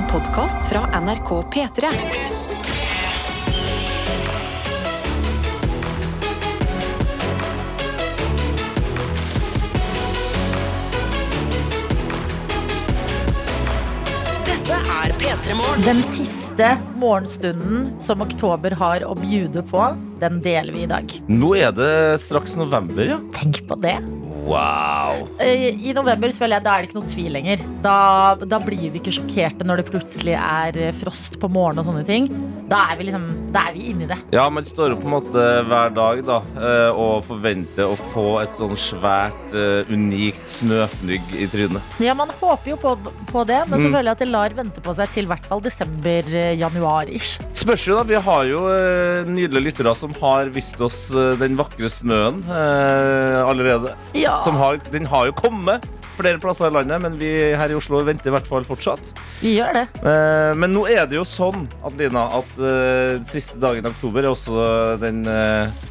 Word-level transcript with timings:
En 0.00 0.06
podkast 0.08 0.68
fra 0.68 1.00
NRK 1.00 1.28
P3. 1.52 1.88
Dette 14.46 14.72
er 14.72 15.12
P3 15.18 15.54
Morgen. 15.54 15.84
Den 15.84 16.02
siste 16.14 16.70
morgenstunden 16.96 17.90
som 18.00 18.24
oktober 18.24 18.72
har 18.80 19.04
å 19.04 19.12
bjude 19.20 19.60
på, 19.68 19.84
den 20.22 20.40
deler 20.40 20.72
vi 20.72 20.86
i 20.86 20.88
dag. 20.88 21.12
Nå 21.28 21.52
er 21.60 21.76
det 21.76 21.92
straks 22.24 22.56
november, 22.56 23.04
ja. 23.04 23.20
Tenk 23.36 23.66
på 23.68 23.76
det. 23.84 23.98
Wow. 24.46 25.26
Eh, 25.42 25.68
I 25.84 25.92
november 25.96 26.32
jeg 26.56 26.64
da 26.64 26.74
er 26.76 26.82
det 26.82 26.90
ikke 26.90 27.00
noe 27.00 27.10
tvil 27.10 27.34
lenger. 27.36 27.64
Da, 27.84 27.98
da 28.40 28.60
blir 28.62 28.88
vi 28.88 29.00
ikke 29.00 29.14
sjokkerte 29.14 29.66
når 29.66 29.82
det 29.82 29.90
plutselig 29.90 30.36
er 30.38 30.80
eh, 30.80 30.94
frost 30.96 31.38
på 31.40 31.50
morgenen 31.52 31.82
og 31.84 31.90
sånne 31.90 32.06
ting. 32.08 32.30
Da 32.70 32.84
er 32.92 32.98
vi 33.00 33.04
liksom, 33.08 33.24
da 33.50 33.64
er 33.66 33.72
vi 33.74 33.88
inni 33.90 34.06
det. 34.06 34.16
Ja, 34.30 34.44
man 34.52 34.62
står 34.62 34.92
opp 34.94 35.00
på 35.02 35.08
en 35.08 35.14
måte 35.16 35.44
hver 35.66 35.90
dag 35.96 36.20
da, 36.28 36.36
eh, 36.54 36.90
og 36.94 37.24
forventer 37.26 37.88
å 37.90 37.96
få 38.12 38.26
et 38.44 38.54
sånn 38.54 38.76
svært, 38.78 39.40
eh, 39.58 39.90
unikt 39.90 40.46
snøfnygg 40.46 41.34
i 41.34 41.48
trynet. 41.50 41.82
Ja, 41.98 42.14
man 42.14 42.30
håper 42.38 42.70
jo 42.70 42.76
på, 42.78 42.92
på 43.32 43.42
det, 43.48 43.58
men 43.68 43.80
så 43.80 43.88
Mm. 43.88 43.92
føler 43.96 44.04
jeg 44.12 44.12
at 44.14 44.22
det 44.22 44.28
lar 44.30 44.54
vente 44.54 44.80
på 44.86 44.94
seg 44.94 45.08
til 45.16 45.24
i 45.26 45.30
hvert 45.32 45.46
fall 45.50 45.60
desember-januar-ish. 45.66 47.40
Spørs 47.58 47.86
jo 47.88 47.96
da, 47.98 48.04
Vi 48.06 48.14
har 48.22 48.44
jo 48.46 48.62
eh, 48.70 49.24
nydelige 49.26 49.64
lyttere 49.72 49.96
som 49.96 50.14
har 50.20 50.46
vist 50.54 50.80
oss 50.80 51.10
eh, 51.14 51.34
den 51.42 51.56
vakre 51.58 51.90
snøen 51.90 52.42
eh, 52.46 53.40
allerede. 53.50 53.96
Ja. 54.14 54.38
Som 54.46 54.54
har, 54.62 54.78
den 54.92 55.04
har 55.10 55.26
jo 55.26 55.32
kommet 55.32 55.82
flere 56.20 56.40
plasser 56.42 56.70
i 56.70 56.74
landet, 56.78 57.02
men 57.02 57.18
vi 57.20 57.30
her 57.56 57.72
i 57.72 57.76
Oslo 57.78 58.02
venter 58.06 58.30
i 58.30 58.34
hvert 58.36 58.48
fall 58.48 58.66
fortsatt. 58.68 59.12
Vi 59.42 59.56
gjør 59.58 59.80
det. 59.80 59.86
Eh, 60.00 60.50
men 60.60 60.74
nå 60.76 60.86
er 60.90 61.06
det 61.10 61.18
jo 61.18 61.26
sånn, 61.28 61.66
Adelina, 61.86 62.26
at 62.40 62.58
eh, 62.60 63.14
siste 63.28 63.60
dagen 63.62 63.86
i 63.86 63.92
oktober 63.92 64.24
er 64.26 64.32
også 64.34 64.98
den 65.02 65.22
eh, 65.28 65.86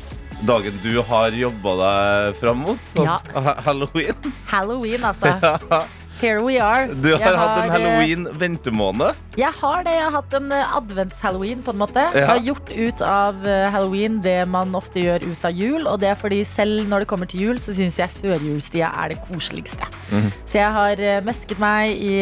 dagen 0.48 0.78
du 0.84 0.94
har 1.04 1.36
jobba 1.36 1.76
deg 1.84 2.38
fram 2.40 2.62
mot. 2.68 2.92
Ja. 2.96 3.18
Altså, 3.20 3.34
ja. 3.36 3.56
Halloween. 3.66 4.36
Halloween, 4.54 5.10
altså. 5.12 5.88
Here 6.20 6.42
we 6.44 6.58
are. 6.60 6.90
Du 6.92 7.14
har 7.14 7.22
Jeg 7.24 7.38
hatt 7.40 7.60
en 7.62 7.70
eh, 7.70 7.74
halloween-ventemåned. 7.78 9.20
Jeg 9.40 9.56
har 9.56 9.86
det. 9.88 9.94
Jeg 9.96 10.04
har 10.04 10.16
hatt 10.18 10.34
en 10.36 10.52
eh, 10.52 10.74
advents-halloween, 10.76 11.62
på 11.64 11.72
en 11.72 11.80
måte. 11.80 12.04
Ja. 12.12 12.26
Har 12.34 12.42
gjort 12.44 12.74
ut 12.76 13.04
av 13.08 13.48
eh, 13.48 13.68
halloween 13.72 14.18
det 14.26 14.42
man 14.52 14.76
ofte 14.76 15.00
gjør 15.00 15.24
ut 15.24 15.46
av 15.48 15.56
jul. 15.56 15.88
Og 15.88 16.02
det 16.04 16.12
er 16.12 16.20
fordi 16.20 16.42
selv 16.48 16.92
når 16.92 17.06
det 17.06 17.10
kommer 17.14 17.32
til 17.32 17.46
jul, 17.46 17.62
så 17.64 17.76
syns 17.78 18.02
jeg 18.02 18.12
førjulstida 18.18 18.92
er 19.00 19.14
det 19.16 19.22
koseligste. 19.30 19.88
Mhm. 20.12 20.28
Så 20.44 20.60
jeg 20.60 20.76
har 20.76 21.06
mesket 21.24 21.62
meg 21.62 21.96
i 21.96 22.14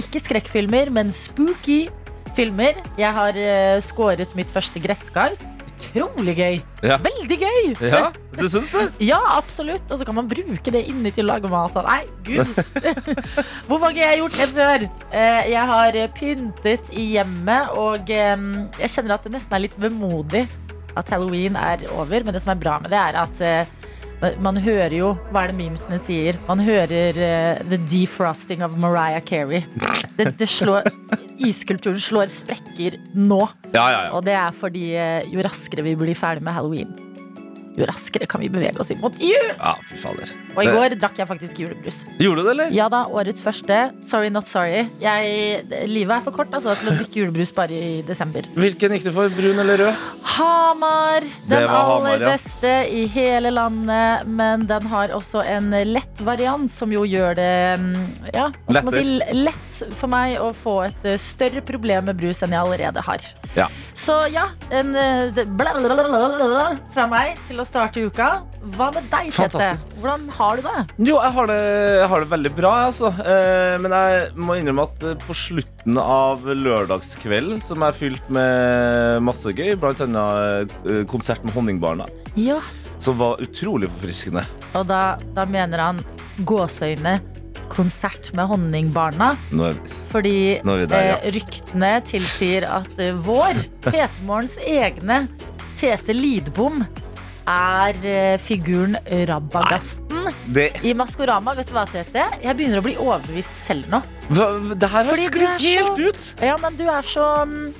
ikke 0.00 0.22
skrekkfilmer, 0.22 0.88
men 0.94 1.12
spooky 1.12 1.84
filmer. 2.36 2.78
Jeg 2.96 3.12
har 3.12 3.36
skåret 3.84 4.32
mitt 4.38 4.48
første 4.50 4.80
gresskar. 4.82 5.36
Utrolig 5.92 6.34
gøy. 6.38 6.56
Ja. 6.84 6.96
Veldig 7.04 7.38
gøy! 7.40 7.68
Ja, 7.90 8.08
du 8.38 8.44
syns 8.50 8.70
det? 8.74 8.84
Ja, 9.10 9.18
absolutt. 9.36 9.84
Og 9.90 10.00
så 10.00 10.06
kan 10.08 10.16
man 10.18 10.28
bruke 10.30 10.72
det 10.74 10.84
inni 10.90 11.12
til 11.14 11.26
å 11.28 11.34
lage 11.34 11.50
mat. 11.52 11.76
Nei, 11.86 12.00
gud. 12.26 12.50
Hvorfor 13.68 13.86
har 13.88 13.94
ikke 13.94 14.04
jeg 14.08 14.20
gjort 14.22 14.38
det 14.40 14.48
før? 14.56 14.86
Eh, 15.10 15.40
Jeg 15.54 15.68
har 15.70 15.98
pyntet 16.18 16.92
i 16.96 17.06
hjemmet, 17.14 17.72
og 17.78 18.08
jeg 18.10 18.90
kjenner 18.94 19.16
at 19.18 19.26
det 19.26 19.34
nesten 19.36 19.56
er 19.58 19.64
litt 19.66 19.78
vemodig 19.80 20.44
at 20.94 21.08
halloween 21.10 21.56
er 21.58 21.82
over. 21.94 22.22
Men 22.24 22.34
det 22.36 22.42
som 22.44 22.52
er 22.54 22.60
bra 22.62 22.78
med 22.82 22.92
det, 22.94 23.00
er 23.00 23.18
at 23.24 23.40
eh, 23.44 23.83
man 24.42 24.58
hører 24.60 24.94
jo 24.96 25.12
Hva 25.32 25.44
er 25.44 25.52
det 25.52 25.58
memesene 25.58 25.98
sier? 26.02 26.38
Man 26.48 26.62
hører 26.64 27.18
uh, 27.18 27.62
the 27.70 27.78
defrosting 27.90 28.64
of 28.64 28.76
Mariah 28.80 29.22
Carey. 29.24 29.64
Det, 30.16 30.30
det 30.38 30.48
slår, 30.50 30.88
iskulturen 31.42 32.00
slår 32.00 32.32
sprekker 32.32 32.98
nå. 33.14 33.40
Ja, 33.74 33.88
ja, 33.90 34.00
ja. 34.06 34.10
Og 34.14 34.24
det 34.26 34.36
er 34.38 34.54
fordi 34.56 34.86
uh, 34.96 35.20
jo 35.30 35.44
raskere 35.44 35.84
vi 35.86 35.96
blir 35.98 36.18
ferdig 36.18 36.44
med 36.46 36.56
halloween, 36.56 36.94
jo 37.78 37.88
raskere 37.88 38.28
kan 38.30 38.42
vi 38.42 38.50
bevege 38.52 38.80
oss 38.80 38.92
inn 38.94 39.00
mot 39.02 39.16
jul. 39.20 39.50
ja 39.52 39.74
fy 39.88 39.98
fader. 40.00 40.30
Og 40.54 40.62
i 40.62 40.70
går 40.70 40.96
drakk 41.00 41.18
jeg 41.18 41.28
faktisk 41.30 41.60
julebrus. 41.64 42.02
Gjorde 42.22 42.42
du 42.42 42.46
det, 42.46 42.52
eller? 42.54 42.74
Ja 42.74 42.88
da, 42.92 43.04
årets 43.10 43.42
første. 43.44 43.78
Sorry, 44.06 44.30
not 44.34 44.48
sorry. 44.50 44.84
Jeg, 45.02 45.64
livet 45.90 46.18
er 46.18 46.24
for 46.24 46.36
kort 46.36 46.54
altså, 46.54 46.76
til 46.78 46.92
å 46.92 46.96
drikke 46.98 47.22
julebrus 47.22 47.52
bare 47.54 47.74
i 47.74 48.02
desember. 48.06 48.46
Hvilken 48.58 48.94
gikk 48.96 49.08
du 49.08 49.12
for? 49.16 49.32
Brun 49.34 49.62
eller 49.64 49.82
rød? 49.84 50.04
Hamar. 50.34 51.26
Den 51.48 51.64
aller 51.64 51.90
Hamar, 51.90 52.22
ja. 52.22 52.34
beste 52.34 52.74
i 52.94 53.04
hele 53.10 53.52
landet. 53.54 54.28
Men 54.30 54.66
den 54.70 54.88
har 54.92 55.14
også 55.16 55.42
en 55.46 55.70
lett 55.90 56.24
variant, 56.24 56.70
som 56.72 56.92
jo 56.94 57.04
gjør 57.08 57.36
det 57.38 57.52
mm, 57.80 57.92
ja, 58.34 58.48
hva 58.66 58.78
skal 58.78 58.90
man 58.90 58.98
si, 58.98 59.38
lett 59.44 59.73
for 59.98 60.10
meg 60.12 60.36
å 60.42 60.50
få 60.56 60.76
et 60.86 61.06
eh, 61.08 61.18
større 61.20 61.62
problem 61.66 62.06
med 62.10 62.18
brus 62.20 62.42
enn 62.44 62.54
jeg 62.54 62.60
allerede 62.62 63.02
har. 63.06 63.24
Ja. 63.56 63.66
Så 63.96 64.16
ja, 64.32 64.46
en 64.74 64.94
eh, 64.98 65.42
blablabla 65.58 66.64
fra 66.94 67.06
meg 67.10 67.38
til 67.48 67.62
å 67.62 67.66
starte 67.68 68.02
uka. 68.04 68.28
Hva 68.76 68.88
med 68.94 69.08
deg, 69.12 69.28
Tete? 69.34 69.66
Hvordan 70.00 70.28
har 70.38 70.56
du 70.60 70.64
det? 70.68 70.84
Jo, 71.10 71.18
jeg 71.20 71.34
har 71.36 71.50
det, 71.50 71.58
jeg 72.00 72.08
har 72.14 72.24
det 72.24 72.30
veldig 72.32 72.52
bra, 72.56 72.72
altså. 72.88 73.10
Eh, 73.24 73.74
men 73.84 73.92
jeg 73.96 74.30
må 74.40 74.56
innrømme 74.60 74.86
at 74.88 75.04
eh, 75.10 75.18
på 75.26 75.36
slutten 75.36 75.98
av 76.00 76.46
lørdagskvelden, 76.48 77.60
som 77.64 77.84
er 77.84 77.96
fylt 77.96 78.30
med 78.32 79.20
masse 79.26 79.52
gøy, 79.52 79.74
blant 79.80 80.00
annet 80.04 80.72
eh, 80.88 81.02
konsert 81.10 81.44
med 81.44 81.54
Honningbarna, 81.56 82.08
Ja. 82.40 82.60
som 83.04 83.18
var 83.20 83.40
utrolig 83.44 83.90
forfriskende. 83.92 84.46
Og 84.74 84.86
da, 84.88 85.02
da 85.36 85.44
mener 85.46 85.78
han 85.84 86.00
gåseøyne 86.48 87.18
konsert 87.74 88.30
med 88.36 88.48
Honningbarna. 88.50 89.32
Nå 89.54 89.70
er 89.72 89.80
Fordi 90.12 90.36
Nå 90.66 90.78
er 90.82 90.90
der, 90.90 91.08
ja. 91.10 91.16
eh, 91.20 91.34
ryktene 91.34 91.94
tilsier 92.06 92.68
at 92.80 93.00
eh, 93.02 93.14
vår, 93.26 93.58
P3morgens 93.88 94.58
egne 94.62 95.24
Tete 95.80 96.14
Lidbom, 96.16 96.84
er 97.50 97.98
eh, 98.08 98.36
figuren 98.40 98.96
Rabagasten 99.28 100.30
det, 100.54 100.70
i 100.86 100.94
Maskorama. 100.96 101.54
Vet 101.58 101.68
du 101.68 101.74
hva, 101.76 101.84
Tete? 101.90 102.28
Jeg 102.40 102.56
begynner 102.56 102.80
å 102.80 102.86
bli 102.86 102.94
overbevist 102.96 103.58
selv 103.66 103.90
nå. 103.92 104.00
hva, 104.30 104.46
det 104.72 104.88
her 104.88 105.10
har 105.10 105.20
sklidd 105.20 105.66
helt 105.66 106.00
ut! 106.00 106.30
Ja, 106.40 106.56
men 106.62 106.78
du 106.80 106.86
er 106.88 107.04
så 107.04 107.26
mm, 107.44 107.74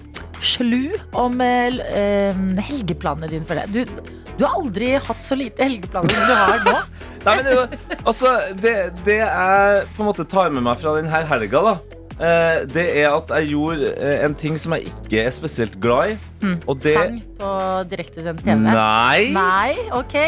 slu 0.44 0.92
om 1.16 1.40
eh, 1.40 1.80
eh, 1.96 2.44
helgeplanene 2.68 3.30
dine 3.32 3.48
for 3.48 3.60
det. 3.60 3.70
Du, 3.72 4.12
du 4.38 4.44
har 4.44 4.56
aldri 4.58 4.94
hatt 4.98 5.22
så 5.22 5.36
lite 5.38 5.66
helgeplaner 5.66 6.14
som 6.14 6.24
du 6.26 6.34
har 6.34 6.64
nå. 6.66 6.78
Nei, 7.24 7.34
men 7.38 7.44
det, 7.46 7.98
altså, 8.04 8.32
det, 8.60 8.72
det 9.06 9.20
jeg 9.22 9.84
på 9.96 10.02
en 10.02 10.08
måte 10.10 10.26
tar 10.28 10.50
med 10.52 10.64
meg 10.66 10.80
fra 10.80 10.96
denne 10.98 11.20
helga, 11.30 11.62
da, 11.64 11.74
eh, 12.18 12.64
det 12.68 12.84
er 13.00 13.14
at 13.14 13.30
jeg 13.38 13.54
gjorde 13.54 13.94
eh, 13.94 14.18
en 14.26 14.34
ting 14.36 14.58
som 14.60 14.74
jeg 14.76 14.90
ikke 14.90 15.22
er 15.22 15.32
spesielt 15.32 15.78
glad 15.80 16.16
i. 16.16 16.18
Og 16.66 16.82
det 16.84 16.98
Sang 16.98 17.22
på 17.40 17.54
direktesendt 17.94 18.44
TV. 18.44 18.58
Nei! 18.66 19.30
Nei, 19.32 19.72
ok. 19.96 20.18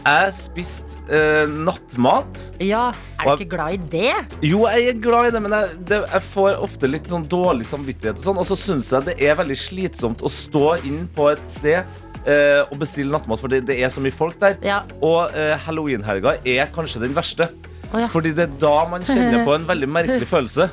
Jeg 0.00 0.32
spiste 0.32 1.02
eh, 1.12 1.50
nattmat. 1.50 2.44
Ja, 2.64 2.86
er 3.20 3.26
du 3.26 3.42
ikke 3.42 3.56
glad 3.56 3.74
i 3.74 3.80
det? 3.92 4.14
Jo, 4.46 4.62
jeg 4.70 4.94
er 4.94 5.02
glad 5.02 5.28
i 5.28 5.34
det, 5.34 5.42
men 5.44 5.56
jeg, 5.56 5.74
det, 5.90 5.98
jeg 6.06 6.24
får 6.30 6.62
ofte 6.64 6.88
litt 6.88 7.10
sånn 7.10 7.26
dårlig 7.28 7.66
samvittighet. 7.68 8.20
Og 8.22 8.28
sånn 8.30 8.40
Og 8.40 8.48
så 8.48 8.56
syns 8.56 8.92
jeg 8.94 9.10
det 9.10 9.18
er 9.20 9.36
veldig 9.40 9.58
slitsomt 9.60 10.24
å 10.24 10.32
stå 10.32 10.78
inn 10.88 11.04
på 11.16 11.28
et 11.34 11.44
sted 11.52 12.00
eh, 12.26 12.60
og 12.66 12.76
bestille 12.82 13.12
nattmat, 13.14 13.40
for 13.40 13.52
det, 13.52 13.62
det 13.70 13.78
er 13.82 13.92
så 13.92 14.02
mye 14.04 14.14
folk 14.14 14.38
der. 14.42 14.58
Ja. 14.66 14.82
Og 15.00 15.32
eh, 15.36 15.56
halloweenhelga 15.66 16.36
er 16.44 16.70
kanskje 16.74 17.02
den 17.04 17.16
verste. 17.16 17.50
Oh, 17.90 17.98
ja. 18.02 18.06
Fordi 18.12 18.32
det 18.36 18.46
er 18.48 18.58
da 18.62 18.76
man 18.90 19.02
kjenner 19.06 19.44
på 19.46 19.56
en 19.56 19.66
veldig 19.68 19.88
merkelig 19.90 20.28
følelse. 20.34 20.70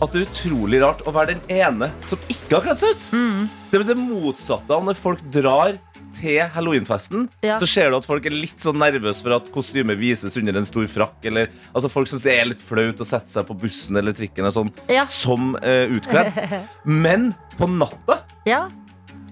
At 0.00 0.14
det 0.14 0.22
er 0.22 0.30
utrolig 0.30 0.80
rart 0.80 1.02
å 1.04 1.12
være 1.12 1.34
den 1.34 1.58
ene 1.60 1.90
som 2.06 2.20
ikke 2.32 2.56
har 2.56 2.64
kledd 2.70 2.80
seg 2.80 2.94
ut. 2.96 3.06
Mm. 3.12 3.40
Det 3.70 3.80
er 3.80 3.88
det 3.90 3.96
motsatte 4.00 4.72
av 4.72 4.84
når 4.86 4.96
folk 4.96 5.20
drar 5.32 5.76
til 6.16 6.40
halloweenfesten. 6.54 7.28
Ja. 7.44 7.58
Så 7.60 7.68
ser 7.70 7.92
du 7.92 7.98
at 8.00 8.06
folk 8.08 8.24
er 8.26 8.34
litt 8.34 8.58
sånn 8.60 8.80
nervøse 8.80 9.22
for 9.22 9.36
at 9.36 9.50
kostymet 9.54 9.98
vises 10.00 10.36
under 10.40 10.56
en 10.58 10.66
stor 10.68 10.88
frakk. 10.90 11.18
Eller, 11.30 11.52
altså 11.70 11.90
Folk 11.92 12.10
syns 12.10 12.24
det 12.26 12.34
er 12.34 12.48
litt 12.50 12.64
flaut 12.64 13.00
å 13.00 13.06
sette 13.06 13.30
seg 13.30 13.46
på 13.48 13.56
bussen 13.60 14.00
eller 14.00 14.16
trikken 14.16 14.42
eller 14.44 14.56
sånn, 14.56 14.72
Ja. 14.90 15.04
som 15.08 15.52
uh, 15.60 15.86
utkledd. 15.96 16.34
Men 17.06 17.30
på 17.60 17.68
natta 17.70 18.22
Ja. 18.48 18.64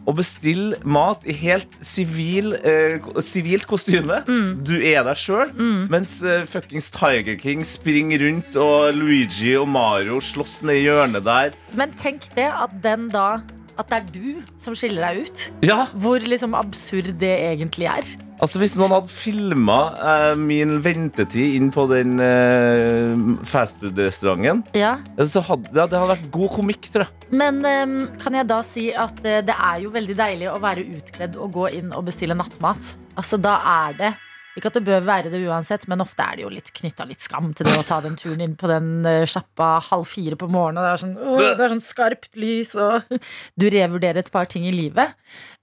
Å 0.09 0.15
bestille 0.17 0.79
mat 0.89 1.25
i 1.29 1.35
helt 1.37 1.75
sivil, 1.85 2.55
eh, 2.57 2.97
sivilt 3.25 3.67
kostyme. 3.69 4.23
Du 4.65 4.75
er 4.81 5.05
deg 5.05 5.21
sjøl, 5.21 5.53
mens 5.93 6.19
eh, 6.23 6.47
fuckings 6.49 6.91
Tiger 6.95 7.37
King 7.41 7.65
springer 7.69 8.25
rundt, 8.25 8.57
og 8.57 8.97
Luigi 8.97 9.55
og 9.61 9.69
Mario 9.69 10.23
slåss 10.25 10.63
ned 10.65 10.81
i 10.81 10.87
hjørnet 10.87 11.27
der. 11.29 11.53
Men 11.77 11.93
tenk 12.01 12.31
det 12.39 12.49
at 12.49 12.73
den 12.85 13.09
da 13.13 13.41
At 13.79 13.89
det 13.93 13.99
er 14.01 14.07
du 14.11 14.41
som 14.59 14.75
skiller 14.75 15.05
deg 15.07 15.29
ut. 15.29 15.43
Ja, 15.63 15.85
Hvor 15.95 16.19
liksom 16.19 16.57
absurd 16.59 17.13
det 17.21 17.31
egentlig 17.53 17.87
er. 17.87 18.03
altså 18.43 18.59
Hvis 18.59 18.75
noen 18.79 18.91
hadde 18.97 19.11
filma 19.13 19.77
eh, 20.03 20.35
min 20.39 20.81
ventetid 20.83 21.55
inn 21.61 21.71
på 21.75 21.85
den 21.91 22.19
eh, 22.23 23.15
fastfood-restauranten, 23.47 24.65
Ja. 24.75 24.97
eh, 25.17 25.25
så 25.25 25.41
hadde 25.47 25.71
ja, 25.75 25.87
det 25.87 25.99
hadde 25.99 26.11
vært 26.17 26.31
god 26.35 26.51
komikk, 26.59 26.91
tror 26.91 27.07
jeg. 27.07 27.31
Men 27.31 27.63
eh, 27.65 28.17
kan 28.23 28.35
jeg 28.35 28.49
da 28.51 28.61
si 28.67 28.89
at 28.95 29.19
eh, 29.25 29.41
det 29.47 29.55
er 29.55 29.83
jo 29.85 29.91
veldig 29.95 30.17
deilig 30.19 30.51
å 30.53 30.59
være 30.63 30.87
utkledd 30.99 31.37
og 31.39 31.53
gå 31.55 31.69
inn 31.79 31.93
og 31.95 32.07
bestille 32.11 32.35
nattmat. 32.39 32.97
Altså 33.19 33.39
Da 33.41 33.59
er 33.63 33.95
det 33.99 34.13
Ikke 34.59 34.73
at 34.73 34.79
det 34.79 34.85
bør 34.87 35.05
være 35.07 35.31
det 35.33 35.41
uansett, 35.47 35.87
men 35.91 36.03
ofte 36.03 36.25
er 36.25 36.39
det 36.39 36.45
jo 36.45 36.51
litt 36.53 36.71
knytta 36.75 37.07
litt 37.07 37.23
skam 37.23 37.53
til 37.57 37.69
det 37.69 37.77
å 37.79 37.85
ta 37.87 38.01
den 38.05 38.17
turen 38.19 38.43
inn 38.43 38.57
på 38.59 38.71
den 38.71 39.07
eh, 39.07 39.25
sjappa 39.29 39.77
halv 39.89 40.09
fire 40.11 40.39
på 40.41 40.49
morgenen. 40.51 40.81
Og 40.81 40.87
det 40.87 40.91
er 40.91 41.03
sånn, 41.05 41.17
åh, 41.19 41.43
det 41.59 41.65
er 41.67 41.73
sånn 41.75 41.85
skarpt 41.85 42.39
lys, 42.41 42.75
og 42.79 43.19
du 43.61 43.69
revurderer 43.71 44.23
et 44.25 44.33
par 44.35 44.51
ting 44.51 44.67
i 44.67 44.75
livet. 44.75 45.15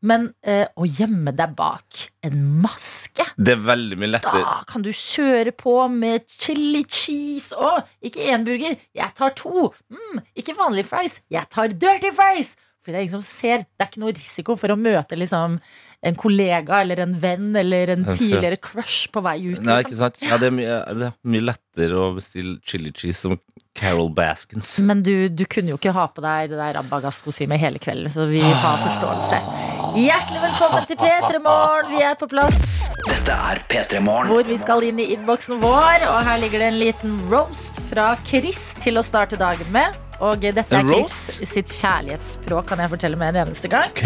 Men 0.06 0.30
eh, 0.48 0.64
å 0.80 0.88
gjemme 0.88 1.34
deg 1.36 1.56
bak 1.58 2.06
en 2.26 2.38
maske 2.64 3.26
Det 3.38 3.56
er 3.56 3.64
veldig 3.68 3.98
mye 4.02 4.14
lettere. 4.16 4.44
da 4.46 4.60
kan 4.70 4.86
du 4.86 4.92
kjøre 4.96 5.54
på 5.56 5.76
med 5.92 6.26
chili 6.32 6.86
cheese. 6.88 7.52
og 7.56 7.84
ikke 8.06 8.30
én 8.32 8.46
burger, 8.48 8.78
jeg 8.96 9.18
tar 9.18 9.36
to. 9.38 9.70
Mm, 9.92 10.24
ikke 10.40 10.56
vanlig 10.58 10.88
fries, 10.88 11.20
jeg 11.32 11.52
tar 11.52 11.74
dirty 11.74 12.14
fries. 12.16 12.56
Fordi 12.86 12.94
det 12.94 13.00
er 13.00 13.06
ingen 13.08 13.18
som 13.18 13.26
ser. 13.26 13.64
Det 13.66 13.82
er 13.82 13.88
ikke 13.90 14.02
noe 14.04 14.14
risiko 14.14 14.56
for 14.62 14.70
å 14.70 14.78
møte 14.78 15.18
liksom, 15.18 15.58
en 16.02 16.16
kollega 16.16 16.82
eller 16.82 17.00
en 17.06 17.14
venn 17.20 17.56
eller 17.56 17.90
en 17.96 18.06
tidligere 18.06 18.58
crush 18.62 19.08
på 19.12 19.22
vei 19.26 19.38
ut. 19.54 19.62
Nei, 19.62 19.80
ikke 19.82 19.92
Liksom. 19.96 20.02
sant? 20.04 20.22
Ja, 20.26 20.38
det, 20.38 20.48
er 20.52 20.56
mye, 20.58 20.80
det 20.96 21.08
er 21.12 21.16
mye 21.36 21.46
lettere 21.52 22.00
å 22.00 22.14
bestille 22.18 22.58
chili 22.66 22.92
cheese 22.94 23.22
som 23.26 23.38
Carol 23.76 24.08
Baskins. 24.16 24.80
Men 24.80 25.02
du, 25.04 25.28
du 25.28 25.44
kunne 25.52 25.74
jo 25.74 25.80
ikke 25.80 25.92
ha 25.96 26.06
på 26.08 26.22
deg 26.24 26.54
det 26.54 26.60
der 26.62 26.78
Rabagast-kostymet 26.78 27.60
hele 27.60 27.80
kvelden, 27.84 28.08
så 28.12 28.24
vi 28.30 28.40
har 28.40 28.78
forståelse. 28.86 29.40
Hjertelig 30.00 30.42
velkommen 30.46 30.88
til 30.88 30.98
P3 31.00 31.42
Morgen. 31.44 31.92
Vi 31.92 32.02
er 32.04 32.16
på 32.20 32.28
plass 32.32 32.88
Dette 33.06 33.36
er 33.36 33.62
P3 33.72 34.00
Morgen. 34.04 34.32
hvor 34.32 34.48
vi 34.48 34.58
skal 34.60 34.84
inn 34.88 35.00
i 35.04 35.10
innboksen 35.16 35.60
vår. 35.64 36.06
Og 36.12 36.18
her 36.28 36.40
ligger 36.42 36.64
det 36.64 36.72
en 36.72 36.80
liten 36.80 37.18
roast 37.32 37.80
fra 37.92 38.14
Chris 38.28 38.62
til 38.84 39.00
å 39.00 39.04
starte 39.06 39.40
dagen 39.40 39.68
med. 39.76 39.96
Og 40.24 40.40
dette 40.40 40.64
er 40.72 40.88
Chris 40.88 41.42
sitt 41.52 41.72
kjærlighetsspråk, 41.76 42.70
kan 42.72 42.80
jeg 42.80 42.92
fortelle 42.96 43.20
med 43.20 43.36
en 43.36 43.42
eneste 43.48 43.68
gang. 43.72 43.92
Ok. 43.92 44.06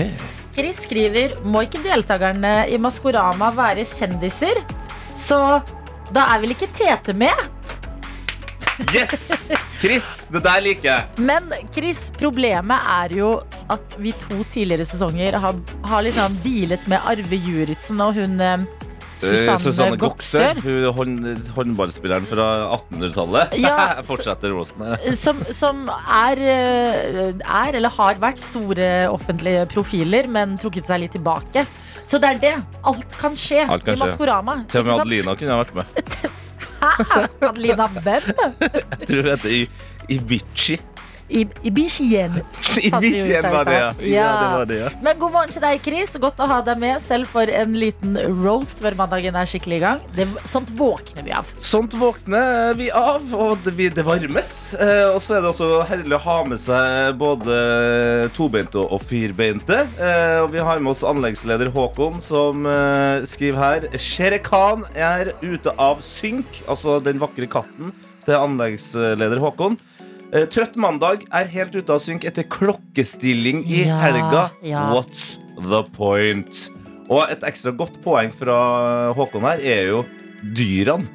Chris 0.60 0.82
skriver 0.84 1.38
Må 1.48 1.62
ikke 1.64 1.80
deltakerne 1.86 2.66
i 2.68 2.76
Maskorama 2.82 3.48
være 3.56 3.86
kjendiser? 3.88 4.58
Så 5.16 5.38
da 6.12 6.26
er 6.34 6.42
vel 6.44 6.52
ikke 6.52 6.68
Tete 6.76 7.16
med? 7.16 7.46
Yes! 8.92 9.52
Chris, 9.82 10.28
det 10.32 10.42
der 10.44 10.60
liker 10.64 10.88
jeg. 10.90 11.24
Men 11.24 11.48
Chris, 11.76 12.00
problemet 12.16 12.92
er 12.92 13.16
jo 13.20 13.32
at 13.72 13.96
vi 14.04 14.12
to 14.20 14.42
tidligere 14.52 14.88
sesonger 14.88 15.38
har, 15.40 15.56
har 15.88 16.04
liksom 16.04 16.36
dealet 16.44 16.84
med 16.92 17.08
Arve 17.08 17.40
Juritzen 17.40 18.00
og 18.04 18.20
hun 18.20 18.40
eh, 19.24 19.48
Eh, 19.50 19.58
Susanne 19.60 19.98
Gokser, 20.00 20.60
hånd, 20.96 21.26
håndballspilleren 21.56 22.26
fra 22.30 22.48
1800-tallet. 22.78 23.58
Ja, 23.60 23.76
fortsetter 24.10 24.54
rosen 24.56 24.86
her. 24.88 25.04
Som, 25.20 25.42
som 25.56 25.86
er, 25.90 26.40
eh, 26.40 27.34
er, 27.40 27.76
eller 27.80 27.90
har 27.98 28.20
vært, 28.22 28.40
store 28.40 28.90
offentlige 29.12 29.66
profiler, 29.72 30.28
men 30.32 30.58
trukket 30.62 30.88
seg 30.90 31.04
litt 31.04 31.16
tilbake. 31.18 31.66
Så 32.10 32.18
det 32.22 32.30
er 32.36 32.40
det. 32.42 32.56
Alt 32.90 33.18
kan 33.20 33.36
skje 33.38 33.68
Alt 33.70 33.86
kan 33.86 33.98
i. 33.98 34.02
Maskorama. 34.02 34.62
Til 34.72 34.82
og 34.82 34.88
med? 34.88 34.96
Adelina 35.04 35.36
kunne 35.38 35.54
ha 35.54 35.62
vært 35.62 35.76
med. 35.78 35.86
Hæ? 36.80 37.26
Adelina 37.44 37.90
hvem? 38.00 38.30
Jeg 38.64 39.06
tror 39.06 39.22
hun 39.22 39.32
heter 39.34 39.52
I- 39.52 39.70
Ibishien. 41.30 42.34
Ibici 42.84 43.42
var 43.44 43.66
det, 43.68 43.76
ja. 43.78 43.90
ja. 44.02 44.30
Det 44.42 44.50
var 44.58 44.66
det, 44.70 44.78
ja. 44.82 44.90
Men 45.06 45.20
god 45.22 45.34
morgen 45.36 45.54
til 45.54 45.64
deg, 45.64 45.82
Chris. 45.86 46.16
Godt 46.22 46.40
å 46.42 46.48
ha 46.50 46.60
deg 46.66 46.80
med, 46.82 46.98
selv 47.04 47.30
for 47.30 47.50
en 47.54 47.76
liten 47.80 48.18
roast 48.44 48.82
før 48.82 48.98
mandagen 49.00 49.38
er 49.38 49.50
skikkelig 49.50 49.78
i 49.80 49.84
gang. 49.84 50.02
Det, 50.16 50.26
sånt 50.50 50.72
våkner 50.80 51.26
vi 51.28 51.34
av. 51.38 51.50
Sånt 51.62 51.94
våkner 52.00 52.74
vi 52.80 52.90
av, 52.96 53.26
og 53.36 53.62
det, 53.66 53.76
vi- 53.78 53.90
det 53.94 54.06
varmes. 54.08 54.52
Eh, 54.80 55.06
og 55.14 55.20
så 55.24 55.38
er 55.38 55.46
det 55.46 55.52
også 55.54 55.70
herlig 55.90 56.18
å 56.18 56.22
ha 56.26 56.38
med 56.50 56.60
seg 56.62 57.16
både 57.20 57.60
tobeinte 58.36 58.82
og 58.82 59.02
firbeinte. 59.06 59.82
Eh, 60.00 60.38
og 60.44 60.52
vi 60.54 60.64
har 60.66 60.82
med 60.82 60.94
oss 60.96 61.04
anleggsleder 61.08 61.72
Håkon, 61.76 62.20
som 62.24 62.66
eh, 62.70 63.26
skriver 63.30 63.60
her 63.60 63.88
Shere 64.02 64.40
Khan 64.44 64.86
er 64.96 65.34
ute 65.44 65.74
av 65.80 66.02
synk, 66.06 66.64
altså 66.70 66.98
den 67.04 67.20
vakre 67.22 67.48
katten 67.50 67.94
til 68.26 68.36
anleggsleder 68.38 69.40
Håkon. 69.42 69.78
Eh, 70.32 70.46
trøtt 70.46 70.76
mandag 70.78 71.24
er 71.34 71.48
helt 71.50 71.74
ute 71.74 71.90
av 71.96 72.02
synk 72.04 72.26
etter 72.30 72.46
klokkestilling 72.46 73.64
i 73.66 73.86
Ja, 73.88 73.98
helga. 74.04 74.44
ja. 74.62 74.84
What's 74.94 75.40
the 75.58 75.82
point? 75.96 76.70
Og 77.10 77.24
et 77.32 77.42
ekstra 77.42 77.72
godt 77.76 77.98
poeng 78.04 78.30
fra 78.32 79.14
Håkon 79.18 79.42
her 79.48 79.58
er 79.60 79.88
jo 79.90 80.04
dyrene. 80.54 81.08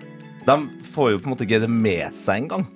De 0.44 0.56
får 0.92 1.12
jo 1.12 1.18
på 1.22 1.28
en 1.28 1.32
måte 1.32 1.44
ikke 1.46 1.60
det 1.62 1.70
med 1.70 2.12
seg 2.12 2.42
engang. 2.42 2.66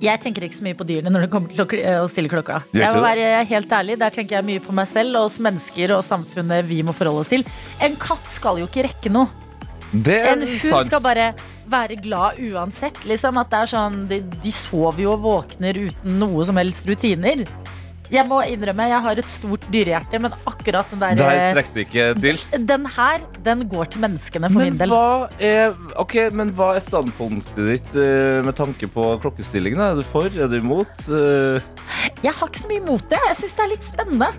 Jeg 0.00 0.20
tenker 0.22 0.44
ikke 0.46 0.58
så 0.60 0.62
mye 0.68 0.76
på 0.78 0.84
dyrene 0.86 1.10
når 1.10 1.24
det 1.24 1.30
kommer 1.32 1.48
til 1.50 1.64
å, 1.64 2.04
stille 2.06 2.28
klokka. 2.30 2.60
Jeg 2.76 2.92
må 2.94 3.00
være 3.02 3.44
helt 3.48 3.72
ærlig, 3.72 3.98
Der 3.98 4.10
tenker 4.10 4.36
jeg 4.36 4.44
mye 4.46 4.60
på 4.60 4.72
meg 4.76 4.86
selv 4.86 5.16
og 5.16 5.24
oss 5.24 5.38
mennesker 5.42 5.96
og 5.96 6.04
samfunnet 6.04 6.64
vi 6.68 6.82
må 6.82 6.92
forholde 6.94 7.24
oss 7.24 7.32
til. 7.32 7.42
En 7.80 7.96
katt 7.96 8.24
skal 8.30 8.60
jo 8.60 8.68
ikke 8.68 8.84
rekke 8.86 9.10
noe. 9.10 9.26
Det 9.92 10.20
En 10.22 10.42
er 10.44 10.46
hund 10.46 10.60
sant. 10.60 10.86
skal 10.86 11.00
bare 11.02 11.34
være 11.72 11.96
glad 12.02 12.38
uansett. 12.50 13.02
Liksom 13.08 13.38
at 13.40 13.50
det 13.52 13.60
er 13.64 13.70
sånn, 13.74 14.00
de, 14.10 14.20
de 14.44 14.52
sover 14.54 15.04
jo 15.06 15.12
og 15.16 15.22
våkner 15.26 15.78
uten 15.88 16.18
noe 16.20 16.44
som 16.48 16.58
helst 16.60 16.88
rutiner. 16.90 17.46
Jeg 18.10 18.26
må 18.26 18.40
innrømme, 18.42 18.88
jeg 18.90 19.02
har 19.04 19.20
et 19.22 19.26
stort 19.30 19.62
dyrehjerte, 19.70 20.18
men 20.18 20.32
akkurat 20.50 20.88
den 20.90 20.98
Der 20.98 21.14
der 21.20 21.52
strekker 21.52 21.76
det 21.76 21.84
ikke 21.84 22.06
til. 22.24 22.40
Den 22.66 22.88
her, 22.96 23.20
den 23.46 23.60
går 23.70 23.86
til 23.92 24.02
menneskene 24.02 24.50
for 24.50 24.58
Men 24.58 24.72
min 24.72 24.80
del. 24.80 24.90
hva, 24.90 25.28
er, 25.38 25.76
ok, 26.02 26.16
men 26.34 26.50
hva 26.58 26.72
er 26.74 26.82
standpunktet 26.82 27.60
ditt 27.68 27.94
eh, 27.94 28.40
med 28.42 28.56
tanke 28.58 28.90
på 28.90 29.04
klokkestillingen? 29.22 29.78
Er 29.92 29.94
du 29.94 30.02
for? 30.02 30.26
Er 30.26 30.50
du 30.50 30.58
imot? 30.58 30.90
Eh, 31.06 31.62
Jeg 32.26 32.34
har 32.34 32.50
ikke 32.50 32.64
så 32.64 32.72
mye 32.72 32.82
imot 32.82 33.06
det. 33.14 33.22
Jeg 33.30 33.38
syns 33.44 33.54
det 33.60 33.64
er 33.68 33.72
litt 33.76 33.86
spennende. 33.86 34.32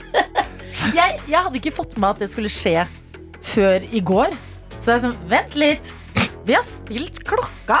jeg, 0.96 1.20
jeg 1.28 1.36
hadde 1.36 1.60
ikke 1.60 1.74
fått 1.76 1.98
med 2.00 2.14
at 2.14 2.24
det 2.24 2.30
skulle 2.32 2.50
skje 2.52 2.86
før 3.52 3.84
i 3.92 4.00
går. 4.00 4.32
Så 4.80 4.94
jeg 4.94 4.96
er 4.96 5.04
sånn, 5.04 5.18
vent 5.28 5.56
litt. 5.60 5.92
Vi 6.48 6.56
har 6.56 6.64
stilt 6.66 7.20
klokka. 7.28 7.80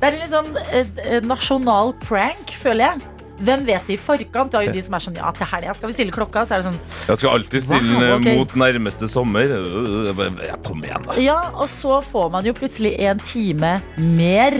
Det 0.00 0.08
er 0.08 0.16
en 0.16 0.22
litt 0.22 0.32
sånn 0.32 0.54
eh, 0.74 0.88
eh, 1.04 1.18
nasjonal 1.24 1.92
prank, 2.02 2.54
føler 2.58 2.88
jeg. 2.88 3.08
Hvem 3.42 3.62
vet 3.66 3.86
det 3.88 3.96
i 3.96 3.98
forkant? 3.98 4.52
Du 4.52 4.58
har 4.58 4.66
jo 4.66 4.74
de 4.74 4.82
som 4.84 4.94
er 4.94 5.02
sånn, 5.02 5.18
ja, 5.18 5.30
til 5.34 5.48
helga 5.50 5.74
skal 5.74 5.90
vi 5.90 5.94
stille 5.96 6.14
klokka. 6.14 6.42
Så 6.46 6.56
er 6.56 6.62
det 6.62 6.68
sånn, 6.68 6.80
jeg 7.08 7.22
skal 7.22 7.36
alltid 7.38 7.64
stille 7.64 8.00
Wow, 8.00 8.16
okay. 8.18 8.36
mot 8.38 8.56
nærmeste 8.62 9.08
sommer. 9.10 9.54
Ja, 9.54 10.58
kom 10.66 10.82
igjen, 10.84 11.06
da. 11.08 11.16
ja, 11.22 11.38
og 11.54 11.70
så 11.70 12.00
får 12.06 12.34
man 12.34 12.46
jo 12.46 12.54
plutselig 12.58 12.94
en 13.06 13.22
time 13.22 13.76
mer 14.18 14.58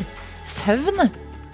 søvn. 0.49 1.06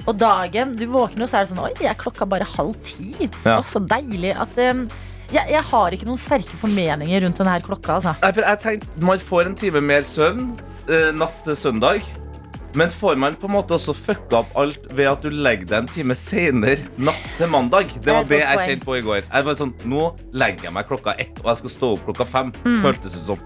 Og 0.09 0.17
dagen 0.17 0.73
du 0.79 0.87
våkner, 0.89 1.29
så 1.29 1.41
er 1.41 1.45
det 1.45 1.51
sånn 1.51 1.61
Oi, 1.67 1.75
er 1.85 1.97
klokka 2.01 2.25
bare 2.29 2.47
halv 2.57 2.79
ti? 2.87 3.13
Ja. 3.45 3.59
Så 3.67 3.83
deilig 3.85 4.33
at 4.41 4.57
um, 4.71 4.87
jeg, 5.35 5.45
jeg 5.53 5.65
har 5.71 5.95
ikke 5.95 6.09
noen 6.09 6.21
sterke 6.21 6.61
formeninger 6.61 7.25
rundt 7.27 7.43
denne 7.43 7.59
klokka. 7.65 7.99
Altså. 7.99 8.15
Nei, 8.23 8.33
for 8.33 8.47
jeg 8.47 8.63
tenkte, 8.65 9.05
Man 9.11 9.21
får 9.23 9.51
en 9.51 9.59
time 9.59 9.83
mer 9.85 10.07
søvn 10.07 10.49
eh, 10.89 11.11
natt 11.17 11.45
til 11.47 11.59
søndag. 11.59 12.07
Men 12.77 12.91
får 12.93 13.17
man 13.17 13.35
på 13.41 13.49
en 13.49 13.55
måte 13.55 13.73
også 13.75 13.95
fucka 13.97 14.43
opp 14.43 14.51
alt 14.61 14.91
ved 14.93 15.09
at 15.09 15.23
du 15.25 15.33
legger 15.33 15.71
deg 15.71 15.79
en 15.79 15.89
time 15.89 16.17
senere 16.19 16.85
natt 17.01 17.31
til 17.39 17.49
mandag? 17.51 17.89
Det 17.97 18.13
var 18.13 18.29
det 18.29 18.43
jeg 18.43 18.65
kjente 18.67 18.89
på 18.89 18.99
i 18.99 19.05
går. 19.07 19.23
Jeg 19.25 19.47
var 19.47 19.57
sånn, 19.57 19.73
Nå 19.89 20.11
legger 20.37 20.69
jeg 20.69 20.77
meg 20.77 20.89
klokka 20.91 21.17
ett, 21.17 21.41
og 21.43 21.49
jeg 21.53 21.63
skal 21.63 21.75
stå 21.75 21.93
opp 21.97 22.05
klokka 22.11 22.29
fem. 22.29 22.53
Mm. 22.67 22.81
Føltes 22.85 23.17
det 23.17 23.25
som. 23.25 23.41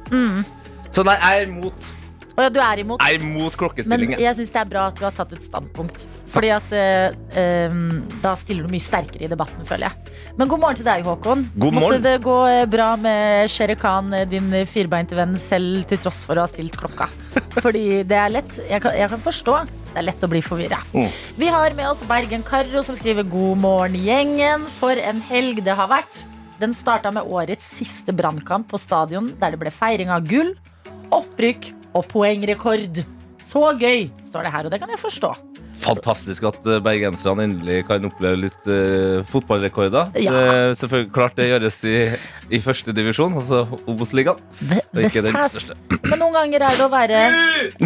Så 0.92 1.06
nei, 1.06 1.14
jeg 1.22 1.44
er 1.44 1.48
imot, 1.48 1.92
Og 2.32 2.40
ja, 2.46 2.48
du 2.48 2.60
er 2.64 2.80
imot. 2.80 3.02
jeg 3.02 3.18
er 3.18 3.24
imot 3.26 3.56
Men 3.90 4.04
jeg 4.16 4.36
syns 4.38 4.52
det 4.54 4.60
er 4.62 4.68
bra 4.70 4.86
at 4.88 4.96
du 4.96 5.04
har 5.04 5.14
tatt 5.16 5.34
et 5.36 5.44
standpunkt. 5.44 6.06
Fordi 6.32 6.48
at 6.54 6.70
eh, 6.72 7.12
em, 7.36 8.00
Da 8.22 8.32
stiller 8.40 8.64
du 8.64 8.72
mye 8.72 8.82
sterkere 8.82 9.26
i 9.26 9.30
debatten, 9.30 9.66
føler 9.68 9.90
jeg. 9.90 10.14
Men 10.38 10.48
god 10.48 10.62
morgen 10.62 10.80
til 10.80 10.88
deg, 10.88 11.04
Håkon. 11.04 11.44
God 11.60 11.76
Måtte 11.76 12.00
det 12.04 12.14
gå 12.24 12.38
eh, 12.48 12.64
bra 12.72 12.94
med 13.00 13.52
Shere 13.52 13.76
Khan, 13.76 14.08
eh, 14.16 14.24
din 14.28 14.48
firbeinte 14.68 15.18
venn, 15.18 15.36
selv 15.40 15.84
til 15.90 16.00
tross 16.00 16.22
for 16.28 16.40
å 16.40 16.46
ha 16.46 16.50
stilt 16.50 16.78
klokka? 16.80 17.10
Fordi 17.64 18.00
det 18.08 18.16
er 18.16 18.32
lett. 18.38 18.56
Jeg 18.70 18.84
kan, 18.84 18.96
jeg 18.96 19.12
kan 19.12 19.24
forstå. 19.28 19.58
Det 19.92 20.00
er 20.00 20.08
lett 20.08 20.24
å 20.24 20.32
bli 20.32 20.40
forvirra. 20.44 20.80
Mm. 20.96 21.10
Vi 21.36 21.52
har 21.52 21.76
med 21.76 21.90
oss 21.90 22.00
Bergen 22.08 22.46
Karro, 22.48 22.80
som 22.86 22.96
skriver 22.96 23.28
'God 23.28 23.60
morgen, 23.60 23.98
gjengen'. 24.00 24.64
For 24.78 24.96
en 24.96 25.20
helg 25.28 25.60
det 25.66 25.76
har 25.76 25.92
vært. 25.92 26.24
Den 26.62 26.72
starta 26.78 27.12
med 27.12 27.28
årets 27.28 27.66
siste 27.76 28.14
brannkamp 28.14 28.70
på 28.70 28.80
stadion, 28.80 29.32
der 29.40 29.52
det 29.52 29.60
ble 29.60 29.72
feiring 29.74 30.12
av 30.14 30.24
gull, 30.30 30.54
opprykk 31.12 31.72
og 31.92 32.06
poengrekord. 32.10 33.02
Så 33.42 33.62
gøy, 33.74 34.06
står 34.26 34.46
det 34.46 34.52
her, 34.54 34.68
og 34.68 34.74
det 34.74 34.78
kan 34.82 34.92
jeg 34.92 35.00
forstå. 35.02 35.32
Fantastisk 35.82 36.44
at 36.46 36.66
eh, 36.68 36.78
bergenserne 36.84 37.46
endelig 37.48 37.80
kan 37.88 38.04
oppleve 38.06 38.38
litt 38.44 38.66
uh, 38.68 39.22
fotballrekorder. 39.26 40.12
Ja. 40.20 40.34
Det 40.36 40.76
selvfølgelig 40.78 41.12
klart 41.16 41.38
det 41.40 41.48
gjøres 41.48 41.78
i, 41.88 41.96
i 42.54 42.60
første 42.62 42.94
divisjon, 42.94 43.34
altså 43.40 43.64
Obos-ligaen. 43.90 44.38
Og 44.92 45.00
ikke 45.08 45.24
den 45.26 45.38
største. 45.48 45.78
Men 46.10 46.20
noen 46.22 46.36
ganger 46.36 46.68
er 46.68 46.78
det 46.78 46.86
å 46.86 46.92
være 46.92 47.22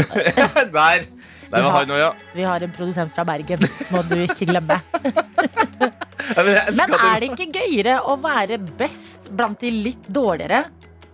Der! 0.76 1.06
Der 1.46 1.62
var 1.62 1.76
han 1.76 1.92
òg, 1.94 2.00
ja. 2.00 2.08
Vi 2.34 2.42
har 2.42 2.64
en 2.66 2.72
produsent 2.74 3.12
fra 3.14 3.22
Bergen, 3.28 3.62
må 3.94 4.02
du 4.08 4.16
ikke 4.24 4.48
glemme. 4.50 4.80
Men 6.74 6.96
er 6.98 7.22
det 7.22 7.30
ikke 7.30 7.46
gøyere 7.54 8.00
å 8.02 8.16
være 8.18 8.58
best 8.80 9.30
blant 9.36 9.62
de 9.62 9.70
litt 9.70 10.10
dårligere 10.10 10.64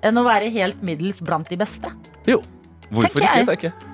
enn 0.03 0.19
å 0.19 0.25
være 0.27 0.49
helt 0.55 0.81
middels 0.83 1.21
blant 1.23 1.53
de 1.53 1.61
beste? 1.61 1.93
Jo. 2.27 2.41
Hvorfor 2.93 3.21
jeg. 3.25 3.43
ikke? 3.43 3.51
tenker 3.53 3.69
jeg. 3.71 3.89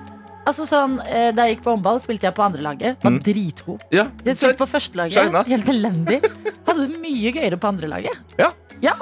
Altså 0.49 0.65
sånn, 0.65 0.95
eh, 1.05 1.31
Da 1.35 1.45
jeg 1.45 1.57
gikk 1.57 1.63
på 1.65 1.73
håndball, 1.75 1.99
spilte 2.01 2.25
jeg 2.25 2.33
på 2.35 2.41
andrelaget. 2.45 2.97
Var 3.03 3.11
Mm. 3.11 3.19
dritgod. 3.23 3.81
Ja, 3.93 4.07
Jeg 4.25 4.35
spilte 4.37 4.57
på 4.57 4.67
førstelaget. 4.71 5.47
Helt 5.47 5.65
elendig. 5.69 6.21
Hadde 6.65 6.87
det 6.89 6.99
mye 7.03 7.31
gøyere 7.35 7.59
på 7.59 7.69
andrelaget. 7.69 8.17
Ja. 8.39 8.51
Ja. 8.81 8.93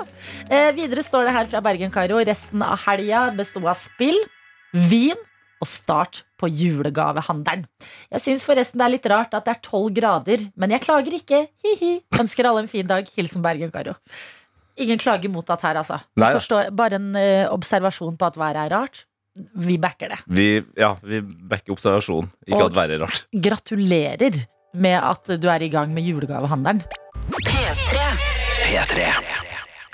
Eh, 0.49 0.71
videre 0.73 1.03
står 1.05 1.25
det 1.25 1.33
her 1.33 1.45
fra 1.45 1.61
Bergen 1.61 1.91
Karo. 1.91 2.17
Resten 2.25 2.61
av 2.65 2.79
helga 2.79 3.31
besto 3.37 3.61
av 3.67 3.77
spill, 3.77 4.17
vin 4.73 5.15
og 5.61 5.67
start 5.67 6.23
på 6.37 6.49
julegavehandelen. 6.49 7.65
Jeg 8.11 8.21
syns 8.21 8.43
forresten 8.45 8.77
det 8.77 8.85
er 8.85 8.93
litt 8.93 9.05
rart 9.09 9.33
at 9.33 9.45
det 9.45 9.55
er 9.55 9.61
tolv 9.65 9.93
grader, 9.95 10.51
men 10.57 10.69
jeg 10.73 10.81
klager 10.81 11.13
ikke. 11.17 11.47
Hi-hi. 11.63 12.01
Ønsker 12.19 12.45
alle 12.45 12.59
en 12.65 12.67
fin 12.67 12.85
dag. 12.89 13.07
Hilsen 13.15 13.41
Bergen-Karo. 13.41 13.95
Ingen 14.77 14.99
klager 14.99 15.31
at 15.49 15.61
her, 15.61 15.75
altså. 15.81 16.01
Nei 16.15 16.29
ja. 16.33 16.37
Forstår, 16.37 16.75
bare 16.75 16.93
en 16.99 17.15
eh, 17.15 17.47
observasjon 17.49 18.17
på 18.17 18.25
at 18.27 18.35
været 18.35 18.65
er 18.67 18.75
rart. 18.75 19.05
Vi 19.55 19.77
backer 19.77 20.09
det. 20.13 20.19
Vi, 20.27 20.47
ja, 20.77 20.95
vi 21.03 21.21
backer 21.21 21.75
observasjonen. 21.75 22.29
Ikke 22.47 22.61
Og- 22.61 22.71
at 22.71 22.75
verre 22.77 22.97
er 22.97 23.03
rart. 23.05 23.23
Gratulerer 23.33 24.39
med 24.77 24.97
at 24.99 25.33
du 25.41 25.47
er 25.49 25.61
i 25.65 25.69
gang 25.69 25.93
med 25.93 26.03
julegavehandelen. 26.03 26.83
P3 27.37 29.05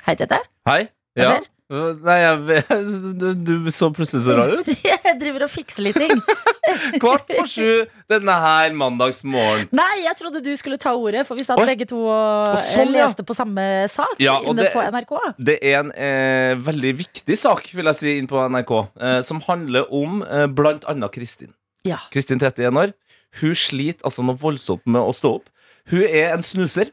Hei, 0.03 0.15
Tete. 0.19 0.39
Hei. 0.67 0.81
Ja. 1.15 1.37
Nei, 1.71 2.15
jeg, 2.19 2.63
du, 3.21 3.27
du 3.39 3.69
så 3.71 3.87
plutselig 3.95 4.25
så 4.25 4.35
rar 4.37 4.51
ut. 4.59 4.67
Jeg 4.83 5.19
driver 5.21 5.45
og 5.45 5.51
fikser 5.53 5.85
litt 5.85 5.97
ting. 5.97 6.19
Kvart 7.01 7.27
på 7.29 7.43
sju 7.49 7.85
denne 8.09 8.33
her 8.41 8.73
mandagsmorgen. 8.77 9.67
Nei, 9.75 10.03
jeg 10.03 10.15
trodde 10.17 10.41
du 10.43 10.49
skulle 10.57 10.79
ta 10.81 10.93
ordet, 10.97 11.21
for 11.27 11.37
vi 11.37 11.45
satt 11.45 11.59
Oi. 11.61 11.67
begge 11.69 11.85
to 11.89 11.99
og 12.01 12.49
og 12.49 12.57
sånn, 12.65 12.89
leste 12.95 13.21
ja. 13.21 13.27
på 13.29 13.35
samme 13.37 13.65
sak 13.91 14.15
Ja, 14.23 14.39
inne 14.41 14.65
det- 14.65 14.71
på 14.73 14.81
NRK. 14.81 15.13
Det 15.37 15.57
er 15.61 15.77
en 15.83 15.91
eh, 15.93 16.55
veldig 16.65 16.93
viktig 17.03 17.37
sak 17.39 17.69
vil 17.77 17.91
jeg 17.91 17.99
si 17.99 18.15
inn 18.17 18.29
på 18.31 18.41
NRK, 18.49 18.73
eh, 18.99 19.19
som 19.27 19.41
handler 19.45 19.85
om 19.93 20.23
eh, 20.25 20.47
blant 20.49 20.87
annet 20.89 21.13
Kristin. 21.13 21.53
Ja. 21.85 22.01
Kristin, 22.15 22.41
31 22.41 22.73
år. 22.79 22.95
Hun 23.41 23.55
sliter 23.57 24.05
altså 24.09 24.25
noe 24.25 24.39
voldsomt 24.39 24.85
med 24.89 25.01
å 25.03 25.13
stå 25.15 25.35
opp. 25.39 25.49
Hun 25.93 26.03
er 26.07 26.33
en 26.33 26.45
snuser. 26.45 26.89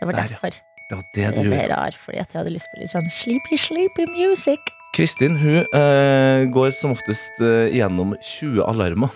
Det 0.00 0.08
var 0.10 0.16
Der, 0.18 0.32
derfor. 0.34 0.58
Det 0.86 0.96
var 0.96 1.06
det 1.14 1.30
du 1.34 1.40
Det 1.42 1.50
ble 1.50 1.62
rar, 1.72 1.94
fordi 1.98 2.20
at 2.22 2.32
jeg 2.32 2.40
hadde 2.40 2.54
lyst 2.54 2.70
på 2.72 2.80
litt 2.80 2.92
sånn 2.92 3.08
sleepy, 3.10 3.58
sleepy 3.58 4.06
music. 4.12 4.72
Kristin 4.96 5.34
hun 5.36 5.64
eh, 5.76 6.46
går 6.54 6.70
som 6.76 6.94
oftest 6.94 7.40
eh, 7.42 7.74
gjennom 7.74 8.14
20 8.22 8.62
alarmer 8.64 9.10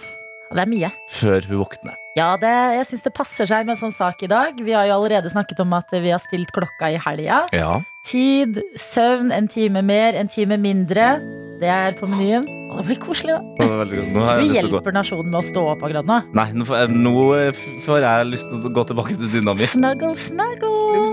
det 0.50 0.64
er 0.64 0.70
mye. 0.70 0.90
før 1.14 1.46
hun 1.46 1.60
våkner. 1.62 1.94
Ja, 2.18 2.34
det, 2.42 2.50
jeg 2.74 2.86
syns 2.88 3.04
det 3.04 3.12
passer 3.14 3.46
seg 3.46 3.68
med 3.68 3.76
en 3.76 3.82
sånn 3.84 3.94
sak 3.94 4.24
i 4.26 4.30
dag. 4.30 4.58
Vi 4.58 4.74
har 4.74 4.88
jo 4.88 4.96
allerede 4.98 5.30
snakket 5.30 5.62
om 5.62 5.76
at 5.78 5.92
vi 5.94 6.10
har 6.10 6.18
stilt 6.18 6.50
klokka 6.52 6.90
i 6.90 6.98
helga. 6.98 7.44
Ja. 7.54 7.76
Tid, 8.08 8.58
søvn, 8.74 9.30
en 9.30 9.46
time 9.48 9.84
mer, 9.86 10.18
en 10.18 10.30
time 10.32 10.58
mindre. 10.58 11.20
Det 11.60 11.68
er 11.68 11.92
på 11.98 12.06
menyen. 12.08 12.46
Og 12.70 12.78
det 12.78 12.84
blir 12.86 12.98
koselig, 13.02 13.34
da. 13.34 13.40
Det 13.58 13.66
var 13.68 13.80
veldig 13.82 13.96
godt. 13.98 14.12
Nå 14.14 14.22
gå. 14.38 14.44
hjelper 14.54 14.94
nasjonen 14.94 15.32
med 15.32 15.38
å 15.40 15.42
stå 15.44 15.64
opp 15.72 15.82
akkurat 15.84 16.06
nå. 16.08 16.18
Nei, 16.38 16.44
nå 16.56 16.66
får 16.68 16.78
jeg, 16.78 16.92
nå 17.02 17.14
eh, 17.36 17.60
får 17.84 18.04
jeg 18.06 18.28
lyst 18.30 18.46
til 18.48 18.68
å 18.68 18.72
gå 18.78 18.84
tilbake 18.88 19.16
til 19.18 19.32
dyna 19.34 19.54
mi. 19.58 19.66
Snuggle, 19.68 20.12
snuggle, 20.16 20.70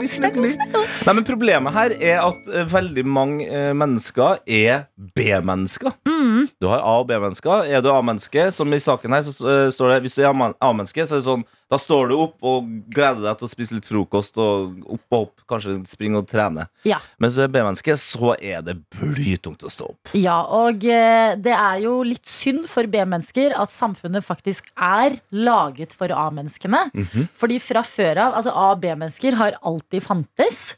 Snuggle, 0.08 0.52
snuggle. 0.54 0.84
Nei, 1.10 1.16
men 1.18 1.26
Problemet 1.28 1.76
her 1.76 1.96
er 1.98 2.22
at 2.22 2.48
eh, 2.54 2.68
veldig 2.72 3.06
mange 3.10 3.50
eh, 3.50 3.74
mennesker 3.76 4.40
er 4.46 4.86
B-mennesker. 5.18 5.98
Mm. 6.08 6.46
Du 6.62 6.70
har 6.70 6.80
A- 6.80 7.00
og 7.02 7.10
B-mennesker. 7.10 7.68
Er 7.68 7.84
du 7.84 7.90
A-menneske, 7.92 8.48
som 8.56 8.72
i 8.72 8.80
saken 8.80 9.18
her, 9.18 9.26
så 9.28 9.36
står 9.74 9.96
det 9.96 10.02
Hvis 10.06 10.16
du 10.16 10.22
er 10.24 10.32
A-menneske, 10.32 11.04
så 11.10 11.18
er 11.18 11.24
det 11.26 11.28
sånn 11.28 11.48
Da 11.68 11.76
står 11.82 12.08
du 12.08 12.14
opp 12.16 12.46
og 12.48 12.68
gleder 12.96 13.20
deg 13.26 13.40
til 13.42 13.48
å 13.48 13.52
spise 13.52 13.76
litt 13.76 13.88
frokost 13.90 14.38
og 14.40 14.78
opp 14.88 15.16
og 15.18 15.26
opp, 15.26 15.42
kanskje 15.52 15.74
springe 15.90 16.22
og 16.22 16.30
trene. 16.32 16.64
Ja. 16.88 17.02
Mens 17.20 17.36
du 17.36 17.42
er 17.44 17.52
B-menneske, 17.52 17.98
så 18.00 18.34
er 18.40 18.62
det 18.64 18.78
blytungt 18.96 19.66
å 19.68 19.72
stå 19.74 19.90
opp. 19.92 20.14
Ja, 20.16 20.38
og 20.48 20.86
eh, 20.88 21.36
det 21.36 21.52
er 21.52 21.82
jo 21.84 21.98
litt 22.08 22.24
synd 22.32 22.70
for 22.72 22.88
B-mennesker 22.88 23.52
at 23.60 23.76
samfunnet 23.76 24.24
faktisk 24.24 24.72
er 24.80 25.20
laget 25.36 25.92
for 25.98 26.08
A-menneskene. 26.16 26.86
Mhm. 26.96 27.28
Fordi 27.36 27.60
fra 27.60 27.84
før 27.84 28.24
av, 28.30 28.40
altså 28.40 28.56
A- 28.56 28.72
og 28.78 28.82
B-mennesker 28.88 29.36
har 29.36 29.60
alltid 29.62 30.04
fantes. 30.08 30.78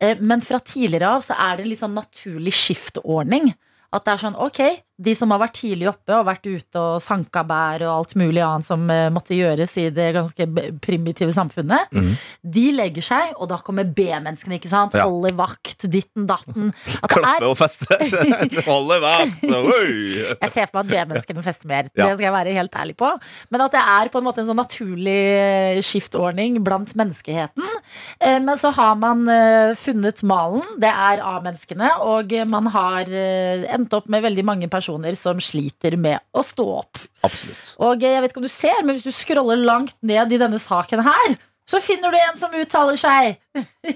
eh, 0.00 0.16
Men 0.20 0.40
fra 0.40 0.58
tidligere 0.64 1.16
av 1.18 1.20
så 1.28 1.36
er 1.36 1.56
det 1.58 1.66
en 1.66 1.74
litt 1.74 1.84
sånn 1.84 1.94
naturlig 2.00 2.56
skiftordning. 2.56 3.52
At 3.92 4.04
det 4.06 4.12
er 4.14 4.20
sånn, 4.22 4.36
ok, 4.38 4.60
de 5.00 5.14
som 5.16 5.30
har 5.32 5.40
vært 5.40 5.56
tidlig 5.56 5.88
oppe 5.90 6.12
og 6.12 6.26
vært 6.28 6.46
ute 6.46 6.80
og 6.80 7.00
sanka 7.02 7.42
bær 7.48 7.84
og 7.86 7.92
alt 7.94 8.12
mulig 8.20 8.42
annet 8.44 8.66
som 8.66 8.82
eh, 8.92 9.08
måtte 9.12 9.36
gjøres 9.36 9.72
i 9.80 9.86
det 9.94 10.10
ganske 10.16 10.46
primitive 10.84 11.32
samfunnet, 11.32 11.92
mm. 11.94 12.10
de 12.56 12.64
legger 12.76 13.06
seg, 13.06 13.32
og 13.38 13.48
da 13.52 13.60
kommer 13.64 13.88
B-menneskene, 13.88 14.58
ikke 14.58 14.72
sant? 14.72 14.96
Ja. 14.98 15.06
Holder 15.08 15.36
vakt, 15.38 15.86
ditten 15.90 16.26
datten. 16.28 16.68
At 17.00 17.08
er 17.08 17.14
Klappe 17.14 17.48
og 17.48 17.56
feste. 17.60 17.88
Holde 18.68 19.00
vakt. 19.02 19.40
Jeg 19.46 20.52
ser 20.52 20.68
for 20.68 20.82
meg 20.82 20.90
at 20.90 20.92
B-menneskene 20.92 21.46
fester 21.46 21.70
mer. 21.70 21.88
Ja. 21.94 22.10
Det 22.10 22.18
skal 22.18 22.28
jeg 22.28 22.36
være 22.36 22.56
helt 22.58 22.78
ærlig 22.82 22.98
på. 23.00 23.10
Men 23.50 23.64
at 23.64 23.76
det 23.76 23.84
er 23.96 24.12
på 24.12 24.20
en 24.20 24.28
måte 24.28 24.44
en 24.44 24.50
sånn 24.50 24.60
naturlig 24.60 25.18
eh, 25.40 25.80
skiftordning 25.84 26.60
blant 26.66 26.92
menneskeheten. 26.98 27.64
Eh, 28.20 28.38
Men 28.40 28.56
så 28.60 28.72
har 28.74 28.96
man 29.00 29.24
funnet 29.80 30.20
malen. 30.26 30.76
Det 30.80 30.90
er 30.90 31.22
A-menneskene. 31.24 31.90
Og 32.10 32.32
man 32.50 32.68
har 32.74 33.08
endt 33.10 33.94
opp 33.96 34.08
med 34.10 34.24
veldig 34.24 34.44
mange 34.46 34.68
personer 34.70 34.89
som 35.16 35.38
sliter 35.40 35.96
med 35.96 36.18
å 36.34 36.42
stå 36.44 36.66
opp. 36.80 36.98
Absolutt. 37.26 37.76
Og 37.78 38.00
jeg 38.02 38.20
vet 38.24 38.32
ikke 38.32 38.42
om 38.42 38.48
du 38.48 38.52
ser, 38.52 38.82
men 38.82 38.96
hvis 38.96 39.06
du 39.06 39.12
scroller 39.12 39.56
langt 39.56 39.94
ned 40.02 40.32
i 40.32 40.38
denne 40.40 40.58
saken 40.58 41.02
her, 41.06 41.36
så 41.70 41.78
finner 41.80 42.10
du 42.10 42.16
en 42.18 42.36
som 42.36 42.50
uttaler 42.58 42.96
seg. 42.98 43.36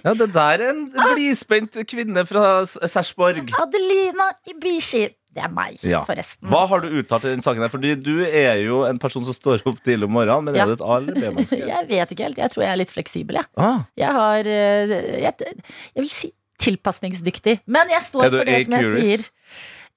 Ja, 0.04 0.12
det 0.14 0.28
der 0.32 0.62
er 0.62 0.68
en 0.70 0.84
blidspent 1.16 1.74
kvinne 1.90 2.22
fra 2.28 2.60
Sersborg 2.68 2.90
Sarpsborg. 2.92 3.50
Adelina 3.58 4.30
Ibishi. 4.46 5.08
Det 5.34 5.42
er 5.42 5.50
meg, 5.50 5.80
Ja. 5.82 6.04
forresten. 6.06 6.46
Hva 6.46 6.60
har 6.70 6.84
du 6.84 6.92
uttalt 7.00 7.24
i 7.26 7.32
den 7.32 7.42
saken 7.42 7.64
her? 7.64 7.68
Fordi 7.72 7.96
du 7.98 8.20
er 8.22 8.60
jo 8.62 8.84
en 8.86 9.00
person 9.02 9.24
som 9.26 9.34
står 9.34 9.64
opp 9.66 9.80
tidlig 9.82 10.06
om 10.06 10.12
morgenen, 10.14 10.44
men 10.46 10.54
Ja. 10.54 10.62
er 10.62 10.66
du 10.70 10.72
et 10.76 10.84
A- 10.86 10.98
eller 11.00 11.14
B-menneske? 11.18 11.58
Jeg 11.72 11.88
vet 11.88 12.12
ikke 12.14 12.22
helt. 12.28 12.38
Jeg 12.38 12.50
tror 12.54 12.62
jeg 12.62 12.70
er 12.70 12.78
litt 12.78 12.92
fleksibel, 12.94 13.40
jeg. 13.40 13.46
Ah, 13.58 13.80
Jeg 13.98 14.12
har 14.14 14.46
eh, 14.46 14.94
jeg, 15.26 15.34
jeg 15.42 16.04
vil 16.04 16.08
si 16.14 16.30
tilpasningsdyktig. 16.62 17.56
Men 17.66 17.90
jeg 17.90 18.02
står 18.06 18.28
for 18.30 18.44
det 18.46 18.60
som 18.68 18.76
jeg 18.78 18.92
sier. 18.94 19.24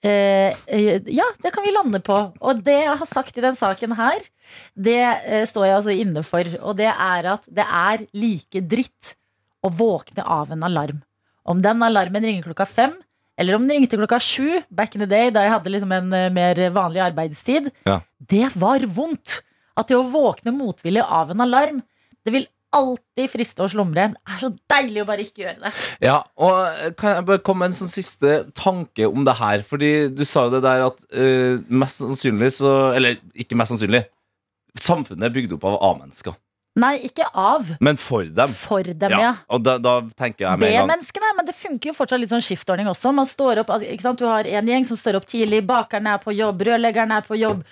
Eh, 0.05 0.53
eh, 0.69 1.01
ja, 1.09 1.25
det 1.41 1.51
kan 1.55 1.65
vi 1.65 1.71
lande 1.73 1.99
på. 2.05 2.17
Og 2.39 2.61
det 2.65 2.75
jeg 2.83 2.97
har 2.99 3.09
sagt 3.09 3.37
i 3.37 3.43
den 3.43 3.55
saken 3.57 3.95
her, 3.97 4.27
det 4.77 4.99
eh, 5.01 5.45
står 5.49 5.65
jeg 5.65 5.77
altså 5.79 5.95
inne 5.95 6.23
for. 6.25 6.51
Og 6.61 6.77
det 6.77 6.91
er 6.91 7.31
at 7.33 7.47
det 7.49 7.65
er 7.65 8.05
like 8.13 8.61
dritt 8.69 9.15
å 9.65 9.71
våkne 9.73 10.23
av 10.23 10.53
en 10.53 10.63
alarm. 10.67 11.01
Om 11.47 11.63
den 11.63 11.81
alarmen 11.83 12.25
ringer 12.27 12.45
klokka 12.45 12.67
fem, 12.69 12.93
eller 13.37 13.55
om 13.57 13.65
den 13.67 13.77
ringte 13.77 13.97
klokka 13.99 14.19
sju, 14.21 14.61
back 14.73 14.95
in 14.95 15.03
the 15.03 15.09
day, 15.09 15.29
da 15.33 15.43
jeg 15.45 15.53
hadde 15.53 15.73
liksom 15.73 15.91
en 15.93 16.09
mer 16.33 16.61
vanlig 16.73 17.03
arbeidstid, 17.05 17.71
Ja. 17.85 17.99
det 18.19 18.49
var 18.55 18.85
vondt. 18.85 19.41
At 19.77 19.89
det 19.89 19.97
å 19.97 20.07
våkne 20.09 20.53
motvillig 20.55 21.03
av 21.05 21.29
en 21.31 21.41
alarm, 21.45 21.83
det 22.25 22.33
vil 22.33 22.47
alltid 22.75 23.29
friste 23.31 23.63
å 23.63 23.69
slumre. 23.71 24.09
Det 24.13 24.33
er 24.33 24.41
så 24.41 24.49
deilig 24.71 25.03
å 25.03 25.07
bare 25.07 25.25
ikke 25.25 25.43
gjøre 25.43 25.61
det. 25.61 25.71
Ja, 26.03 26.17
og 26.41 26.57
eh, 26.67 26.91
kan 26.97 27.15
jeg 27.15 27.27
bare 27.29 27.43
komme 27.45 27.65
med 27.65 27.73
en 27.73 27.79
sånn 27.79 27.91
siste 27.91 28.39
tanke 28.57 29.07
om 29.07 29.25
det 29.27 29.37
her? 29.39 29.63
Fordi 29.67 29.91
du 30.13 30.23
sa 30.27 30.47
jo 30.47 30.55
det 30.57 30.63
der 30.65 30.87
at 30.89 30.99
uh, 31.15 31.63
mest 31.67 32.03
sannsynlig 32.03 32.51
så 32.59 32.73
Eller 32.97 33.21
ikke 33.37 33.57
mest 33.59 33.73
sannsynlig. 33.73 34.03
Samfunnet 34.77 35.29
er 35.29 35.33
bygd 35.33 35.55
opp 35.57 35.65
av 35.69 35.79
A-mennesker. 35.91 36.35
Nei, 36.77 36.93
ikke 37.07 37.25
av. 37.33 37.71
Men 37.83 37.97
for 37.97 38.27
dem. 38.37 38.51
For 38.53 38.85
dem, 38.85 39.13
ja. 39.13 39.31
Og 39.53 39.63
da, 39.65 39.77
da 39.81 39.95
tenker 40.17 40.45
jeg 40.45 40.61
med 40.61 40.69
en 40.69 40.75
gang 40.75 40.89
B-menneskene, 40.91 41.31
men 41.39 41.47
det 41.47 41.55
funker 41.57 41.91
jo 41.91 41.95
fortsatt 41.97 42.21
litt 42.21 42.33
sånn 42.33 42.43
skiftordning 42.45 42.89
også. 42.91 43.13
Man 43.17 43.29
står 43.29 43.63
opp, 43.63 43.71
altså, 43.73 43.89
ikke 43.89 44.05
sant? 44.05 44.21
Du 44.21 44.29
har 44.29 44.47
en 44.47 44.69
gjeng 44.69 44.85
som 44.85 44.99
står 44.99 45.17
opp 45.19 45.27
tidlig, 45.29 45.63
bakeren 45.67 46.09
er 46.11 46.21
på 46.21 46.35
jobb, 46.37 46.61
rørleggeren 46.69 47.15
er 47.17 47.25
på 47.25 47.39
jobb, 47.39 47.63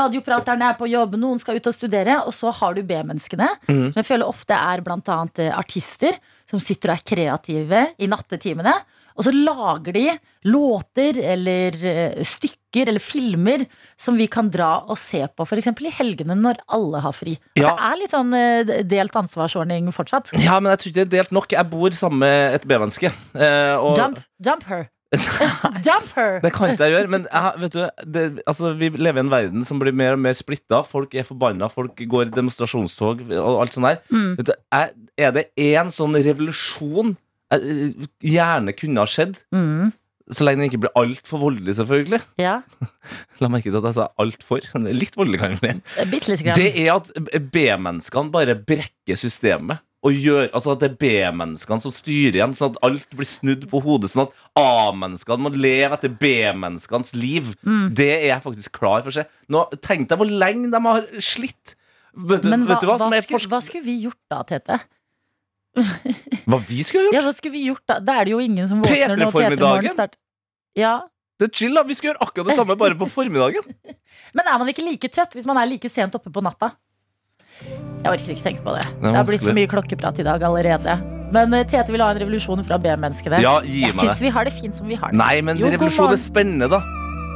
radioprateren 0.00 0.64
er 0.70 0.78
på 0.80 0.88
jobb, 0.88 1.18
noen 1.20 1.42
skal 1.42 1.60
ut 1.60 1.70
og 1.70 1.76
studere, 1.76 2.20
og 2.24 2.32
så 2.36 2.54
har 2.56 2.76
du 2.76 2.82
B-menneskene, 2.88 3.50
mm. 3.68 3.84
som 3.92 4.00
jeg 4.00 4.08
føler 4.08 4.32
ofte 4.32 4.56
er 4.56 4.84
blant 4.86 5.12
annet 5.12 5.44
eh, 5.44 5.52
artister, 5.52 6.16
som 6.50 6.62
sitter 6.62 6.92
og 6.92 6.98
er 6.98 7.08
kreative 7.12 7.86
i 8.00 8.08
nattetimene, 8.08 8.78
og 9.14 9.24
så 9.26 9.32
lager 9.34 9.94
de 9.94 10.04
låter 10.50 11.18
eller 11.22 11.76
eh, 11.86 12.22
stykker 12.26 12.88
eller 12.90 13.00
filmer 13.02 13.64
som 14.00 14.16
vi 14.18 14.26
kan 14.26 14.48
dra 14.50 14.72
og 14.90 14.98
se 14.98 15.22
på, 15.30 15.46
f.eks. 15.46 15.68
i 15.86 15.92
helgene 16.00 16.34
når 16.40 16.58
alle 16.74 17.02
har 17.04 17.14
fri. 17.14 17.36
Ja. 17.58 17.70
Det 17.70 17.86
er 17.90 18.00
litt 18.02 18.14
sånn 18.16 18.34
eh, 18.34 18.74
delt 18.90 19.14
ansvarsordning 19.20 19.92
fortsatt. 19.94 20.32
Ja, 20.42 20.58
men 20.60 20.72
jeg 20.74 20.82
tror 20.82 20.90
ikke 20.92 20.98
det 20.98 21.06
er 21.06 21.14
delt 21.18 21.36
nok. 21.38 21.54
Jeg 21.54 21.70
bor 21.70 21.94
sammen 21.94 22.24
med 22.26 22.58
et 22.58 22.66
B-menneske. 22.66 23.12
eh, 23.38 23.76
og- 23.78 23.96
Dump, 24.00 24.18
dump 24.42 24.66
her. 24.72 24.88
dump 25.86 26.08
her. 26.16 26.40
Det 26.42 26.50
kan 26.56 26.72
ikke 26.72 26.88
jeg 26.88 26.94
gjøre, 26.96 27.10
men 27.12 27.26
jeg, 27.30 27.52
vet 27.62 27.74
du, 27.76 27.82
det, 28.16 28.22
altså, 28.50 28.72
vi 28.78 28.88
lever 28.98 29.20
i 29.20 29.22
en 29.22 29.30
verden 29.30 29.62
som 29.66 29.78
blir 29.78 29.94
mer 29.94 30.16
og 30.16 30.22
mer 30.24 30.34
splitta. 30.34 30.80
Folk 30.86 31.14
er 31.14 31.22
forbanna, 31.28 31.68
folk 31.70 32.02
går 32.10 32.26
i 32.26 32.34
demonstrasjonstog 32.34 33.22
og 33.38 33.60
alt 33.62 33.76
sånt 33.76 33.86
der. 33.92 34.00
Mm. 34.10 34.32
Vet 34.40 34.50
du, 34.50 34.54
er, 34.74 34.90
er 35.28 35.36
det 35.36 35.44
én 35.70 35.92
sånn 35.94 36.18
revolusjon 36.18 37.14
gjerne 37.52 38.74
kunne 38.76 39.04
ha 39.04 39.06
skjedd, 39.10 39.36
Mm, 39.54 39.92
så 40.32 40.44
lenge 40.46 40.62
den 40.62 40.70
ikke 40.70 40.80
blir 40.86 40.94
altfor 40.96 41.38
voldelig, 41.42 41.74
selvfølgelig? 41.76 42.20
ja, 42.40 42.62
La 43.42 43.48
merke 43.52 43.68
til 43.68 43.76
at 43.80 43.88
jeg 43.90 43.96
sa 43.98 44.06
altfor. 44.18 44.60
Litt 44.94 45.16
voldelig 45.18 45.40
kan 45.42 45.52
jeg 45.56 45.60
bli. 45.60 45.74
Det 46.56 46.70
er 46.86 46.94
at 46.94 47.10
B-menneskene 47.52 48.32
bare 48.32 48.54
brekker 48.56 49.18
systemet. 49.20 49.82
Og 50.04 50.12
gjør, 50.20 50.50
altså 50.52 50.74
at 50.74 50.80
det 50.82 50.88
er 50.90 50.96
B-menneskene 51.00 51.80
som 51.80 51.92
styrer 51.94 52.36
igjen, 52.36 52.52
sånn 52.56 52.74
at 52.74 52.80
alt 52.84 53.06
blir 53.16 53.24
snudd 53.24 53.62
på 53.70 53.80
hodet. 53.80 54.10
Sånn 54.12 54.26
at 54.26 54.34
A-menneskene 54.60 55.40
må 55.46 55.52
leve 55.56 55.96
etter 55.96 56.12
B-menneskenes 56.20 57.14
liv. 57.16 57.54
Mm. 57.64 57.86
Det 57.96 58.10
er 58.18 58.26
jeg 58.34 58.42
faktisk 58.44 58.74
klar 58.76 59.00
for 59.00 59.08
å 59.08 59.16
se. 59.16 59.24
Nå, 59.48 59.62
Tenk 59.80 60.10
deg 60.10 60.20
hvor 60.20 60.28
lenge 60.28 60.68
de 60.74 60.80
har 60.84 61.06
slitt. 61.24 61.72
Vet, 62.14 62.42
du- 62.44 62.50
Men 62.52 62.66
hva, 62.66 62.74
vet 62.76 62.84
du 62.84 62.86
hva, 62.90 62.98
hva, 62.98 63.08
som 63.08 63.16
skulle, 63.24 63.48
hva 63.48 63.62
skulle 63.64 63.84
vi 63.86 63.96
gjort 64.04 64.20
da, 64.30 64.42
Tete? 64.44 64.76
hva 66.50 66.60
vi 66.68 66.84
skulle 66.86 67.08
gjort? 67.08 67.16
Ja, 67.16 67.24
hva 67.26 67.32
skulle 67.34 67.54
vi 67.56 67.64
gjort 67.66 67.82
Da 67.90 67.96
Da 67.98 68.20
er 68.20 68.28
det 68.28 68.34
jo 68.34 68.38
ingen 68.42 68.68
som 68.70 68.82
våkner 68.84 69.16
når 69.16 69.26
P3-formiddagen? 69.26 69.94
Starter. 69.96 70.18
Ja, 70.78 70.94
Det 71.40 71.48
er 71.48 71.52
chill, 71.58 71.74
da. 71.74 71.82
Vi 71.86 71.96
skal 71.98 72.12
gjøre 72.12 72.22
akkurat 72.22 72.50
det 72.50 72.56
samme, 72.58 72.76
bare 72.78 72.98
på 72.98 73.08
formiddagen. 73.10 73.66
Men 74.38 74.46
er 74.46 74.58
man 74.62 74.70
ikke 74.70 74.86
like 74.86 75.10
trøtt 75.10 75.34
hvis 75.34 75.46
man 75.50 75.58
er 75.58 75.66
like 75.70 75.90
sent 75.90 76.14
oppe 76.14 76.30
på 76.34 76.42
natta? 76.44 76.72
Jeg 77.62 78.10
orker 78.10 78.34
ikke 78.34 78.44
tenke 78.44 78.62
på 78.64 78.74
det. 78.76 78.84
Det, 78.86 79.02
Det, 79.06 79.14
har 79.16 79.28
blitt 79.28 79.44
for 79.44 79.56
mye 79.56 79.70
klokkeprat 79.70 80.18
i 80.20 80.26
dag 80.26 80.42
allerede. 80.46 80.96
Men 81.34 81.54
eh, 81.56 81.66
Tete 81.66 81.94
vil 81.94 82.02
ha 82.04 82.10
en 82.14 82.20
revolusjon 82.22 82.62
fra 82.66 82.78
B-menneskene. 82.82 83.40
Ja, 83.42 83.56
jeg 83.66 83.94
syns 83.96 84.20
vi 84.22 84.30
har 84.34 84.46
det 84.46 84.54
fint 84.54 84.76
som 84.76 84.90
vi 84.90 84.98
har 84.98 85.14
det. 85.14 85.18
Nei, 85.18 85.38
men 85.46 85.58
Jo, 85.58 85.70
revolusjon 85.72 86.12
er 86.14 86.20
spennende, 86.20 86.68
da. 86.70 86.82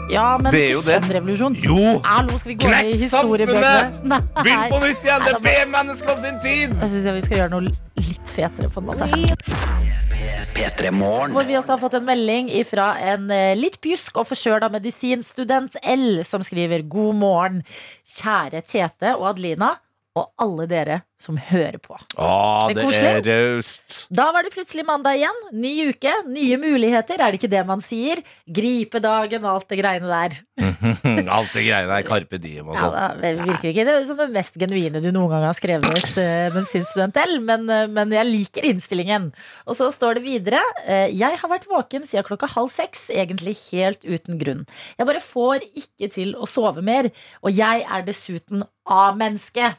Ja, 0.08 0.38
men 0.40 0.52
Det 0.52 0.60
er 0.64 0.70
jo 0.72 0.80
ikke 0.80 0.88
det. 0.88 0.98
sånn 1.02 1.14
revolusjon. 1.18 1.56
Jo! 1.60 2.00
Hallo, 2.04 2.38
skal 2.40 2.52
vi 2.52 2.56
gå 2.56 2.68
ned 2.70 2.88
i 2.88 2.92
Knekk 2.92 3.02
historiebøkene? 3.04 4.20
Begynn 4.38 4.64
på 4.72 4.80
nytt 4.84 5.04
igjen! 5.04 5.24
Det 5.26 5.34
er 5.34 5.42
B-menneskene 5.44 6.22
sin 6.22 6.38
tid! 6.44 6.76
Jeg 6.80 6.92
syns 6.94 7.08
vi 7.18 7.24
skal 7.26 7.40
gjøre 7.42 7.52
noe 7.52 7.64
litt 7.68 8.32
fetere, 8.32 8.70
på 8.72 8.80
en 8.80 8.88
måte. 8.88 9.08
Hvor 10.58 11.44
vi 11.46 11.56
også 11.58 11.74
har 11.76 11.82
fått 11.82 11.98
en 11.98 12.06
melding 12.08 12.48
fra 12.66 12.88
en 13.12 13.28
eh, 13.34 13.52
litt 13.58 13.76
pjusk 13.84 14.16
og 14.18 14.26
forkjøla 14.30 14.70
medisinstudent 14.72 15.76
L, 15.84 16.22
som 16.26 16.42
skriver 16.46 16.82
God 16.90 17.20
morgen, 17.20 17.60
kjære 18.16 18.64
Tete 18.66 19.14
og 19.18 19.28
Adelina, 19.34 19.74
og 20.18 20.44
alle 20.44 20.66
dere 20.70 21.02
som 21.18 21.34
hører 21.34 21.80
på. 21.82 21.96
Å, 22.14 22.28
Det 22.70 22.84
er 22.84 23.22
det 23.26 23.34
er 23.34 23.56
raust. 23.56 23.96
Da 24.14 24.28
var 24.34 24.46
det 24.46 24.52
plutselig 24.54 24.84
mandag 24.86 25.18
igjen. 25.18 25.40
Ny 25.58 25.72
uke, 25.90 26.12
nye 26.30 26.58
muligheter, 26.62 27.18
er 27.18 27.34
det 27.34 27.40
ikke 27.40 27.50
det 27.50 27.64
man 27.66 27.82
sier? 27.82 28.22
Gripe 28.46 29.02
dagen 29.02 29.42
og 29.42 29.56
alt 29.56 29.72
det 29.72 29.80
greiene 29.80 30.06
der. 30.12 30.36
Alt 31.38 31.52
det 31.54 31.64
greiene 31.66 31.90
der. 31.90 32.04
Carpe 32.06 32.38
diem 32.40 32.70
og 32.70 32.78
Ja, 32.78 33.08
det 33.18 33.32
virker 33.40 33.70
ikke 33.72 33.86
det 33.88 33.96
som 34.06 34.18
det 34.20 34.28
mest 34.34 34.54
genuine 34.60 35.02
du 35.02 35.10
noen 35.14 35.32
gang 35.32 35.46
har 35.48 35.56
skrevet, 35.58 36.18
eh, 36.22 36.58
student 36.68 37.18
L, 37.24 37.34
men, 37.44 37.66
eh, 37.72 37.88
men 37.90 38.14
jeg 38.14 38.28
liker 38.28 38.68
innstillingen. 38.68 39.30
Og 39.66 39.78
så 39.78 39.90
står 39.94 40.18
det 40.18 40.24
videre 40.26 40.62
eh, 40.84 41.08
Jeg 41.14 41.40
har 41.40 41.50
vært 41.50 41.66
våken 41.70 42.06
siden 42.06 42.26
klokka 42.26 42.50
halv 42.54 42.70
seks, 42.74 43.08
egentlig 43.10 43.56
helt 43.72 44.06
uten 44.06 44.38
grunn. 44.40 44.64
Jeg 44.98 45.10
bare 45.10 45.24
får 45.24 45.66
ikke 45.66 46.12
til 46.14 46.34
å 46.38 46.46
sove 46.48 46.84
mer, 46.84 47.10
og 47.42 47.52
jeg 47.54 47.84
er 47.84 48.06
dessuten 48.06 48.64
A-menneske. 48.88 49.74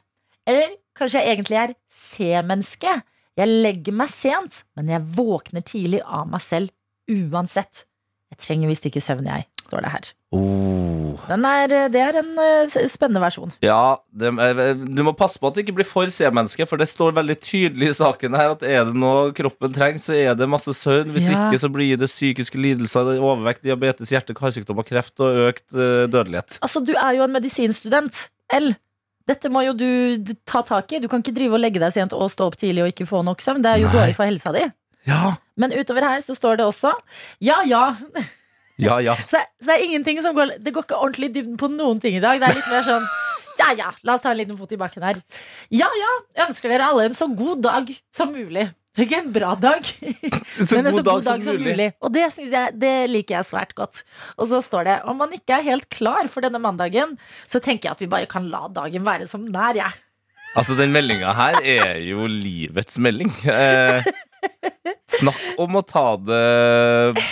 Eller 0.50 0.74
kanskje 0.98 1.22
jeg 1.22 1.38
egentlig 1.38 1.60
er 1.62 1.76
C-menneske. 1.94 2.96
Jeg 3.40 3.48
legger 3.64 3.96
meg 3.96 4.10
sent, 4.12 4.64
men 4.76 4.90
jeg 4.92 5.06
våkner 5.16 5.64
tidlig 5.64 6.02
av 6.04 6.26
meg 6.32 6.42
selv 6.44 6.74
uansett. 7.10 7.86
Jeg 8.30 8.42
trenger 8.44 8.70
visst 8.70 8.84
ikke 8.86 9.02
søvn, 9.02 9.26
jeg, 9.30 9.46
står 9.66 9.86
det 9.86 9.92
her. 9.94 10.10
Oh. 10.36 11.16
Den 11.26 11.46
er, 11.48 11.72
det 11.90 12.02
er 12.04 12.18
en 12.20 12.36
eh, 12.38 12.76
spennende 12.92 13.22
versjon. 13.24 13.54
Ja, 13.66 13.98
det, 14.14 14.30
eh, 14.44 14.60
du 14.78 15.02
må 15.08 15.16
passe 15.18 15.42
på 15.42 15.50
at 15.50 15.58
du 15.58 15.64
ikke 15.64 15.74
blir 15.80 15.88
for 15.90 16.10
C-menneske, 16.14 16.68
for 16.70 16.78
det 16.82 16.86
står 16.92 17.16
veldig 17.18 17.38
tydelig 17.42 17.90
i 17.90 17.96
saken 17.98 18.38
her 18.38 18.54
at 18.54 18.66
er 18.68 18.84
det 18.90 18.94
noe 19.02 19.32
kroppen 19.38 19.74
trenger, 19.74 20.04
så 20.04 20.14
er 20.18 20.38
det 20.38 20.50
masse 20.52 20.76
søvn. 20.78 21.10
Hvis 21.16 21.32
Ja. 21.32 21.48
ikke 21.48 21.62
så 21.64 21.72
blir 21.74 21.98
det 21.98 22.12
psykiske 22.12 22.62
lidelser, 22.62 23.16
overvekt, 23.18 23.64
diabetes, 23.66 24.14
hjerte, 24.14 24.38
karsykdom 24.38 24.84
og 24.84 24.86
kreft 24.92 25.18
og 25.26 25.42
økt 25.50 25.66
eh, 25.74 26.06
dødelighet. 26.12 26.60
Altså, 26.62 26.84
du 26.86 26.94
er 26.94 27.18
jo 27.18 27.26
en 27.26 27.34
medisinstudent. 27.40 28.28
L. 28.54 28.72
Dette 29.30 29.52
må 29.54 29.62
jo 29.68 29.76
du 29.78 30.34
ta 30.50 30.64
tak 30.66 30.92
i. 30.96 31.02
Du 31.04 31.08
kan 31.12 31.22
ikke 31.22 31.36
drive 31.36 31.58
og 31.58 31.62
legge 31.62 31.82
deg 31.82 31.94
sent 31.94 32.16
og 32.18 32.32
stå 32.34 32.50
opp 32.50 32.58
tidlig 32.60 32.86
og 32.86 32.92
ikke 32.94 33.08
få 33.10 33.22
nok 33.26 33.44
søvn. 33.46 33.62
Det 33.66 33.72
er 33.72 33.84
jo 33.84 33.92
Nei. 33.92 33.96
dårlig 33.98 34.18
for 34.18 34.30
helsa 34.30 34.54
di. 34.56 34.66
Ja, 35.08 35.36
Men 35.60 35.74
utover 35.74 36.06
her 36.06 36.20
så 36.22 36.36
står 36.36 36.60
det 36.60 36.66
også 36.68 36.92
ja, 37.40 37.62
ja. 37.66 37.96
ja, 38.86 38.98
ja. 39.00 39.16
Så 39.16 39.38
det, 39.38 39.46
så 39.62 39.72
det 39.72 39.78
er 39.78 39.86
ingenting 39.86 40.20
som 40.22 40.36
går 40.36 40.58
Det 40.60 40.74
går 40.76 40.84
ikke 40.86 41.00
ordentlig 41.00 41.30
i 41.30 41.34
dybden 41.38 41.56
på 41.62 41.70
noen 41.72 42.02
ting 42.04 42.18
i 42.18 42.24
dag. 42.24 42.42
Det 42.42 42.50
er 42.50 42.58
litt 42.60 42.72
mer 42.72 42.86
sånn 42.88 43.08
ja, 43.60 43.74
ja, 43.76 43.88
la 44.08 44.16
oss 44.16 44.24
ta 44.24 44.32
en 44.32 44.38
liten 44.40 44.56
fot 44.56 44.72
i 44.72 44.78
bakken 44.80 45.04
her. 45.04 45.18
Ja, 45.76 45.90
ja, 46.00 46.12
ønsker 46.46 46.72
dere 46.72 46.86
alle 46.88 47.10
en 47.10 47.18
så 47.18 47.28
god 47.28 47.60
dag 47.66 47.90
som 48.16 48.32
mulig. 48.32 48.70
Ikke 49.00 49.20
en 49.22 49.32
bra 49.34 49.54
dag, 49.60 49.86
Så 50.68 50.76
men 50.80 50.90
en 50.90 50.98
så 50.98 51.04
god 51.06 51.24
dag 51.28 51.44
som 51.46 51.60
mulig. 51.62 51.90
Og 52.04 52.12
det, 52.16 52.26
jeg, 52.42 52.74
det 52.82 52.94
liker 53.12 53.40
jeg 53.40 53.50
svært 53.50 53.74
godt. 53.78 54.04
Og 54.38 54.50
så 54.52 54.62
står 54.66 54.88
det 54.90 54.98
om 55.10 55.20
man 55.22 55.34
ikke 55.36 55.60
er 55.60 55.68
helt 55.70 55.90
klar 55.94 56.30
for 56.32 56.46
denne 56.46 56.62
mandagen, 56.62 57.16
så 57.50 57.62
tenker 57.64 57.90
jeg 57.90 57.98
at 57.98 58.04
vi 58.04 58.12
bare 58.12 58.30
kan 58.30 58.50
la 58.52 58.68
dagen 58.74 59.06
være 59.08 59.30
som 59.30 59.48
den 59.48 59.60
er. 59.60 59.82
jeg. 59.84 60.06
Altså, 60.58 60.74
den 60.78 60.92
meldinga 60.94 61.34
her 61.38 61.60
er 61.62 62.00
jo 62.02 62.26
livets 62.30 62.98
melding. 63.02 63.30
Eh, 63.46 64.08
snakk 65.20 65.42
om 65.62 65.78
å 65.78 65.84
ta 65.86 66.06
det 66.18 66.44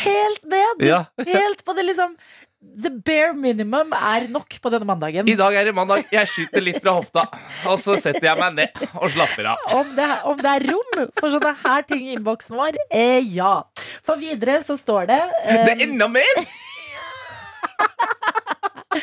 Helt 0.04 0.44
ned! 0.46 0.84
Ja. 0.86 1.06
Helt 1.26 1.64
på 1.66 1.74
det 1.78 1.88
liksom 1.88 2.14
The 2.58 2.90
bare 2.90 3.34
minimum 3.38 3.92
er 3.94 4.24
nok 4.34 4.56
på 4.62 4.70
denne 4.74 4.86
mandagen. 4.90 5.28
I 5.30 5.36
dag 5.38 5.54
er 5.60 5.68
det 5.70 5.74
mandag. 5.78 6.08
Jeg 6.14 6.30
skyter 6.30 6.64
litt 6.66 6.80
fra 6.82 6.96
hofta, 6.98 7.28
og 7.70 7.78
så 7.82 8.00
setter 8.02 8.26
jeg 8.32 8.40
meg 8.40 8.56
ned 8.58 8.82
og 8.98 9.12
slapper 9.14 9.52
av. 9.54 9.68
Om 9.78 9.92
det, 9.98 10.08
om 10.26 10.42
det 10.42 10.54
er 10.56 10.66
rom 10.72 11.02
for 11.20 11.34
sånne 11.36 11.54
her 11.62 11.86
ting 11.90 12.02
i 12.08 12.16
innboksen 12.16 12.58
vår? 12.58 12.80
Eh, 12.90 13.22
ja. 13.38 13.60
For 14.06 14.18
videre 14.22 14.58
så 14.66 14.78
står 14.80 15.10
det 15.12 15.22
eh, 15.22 15.64
Det 15.68 15.76
er 15.76 15.86
enda 15.86 16.10
mer! 16.10 16.42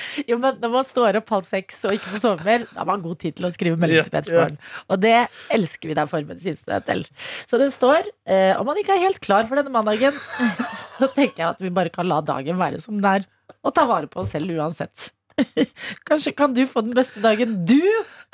Jo, 0.31 0.39
men 0.43 0.59
Når 0.63 0.73
man 0.73 0.87
står 0.89 1.19
opp 1.21 1.33
halv 1.35 1.47
seks 1.49 1.83
og 1.89 1.97
ikke 1.97 2.15
får 2.15 2.23
sove 2.25 2.47
mer, 2.47 2.67
da 2.71 2.81
har 2.83 2.89
man 2.89 3.05
god 3.05 3.21
tid 3.25 3.39
til 3.39 3.49
å 3.49 3.53
skrive 3.55 3.81
melding 3.81 4.07
til 4.07 4.15
Peterborn. 4.15 4.59
Og 4.89 5.01
det 5.03 5.17
elsker 5.55 5.91
vi 5.91 5.99
deg 5.99 6.11
for 6.11 6.29
medisinstudent 6.29 7.11
Så 7.49 7.61
det 7.61 7.71
står 7.75 8.09
eh, 8.27 8.53
om 8.59 8.69
man 8.69 8.79
ikke 8.81 8.97
er 8.97 9.05
helt 9.07 9.21
klar 9.25 9.49
for 9.51 9.61
denne 9.61 9.75
mandagen, 9.75 10.15
så 10.99 11.11
tenker 11.17 11.45
jeg 11.45 11.51
at 11.51 11.63
vi 11.65 11.75
bare 11.75 11.93
kan 11.95 12.09
la 12.09 12.23
dagen 12.25 12.61
være 12.61 12.81
som 12.83 12.99
den 12.99 13.11
er, 13.21 13.29
og 13.65 13.75
ta 13.77 13.87
vare 13.89 14.11
på 14.11 14.23
oss 14.23 14.35
selv 14.35 14.53
uansett. 14.55 15.11
Kanskje 16.09 16.33
kan 16.33 16.55
du 16.55 16.63
få 16.67 16.83
den 16.87 16.95
beste 16.95 17.21
dagen 17.23 17.57
du 17.67 17.81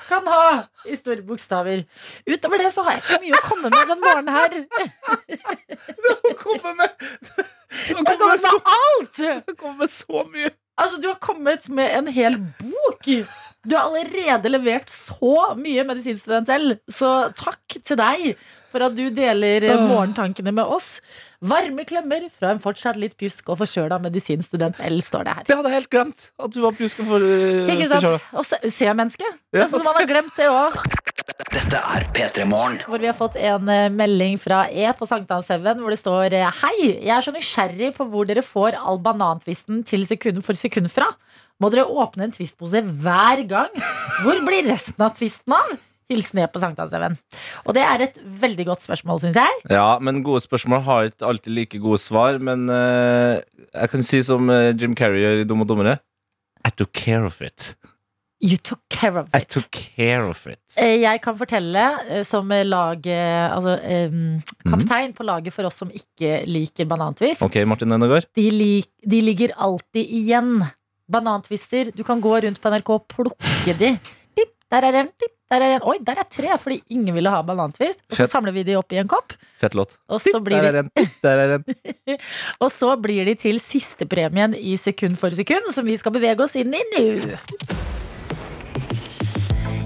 kan 0.01 0.27
ha, 0.29 0.65
i 0.89 0.97
store 0.97 1.25
bokstaver. 1.27 1.85
Utover 2.29 2.61
det 2.61 2.71
så 2.75 2.85
har 2.87 2.99
jeg 2.99 3.05
ikke 3.05 3.21
mye 3.25 3.39
å 3.39 3.45
komme 3.47 3.73
med 3.73 3.93
den 3.93 4.03
morgenen 4.05 4.35
her. 4.37 4.57
Å 6.11 6.35
komme 6.41 6.75
med 6.81 6.91
Å 6.91 8.01
komme 8.01 8.05
kommer 8.05 8.35
med 8.35 8.45
så, 8.45 8.57
alt! 8.77 9.23
å 9.53 9.57
komme 9.57 9.77
med 9.83 9.93
så 9.93 10.25
mye. 10.33 10.53
Altså, 10.79 11.01
du 11.03 11.09
har 11.11 11.19
kommet 11.21 11.67
med 11.69 11.91
en 11.99 12.07
hel 12.15 12.39
bok. 12.61 13.09
Du 13.69 13.75
har 13.77 13.91
allerede 13.91 14.49
levert 14.49 14.89
så 14.89 15.51
mye 15.59 15.83
medisinstudent 15.85 16.49
L, 16.55 16.71
så 16.89 17.11
takk 17.37 17.77
til 17.85 17.99
deg 18.01 18.31
for 18.71 18.87
at 18.87 18.95
du 18.97 19.11
deler 19.13 19.67
eh, 19.67 19.81
morgentankene 19.91 20.53
med 20.55 20.65
oss. 20.65 21.01
Varme 21.43 21.85
klemmer 21.89 22.25
fra 22.33 22.53
en 22.55 22.61
fortsatt 22.63 22.97
litt 23.01 23.17
pjusk 23.21 23.51
og 23.53 23.59
forkjøla 23.61 23.99
medisinstudent 24.01 24.81
L, 24.87 25.01
står 25.05 25.27
det 25.27 25.35
her. 25.37 25.45
Det 25.51 25.57
hadde 25.59 25.73
jeg 25.73 25.81
helt 25.81 25.91
glemt. 25.93 26.25
At 26.41 26.55
du 26.55 26.61
var 26.65 26.77
pjuska 26.79 27.05
for 27.09 27.21
uh, 27.25 27.73
Ikke 27.75 27.89
sant? 27.91 28.29
Og 28.33 28.47
se- 28.49 28.63
C-menneske. 28.79 29.27
Ja, 29.53 29.67
Altså, 29.67 29.83
man 29.85 29.99
har 30.01 30.09
glemt 30.15 30.39
det 30.39 30.49
òg. 30.49 30.79
Dette 31.51 31.79
er 31.83 32.05
P3 32.15 32.45
Morgen. 32.47 32.77
Hvor 32.87 33.03
vi 33.03 33.09
har 33.09 33.17
fått 33.19 33.35
en 33.35 33.67
eh, 33.73 33.89
melding 33.91 34.37
fra 34.39 34.69
E 34.71 34.87
på 34.95 35.07
Sankthanshaugen 35.09 35.81
hvor 35.83 35.91
det 35.91 35.99
står 35.99 36.37
eh, 36.39 36.61
Hei, 36.61 36.77
jeg 36.93 37.11
er 37.11 37.27
så 37.27 37.35
nysgjerrig 37.35 37.89
på 37.97 38.07
hvor 38.13 38.29
dere 38.29 38.45
får 38.47 38.77
all 38.79 39.01
banantvisten 39.03 39.83
til 39.89 40.07
sekund 40.07 40.39
for 40.47 40.59
sekund 40.59 40.87
fra. 40.95 41.09
Må 41.59 41.73
dere 41.75 41.89
åpne 41.91 42.29
en 42.29 42.37
tvistpose 42.37 42.85
hver 43.03 43.43
gang? 43.51 43.75
Hvor 44.23 44.39
blir 44.47 44.71
resten 44.71 45.03
av 45.03 45.17
tvisten 45.19 45.59
av? 45.59 45.75
Hilsen 46.11 46.45
E 46.45 46.47
på 46.51 46.63
Sankthanshaugen. 46.63 47.19
Og 47.67 47.75
det 47.75 47.83
er 47.87 48.07
et 48.07 48.23
veldig 48.47 48.71
godt 48.71 48.87
spørsmål, 48.87 49.19
syns 49.23 49.43
jeg. 49.43 49.61
Ja, 49.75 49.99
men 49.99 50.23
gode 50.27 50.47
spørsmål 50.47 50.87
har 50.87 51.11
ikke 51.11 51.29
alltid 51.35 51.55
like 51.59 51.83
gode 51.83 51.99
svar. 52.03 52.39
Men 52.39 52.67
uh, 52.71 53.43
jeg 53.75 53.91
kan 53.93 54.07
si 54.07 54.23
som 54.27 54.51
Jim 54.75 54.95
Carrey 54.99 55.23
gjør 55.23 55.43
i 55.43 55.47
Dum 55.51 55.67
og 55.67 55.71
dummere. 55.71 55.99
I 56.67 56.71
took 56.75 56.95
care 56.95 57.27
of 57.27 57.43
it. 57.43 57.75
You 58.43 58.57
took 58.57 58.81
care 58.89 59.19
of 59.21 59.27
it. 59.29 59.35
I 59.37 59.45
took 59.45 59.69
care 59.71 60.23
of 60.25 60.39
it. 60.49 60.59
Eh, 60.81 60.95
Jeg 61.03 61.21
kan 61.21 61.37
fortelle 61.37 61.83
eh, 62.09 62.23
som 62.25 62.49
lag 62.49 63.05
eh, 63.07 63.53
Altså 63.53 63.75
em, 63.85 64.39
kaptein 64.65 65.13
på 65.13 65.27
laget 65.29 65.53
for 65.53 65.69
oss 65.69 65.77
som 65.83 65.91
ikke 65.93 66.39
liker 66.49 66.89
banantvist. 66.89 67.43
Ok, 67.45 67.59
Martin 67.69 67.93
Ødegaard. 67.93 68.25
De, 68.35 68.47
lik, 68.51 68.89
de 69.05 69.21
ligger 69.21 69.53
alltid 69.61 70.09
igjen. 70.23 70.55
Banantvister. 71.11 71.91
Du 71.93 72.01
kan 72.07 72.21
gå 72.23 72.33
rundt 72.47 72.61
på 72.63 72.71
NRK 72.73 72.91
og 72.97 73.05
plukke 73.13 73.75
de. 73.77 73.93
Dipp, 74.39 74.55
der 74.73 74.87
er 74.89 74.99
en, 75.03 75.09
dipp, 75.21 75.35
der 75.51 75.65
er 75.67 75.75
en. 75.77 75.85
Oi, 75.91 75.99
der 76.07 76.21
er 76.23 76.29
tre, 76.33 76.55
fordi 76.63 76.81
ingen 76.97 77.13
ville 77.19 77.29
ha 77.35 77.43
banantvist. 77.45 78.01
Og 78.09 78.15
så 78.17 78.23
Fett. 78.25 78.33
samler 78.33 78.55
vi 78.57 78.63
de 78.71 78.77
opp 78.79 78.95
i 78.97 79.01
en 79.03 79.11
kopp, 79.11 79.35
Fett 79.61 79.75
låt. 79.77 79.97
og 80.09 80.23
så 80.23 80.41
blir 80.41 80.63
Der 80.63 80.71
er 80.79 80.85
en. 80.85 80.91
Der 81.27 81.45
er 81.45 81.57
en. 81.59 82.19
og 82.63 82.71
så 82.73 82.95
blir 83.03 83.27
de 83.29 83.35
til 83.43 83.61
sistepremien 83.61 84.55
i 84.57 84.79
sekund 84.81 85.19
for 85.21 85.35
sekund, 85.35 85.75
som 85.75 85.85
vi 85.85 85.99
skal 86.01 86.15
bevege 86.17 86.47
oss 86.47 86.57
inn 86.57 86.73
i 86.73 86.85
nå. 86.95 87.05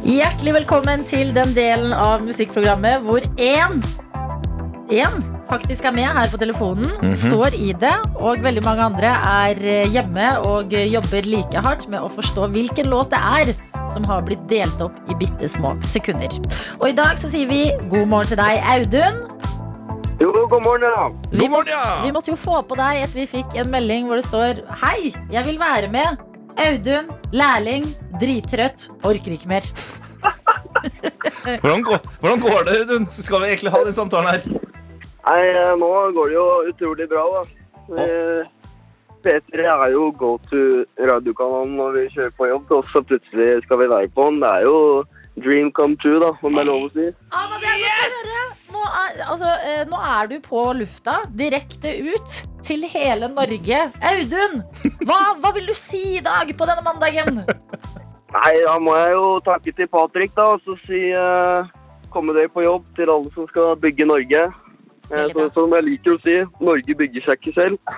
Hjertelig 0.04 0.52
velkommen 0.58 1.04
til 1.08 1.30
den 1.36 1.54
delen 1.56 1.92
av 1.96 2.24
musikkprogrammet 2.26 3.04
hvor 3.06 3.24
én 3.40 3.80
Én 4.92 5.14
faktisk 5.48 5.86
er 5.88 5.94
med 5.96 6.10
her 6.12 6.28
på 6.28 6.36
telefonen, 6.38 6.90
Mhm. 7.00 7.14
står 7.16 7.54
i 7.56 7.72
det, 7.72 7.94
og 8.20 8.36
veldig 8.44 8.62
mange 8.64 8.82
andre 8.84 9.08
er 9.08 9.56
eh, 9.64 9.86
hjemme 9.88 10.26
og 10.44 10.74
eh, 10.74 10.84
jobber 10.92 11.22
like 11.24 11.56
hardt 11.56 11.88
med 11.88 12.00
å 12.00 12.10
forstå 12.12 12.50
hvilken 12.52 12.90
låt 12.92 13.10
det 13.10 13.18
er 13.18 13.54
som 13.90 14.04
har 14.04 14.20
blitt 14.22 14.46
delt 14.48 14.80
opp 14.80 14.92
i 15.08 15.14
bitte 15.14 15.48
små 15.48 15.72
sekunder. 15.88 16.28
Og 16.80 16.88
i 16.90 16.92
dag 16.92 17.16
så 17.16 17.30
sier 17.32 17.48
vi 17.48 17.72
god 17.88 18.06
morgen 18.08 18.26
til 18.26 18.36
deg, 18.36 18.60
Audun. 18.60 19.24
Jo, 20.20 20.30
god 20.48 20.62
morgen, 20.62 20.82
ja. 20.82 21.08
Vi, 21.32 21.38
God 21.38 21.50
morgen, 21.50 21.68
ja! 21.72 22.02
vi 22.04 22.12
måtte 22.12 22.30
jo 22.30 22.36
få 22.36 22.60
på 22.68 22.76
deg 22.76 23.02
etter 23.02 23.14
vi 23.24 23.26
fikk 23.26 23.56
en 23.56 23.70
melding 23.72 24.06
hvor 24.06 24.16
det 24.20 24.28
står 24.28 24.62
Hei, 24.84 25.14
jeg 25.32 25.44
vil 25.44 25.58
være 25.58 25.88
med. 25.90 26.18
Audun, 26.60 27.10
lærling, 27.34 27.86
drittrøtt, 28.20 28.88
orker 29.04 29.34
ikke 29.34 29.50
mer. 29.50 29.66
Hvordan 31.62 31.82
går, 31.84 31.98
hvordan 32.20 32.40
går 32.40 32.66
det, 32.68 32.76
Audun? 32.82 33.06
Skal 33.10 33.42
vi 33.42 33.50
egentlig 33.50 33.72
ha 33.74 33.80
den 33.84 33.96
samtalen 33.96 34.30
her? 34.30 34.46
Nei, 35.24 35.40
eh, 35.50 35.72
nå 35.80 35.88
går 36.16 36.30
det 36.30 36.36
jo 36.36 36.46
utrolig 36.70 37.08
bra, 37.10 37.24
da. 37.34 37.42
Vi 37.88 38.08
P3 39.24 39.64
er 39.64 39.90
jo 39.92 40.10
go 40.20 40.34
to 40.50 40.62
radiokanalen 41.10 41.76
når 41.78 41.96
vi 41.96 42.08
kjører 42.12 42.34
på 42.38 42.48
jobb, 42.50 42.72
og 42.76 42.90
så 42.92 43.00
plutselig 43.08 43.62
skal 43.64 43.80
vi 43.80 43.90
være 43.92 44.10
på 44.16 44.26
den. 44.28 44.40
Det 44.44 44.50
er 44.50 44.66
jo 44.68 44.78
dream 45.36 45.72
come 45.72 45.96
true, 45.96 46.20
da, 46.22 46.32
om 46.42 46.54
det 46.54 46.64
er 46.64 46.70
lov 46.70 46.86
å 46.86 46.90
si. 46.94 47.06
Å 47.10 47.44
høre. 47.52 47.74
Nå 48.74 48.80
er, 48.90 49.20
altså, 49.30 49.50
eh, 49.64 49.84
nå 49.88 49.96
er 50.02 50.24
du 50.30 50.36
på 50.44 50.60
lufta, 50.76 51.14
direkte 51.38 51.90
ut 52.02 52.30
til 52.64 52.80
hele 52.90 53.28
Norge. 53.30 53.80
Audun, 54.10 54.54
hva, 55.06 55.18
hva 55.40 55.50
vil 55.54 55.66
du 55.70 55.74
si 55.78 56.02
i 56.18 56.24
dag 56.24 56.50
på 56.58 56.64
denne 56.68 56.84
mandagen? 56.84 57.34
Nei, 58.34 58.52
da 58.64 58.74
må 58.82 58.92
jeg 58.98 59.10
jo 59.14 59.24
takke 59.46 59.70
til 59.78 59.88
Patrick, 59.92 60.32
da, 60.34 60.44
og 60.56 60.60
så 60.66 60.74
si 60.88 61.00
uh, 61.14 61.60
komme 62.14 62.30
dere 62.34 62.50
på 62.50 62.64
jobb 62.64 62.82
til 62.98 63.08
alle 63.14 63.30
som 63.36 63.44
skal 63.50 63.66
bygge 63.82 64.04
Norge. 64.10 64.42
Eh, 65.12 65.26
så, 65.30 65.40
som 65.54 65.68
jeg 65.76 65.86
liker 65.86 66.10
å 66.16 66.22
si, 66.24 66.36
Norge 66.64 66.92
bygger 66.98 67.22
seg 67.28 67.34
ikke 67.38 67.54
selv. 67.58 67.76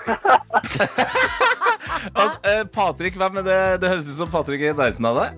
At, 2.22 2.32
uh, 2.44 2.64
Patrick, 2.74 3.14
hvem 3.16 3.34
er 3.40 3.44
det? 3.46 3.60
Det 3.80 3.88
høres 3.94 4.10
ut 4.10 4.18
som 4.18 4.32
Patrick 4.32 4.60
er 4.60 4.70
i 4.74 4.76
nærheten 4.76 5.08
av 5.08 5.14
deg. 5.22 5.30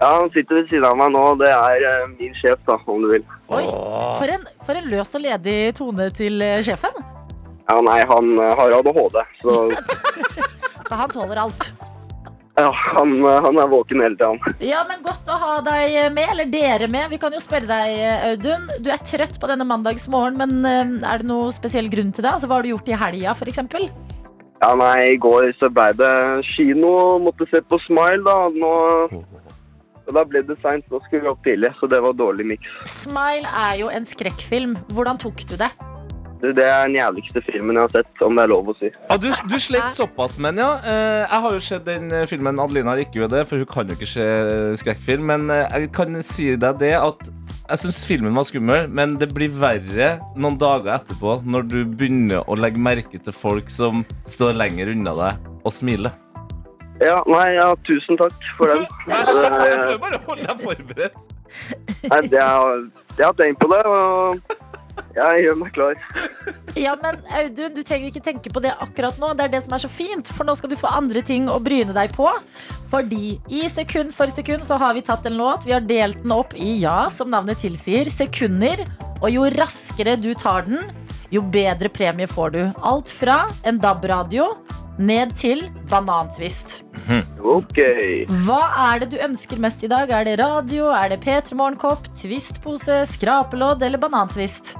Ja, 0.00 0.10
han 0.16 0.30
sitter 0.32 0.56
ved 0.62 0.70
siden 0.70 0.86
av 0.88 0.96
meg 0.96 1.10
nå, 1.12 1.22
det 1.42 1.50
er 1.52 1.82
eh, 1.90 2.06
min 2.16 2.32
sjef, 2.38 2.56
da, 2.68 2.78
om 2.88 3.02
du 3.04 3.10
vil. 3.12 3.24
Oi, 3.52 3.64
for 3.68 4.32
en, 4.32 4.46
for 4.64 4.78
en 4.80 4.88
løs 4.88 5.10
og 5.18 5.24
ledig 5.26 5.58
tone 5.76 6.06
til 6.16 6.40
eh, 6.44 6.62
sjefen. 6.64 6.96
Ja, 7.68 7.76
nei, 7.84 7.98
han 8.08 8.30
eh, 8.40 8.54
har 8.58 8.78
ADHD, 8.80 9.20
så 9.44 9.58
Så 10.90 10.96
han 10.98 11.12
tåler 11.12 11.38
alt. 11.38 11.66
ja, 12.58 12.70
han, 12.96 13.12
eh, 13.20 13.36
han 13.44 13.58
er 13.60 13.68
våken 13.70 14.00
hele 14.02 14.16
tiden. 14.18 14.56
Ja, 14.64 14.80
men 14.88 15.04
Godt 15.04 15.28
å 15.30 15.36
ha 15.38 15.52
deg 15.68 15.98
med, 16.16 16.32
eller 16.32 16.48
dere 16.50 16.88
med. 16.90 17.10
Vi 17.12 17.20
kan 17.20 17.36
jo 17.36 17.42
spørre 17.44 17.68
deg, 17.68 18.00
Audun. 18.32 18.64
Du 18.82 18.88
er 18.90 19.04
trøtt 19.06 19.36
på 19.38 19.50
denne 19.52 19.68
mandagsmorgen, 19.68 20.40
men 20.40 20.64
eh, 20.64 20.96
er 21.12 21.20
det 21.22 21.28
noe 21.28 21.52
spesiell 21.54 21.92
grunn 21.92 22.10
til 22.16 22.24
det? 22.24 22.32
Altså, 22.32 22.48
Hva 22.48 22.58
har 22.58 22.64
du 22.66 22.72
gjort 22.72 22.88
i 22.88 22.96
helga, 23.04 23.36
f.eks.? 23.36 23.60
Ja, 24.60 24.72
nei, 24.76 24.96
i 25.12 25.20
går 25.20 25.52
så 25.60 25.70
ble 25.72 25.86
det 25.96 26.10
kino, 26.54 26.90
måtte 27.24 27.46
se 27.52 27.60
på 27.68 27.78
Smile, 27.86 28.24
da. 28.26 28.34
Nå, 28.52 28.72
og 30.10 30.18
da 30.18 30.26
ble 30.26 30.42
det 30.46 30.58
seint, 30.64 30.86
nå 30.90 30.98
skulle 31.06 31.22
vi 31.22 31.30
opp 31.30 31.46
tidlig, 31.46 31.70
så 31.78 31.88
det 31.90 32.02
var 32.02 32.18
dårlig 32.18 32.48
miks. 32.54 32.74
Smile 32.90 33.46
er 33.46 33.78
jo 33.84 33.92
en 33.94 34.08
skrekkfilm. 34.08 34.74
Hvordan 34.90 35.22
tok 35.22 35.44
du 35.46 35.56
det? 35.60 35.70
Det, 36.40 36.64
er 36.64 36.86
den 36.88 36.94
jævligste 36.96 37.42
filmen 37.44 37.76
jeg 37.76 37.84
har 37.84 37.90
sett, 37.98 38.22
om 38.24 38.36
det 38.36 38.46
er 38.46 38.50
lov 38.50 38.70
å 38.72 38.74
si. 38.78 38.88
Ah, 39.12 39.18
du, 39.20 39.28
du 39.28 39.56
slet 39.60 39.92
såpass 39.92 40.38
med 40.40 40.56
den, 40.56 40.62
ja. 40.64 40.70
Eh, 40.88 41.18
jeg 41.26 41.44
har 41.44 41.56
jo 41.56 41.60
sett 41.66 41.84
den 41.84 42.14
filmen. 42.30 42.62
Adelina 42.64 42.94
ikke 43.02 43.20
jo 43.20 43.28
det, 43.30 43.42
for 43.50 43.60
hun 43.60 43.68
kan 43.68 43.92
jo 43.92 43.98
ikke 43.98 44.08
se 44.08 44.28
skrekkfilm. 44.80 45.28
Men 45.28 45.52
eh, 45.52 45.66
jeg 45.76 45.92
kan 45.94 46.16
si 46.24 46.48
deg 46.56 46.80
det 46.80 46.94
at 46.96 47.28
jeg 47.70 47.82
syns 47.84 48.00
filmen 48.08 48.34
var 48.34 48.48
skummel, 48.48 48.88
men 48.88 49.14
det 49.20 49.28
blir 49.36 49.52
verre 49.52 50.14
noen 50.34 50.56
dager 50.58 50.96
etterpå 50.96 51.36
når 51.44 51.68
du 51.68 51.78
begynner 51.84 52.48
å 52.48 52.56
legge 52.58 52.80
merke 52.82 53.20
til 53.20 53.36
folk 53.36 53.70
som 53.70 54.02
står 54.26 54.56
lenger 54.58 54.90
unna 54.96 55.14
deg 55.20 55.52
og 55.60 55.76
smiler. 55.76 56.16
Ja, 57.00 57.20
nei, 57.30 57.46
ja, 57.56 57.72
tusen 57.88 58.18
takk 58.20 58.48
for 58.58 58.72
den. 58.72 58.86
Vær 59.08 59.28
så 59.28 59.44
Eh, 59.50 59.68
jeg 59.70 59.78
prøver 59.78 60.00
bare 60.02 60.18
å 60.18 60.24
holde 60.28 60.48
deg 60.48 60.64
forberedt. 60.64 61.20
Nei, 62.10 62.24
det 62.30 62.40
er, 62.40 62.82
jeg 63.16 63.24
har 63.24 63.38
tenkt 63.38 63.60
på 63.62 63.68
det, 63.72 63.80
og 63.88 64.58
jeg 65.16 65.44
gjør 65.44 65.56
meg 65.58 65.72
klar. 65.74 65.96
Ja, 66.78 66.92
men 67.00 67.18
Audun, 67.40 67.72
du 67.74 67.80
trenger 67.86 68.10
ikke 68.10 68.22
tenke 68.24 68.52
på 68.52 68.62
det 68.62 68.72
akkurat 68.84 69.18
nå. 69.20 69.32
Det 69.38 69.46
er 69.46 69.54
det 69.54 69.62
som 69.64 69.74
er 69.74 69.82
så 69.82 69.90
fint, 69.90 70.28
for 70.30 70.46
nå 70.46 70.54
skal 70.58 70.72
du 70.72 70.76
få 70.78 70.92
andre 70.92 71.22
ting 71.26 71.48
å 71.50 71.58
bryne 71.62 71.96
deg 71.96 72.14
på. 72.16 72.28
Fordi 72.92 73.38
i 73.48 73.64
sekund 73.72 74.14
for 74.14 74.32
sekund 74.34 74.66
så 74.68 74.78
har 74.80 74.94
vi 74.96 75.04
tatt 75.06 75.26
en 75.26 75.38
låt. 75.40 75.66
Vi 75.66 75.74
har 75.74 75.84
delt 75.86 76.20
den 76.22 76.34
opp 76.36 76.54
i, 76.54 76.76
ja, 76.84 77.02
som 77.12 77.32
navnet 77.32 77.62
tilsier, 77.64 78.12
sekunder. 78.12 78.84
Og 79.20 79.30
jo 79.32 79.48
raskere 79.56 80.16
du 80.20 80.32
tar 80.38 80.68
den, 80.68 80.84
jo 81.32 81.42
bedre 81.42 81.90
premie 81.92 82.28
får 82.30 82.54
du. 82.54 82.62
Alt 82.86 83.10
fra 83.14 83.42
en 83.66 83.80
DAB-radio 83.82 84.52
ned 85.00 85.32
til 85.40 85.64
banantvist. 85.90 86.82
Ok. 87.40 87.80
Hva 88.44 88.60
er 88.90 89.02
det 89.02 89.10
du 89.14 89.18
ønsker 89.24 89.60
mest 89.62 89.82
i 89.84 89.90
dag? 89.90 90.12
Er 90.12 90.28
det 90.28 90.36
radio, 90.42 90.90
er 90.92 91.14
det 91.14 91.22
P3 91.24 91.56
Morgenkopp, 91.58 92.06
Twist-pose, 92.20 93.02
skrapelodd 93.14 93.82
eller 93.86 94.00
banantvist? 94.02 94.74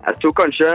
Jeg 0.00 0.16
tror 0.22 0.32
kanskje 0.32 0.68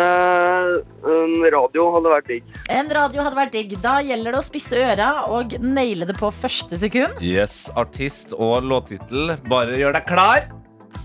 en 1.11 1.33
radio 1.51 1.87
hadde 1.95 2.11
vært 2.11 2.27
digg. 2.29 2.51
En 2.71 2.91
radio 2.93 3.23
hadde 3.25 3.39
vært 3.39 3.55
digg. 3.57 3.73
Da 3.81 3.95
gjelder 4.05 4.35
det 4.35 4.39
å 4.39 4.45
spisse 4.45 4.77
øra 4.77 5.09
og 5.33 5.55
naile 5.65 6.05
det 6.07 6.15
på 6.19 6.29
første 6.31 6.77
sekund. 6.79 7.17
Yes, 7.25 7.65
artist 7.75 8.35
og 8.37 8.69
låttittel. 8.69 9.33
Bare 9.49 9.81
gjør 9.81 9.97
deg 9.97 10.07
klar. 10.11 10.45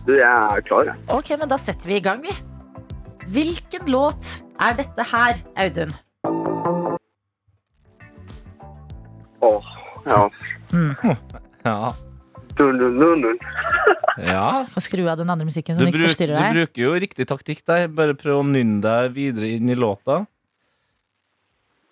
Du, 0.05 0.13
jeg 0.19 0.29
er 0.29 0.63
klar, 0.69 0.93
jeg. 0.93 1.01
Ok, 1.17 1.33
men 1.41 1.51
da 1.51 1.59
setter 1.61 1.91
vi 1.91 1.97
i 1.97 2.05
gang, 2.05 2.21
vi. 2.23 2.37
Hvilken 3.31 3.89
låt 3.91 4.37
er 4.61 4.77
dette 4.79 5.09
her, 5.11 5.41
Audun? 5.65 5.97
Åh, 9.43 9.73
ja. 10.07 10.23
Ja. 11.65 11.93
Dun, 12.57 12.79
dun, 12.81 12.95
dun, 13.01 13.21
dun. 13.25 13.39
ja. 14.25 14.65
Få 14.73 14.81
skru 14.81 15.03
av 15.13 15.19
den 15.21 15.29
andre 15.33 15.45
musikken 15.49 15.77
Du, 15.77 15.83
som 15.83 15.89
ikke 15.91 15.99
bruk, 15.99 16.07
du 16.07 16.13
forstyrrer 16.13 16.39
deg. 16.41 16.55
bruker 16.57 16.83
jo 16.87 16.93
riktig 17.05 17.27
taktikk 17.29 17.61
der. 17.69 17.87
Bare 17.93 18.15
prøv 18.19 18.41
å 18.41 18.47
nynne 18.49 18.81
deg 18.85 19.13
videre 19.17 19.51
inn 19.57 19.69
i 19.69 19.77
låta. 19.79 20.23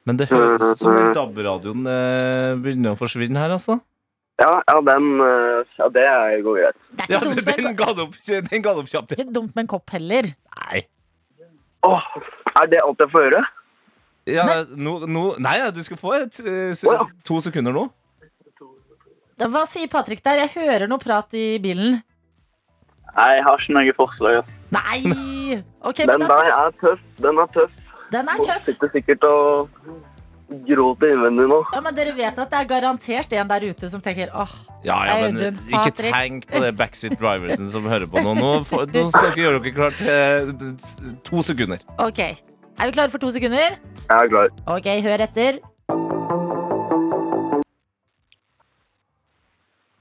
Men 0.08 0.16
det 0.16 0.30
høres 0.32 0.64
ut 0.64 0.80
som 0.80 0.94
den 0.96 1.12
DAB-radioen 1.16 1.84
eh, 1.92 2.54
begynner 2.64 2.94
å 2.96 2.98
forsvinne 3.00 3.36
her, 3.42 3.52
altså. 3.58 3.76
Ja, 4.40 4.54
ja, 4.70 4.78
den 4.88 5.08
eh, 5.20 5.68
Ja, 5.76 5.88
det 5.92 6.04
er- 6.08 6.40
går 6.46 6.60
greit. 6.62 6.78
Det 6.96 7.04
er 7.04 7.12
Ja, 7.12 7.20
dumt, 7.26 7.44
med 7.44 7.56
den 7.66 7.76
ga 7.76 7.88
det 7.92 8.06
opp, 8.06 8.16
den 8.24 8.62
ga 8.64 8.72
det 8.72 8.82
opp 8.86 8.88
kjapt. 8.94 9.12
ikke 9.18 9.32
dumt 9.36 9.52
med 9.54 9.66
en 9.66 9.70
kopp 9.76 9.90
heller. 9.92 10.30
Nei. 10.62 10.80
Åh, 11.84 12.08
er 12.62 12.72
det 12.72 12.80
alt 12.82 13.04
jeg 13.04 13.12
får 13.12 13.28
høre? 13.28 13.44
Ja, 14.28 14.44
no, 14.76 14.98
no, 15.06 15.22
nei, 15.40 15.56
du 15.72 15.80
skal 15.86 15.96
få 16.00 16.12
et, 16.22 16.38
eh, 16.44 16.74
to 17.24 17.40
sekunder 17.44 17.72
nå. 17.72 17.86
Hva 19.38 19.62
sier 19.70 19.86
Patrick 19.90 20.22
der? 20.26 20.40
Jeg 20.44 20.50
hører 20.56 20.88
noe 20.90 20.98
prat 20.98 21.32
i 21.38 21.58
bilen. 21.62 22.00
Nei, 23.18 23.30
jeg 23.38 23.44
har 23.46 23.62
ikke 23.62 23.74
noe 23.76 23.94
forslag. 23.96 24.40
ass. 24.42 24.54
Nei! 24.74 25.62
Ok, 25.86 26.02
Den 26.06 26.20
da, 26.20 26.28
der 26.28 26.50
er 26.52 26.74
tøff. 26.82 27.00
Den 27.22 27.38
er 27.38 27.46
tøff. 27.54 27.70
den 28.12 28.28
er 28.28 28.36
Folk 28.36 28.48
tøff. 28.50 28.64
sitter 28.66 28.90
sikkert 28.92 29.24
og 29.24 29.70
gråter 30.66 31.12
innvendig 31.14 31.46
nå. 31.50 31.58
Ja, 31.74 31.80
men 31.84 31.94
dere 31.96 32.12
vet 32.16 32.38
at 32.38 32.50
det 32.50 32.58
er 32.58 32.68
garantert 32.70 33.32
en 33.36 33.48
der 33.48 33.66
ute 33.70 33.88
som 33.92 34.00
tenker 34.00 34.30
åh, 34.34 34.52
Ja, 34.84 34.98
ja, 35.06 35.16
men 35.22 35.36
Audun, 35.36 35.58
ikke 35.68 35.82
Patrick. 35.90 36.14
tenk 36.14 36.46
på 36.50 36.60
det 36.62 36.74
backseat 36.78 37.16
driversen 37.20 37.66
som 37.68 37.84
hører 37.90 38.06
på 38.08 38.22
nå. 38.22 38.34
Nå, 38.38 38.52
får- 38.68 38.86
nå 38.92 39.08
skal 39.10 39.30
dere 39.30 39.42
gjøre 39.44 39.62
dere 39.62 39.74
klart 39.76 39.98
til 39.98 40.76
s- 40.78 41.14
to 41.24 41.42
sekunder. 41.42 41.78
ok. 41.98 42.22
Er 42.80 42.86
vi 42.86 42.92
klare 42.92 43.10
for 43.10 43.18
to 43.18 43.30
sekunder? 43.30 43.58
Jeg 44.10 44.18
er 44.24 44.28
klar. 44.32 44.48
Ok, 44.66 44.86
hør 45.06 45.24
etter. 45.26 45.58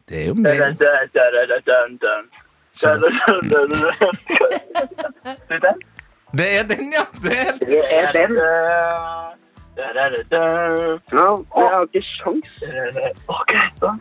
Det 0.09 0.21
er 0.21 0.27
jo 0.27 0.33
mer 0.33 0.51
Det 6.37 6.47
er 6.59 6.63
den, 6.71 6.93
ja! 6.93 7.05
Det 7.23 7.37
er 7.47 7.51
Det 7.67 7.79
er 7.97 8.11
den. 8.13 8.37
Ja, 11.11 11.31
jeg 11.55 11.69
har 11.73 11.83
ikke 11.83 12.03
sjans. 12.13 12.51
Ok, 13.27 13.53
da. 13.81 13.91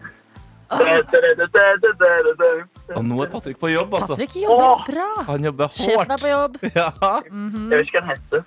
Og 2.96 3.04
nå 3.04 3.22
er 3.22 3.28
Patrick 3.30 3.58
på 3.60 3.68
jobb, 3.70 3.94
altså. 3.94 4.14
Patrick 4.16 4.36
jobber 4.42 4.84
bra. 4.88 5.08
Han 5.30 5.44
jobber 5.44 5.68
Sjefen 5.74 6.10
er 6.10 6.22
på 6.22 6.30
jobb. 6.30 6.56
Ja. 6.80 6.88
Mhm. 7.30 7.70
Jeg 7.70 7.78
vet 7.78 7.86
ikke 7.86 8.00
hva 8.00 8.06
han 8.06 8.16
heter. 8.16 8.40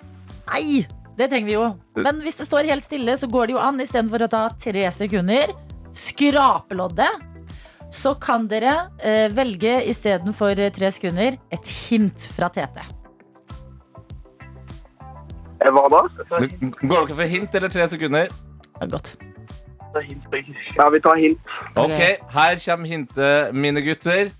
Nei, 0.50 0.82
det 1.18 1.28
trenger 1.30 1.46
vi 1.46 1.54
jo. 1.56 1.66
Men 2.00 2.20
hvis 2.24 2.38
det 2.40 2.46
står 2.48 2.68
helt 2.70 2.86
stille, 2.86 3.16
så 3.18 3.28
går 3.30 3.50
det 3.50 3.54
jo 3.56 3.62
an 3.62 3.80
istedenfor 3.82 4.24
å 4.26 4.30
ta 4.32 4.44
tre 4.60 4.86
sekunder. 4.94 5.52
Skrapeloddet. 5.96 7.26
Så 7.90 8.12
kan 8.22 8.44
dere 8.50 8.76
eh, 9.02 9.26
velge 9.34 9.80
istedenfor 9.90 10.58
tre 10.74 10.90
sekunder 10.94 11.34
et 11.50 11.70
hint 11.88 12.26
fra 12.36 12.46
Tete. 12.54 12.84
Eh, 15.60 15.70
Hva 15.74 15.88
da? 15.90 16.04
Går 16.30 17.10
dere 17.10 17.16
for 17.18 17.26
hint 17.34 17.58
eller 17.58 17.72
tre 17.74 17.88
sekunder? 17.90 18.30
Det 18.30 18.86
er 18.86 18.92
godt. 18.94 19.16
Ja, 20.78 20.86
vi 20.94 21.00
tar 21.02 21.18
hint. 21.18 21.40
Ok, 21.74 21.98
her 22.30 22.60
kommer 22.62 22.86
hintet, 22.86 23.50
mine 23.58 23.82
gutter. 23.82 24.30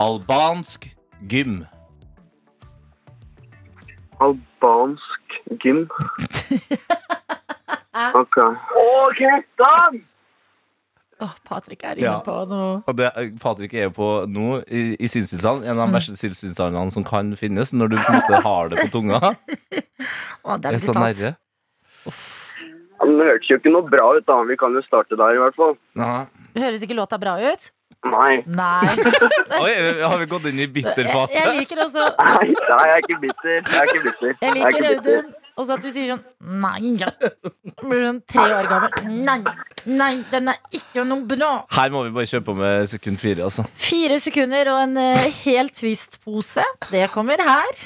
Albansk 0.00 0.86
gym. 1.28 1.64
Albansk 4.22 5.11
gym. 5.60 5.84
Ok. 8.16 8.36
Og 8.40 9.10
Kristian! 9.18 9.98
Åh, 11.22 11.34
Patrick 11.46 11.82
er 11.84 11.98
inne 12.00 12.06
Ja. 12.08 12.14
på 12.24 12.32
noe. 12.50 12.80
Og 12.88 12.96
det, 12.98 13.10
Patrick 13.42 13.74
er 13.76 13.84
jo 13.86 13.92
på 13.94 14.06
nå 14.26 14.62
i, 14.66 14.96
i 14.98 15.06
sinnstilstand. 15.12 15.62
En 15.68 15.78
av 15.78 15.86
de 15.86 15.94
verste 15.98 16.16
sinnstilstandene 16.18 16.90
som 16.90 17.04
kan 17.06 17.34
finnes 17.38 17.70
når 17.76 17.92
du 17.92 17.96
på 18.00 18.08
en 18.14 18.16
måte 18.22 18.40
har 18.42 18.72
det 18.72 18.78
på 18.80 18.88
tunga. 18.96 19.20
Å, 19.22 20.56
det 20.56 20.64
Det 20.64 20.72
er 20.72 20.78
er 20.78 20.82
så 20.82 20.94
brutalt. 20.96 21.20
nærre. 21.20 21.34
Den 23.02 23.20
hørtes 23.28 23.50
jo 23.52 23.58
ikke 23.60 23.70
noe 23.76 23.86
bra 23.92 24.08
ut, 24.16 24.24
da. 24.26 24.40
Vi 24.48 24.56
kan 24.58 24.74
jo 24.74 24.82
starte 24.88 25.18
der, 25.20 25.36
i 25.36 25.42
hvert 25.44 25.56
fall. 25.60 25.76
Ja. 26.00 26.10
Høres 26.56 26.82
ikke 26.88 26.96
låta 26.98 27.20
bra 27.22 27.36
ut? 27.44 27.68
Nei. 28.08 28.40
Nei. 28.50 28.88
Oi, 29.62 29.72
har 30.02 30.16
vi 30.18 30.26
gått 30.32 30.48
inn 30.50 30.58
i 30.64 30.66
bitter 30.66 31.04
Jeg, 31.06 31.12
fase? 31.14 31.36
jeg 31.38 31.60
liker 31.60 31.84
også 31.84 32.02
Nei, 32.18 32.48
nei, 32.50 32.80
jeg 32.88 32.96
er 32.96 33.04
ikke 33.04 33.20
bitter. 33.22 33.60
Jeg 33.60 33.78
er 33.78 33.92
ikke 33.92 34.02
bitter. 34.08 34.32
Jeg 34.40 34.50
er 34.50 34.58
liker 34.58 34.74
ikke 34.74 34.88
bitter. 34.96 35.20
Audun. 35.22 35.38
Og 35.56 35.66
så 35.68 35.76
at 35.76 35.84
du 35.84 35.90
sier 35.92 36.14
sånn 36.14 36.22
Nei, 36.62 36.94
ja. 37.00 37.10
Blir 37.82 38.06
sånn 38.06 38.20
tre 38.30 38.44
år 38.56 38.68
gammel. 38.70 38.94
Nei, 39.26 39.38
nei, 39.84 40.12
den 40.32 40.48
er 40.52 40.60
ikke 40.74 41.04
noe 41.08 41.26
bra. 41.28 41.50
Her 41.76 41.92
må 41.92 42.04
vi 42.06 42.14
bare 42.14 42.30
kjøre 42.30 42.46
på 42.46 42.54
med 42.56 42.88
sekund 42.92 43.20
fire. 43.20 43.44
Altså. 43.48 43.66
Fire 43.76 44.18
sekunder 44.22 44.72
og 44.72 44.80
en 44.86 44.96
uh, 44.96 45.26
hel 45.42 45.68
Twist-pose. 45.74 46.64
Det 46.88 47.04
kommer 47.12 47.42
her. 47.44 47.84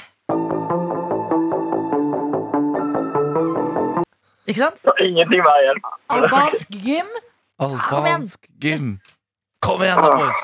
Ikke 4.47 4.61
sant? 4.61 4.87
Ingenting 5.03 5.43
vei 5.43 5.57
hjelp. 5.65 5.91
Albansk 6.15 6.79
gym. 6.87 7.13
Albansk 7.67 8.47
gym. 8.63 8.95
Kom 9.65 9.83
igjen, 9.83 9.99
da, 9.99 10.13
boys! 10.21 10.43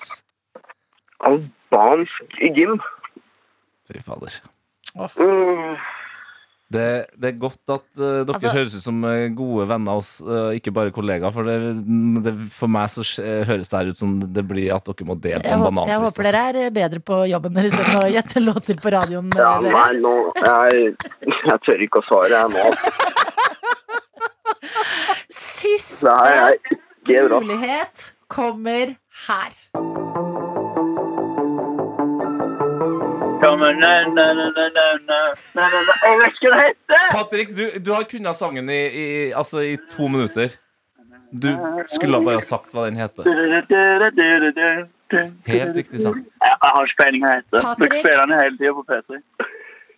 Albansk 1.23 2.39
gym. 2.57 2.79
Fy 3.87 4.03
fader. 4.03 4.41
Mm. 5.15 5.77
Det, 6.73 6.85
det 7.19 7.29
er 7.29 7.37
godt 7.37 7.73
at 7.75 7.85
uh, 7.99 8.23
dere 8.25 8.33
Altså- 8.33 8.53
høres 8.55 8.75
ut 8.77 8.83
som 8.85 9.03
eh, 9.05 9.27
gode 9.35 9.67
venner 9.69 9.93
og 9.93 10.01
oss, 10.01 10.11
eh, 10.25 10.57
ikke 10.57 10.73
bare 10.75 10.93
kollegaer. 10.95 11.33
For, 11.35 11.45
det, 11.47 11.57
det, 12.25 12.33
for 12.55 12.71
meg 12.71 12.89
så 12.91 13.05
høres 13.47 13.69
det 13.69 13.77
her 13.79 13.91
ut 13.93 13.99
som 13.99 14.15
det 14.23 14.45
blir 14.49 14.73
at 14.75 14.87
dere 14.89 15.07
må 15.07 15.17
dele 15.21 15.41
på 15.43 15.53
en 15.53 15.65
håper, 15.67 15.91
jeg 15.91 16.03
håper 16.03 16.29
dere 16.29 16.43
er 16.67 16.73
bedre 16.75 17.01
på 17.05 17.19
jobben 17.29 17.59
deres 17.59 17.77
enn 17.77 17.99
å 18.01 18.03
gjette 18.17 18.43
låter 18.43 18.79
på 18.81 18.93
radioen. 18.95 19.29
Ja, 19.37 19.55
nei, 19.63 19.91
nå 20.01 20.15
jeg, 20.41 20.93
jeg 21.49 21.59
tør 21.67 21.85
ikke 21.87 22.01
å 22.01 22.07
svare, 22.09 22.41
jeg 22.41 22.49
nå. 22.57 22.65
Siste 25.29 26.17
mulighet 27.07 28.13
kommer 28.27 28.95
her. 29.27 29.92
sammen 33.53 33.79
na, 33.79 33.91
na, 34.09 34.25
na, 34.33 34.47
na, 34.49 34.65
na, 34.75 34.87
na, 35.07 35.19
na, 35.55 35.79
na. 35.87 35.95
Jeg 36.03 36.19
vet 36.19 36.35
ikke 36.37 36.51
hva 36.51 36.57
det 36.59 36.67
heter! 36.67 37.07
Patrick, 37.13 37.55
du, 37.57 37.63
du 37.85 37.93
har 37.93 38.03
kunnet 38.09 38.35
sangen 38.39 38.69
i, 38.69 38.81
i, 38.89 39.07
altså, 39.31 39.61
i 39.63 39.77
to 39.93 40.07
minutter. 40.09 40.57
Du 41.33 41.49
skulle 41.89 42.19
bare 42.21 42.37
ha 42.37 42.45
sagt 42.45 42.73
hva 42.75 42.85
den 42.89 42.99
heter. 43.01 43.25
Helt 45.47 45.75
riktig 45.77 46.01
sang. 46.01 46.19
Jeg, 46.21 46.53
jeg 46.53 46.73
har 46.75 46.87
ikke 46.89 46.99
peiling 47.03 47.23
hva 47.25 47.31
den 47.33 47.41
heter. 47.41 47.65
Patrick. 47.65 47.95
spiller 48.03 48.25
den 48.25 48.35
hele 48.41 48.57
tiden 48.59 48.75
på 48.77 48.83
P3. 48.89 49.21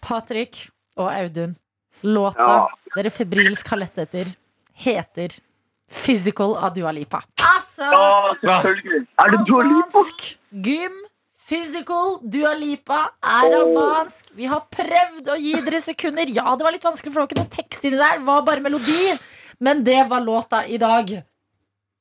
Patrick 0.05 0.61
og 0.97 1.09
Audun. 1.11 1.55
Låta 2.03 2.45
Ja. 2.45 2.67
dere 2.95 3.09
febrilsk 3.11 3.67
har 3.71 3.79
lett 3.79 3.97
etter, 4.03 4.25
heter 4.83 5.37
Physical 5.91 6.55
av 6.57 6.73
Dua 6.75 6.91
Lipa. 6.91 7.21
Altså! 7.39 7.87
Ja, 7.87 8.33
selvfølgelig. 8.41 9.05
Er 9.19 9.31
det 9.31 9.39
Dua 9.47 9.63
Lipa? 9.63 9.87
Albansk 9.87 10.25
gym 10.51 10.97
Physical 11.45 12.19
Dua 12.25 12.55
Lipa 12.57 12.99
er 13.21 13.53
albansk. 13.53 14.31
Vi 14.33 14.47
har 14.49 14.63
prøvd 14.73 15.27
å 15.29 15.35
gi 15.37 15.53
dere 15.65 15.81
sekunder. 15.83 16.31
Ja, 16.33 16.55
det 16.57 16.65
var 16.65 16.73
litt 16.73 16.85
vanskelig, 16.85 17.13
for 17.13 17.21
det 17.21 17.25
var 17.25 17.29
ikke 17.29 17.41
noe 17.43 17.53
tekst 17.53 17.85
inni 17.85 17.99
der. 18.01 18.17
Det 18.21 18.25
var 18.29 18.41
bare 18.47 18.63
melodi. 18.65 19.13
Men 19.61 19.83
det 19.85 19.99
var 20.09 20.23
låta 20.25 20.63
i 20.65 20.79
dag. 20.81 21.13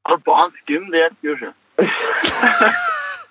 Albansk 0.08 0.72
gym, 0.72 0.88
det 0.94 1.04
gjør 1.24 1.36
ikke. 1.36 1.52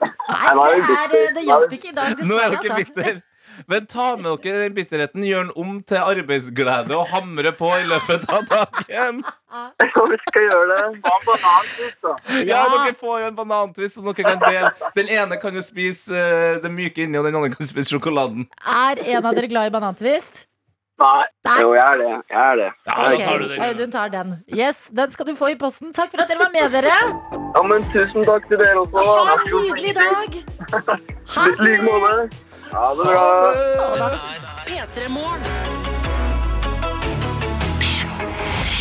Nei, 0.04 0.54
det, 0.54 1.18
er, 1.18 1.34
det 1.36 1.44
hjalp 1.48 1.74
ikke 1.78 1.90
i 1.92 1.96
dag, 1.96 2.22
Nå 2.28 2.38
er 2.38 2.54
dere 2.54 2.60
Altså. 2.60 2.78
bitter. 2.80 3.22
Men 3.70 3.88
ta 3.90 4.14
med 4.20 4.44
dere 4.44 4.64
den 4.66 4.76
bitterheten, 4.78 5.26
gjør 5.28 5.48
den 5.48 5.54
om 5.64 5.80
til 5.88 6.02
arbeidsglede 6.02 6.96
og 6.98 7.10
hamre 7.14 7.54
på 7.58 7.72
i 7.80 7.88
løpet 7.90 8.28
av 8.34 8.46
dagen. 8.50 9.24
Ja, 9.54 9.64
vi 9.80 10.18
skal 10.28 10.48
gjøre 10.48 10.64
det. 10.72 10.86
Hva 11.04 11.18
en 11.18 11.28
banantvist, 11.28 12.00
da? 12.06 12.16
Ja, 12.42 12.64
dere 12.74 12.96
får 13.00 13.20
jo 13.22 13.28
en 13.32 13.38
banantvist 13.38 14.00
som 14.00 14.08
dere 14.10 14.26
kan 14.26 14.42
dele. 14.48 14.72
Den 14.98 15.12
ene 15.14 15.38
kan 15.42 15.54
jo 15.54 15.66
spise 15.66 16.18
eh, 16.18 16.62
det 16.64 16.72
myke 16.74 17.06
inni, 17.06 17.20
og 17.22 17.30
den 17.30 17.38
andre 17.38 17.54
kan 17.54 17.70
spise 17.70 17.94
sjokoladen. 17.94 18.48
Er 18.66 19.04
en 19.18 19.30
av 19.30 19.38
dere 19.38 19.52
glad 19.52 19.70
i 19.70 19.76
banantvist? 19.78 20.48
Nei. 21.02 21.24
Nei. 21.48 21.56
Jo, 21.62 21.74
jeg 21.74 21.84
er 21.84 21.98
det. 22.00 22.10
Jeg 22.30 22.42
er 22.52 22.56
det. 22.60 22.68
Ja, 22.88 22.98
okay. 23.08 23.26
Tar 23.26 23.40
du 23.42 23.48
den. 23.50 23.62
Audun 23.66 23.92
tar 23.92 24.12
den. 24.14 24.34
Yes, 24.56 24.90
Den 24.94 25.12
skal 25.12 25.26
du 25.28 25.36
få 25.36 25.50
i 25.52 25.56
posten. 25.60 25.94
Takk 25.94 26.12
for 26.14 26.22
at 26.22 26.30
dere 26.30 26.40
var 26.44 26.52
med, 26.54 26.70
dere. 26.72 26.94
Ja, 27.34 27.64
men 27.66 27.86
tusen 27.94 28.26
takk 28.28 28.46
til 28.52 28.62
dere 28.62 28.84
også. 28.84 29.04
Ha 29.04 29.38
en 29.38 29.48
nydelig 29.50 29.96
dag. 29.98 30.40
Ha 31.34 31.46
I 31.48 31.54
like 31.64 31.82
måte. 31.82 32.53
Ha 32.74 32.96
det 32.96 33.04
bra. 33.04 34.14
P3 34.68 35.10
Morgen. 35.10 35.42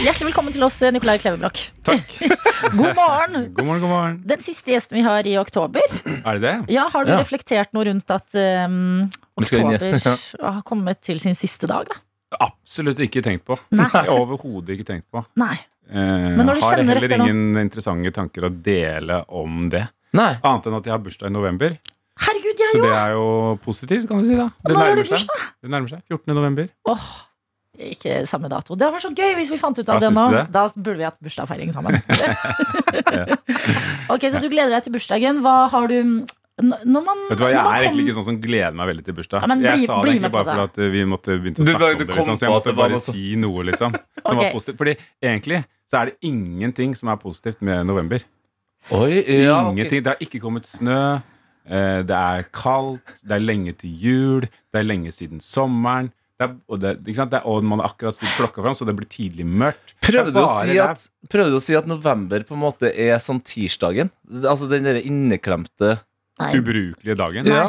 Hjertelig 0.03 0.27
velkommen 0.33 0.55
til 0.55 0.65
oss, 0.67 0.79
Nicolai 0.95 1.19
Kleveblokk. 1.23 1.59
God 1.87 2.97
morgen. 2.97 3.37
God 3.57 3.67
morgen, 3.67 3.81
god 3.85 3.91
morgen. 3.93 4.17
Den 4.27 4.43
siste 4.43 4.73
gjesten 4.75 4.99
vi 4.99 5.05
har 5.07 5.27
i 5.29 5.37
oktober. 5.39 5.85
Er 6.25 6.39
det 6.39 6.43
det? 6.47 6.55
Ja, 6.75 6.89
Har 6.93 7.05
du 7.07 7.13
Ja. 7.13 7.21
reflektert 7.23 7.73
noe 7.77 7.85
rundt 7.91 8.11
at 8.11 8.35
um, 8.35 9.11
Vi 9.39 9.47
skal 9.51 9.63
inn 9.63 9.75
i- 9.77 9.79
oktober 9.93 10.25
har 10.57 10.63
kommet 10.67 11.03
til 11.07 11.21
sin 11.23 11.37
siste 11.39 11.69
dag? 11.71 11.87
da? 11.93 12.01
Absolutt 12.49 12.99
ikke 13.05 13.23
tenkt 13.23 13.45
på. 13.47 13.59
Nei. 13.77 13.89
Overhodet 14.09 14.79
ikke 14.79 14.89
tenkt 14.89 15.07
på. 15.13 15.23
Nei. 15.39 15.55
Eh, 15.93 15.97
Men 16.39 16.47
når 16.49 16.55
du 16.59 16.65
har 16.65 16.79
kjenner 16.79 16.95
heller 16.97 17.07
etter 17.11 17.21
nå- 17.21 17.29
ingen 17.29 17.61
interessante 17.61 18.13
tanker 18.17 18.49
å 18.49 18.53
dele 18.65 19.21
om 19.29 19.67
det. 19.71 19.85
Nei. 20.17 20.31
Annet 20.43 20.67
enn 20.71 20.79
at 20.81 20.89
jeg 20.89 20.95
har 20.97 21.03
bursdag 21.05 21.29
i 21.29 21.35
november. 21.37 21.77
Herregud, 22.21 22.59
jeg 22.61 22.69
Så 22.73 22.77
jo! 22.79 22.83
det 22.85 22.93
er 22.93 23.11
jo 23.17 23.57
positivt, 23.65 24.07
kan 24.09 24.19
du 24.19 24.25
si. 24.29 24.35
da 24.37 24.51
Det 24.67 24.75
Når 24.77 24.85
nærmer 24.85 25.05
seg. 25.09 25.19
Det 25.63 25.71
nærmer 25.71 25.89
seg 25.89 26.01
14. 26.11 26.35
november. 26.35 26.69
Åh, 26.89 27.01
ikke 27.93 28.27
samme 28.29 28.49
dato. 28.53 28.75
Det 28.77 28.85
hadde 28.85 28.95
vært 28.99 29.07
så 29.07 29.15
gøy 29.17 29.35
hvis 29.39 29.51
vi 29.51 29.57
fant 29.59 29.79
ut 29.79 29.89
av 29.89 29.95
Ja, 29.97 30.01
det 30.01 30.09
syns 30.13 30.21
nå. 30.21 30.29
du 30.29 30.35
det? 30.37 30.47
Da 30.53 30.69
burde 30.77 30.99
vi 31.01 31.05
hatt 31.09 31.21
bursdagsfeiring 31.25 31.73
sammen. 31.73 31.93
ok, 34.13 34.23
Så 34.31 34.39
du 34.43 34.49
gleder 34.53 34.71
deg 34.77 34.83
til 34.87 34.93
bursdagen. 34.95 35.35
Hva 35.45 35.55
har 35.73 35.85
du 35.89 35.97
n- 36.03 36.27
Når 36.63 37.03
man 37.07 37.17
Vet 37.31 37.39
du 37.41 37.45
hva, 37.45 37.49
Jeg 37.51 37.57
når 37.57 37.65
man 37.65 37.73
er 37.73 37.77
egentlig 37.87 37.97
kom- 37.97 38.07
ikke 38.07 38.17
sånn 38.19 38.25
som 38.29 38.39
gleder 38.45 38.73
meg 38.77 38.87
veldig 38.93 39.05
til 39.09 39.15
bursdag. 39.19 39.39
Ja, 39.41 39.47
men 39.51 39.59
bli- 39.63 39.69
jeg 39.73 39.79
sa 39.89 39.93
bli 40.03 40.11
det 40.13 40.21
med 40.21 40.23
egentlig 40.23 40.31
på 40.31 40.35
bare 40.37 40.45
det. 40.45 40.51
fordi 40.53 40.65
at 40.69 40.77
vi 40.93 41.01
måtte 41.05 41.31
begynne 41.41 41.57
å 41.57 41.59
Du 41.59 41.65
snakke 41.65 41.79
bare- 41.81 41.93
om 41.93 41.97
du 41.99 42.05
det. 42.05 42.09
kom 42.13 42.19
Liksom, 42.23 42.37
så 42.37 42.41
jeg 42.45 42.51
på 42.51 42.53
at 42.53 42.57
måtte 42.61 42.69
det 42.69 42.77
var 42.77 42.89
bare 42.89 42.93
noe 42.93 43.01
si 43.01 43.37
noe, 43.37 43.63
liksom. 43.65 43.91
Ok. 43.95 44.01
Som 44.29 44.37
var 44.37 44.53
positivt. 44.53 44.79
Fordi 44.79 44.97
egentlig 45.23 45.65
så 45.91 45.97
er 46.01 46.05
det 46.07 46.15
ingenting 46.23 46.95
som 46.97 47.09
er 47.09 47.17
positivt 47.17 47.63
med 47.63 47.87
november. 47.87 48.19
Oi, 48.91 49.23
ja, 49.45 49.63
ok. 49.65 49.73
Ingenting. 49.77 50.03
Det 50.03 50.07
har 50.13 50.17
ikke 50.21 50.41
kommet 50.41 50.65
snø. 50.67 51.23
Eh, 51.67 52.01
Det 52.07 52.19
er 52.19 52.49
kaldt. 52.55 53.17
Det 53.23 53.37
er 53.37 53.45
lenge 53.45 53.77
til 53.79 53.95
jul. 54.07 54.49
Det 54.73 54.81
er 54.81 54.89
lenge 54.89 55.13
siden 55.15 55.43
sommeren. 55.45 56.13
Det 56.43 56.49
er, 56.49 56.55
og, 56.67 56.81
det, 56.83 56.95
ikke 57.07 57.21
sant? 57.21 57.33
Det 57.35 57.39
er, 57.39 57.47
og 57.47 57.67
man 57.69 57.83
har 57.83 57.93
akkurat 57.93 58.17
stilt 58.17 58.35
klokka 58.39 58.65
fram, 58.65 58.75
så 58.75 58.87
det 58.89 58.97
blir 58.99 59.09
tidlig 59.11 59.47
mørkt. 59.47 59.95
Prøvde 60.03 60.35
du, 60.35 60.41
å 60.43 60.49
si 60.57 60.79
at, 60.83 61.05
prøvde 61.31 61.55
du 61.55 61.59
å 61.61 61.63
si 61.63 61.77
at 61.79 61.87
november 61.91 62.43
på 62.49 62.57
en 62.57 62.65
måte 62.65 62.91
er 62.91 63.15
som 63.23 63.39
tirsdagen? 63.39 64.11
Altså 64.41 64.67
den 64.71 64.89
derre 64.89 65.05
inneklemte 65.07 65.97
Nei. 66.43 66.51
ubrukelige 66.59 67.19
dagen? 67.21 67.47
Ja. 67.47 67.69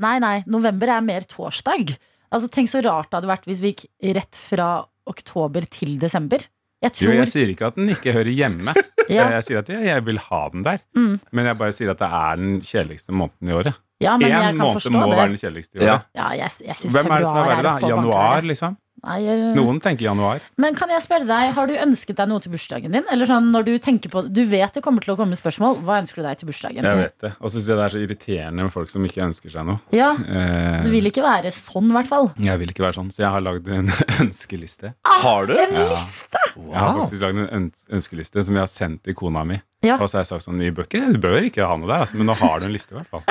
nei, 0.00 0.16
nei. 0.24 0.38
November 0.48 0.94
er 0.96 1.04
mer 1.04 1.26
torsdag. 1.28 1.96
Altså, 2.34 2.48
Tenk 2.50 2.72
så 2.72 2.80
rart 2.86 3.10
det 3.10 3.20
hadde 3.20 3.30
vært 3.30 3.48
hvis 3.50 3.62
vi 3.62 3.74
gikk 3.74 3.86
rett 4.16 4.40
fra 4.40 4.70
oktober 5.10 5.66
til 5.68 5.98
desember. 6.00 6.46
Jeg 6.84 6.92
Jo, 7.06 7.14
jeg 7.16 7.30
sier 7.32 7.52
ikke 7.54 7.70
at 7.72 7.78
den 7.80 7.88
ikke 7.94 8.12
hører 8.16 8.30
hjemme. 8.34 8.74
ja, 9.08 9.30
Jeg 9.38 9.44
sier 9.48 9.62
at 9.64 9.72
jeg, 9.72 9.82
jeg 9.88 10.04
vil 10.06 10.20
ha 10.28 10.42
den 10.52 10.62
der. 10.68 10.78
Mm. 10.96 11.16
Men 11.32 11.50
jeg 11.50 11.58
bare 11.64 11.72
sier 11.76 11.90
at 11.94 11.98
det 12.04 12.12
er 12.20 12.38
den 12.44 12.54
kjedeligste 12.64 13.12
måneden 13.16 13.50
i 13.52 13.58
året. 13.58 13.80
ja, 14.04 14.16
men 14.20 14.28
jeg 14.30 14.40
kan 14.52 14.56
måned 14.60 14.80
forstå 14.80 14.94
må 14.94 15.10
være 15.10 15.28
den 15.32 15.40
kjedeligste 15.40 15.78
i 15.80 15.84
året. 15.84 16.08
Ja, 16.16 16.30
jeg, 16.44 16.50
jeg 16.66 16.76
synes 16.80 16.92
Hvem 16.98 17.12
er 17.14 17.18
det 17.24 17.28
som 17.30 17.36
er 17.42 17.52
verre, 17.54 17.62
da? 17.68 17.92
Januar, 17.94 18.42
liksom? 18.52 18.76
Nei, 19.04 19.18
eh, 19.28 19.40
Noen 19.52 19.80
tenker 19.84 20.06
januar. 20.06 20.38
Men 20.56 20.72
kan 20.78 20.88
jeg 20.88 21.02
spørre 21.04 21.26
deg, 21.28 21.50
har 21.52 21.66
du 21.68 21.74
ønsket 21.76 22.16
deg 22.16 22.28
noe 22.30 22.40
til 22.40 22.54
bursdagen 22.54 22.94
din? 22.94 23.04
Eller 23.12 23.28
sånn 23.28 23.50
når 23.52 23.66
Du 23.66 23.72
tenker 23.84 24.08
på, 24.08 24.22
du 24.32 24.40
vet 24.48 24.72
det 24.78 24.80
kommer 24.86 25.04
til 25.04 25.12
å 25.12 25.16
komme 25.18 25.36
spørsmål. 25.36 25.82
Hva 25.84 25.98
ønsker 26.00 26.22
du 26.22 26.28
deg 26.30 26.38
til 26.40 26.48
bursdagen? 26.48 26.86
Jeg 26.88 27.00
vet 27.02 27.16
det. 27.20 27.32
Og 27.36 27.50
så 27.52 27.58
syns 27.58 27.68
jeg 27.68 27.76
det 27.76 27.84
er 27.84 27.92
så 27.92 28.00
irriterende 28.00 28.64
med 28.64 28.72
folk 28.72 28.88
som 28.88 29.04
ikke 29.04 29.20
ønsker 29.26 29.52
seg 29.52 29.68
noe. 29.68 29.82
Ja, 29.92 30.14
Eh, 30.24 30.80
Du 30.86 30.88
vil 30.94 31.04
ikke 31.12 31.20
være 31.26 31.52
sånn, 31.52 31.90
i 31.92 31.96
hvert 31.98 32.08
fall. 32.08 32.30
Jeg 32.40 32.58
vil 32.62 32.72
ikke 32.72 32.86
være 32.86 32.96
sånn, 32.96 33.12
så 33.12 33.26
jeg 33.26 33.32
har 33.36 33.44
lagd 33.44 33.68
en 33.68 33.92
ønskeliste. 34.24 34.94
Har 35.04 35.46
du? 35.52 35.58
En 35.58 35.76
Ja. 35.76 35.88
liste! 35.92 36.43
Jeg 36.56 36.78
har 36.78 36.98
faktisk 37.00 37.22
lagd 37.24 37.40
en 37.44 37.68
ønskeliste 37.98 38.44
som 38.46 38.58
jeg 38.58 38.62
har 38.62 38.70
sendt 38.70 39.02
til 39.06 39.16
kona 39.18 39.42
mi. 39.48 39.58
Ja. 39.84 39.98
Og 39.98 40.08
så 40.08 40.18
har 40.18 40.24
jeg 40.24 40.32
sagt 40.32 40.46
sånn, 40.46 40.62
i 40.64 40.70
bøker, 40.74 41.10
du 41.12 41.20
bør 41.22 41.44
ikke 41.48 41.66
ha 41.66 41.76
noe 41.80 41.90
der, 41.90 42.04
altså, 42.06 42.18
men 42.20 42.30
nå 42.30 42.36
har 42.40 42.62
du 42.62 42.68
en 42.68 42.74
liste 42.74 42.94
i 42.94 42.98
hvert 43.00 43.10
fall. 43.10 43.24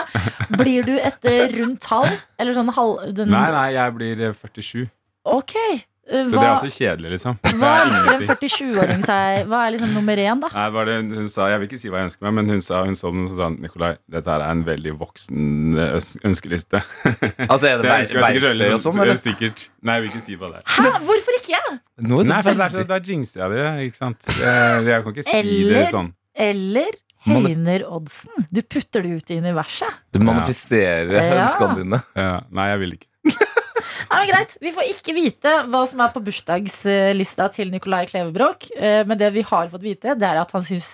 Blir 0.62 0.86
du 0.86 0.94
et 0.96 1.28
eh, 1.28 1.46
rundt 1.56 1.82
tall? 1.84 2.08
Eller 2.40 2.56
sånn 2.56 2.72
halv... 2.74 3.04
Den, 3.16 3.32
Nei, 3.32 3.46
nei, 3.54 3.68
jeg 3.76 3.96
blir 3.98 4.24
eh, 4.28 4.36
47. 4.36 4.86
Ok. 5.32 5.54
Eh, 6.08 6.24
Så 6.26 6.30
det 6.32 6.42
er 6.42 6.50
også 6.52 6.70
kjedelig, 6.74 7.10
liksom. 7.14 7.36
Hva 7.60 7.70
er 7.78 7.90
ønsker 7.90 8.14
en 8.14 8.28
47-åring 8.32 9.04
seg? 9.06 9.42
Hva 9.50 9.60
er 9.66 9.74
liksom 9.76 9.92
nummer 9.96 10.22
én, 10.22 10.40
da? 10.42 10.50
Nei, 10.56 10.64
det, 10.88 10.96
hun 11.16 11.28
sa, 11.32 11.46
Jeg 11.52 11.60
vil 11.62 11.68
ikke 11.70 11.80
si 11.82 11.92
hva 11.92 12.00
jeg 12.02 12.08
ønsker 12.10 12.26
meg, 12.28 12.34
men 12.40 12.50
hun 12.56 12.64
sa 12.64 12.80
hun 12.86 12.96
så 12.98 13.12
den 13.14 13.26
og 13.28 13.36
sa 13.36 13.48
Nikolai, 13.54 13.92
dette 14.16 14.32
her 14.34 14.44
er 14.46 14.54
en 14.56 14.64
veldig 14.66 14.94
voksen 15.00 15.78
eh, 15.78 16.10
ønskeliste. 16.30 16.82
Altså 17.48 17.70
Er 17.70 17.78
det 17.82 17.88
verktøy 18.26 18.66
og 18.72 18.80
sånn? 18.80 18.84
sånn- 18.88 19.04
Eller? 19.06 19.20
Sikkert. 19.22 19.68
Nei, 19.82 19.94
jeg 20.00 20.02
vil 20.06 20.10
ikke 20.14 20.24
si 20.26 20.36
hva 20.40 20.50
det 20.52 20.62
er. 20.62 20.66
Hæ? 20.74 20.90
Hvorfor 21.06 21.38
ikke? 21.38 21.62
Nå 22.02 22.18
er 22.20 22.26
det 22.26 22.32
Nei, 22.34 22.42
for 22.42 22.82
det 22.82 22.98
er 22.98 23.08
jinxer 23.12 23.44
jeg 23.44 23.54
det, 23.54 23.70
ikke 23.86 24.00
sant. 24.02 24.28
Jeg, 24.42 24.84
jeg 24.90 25.06
kan 25.06 25.16
ikke 25.16 25.28
si 25.30 25.64
det 25.70 25.86
sånn. 25.94 26.12
Eller 26.50 26.92
høyner 27.22 27.84
oddsen? 27.86 28.46
Du 28.50 28.58
putter 28.66 29.04
det 29.06 29.10
ut 29.20 29.30
i 29.30 29.36
universet. 29.38 30.00
Du 30.10 30.18
manifesterer 30.26 31.12
Ja. 31.14 31.42
ønskene 31.44 31.76
dine. 31.78 32.00
Ja, 32.18 32.40
nei, 32.50 32.68
jeg 32.72 32.80
vil 32.82 32.96
ikke. 32.98 33.08
Ja, 34.12 34.18
men 34.20 34.28
greit, 34.28 34.56
Vi 34.60 34.72
får 34.76 34.88
ikke 34.92 35.14
vite 35.16 35.52
hva 35.72 35.82
som 35.88 36.00
er 36.04 36.12
på 36.12 36.20
bursdagslista 36.26 37.46
til 37.56 37.70
Nicolai 37.72 38.04
Klevebrok. 38.10 38.68
eh, 38.76 39.02
Men 39.08 39.18
det 39.18 39.32
vi 39.32 39.42
har 39.42 39.68
fått 39.72 39.82
vite, 39.82 40.14
det 40.18 40.28
er 40.28 40.40
at 40.42 40.52
han 40.52 40.62
syns 40.62 40.92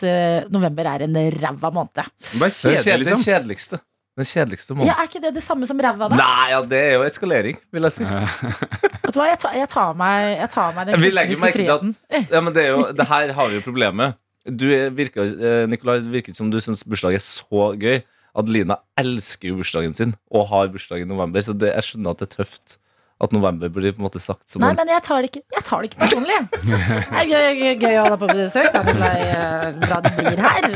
november 0.51 0.87
er 0.87 1.03
en 1.09 1.15
ræva 1.35 1.73
måned. 1.75 1.95
Det 1.99 2.07
er 2.39 2.85
den 2.85 3.01
liksom. 3.05 3.25
kjedeligste. 3.27 3.81
Den 4.19 4.27
kjedeligste 4.27 4.75
Ja. 4.83 4.95
Er 4.99 5.07
ikke 5.07 5.21
det 5.23 5.35
det 5.35 5.43
samme 5.45 5.67
som 5.67 5.79
ræva, 5.79 6.09
da? 6.11 6.17
Nei, 6.19 6.51
ja, 6.51 6.61
det 6.67 6.79
er 6.79 6.95
jo 6.99 7.03
eskalering, 7.07 7.59
vil 7.73 7.83
jeg 7.87 7.93
si. 7.93 8.05
Vet 9.05 9.15
du 9.15 9.19
hva, 9.21 9.29
jeg 9.31 9.39
tar, 9.39 9.53
jeg 9.55 9.69
tar 9.71 9.93
meg, 9.95 10.39
jeg 10.41 10.51
tar 10.51 10.73
meg 10.75 10.87
den 10.89 10.99
kunstneriske 10.99 11.47
at 11.47 11.55
friheten. 11.55 11.93
ja, 12.33 12.41
men 12.43 12.53
det, 12.57 12.65
er 12.65 12.73
jo, 12.75 12.81
det 12.99 13.07
her 13.07 13.33
har 13.37 13.49
vi 13.53 13.61
jo 13.61 13.67
problemet. 13.67 14.17
Du 14.49 14.67
er- 14.73 14.91
virker, 14.91 15.23
eh, 15.39 15.67
Nikolai, 15.71 16.01
det 16.03 16.11
virker 16.11 16.35
som 16.35 16.51
du 16.51 16.59
syns 16.65 16.83
bursdag 16.83 17.15
er 17.15 17.23
så 17.23 17.71
gøy. 17.79 18.03
Adelina 18.39 18.77
elsker 18.99 19.49
jo 19.53 19.57
bursdagen 19.61 19.95
sin 19.95 20.15
og 20.31 20.49
har 20.51 20.69
bursdag 20.75 21.03
i 21.03 21.09
november, 21.09 21.41
så 21.43 21.55
det, 21.57 21.71
jeg 21.75 21.83
skjønner 21.87 22.11
at 22.15 22.19
det 22.23 22.29
er 22.31 22.37
tøft 22.43 22.77
at 23.19 23.33
november 23.35 23.71
blir 23.73 23.95
på 23.97 24.03
en 24.03 24.07
måte 24.07 24.21
sagt 24.23 24.47
som 24.51 24.63
Nei, 24.63 24.71
men 24.79 24.91
jeg 24.93 25.03
tar 25.03 25.25
det 25.25 25.31
ikke, 25.33 25.43
jeg 25.57 25.65
tar 25.67 25.83
det 25.83 25.91
ikke 25.91 26.01
personlig. 26.05 26.37
Det 26.53 27.23
er 27.23 27.31
gøy, 27.33 27.49
gøy, 27.59 27.73
gøy 27.83 27.97
å 27.99 28.05
ha 28.05 28.13
deg 28.13 28.21
på 28.23 28.29
besøk. 28.31 28.69
Det 28.75 28.85
Nikolai. 28.89 29.17
Eh, 29.27 29.67
Bra 29.83 30.01
du 30.05 30.09
blir 30.19 30.43
her. 30.45 30.69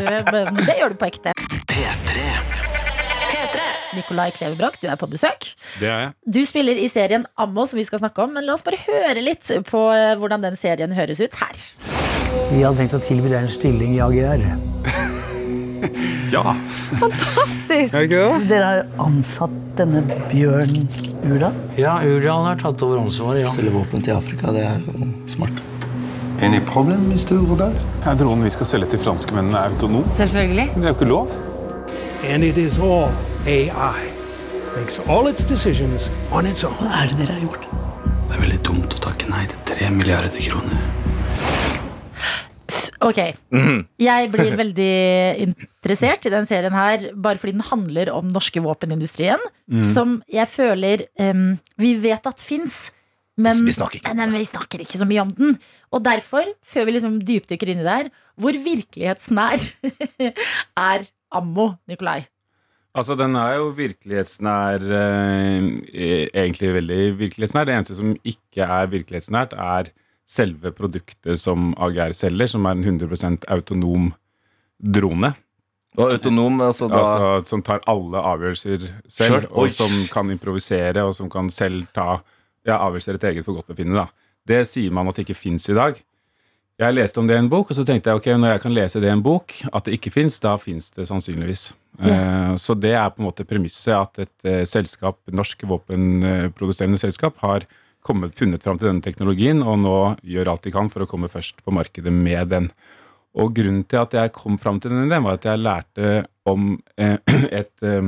Det 0.67 0.77
gjør 0.81 0.95
du 0.95 0.99
på 0.99 1.09
ekte. 1.09 1.35
P3. 1.71 2.27
P3. 3.33 3.69
Nikolai 3.97 4.29
Klevebrok, 4.35 4.81
du 4.83 4.89
er 4.91 4.99
på 5.01 5.09
besøk. 5.13 5.47
Det 5.81 5.89
er 5.89 6.05
jeg. 6.07 6.13
Du 6.35 6.41
spiller 6.49 6.81
i 6.81 6.89
serien 6.91 7.27
Ammo, 7.41 7.67
som 7.69 7.79
vi 7.81 7.87
skal 7.89 8.03
snakke 8.03 8.27
om. 8.27 8.35
Men 8.37 8.49
la 8.49 8.57
oss 8.57 8.67
bare 8.67 8.81
høre 8.87 9.23
litt 9.25 9.51
på 9.69 9.87
eh, 9.95 10.15
hvordan 10.21 10.45
den 10.49 10.59
serien 10.59 10.95
høres 10.97 11.23
ut 11.23 11.39
her. 11.43 11.65
Vi 12.53 12.63
hadde 12.65 12.79
tenkt 12.81 12.97
å 12.97 13.03
tilby 13.03 13.31
deg 13.31 13.45
en 13.45 13.53
stilling 13.53 13.95
i 13.97 14.03
AGR. 14.05 14.47
Ja. 16.33 16.55
Dere 17.73 18.65
har 18.65 18.83
ansatt 19.01 19.55
denne 19.79 20.03
Bjørn 20.29 20.89
Urdal? 21.25 21.55
Ja, 21.81 21.95
Urdal 22.05 22.45
har 22.51 22.59
tatt 22.61 22.83
over 22.85 23.01
ansvaret, 23.01 23.47
ja. 23.47 23.53
Selge 23.55 23.73
våpen 23.73 24.05
til 24.05 24.13
Afrika, 24.17 24.53
det 24.53 24.67
er 24.69 24.83
jo 24.85 25.09
smart. 25.33 25.63
Any 26.43 26.61
problem, 26.69 27.07
Mr. 27.09 27.39
Urdal? 27.39 27.73
Er 28.05 28.19
dronen 28.19 28.45
vi 28.45 28.53
skal 28.53 28.69
selge 28.69 28.91
til 28.93 29.01
franskmennene 29.05 29.61
autonom? 29.71 30.05
Selvfølgelig. 30.13 30.69
Men 30.75 30.85
det 30.85 30.91
er 30.91 30.93
jo 30.93 30.99
ikke 30.99 31.11
lov. 31.13 31.33
And 32.29 32.45
it 32.45 32.59
is 32.59 32.79
all 32.79 33.13
AI. 33.47 34.09
Makes 34.77 34.99
all 35.09 35.29
its 35.29 35.45
decisions 35.45 36.11
on 36.33 36.47
its 36.47 36.65
own. 36.65 36.77
Hva 36.81 37.05
er 37.05 37.13
det 37.13 37.23
dere 37.23 37.39
har 37.39 37.47
gjort? 37.47 37.71
Det 38.27 38.37
er 38.37 38.43
veldig 38.43 38.61
dumt 38.69 38.99
å 38.99 39.05
takke 39.09 39.31
nei 39.31 39.47
til 39.49 39.65
tre 39.73 39.89
milliarder 39.95 40.45
kroner. 40.51 40.92
Ok, 43.03 43.19
Jeg 44.03 44.31
blir 44.33 44.57
veldig 44.63 44.93
interessert 45.47 46.27
i 46.29 46.33
den 46.33 46.47
serien 46.49 46.75
her 46.77 47.09
bare 47.19 47.41
fordi 47.43 47.57
den 47.57 47.67
handler 47.67 48.13
om 48.15 48.29
norske 48.33 48.63
våpenindustrien. 48.63 49.43
Som 49.95 50.21
jeg 50.31 50.49
føler 50.53 51.07
um, 51.19 51.53
vi 51.81 51.95
vet 52.03 52.27
at 52.29 52.43
fins. 52.43 52.91
Men 53.41 53.57
Vi 53.65 53.73
snakker 53.73 53.99
ikke 53.99 54.13
men 54.15 54.35
vi 54.37 54.45
snakker 54.45 54.83
ikke 54.85 54.99
så 55.01 55.07
mye 55.09 55.23
om 55.25 55.31
den. 55.39 55.55
Og 55.91 56.03
derfor, 56.05 56.45
før 56.63 56.85
vi 56.87 56.95
liksom 56.99 57.17
dypdykker 57.27 57.71
inn 57.73 57.81
i 57.81 57.87
det 57.87 57.95
her, 57.97 58.11
hvor 58.37 58.53
virkelighetsnær 58.67 59.65
er 60.93 61.07
Ammo, 61.33 61.73
Nikolai? 61.89 62.27
Altså, 62.93 63.17
den 63.17 63.33
er 63.41 63.55
jo 63.57 63.71
virkelighetsnær 63.73 64.83
eh, 64.85 65.69
e- 65.97 66.29
Egentlig 66.29 66.75
veldig 66.77 67.01
virkelighetsnær. 67.23 67.65
Det 67.65 67.75
eneste 67.79 67.97
som 67.97 68.13
ikke 68.21 68.67
er 68.69 68.91
virkelighetsnært, 68.93 69.57
er 69.57 69.89
selve 70.29 70.73
produktet 70.75 71.41
som 71.41 71.73
AGR 71.77 72.15
selger, 72.17 72.51
som 72.55 72.67
er 72.67 72.79
en 72.79 72.85
100% 72.99 73.47
autonom 73.53 74.13
drone. 74.83 75.35
Og 75.99 76.15
autonom, 76.15 76.61
altså 76.65 76.89
da 76.89 77.01
Altså, 77.03 77.51
som 77.51 77.63
tar 77.63 77.83
alle 77.87 78.17
avgjørelser 78.17 78.87
selv, 79.07 79.43
Sure. 79.43 79.51
Og 79.53 79.71
som 79.71 79.91
kan 80.13 80.31
improvisere, 80.31 81.05
og 81.05 81.15
som 81.15 81.29
kan 81.31 81.51
selv 81.51 81.87
ta 81.93 82.23
ja, 82.65 82.79
avgjørelser 82.79 83.19
etter 83.19 83.33
eget 83.33 83.45
forgodtbefinnende. 83.45 84.07
Det 84.49 84.65
sier 84.67 84.91
man 84.91 85.09
at 85.09 85.17
det 85.17 85.27
ikke 85.27 85.39
fins 85.39 85.69
i 85.69 85.77
dag. 85.77 86.01
Jeg 86.81 86.95
leste 86.97 87.21
om 87.21 87.29
det 87.29 87.37
i 87.37 87.39
en 87.39 87.51
bok, 87.53 87.71
og 87.71 87.77
så 87.77 87.85
tenkte 87.85 88.11
jeg 88.11 88.19
ok, 88.19 88.27
når 88.41 88.55
jeg 88.55 88.63
kan 88.65 88.75
lese 88.75 89.01
det 89.03 89.11
i 89.11 89.13
en 89.13 89.23
bok, 89.23 89.53
at 89.69 89.85
det 89.85 89.99
ikke 89.99 90.11
fins, 90.11 90.39
da 90.41 90.57
fins 90.59 90.91
det 90.97 91.05
sannsynligvis. 91.07 91.75
Eh, 92.01 92.55
så 92.57 92.75
det 92.75 92.95
er 92.97 93.13
på 93.13 93.21
en 93.21 93.29
måte 93.29 93.45
premisset 93.47 93.93
at 93.95 94.25
et 94.25 94.49
eh, 94.49 94.65
selskap, 94.67 95.21
norsk 95.31 95.63
våpenproduserende 95.69 96.99
selskap 96.99 97.37
har 97.45 97.69
kommet, 98.07 98.35
funnet 98.39 98.65
fram 98.65 98.79
til 98.81 98.91
denne 98.91 99.05
teknologien, 99.05 99.63
og 99.63 99.79
nå 99.83 99.97
gjør 100.27 100.53
alt 100.53 100.67
de 100.67 100.75
kan 100.75 100.91
for 100.93 101.05
å 101.05 101.09
komme 101.11 101.31
først 101.31 101.63
på 101.65 101.75
markedet 101.75 102.13
med 102.15 102.51
den. 102.53 102.71
Og 103.39 103.55
grunnen 103.57 103.85
til 103.89 104.03
at 104.03 104.15
jeg 104.17 104.35
kom 104.37 104.59
fram 104.61 104.81
til 104.83 104.93
den 104.93 105.07
ideen, 105.07 105.25
var 105.25 105.39
at 105.39 105.47
jeg 105.49 105.63
lærte 105.63 106.15
om 106.49 106.75
eh, 107.01 107.17
et 107.61 107.87
eh, 107.87 108.03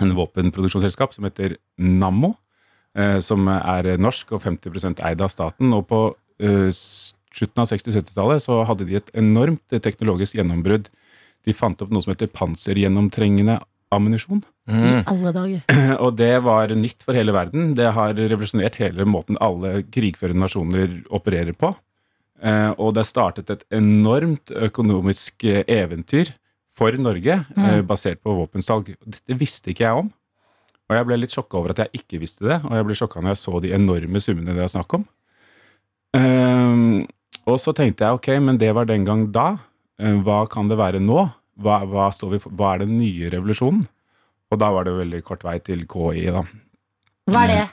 en 0.00 0.14
våpenproduksjonsselskap 0.16 1.12
som 1.12 1.26
heter 1.28 1.58
Nammo, 1.76 2.32
eh, 2.96 3.18
som 3.20 3.50
er 3.52 3.90
norsk 4.00 4.32
og 4.32 4.40
50% 4.46 5.02
eid 5.04 5.20
av 5.20 5.28
staten. 5.28 5.74
Og 5.76 5.84
på 5.90 6.00
slutten 6.40 7.60
av 7.60 7.68
60-70-tallet 7.68 8.40
så 8.40 8.62
hadde 8.64 8.86
de 8.88 8.96
et 8.96 9.10
enormt 9.20 9.74
teknologisk 9.84 10.38
gjennombrudd. 10.38 10.86
De 11.44 11.52
fant 11.52 11.82
opp 11.84 11.92
noe 11.92 12.00
som 12.00 12.14
heter 12.14 12.32
pansergjennomtrengende 12.32 13.58
ammunisjon. 13.94 14.42
I 14.70 15.00
alle 15.10 15.32
dager. 15.34 15.62
Og 16.04 16.14
det 16.18 16.32
var 16.46 16.72
nytt 16.78 17.02
for 17.06 17.18
hele 17.18 17.34
verden. 17.34 17.72
Det 17.78 17.90
har 17.96 18.14
revolusjonert 18.16 18.78
hele 18.82 19.06
måten 19.08 19.38
alle 19.42 19.80
krigførende 19.90 20.46
nasjoner 20.46 21.00
opererer 21.10 21.56
på. 21.58 21.72
Eh, 22.40 22.70
og 22.80 22.94
det 22.96 23.02
startet 23.04 23.50
et 23.52 23.66
enormt 23.76 24.48
økonomisk 24.48 25.44
eh, 25.44 25.60
eventyr 25.68 26.30
for 26.72 26.94
Norge, 26.96 27.34
eh, 27.60 27.80
basert 27.84 28.22
på 28.24 28.32
våpensalg. 28.38 28.94
Dette 29.04 29.36
visste 29.36 29.74
ikke 29.74 29.84
jeg 29.84 30.04
om. 30.06 30.08
Og 30.90 30.96
jeg 30.96 31.06
ble 31.06 31.18
litt 31.20 31.34
sjokka 31.34 31.58
over 31.60 31.74
at 31.74 31.84
jeg 31.84 32.00
ikke 32.00 32.18
visste 32.22 32.48
det, 32.48 32.56
og 32.64 32.72
jeg 32.74 32.86
ble 32.88 32.96
sjokka 32.98 33.20
når 33.22 33.34
jeg 33.34 33.42
så 33.44 33.60
de 33.62 33.74
enorme 33.76 34.22
summene 34.22 34.56
det 34.56 34.64
er 34.64 34.72
snakk 34.72 34.96
om. 34.98 35.04
Ehm, 36.18 37.04
og 37.46 37.60
så 37.62 37.74
tenkte 37.76 38.06
jeg 38.06 38.18
ok, 38.18 38.30
men 38.42 38.58
det 38.58 38.72
var 38.74 38.88
den 38.88 39.04
gang 39.06 39.28
da. 39.30 39.52
Eh, 40.00 40.16
hva 40.24 40.42
kan 40.50 40.70
det 40.70 40.80
være 40.80 41.02
nå? 41.04 41.28
Hva, 41.60 41.80
hva, 41.88 42.08
står 42.14 42.34
vi 42.34 42.42
for? 42.42 42.56
hva 42.56 42.74
er 42.74 42.84
den 42.84 42.96
nye 42.98 43.30
revolusjonen? 43.32 43.86
Og 44.50 44.58
da 44.58 44.70
var 44.74 44.86
det 44.88 44.96
veldig 44.96 45.22
kort 45.26 45.44
vei 45.46 45.58
til 45.62 45.84
KI, 45.90 46.26
da. 46.34 46.42
Hva 47.30 47.46
er 47.46 47.52
det? 47.52 47.64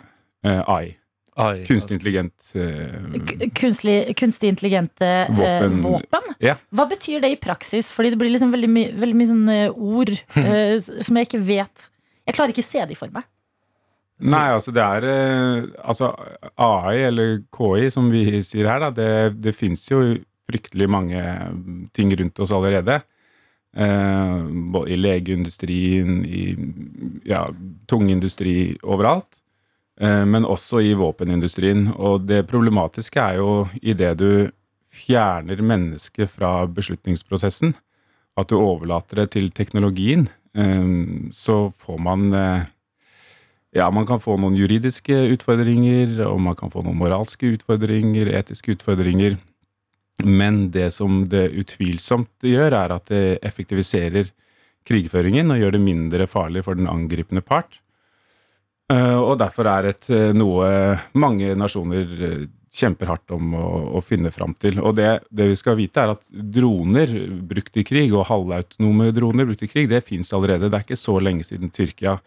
Eh, 0.45 0.61
AI. 0.61 0.95
Ai, 1.37 1.61
Kunstig 1.67 1.99
intelligent 1.99 2.47
eh, 2.57 3.49
Kunstig, 3.53 3.93
kunstig 4.17 4.49
intelligente 4.49 5.05
eh, 5.05 5.35
Våpen. 5.37 5.75
våpen? 5.83 6.31
Ja. 6.41 6.55
Hva 6.73 6.87
betyr 6.89 7.21
det 7.21 7.29
i 7.35 7.37
praksis? 7.37 7.91
Fordi 7.93 8.09
det 8.09 8.17
blir 8.17 8.31
liksom 8.33 8.49
veldig, 8.55 8.69
my 8.73 8.85
veldig 8.97 9.17
mye 9.19 9.29
sånne 9.29 9.57
ord 9.69 10.13
eh, 10.41 10.79
som 10.81 11.19
jeg 11.19 11.29
ikke 11.29 11.43
vet 11.45 11.89
Jeg 12.25 12.37
klarer 12.39 12.55
ikke 12.55 12.65
se 12.65 12.87
de 12.89 12.97
for 12.97 13.13
meg. 13.13 13.27
Nei, 14.17 14.47
altså 14.55 14.73
det 14.73 14.81
er 14.81 15.05
eh, 15.11 15.67
Altså 15.85 16.09
AI, 16.57 16.95
eller 17.11 17.35
KI, 17.53 17.91
som 17.93 18.09
vi 18.09 18.41
sier 18.41 18.71
her, 18.71 18.87
da, 18.87 18.89
det, 18.97 19.37
det 19.37 19.53
fins 19.53 19.85
jo 19.91 20.01
fryktelig 20.49 20.89
mange 20.89 21.21
ting 21.93 22.09
rundt 22.17 22.41
oss 22.41 22.55
allerede. 22.55 23.01
Eh, 23.77 24.37
I 24.87 24.95
legeindustrien, 24.97 26.25
i 26.25 26.57
ja, 27.29 27.43
tungindustri, 27.85 28.77
overalt. 28.81 29.37
Eh, 30.01 30.25
men 30.25 30.45
også 30.45 30.81
i 30.81 30.95
våpenindustrien. 30.97 31.91
Og 31.93 32.25
det 32.25 32.47
problematiske 32.49 33.21
er 33.21 33.37
jo 33.37 33.67
idet 33.81 34.15
du 34.17 34.49
fjerner 34.89 35.61
mennesket 35.61 36.31
fra 36.31 36.65
beslutningsprosessen, 36.65 37.75
at 38.37 38.49
du 38.49 38.57
overlater 38.57 39.21
det 39.21 39.31
til 39.35 39.51
teknologien, 39.53 40.27
eh, 40.57 40.89
så 41.31 41.69
får 41.77 42.01
man 42.01 42.31
ja, 43.75 43.91
man 43.93 44.07
kan 44.09 44.17
få 44.17 44.39
noen 44.41 44.55
juridiske 44.57 45.13
utfordringer, 45.35 46.23
og 46.25 46.39
man 46.41 46.55
kan 46.57 46.71
få 46.73 46.81
noen 46.81 46.97
moralske 46.97 47.51
utfordringer, 47.53 48.31
etiske 48.39 48.73
utfordringer. 48.73 49.37
Men 50.25 50.71
det 50.73 50.91
som 50.95 51.25
det 51.29 51.51
utvilsomt 51.61 52.41
gjør, 52.41 52.73
er 52.73 52.93
at 52.95 53.11
det 53.11 53.39
effektiviserer 53.45 54.31
krigføringen 54.87 55.51
og 55.53 55.59
gjør 55.61 55.75
det 55.75 55.83
mindre 55.83 56.27
farlig 56.29 56.63
for 56.65 56.79
den 56.79 56.89
angripende 56.89 57.43
part. 57.45 57.79
Eh, 58.91 59.19
Og 59.19 59.37
derfor 59.37 59.67
er 59.67 59.91
et 59.91 60.09
eh, 60.09 60.31
noe 60.33 60.97
mange 61.13 61.51
nasjoner 61.59 62.13
eh, 62.23 62.45
kjemper 62.77 63.09
hardt 63.11 63.33
om 63.35 63.53
å, 63.57 63.67
å 63.97 64.01
finne 64.05 64.31
fram 64.31 64.53
til. 64.59 64.79
Og 64.79 64.95
det, 64.97 65.09
det 65.29 65.49
vi 65.51 65.57
skal 65.59 65.77
vite, 65.79 66.01
er 66.01 66.13
at 66.15 66.31
droner 66.31 67.11
brukt 67.49 67.77
i 67.77 67.83
krig, 67.87 68.13
og 68.15 68.29
halvautonome 68.29 69.11
droner 69.15 69.49
brukt 69.49 69.65
i 69.65 69.69
krig, 69.71 69.89
det 69.91 70.05
fins 70.07 70.31
allerede. 70.33 70.69
Det 70.69 70.79
er 70.79 70.87
ikke 70.87 70.99
så 70.99 71.17
lenge 71.19 71.45
siden 71.47 71.73
Tyrkia 71.73 72.17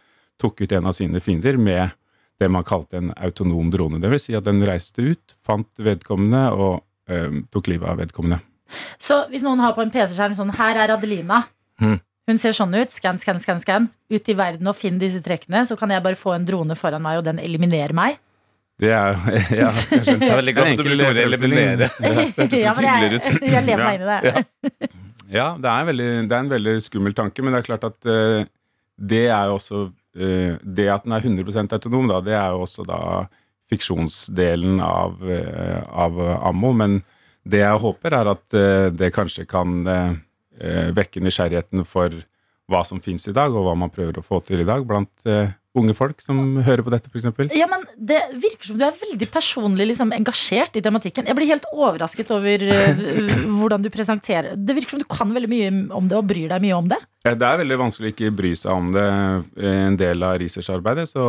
tok 0.41 0.63
ut 0.63 0.73
en 0.77 0.89
av 0.91 0.97
sine 0.97 1.21
fiender 1.21 1.59
med 1.61 1.97
det 2.41 2.49
man 2.49 2.65
kalte 2.65 2.97
en 2.97 3.11
autonom 3.21 3.69
drone. 3.73 4.01
Det 4.01 4.11
vil 4.13 4.23
si 4.23 4.37
at 4.37 4.47
den 4.47 4.63
reiste 4.65 5.05
ut, 5.13 5.37
fant 5.45 5.69
vedkommende 5.81 6.47
og 6.57 6.81
tok 7.51 7.71
livet 7.73 7.89
av 7.91 7.99
vedkommende. 8.01 8.41
Så 9.03 9.25
hvis 9.33 9.43
noen 9.43 9.63
har 9.63 9.75
på 9.75 9.83
en 9.83 9.91
PC-skjerm 9.91 10.37
sånn 10.39 10.55
Her 10.55 10.79
er 10.85 10.95
Adelina. 10.95 11.43
Mhm. 11.83 11.99
Hun 12.31 12.39
ser 12.39 12.55
sånn 12.55 12.75
ut. 12.77 12.93
Skann, 12.95 13.19
skann, 13.19 13.41
skann, 13.43 13.59
skann. 13.59 13.89
Ut 14.13 14.29
i 14.31 14.37
verden 14.39 14.69
og 14.71 14.77
finn 14.79 15.01
disse 15.01 15.19
trekkene. 15.25 15.65
Så 15.67 15.75
kan 15.79 15.91
jeg 15.91 16.05
bare 16.05 16.19
få 16.19 16.37
en 16.37 16.45
drone 16.47 16.77
foran 16.79 17.03
meg, 17.03 17.19
og 17.19 17.25
den 17.27 17.41
eliminerer 17.43 17.97
meg. 17.97 18.21
Det 18.81 18.93
er 18.95 19.19
ja, 19.63 19.73
jeg 19.75 20.05
skjønner. 20.07 20.25
Jeg 20.29 20.31
er 20.31 20.39
veldig 20.39 20.55
godt 20.57 20.71
at 20.71 20.79
du 20.79 20.87
blir 20.87 21.05
ordet 21.09 21.25
eliminere. 21.27 21.91
Det 21.99 22.13
hørtes 22.15 22.63
hyggeligere 22.63 23.19
ut. 23.19 23.29
jeg, 23.29 23.51
jeg 23.53 23.67
lever 23.67 23.83
meg 23.85 23.99
inn 23.99 24.07
i 24.07 24.11
det. 24.11 24.21
Ja. 24.31 24.97
Ja, 25.31 25.45
det 25.55 25.69
er, 25.71 25.83
en 25.83 25.87
veldig, 25.87 26.07
det 26.27 26.35
er 26.35 26.41
en 26.43 26.51
veldig 26.51 26.73
skummel 26.83 27.15
tanke, 27.15 27.43
men 27.45 27.55
det 27.55 27.61
er 27.61 27.67
klart 27.69 27.85
at 27.87 28.09
uh, 28.09 28.41
det 28.99 29.27
er 29.31 29.47
jo 29.47 29.59
også 29.61 29.83
uh, 29.87 30.57
Det 30.59 30.89
at 30.91 31.05
den 31.07 31.15
er 31.15 31.29
100% 31.29 31.77
autonom, 31.77 32.09
da, 32.11 32.19
det 32.27 32.35
er 32.35 32.49
jo 32.51 32.65
også 32.65 32.87
da 32.89 32.99
fiksjonsdelen 33.71 34.81
av, 34.85 35.21
eh, 35.31 35.81
av 35.89 36.19
ammo. 36.51 36.73
Men 36.77 37.01
det 37.49 37.63
jeg 37.63 37.83
håper, 37.85 38.19
er 38.21 38.33
at 38.35 38.59
eh, 38.59 38.89
det 38.95 39.13
kanskje 39.17 39.47
kan 39.51 39.81
eh, 39.87 40.19
eh, 40.61 40.91
vekke 40.97 41.23
nysgjerrigheten 41.25 41.87
for 41.89 42.21
hva 42.71 42.85
som 42.87 43.01
fins 43.03 43.27
i 43.27 43.35
dag, 43.35 43.55
og 43.55 43.67
hva 43.67 43.75
man 43.79 43.91
prøver 43.91 44.21
å 44.21 44.27
få 44.27 44.39
til 44.47 44.63
i 44.63 44.69
dag 44.69 44.85
blant 44.87 45.27
eh, 45.27 45.51
unge 45.79 45.95
folk 45.95 46.23
som 46.23 46.59
hører 46.67 46.83
på 46.87 46.93
dette, 46.93 47.11
f.eks. 47.11 47.55
Ja, 47.55 47.69
men 47.71 47.85
Det 47.95 48.19
virker 48.43 48.71
som 48.71 48.79
du 48.79 48.85
er 48.87 48.97
veldig 48.99 49.29
personlig 49.31 49.87
liksom, 49.91 50.13
engasjert 50.15 50.79
i 50.79 50.83
tematikken. 50.83 51.29
Jeg 51.31 51.39
blir 51.39 51.51
helt 51.51 51.69
overrasket 51.71 52.31
over 52.35 52.65
uh, 52.67 53.01
hvordan 53.61 53.85
du 53.85 53.91
presenterer 53.95 54.59
Det 54.59 54.77
virker 54.77 54.97
som 54.97 55.03
du 55.03 55.09
kan 55.11 55.31
veldig 55.35 55.51
mye 55.51 55.73
om 55.97 56.11
det 56.11 56.19
og 56.19 56.27
bryr 56.31 56.51
deg 56.51 56.65
mye 56.67 56.79
om 56.79 56.91
det. 56.91 56.99
Ja, 57.27 57.37
Det 57.39 57.47
er 57.47 57.63
veldig 57.63 57.81
vanskelig 57.85 58.11
å 58.11 58.15
ikke 58.17 58.35
bry 58.43 58.53
seg 58.59 58.75
om 58.75 58.91
det. 58.97 59.09
Eh, 59.63 59.79
En 59.91 59.99
del 60.01 60.27
av 60.27 60.39
researcharbeidet 60.43 61.11
så 61.13 61.25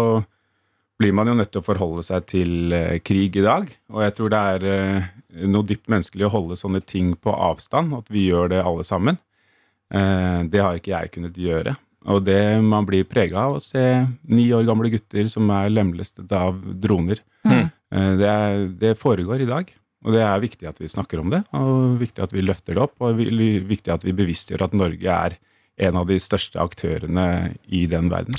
blir 1.02 1.16
man 1.18 1.28
jo 1.32 1.34
nødt 1.40 1.52
til 1.52 1.62
å 1.64 1.66
forholde 1.66 2.04
seg 2.06 2.26
til 2.30 2.74
eh, 2.78 3.00
krig 3.04 3.36
i 3.42 3.44
dag. 3.46 3.68
Og 3.92 4.04
jeg 4.06 4.14
tror 4.18 4.32
det 4.34 4.42
er 4.54 4.66
eh, 4.72 5.10
noe 5.50 5.66
dypt 5.68 5.90
menneskelig 5.92 6.28
å 6.30 6.34
holde 6.38 6.58
sånne 6.60 6.82
ting 6.86 7.16
på 7.18 7.34
avstand, 7.34 7.96
at 7.98 8.10
vi 8.14 8.28
gjør 8.30 8.54
det 8.54 8.62
alle 8.64 8.86
sammen. 8.88 9.18
Eh, 9.94 10.42
Det 10.52 10.62
har 10.62 10.78
ikke 10.80 10.94
jeg 10.96 11.12
kunnet 11.18 11.38
gjøre. 11.42 11.76
Og 12.10 12.24
det 12.26 12.40
man 12.66 12.86
blir 12.88 13.04
prega 13.06 13.44
av 13.46 13.60
å 13.60 13.62
se 13.62 13.84
ni 14.34 14.48
år 14.58 14.66
gamle 14.66 14.90
gutter 14.90 15.28
som 15.30 15.50
er 15.54 15.70
lemlestet 15.70 16.32
av 16.34 16.58
droner. 16.82 17.20
Mm. 17.46 17.68
Det, 18.18 18.26
er, 18.32 18.64
det 18.82 18.96
foregår 18.98 19.44
i 19.44 19.50
dag. 19.50 19.70
Og 20.02 20.16
det 20.16 20.24
er 20.26 20.42
viktig 20.42 20.66
at 20.66 20.80
vi 20.82 20.90
snakker 20.90 21.22
om 21.22 21.30
det, 21.30 21.44
og 21.54 22.00
viktig 22.02 22.24
at 22.26 22.34
vi 22.34 22.42
løfter 22.42 22.74
det 22.74 22.82
opp, 22.88 22.96
og 23.06 23.20
vi- 23.22 23.60
viktig 23.70 23.94
at 23.94 24.02
vi 24.08 24.16
bevisstgjør 24.18 24.66
at 24.66 24.74
Norge 24.74 25.14
er 25.14 25.38
en 25.86 26.02
av 26.02 26.10
de 26.10 26.18
største 26.18 26.58
aktørene 26.58 27.28
i 27.70 27.86
den 27.92 28.10
verden. 28.10 28.34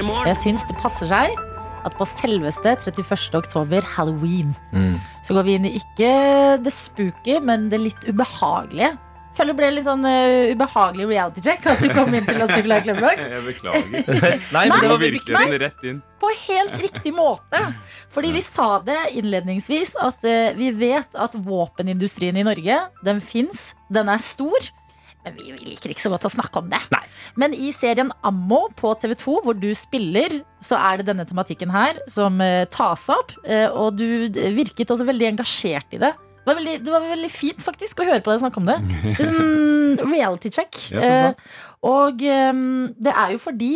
Jeg 0.00 0.36
syns 0.40 0.62
det 0.68 0.76
passer 0.80 1.10
seg 1.10 1.34
at 1.84 1.94
på 1.96 2.04
selveste 2.08 2.74
31. 2.84 3.36
oktober, 3.36 3.84
halloween, 3.96 4.52
så 5.24 5.36
går 5.36 5.46
vi 5.46 5.54
inn 5.56 5.68
i 5.68 5.76
ikke 5.80 6.10
det 6.64 6.72
spooky, 6.72 7.38
men 7.44 7.68
det 7.72 7.80
litt 7.80 8.04
ubehagelige. 8.08 8.94
Føler 9.36 9.54
det 9.54 9.58
ble 9.60 9.68
litt 9.76 9.86
sånn 9.86 10.02
uh, 10.04 10.50
ubehagelig 10.50 11.06
reality 11.06 11.42
check 11.44 11.66
at 11.70 11.78
du 11.80 11.92
kom 11.94 12.10
inn 12.16 12.26
til 12.26 12.40
oss, 12.42 12.50
Nicolai 12.50 12.80
Klevberg. 12.82 13.20
Jeg 13.34 13.44
beklager. 13.46 14.16
Nei, 14.56 14.64
men 14.66 14.74
det 14.74 14.90
var 14.90 15.00
virkelig 15.00 15.36
den 15.36 15.54
rett 15.62 15.86
inn. 15.86 16.00
På 16.20 16.32
helt 16.34 16.74
riktig 16.82 17.12
måte. 17.14 17.62
Fordi 18.12 18.32
vi 18.34 18.42
sa 18.44 18.68
det 18.84 18.98
innledningsvis 19.20 19.94
at 20.02 20.26
uh, 20.26 20.50
vi 20.58 20.72
vet 20.74 21.14
at 21.14 21.38
våpenindustrien 21.46 22.36
i 22.40 22.44
Norge, 22.46 22.82
den 23.06 23.22
fins, 23.24 23.70
den 23.88 24.10
er 24.12 24.20
stor. 24.24 24.70
Men 25.24 25.36
vi 25.36 25.52
liker 25.68 25.92
ikke 25.92 26.04
så 26.06 26.12
godt 26.12 26.26
å 26.28 26.32
snakke 26.32 26.62
om 26.62 26.70
det. 26.72 26.80
Men 27.40 27.52
i 27.52 27.70
serien 27.76 28.12
Ammo 28.26 28.62
på 28.78 28.94
TV2, 29.02 29.36
hvor 29.44 29.58
du 29.58 29.68
spiller, 29.76 30.40
så 30.64 30.78
er 30.80 31.00
det 31.00 31.10
denne 31.10 31.26
tematikken 31.28 31.72
her 31.74 32.00
som 32.10 32.40
eh, 32.44 32.64
tas 32.72 33.04
opp. 33.12 33.34
eh, 33.44 33.68
og 33.68 34.00
du 34.00 34.30
virket 34.56 34.90
også 34.90 35.08
veldig 35.08 35.32
engasjert 35.34 35.96
i 35.96 36.00
det. 36.02 36.14
Det 36.40 36.48
var 36.48 36.56
veldig, 36.56 36.76
det 36.86 36.92
var 36.94 37.04
veldig 37.04 37.30
fint 37.32 37.62
faktisk 37.62 38.00
å 38.00 38.08
høre 38.08 38.24
på 38.24 38.32
deg 38.32 38.40
snakke 38.42 38.62
om 38.62 38.68
det. 38.70 38.78
sånn 39.20 40.12
reality 40.14 40.52
check. 40.56 40.76
Ja. 40.88 41.04
Eh, 41.04 41.56
og 41.86 42.24
eh, 42.24 42.66
det 42.96 43.12
er 43.12 43.34
jo 43.36 43.42
fordi 43.42 43.72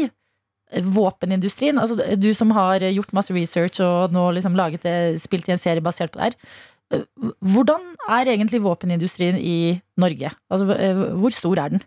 våpenindustrien, 0.74 1.76
altså 1.78 2.16
du 2.18 2.30
som 2.34 2.50
har 2.56 2.82
gjort 2.88 3.12
masse 3.14 3.34
research 3.36 3.78
og 3.84 4.14
nå 4.16 4.24
liksom 4.34 4.56
laget 4.58 4.82
det, 4.82 4.94
spilt 5.22 5.46
i 5.46 5.54
en 5.54 5.60
serie 5.60 5.84
basert 5.84 6.10
på 6.14 6.18
det 6.18 6.32
her. 6.32 6.56
Hvordan 7.54 7.90
er 8.08 8.30
egentlig 8.34 8.62
våpenindustrien 8.64 9.36
i 9.40 9.80
Norge? 10.00 10.30
Altså, 10.52 10.68
eh, 10.76 11.02
hvor 11.18 11.34
stor 11.34 11.60
er 11.62 11.74
den? 11.74 11.82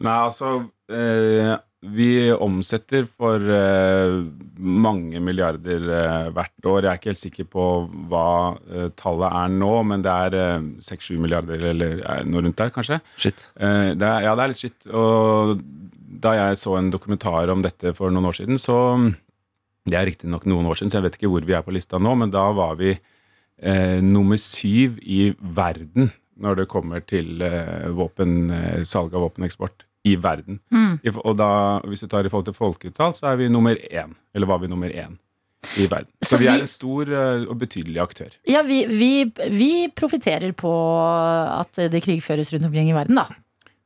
Nei, 0.00 0.16
altså 0.26 0.50
eh, 0.88 1.54
Vi 1.96 2.08
omsetter 2.32 3.06
for 3.08 3.40
eh, 3.40 4.14
mange 4.56 5.20
milliarder 5.24 5.86
eh, 5.96 6.30
hvert 6.36 6.68
år. 6.68 6.82
Jeg 6.84 6.90
er 6.90 7.00
ikke 7.00 7.10
helt 7.12 7.22
sikker 7.22 7.48
på 7.52 7.66
hva 8.12 8.26
eh, 8.68 8.88
tallet 9.00 9.36
er 9.42 9.54
nå, 9.56 9.70
men 9.88 10.04
det 10.04 10.12
er 10.26 10.66
seks-sju 10.84 11.16
milliarder 11.20 11.64
eller 11.72 12.00
noe 12.28 12.44
rundt 12.44 12.60
der, 12.60 12.72
kanskje. 12.74 13.00
Shit. 13.16 13.46
Eh, 13.60 13.92
det 13.96 14.08
er, 14.08 14.26
ja, 14.28 14.34
det 14.36 14.44
er 14.44 14.52
litt 14.54 14.60
shit. 14.64 14.88
Og 14.92 15.60
da 16.20 16.34
jeg 16.36 16.60
så 16.60 16.74
en 16.76 16.90
dokumentar 16.92 17.48
om 17.52 17.62
dette 17.64 17.94
for 17.96 18.12
noen 18.12 18.28
år 18.28 18.36
siden, 18.42 18.60
så 18.60 18.76
Det 19.88 19.96
er 19.96 20.04
riktignok 20.04 20.44
noen 20.44 20.66
år 20.68 20.76
siden, 20.76 20.90
så 20.92 20.98
jeg 20.98 21.06
vet 21.06 21.14
ikke 21.16 21.30
hvor 21.32 21.44
vi 21.48 21.54
er 21.56 21.62
på 21.64 21.72
lista 21.72 21.96
nå, 21.98 22.12
men 22.20 22.30
da 22.30 22.42
var 22.52 22.74
vi 22.76 22.90
eh, 23.62 24.00
nummer 24.02 24.40
syv 24.40 24.98
i 25.02 25.30
verden 25.40 26.10
når 26.40 26.62
det 26.62 26.68
kommer 26.72 27.02
til 27.04 27.42
eh, 27.44 27.88
våpen, 27.96 28.50
eh, 28.50 28.82
salg 28.88 29.14
av 29.14 29.26
våpeneksport 29.26 29.84
i 30.08 30.14
verden. 30.16 30.60
I, 31.04 31.12
og 31.12 31.34
da, 31.36 31.50
hvis 31.84 32.00
du 32.00 32.08
tar 32.08 32.24
i 32.24 32.30
forhold 32.32 32.48
til 32.48 32.56
folketall, 32.56 33.12
så 33.16 33.32
er 33.32 33.36
vi 33.42 33.50
nummer 33.52 33.76
én. 33.76 34.14
Eller 34.32 34.48
var 34.48 34.62
vi 34.62 34.70
nummer 34.72 34.88
én 34.88 35.18
i 35.76 35.84
verden. 35.84 36.08
Så, 36.22 36.30
Så 36.30 36.38
vi 36.40 36.48
er 36.48 36.62
en 36.62 36.70
stor 36.70 37.10
eh, 37.12 37.44
og 37.44 37.58
betydelig 37.60 38.00
aktør. 38.00 38.32
Ja, 38.48 38.62
vi, 38.64 38.86
vi, 38.88 39.12
vi 39.52 39.70
profitterer 39.92 40.54
på 40.56 40.72
at 41.52 41.82
det 41.92 42.00
krigføres 42.06 42.54
rundt 42.54 42.70
omkring 42.70 42.88
i 42.88 42.96
verden, 42.96 43.20
da. 43.20 43.28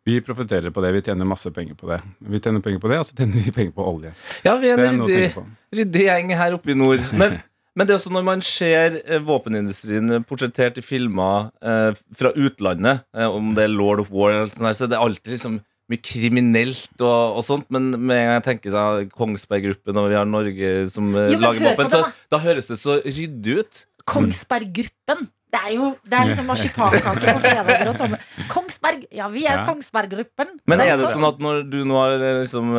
Vi 0.04 0.20
profitterer 0.20 0.70
på 0.70 0.82
det. 0.84 0.92
Vi 0.92 1.00
tjener 1.06 1.24
masse 1.24 1.50
penger 1.50 1.74
på 1.80 1.88
det. 1.88 1.98
Vi 2.28 2.38
tjener 2.44 2.60
penger 2.60 2.78
på 2.82 2.90
det, 2.92 2.98
og 3.00 3.06
så 3.08 3.16
tjener 3.16 3.40
vi 3.40 3.52
penger 3.56 3.72
på 3.72 3.86
olje. 3.88 4.12
Ja, 4.44 4.52
vi 4.60 4.68
er 4.68 4.82
en 4.84 5.00
ryddig, 5.00 5.30
ryddig 5.72 6.02
gjeng 6.04 6.32
her 6.36 6.56
oppe 6.58 6.74
i 6.74 6.76
nord. 6.76 7.00
Men, 7.16 7.38
men 7.74 7.86
det 7.86 7.94
er 7.94 7.98
også 8.00 8.12
når 8.14 8.24
man 8.26 8.42
ser 8.46 9.00
eh, 9.02 9.22
våpenindustrien 9.26 10.22
portrettert 10.28 10.78
i 10.78 10.84
filmer 10.84 11.48
eh, 11.62 11.90
fra 12.14 12.30
utlandet, 12.38 13.02
eh, 13.16 13.26
om 13.26 13.52
det 13.56 13.64
er 13.66 13.72
Lord 13.74 14.04
of 14.04 14.12
War, 14.14 14.30
eller 14.34 14.52
sånt, 14.52 14.78
så 14.78 14.86
er 14.88 15.00
alltid 15.00 15.34
liksom 15.36 15.60
mye 15.92 16.00
kriminelt 16.00 17.02
og, 17.04 17.38
og 17.40 17.44
sånt. 17.44 17.66
Men 17.74 17.90
med 17.92 18.16
en 18.16 18.28
gang 18.30 18.36
jeg 18.38 18.44
tenker 18.46 18.72
sånn, 18.72 19.10
Kongsberg-gruppen 19.12 19.98
og 20.00 20.06
vi 20.08 20.16
har 20.16 20.28
Norge 20.28 20.70
som 20.92 21.10
eh, 21.18 21.32
Jo, 21.34 21.40
lager 21.42 21.66
våpen, 21.72 21.90
så 21.92 22.04
da. 22.32 22.40
høres 22.44 22.70
det 22.72 22.78
så 22.80 23.00
ryddig 23.04 23.58
ut. 23.60 23.82
Kongsberg-gruppen. 24.08 25.26
Det 25.54 25.60
er 25.62 25.74
jo 25.76 25.90
det 26.02 26.16
er 26.18 26.30
liksom 26.32 26.48
marsipankake 26.50 27.20
på 27.28 27.42
fredager 27.44 27.90
og 27.92 27.98
tomme. 28.00 28.16
Kongsberg, 28.50 29.04
ja, 29.14 29.28
vi 29.30 29.44
er 29.46 29.60
Ja. 29.60 29.66
Kongsberg-gruppen. 29.68 30.56
Men 30.66 30.82
er 30.82 30.96
det 30.98 31.10
sånn 31.12 31.26
at 31.28 31.38
når 31.42 31.60
du 31.70 31.76
nå 31.86 32.00
har 32.00 32.16
liksom, 32.40 32.72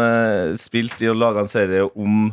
spilt 0.59 0.99
i 1.05 1.07
og 1.11 1.15
laga 1.21 1.45
en 1.45 1.51
serie 1.51 1.85
om 1.87 2.25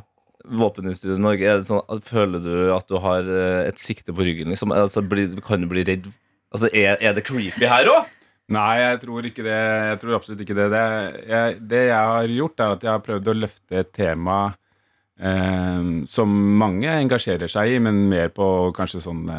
våpenindustrien 0.45 1.21
i 1.21 1.23
Norge, 1.23 1.59
sånn 1.69 2.03
føler 2.07 2.43
du 2.43 2.57
at 2.75 2.89
du 2.91 2.99
har 3.03 3.29
eh, 3.29 3.69
et 3.69 3.79
sikte 3.81 4.15
på 4.15 4.27
ryggen? 4.27 4.51
Liksom? 4.53 4.75
Altså, 4.75 5.05
kan 5.47 5.63
du 5.63 5.71
bli 5.71 5.85
redd? 5.87 6.11
Altså, 6.53 6.69
er, 6.73 6.99
er 7.01 7.15
det 7.17 7.27
creepy 7.29 7.69
her 7.69 7.91
òg? 7.93 8.11
Nei, 8.53 8.73
jeg 8.83 8.99
tror 9.05 9.29
ikke 9.29 9.45
det. 9.47 9.61
Jeg 9.93 10.01
tror 10.03 10.17
absolutt 10.19 10.43
ikke 10.45 10.57
det. 10.59 10.67
Det 10.73 10.83
jeg, 11.31 11.61
det 11.71 11.85
jeg 11.87 12.11
har 12.11 12.35
gjort, 12.35 12.59
er 12.59 12.75
at 12.75 12.85
jeg 12.85 12.93
har 12.93 13.07
prøvd 13.07 13.31
å 13.31 13.39
løfte 13.39 13.79
et 13.81 13.93
tema 13.97 14.41
eh, 15.23 15.87
som 16.11 16.35
mange 16.61 16.91
engasjerer 16.91 17.51
seg 17.51 17.77
i, 17.77 17.79
men 17.87 18.03
mer 18.11 18.33
på 18.35 18.49
kanskje 18.77 19.05
sånne 19.07 19.39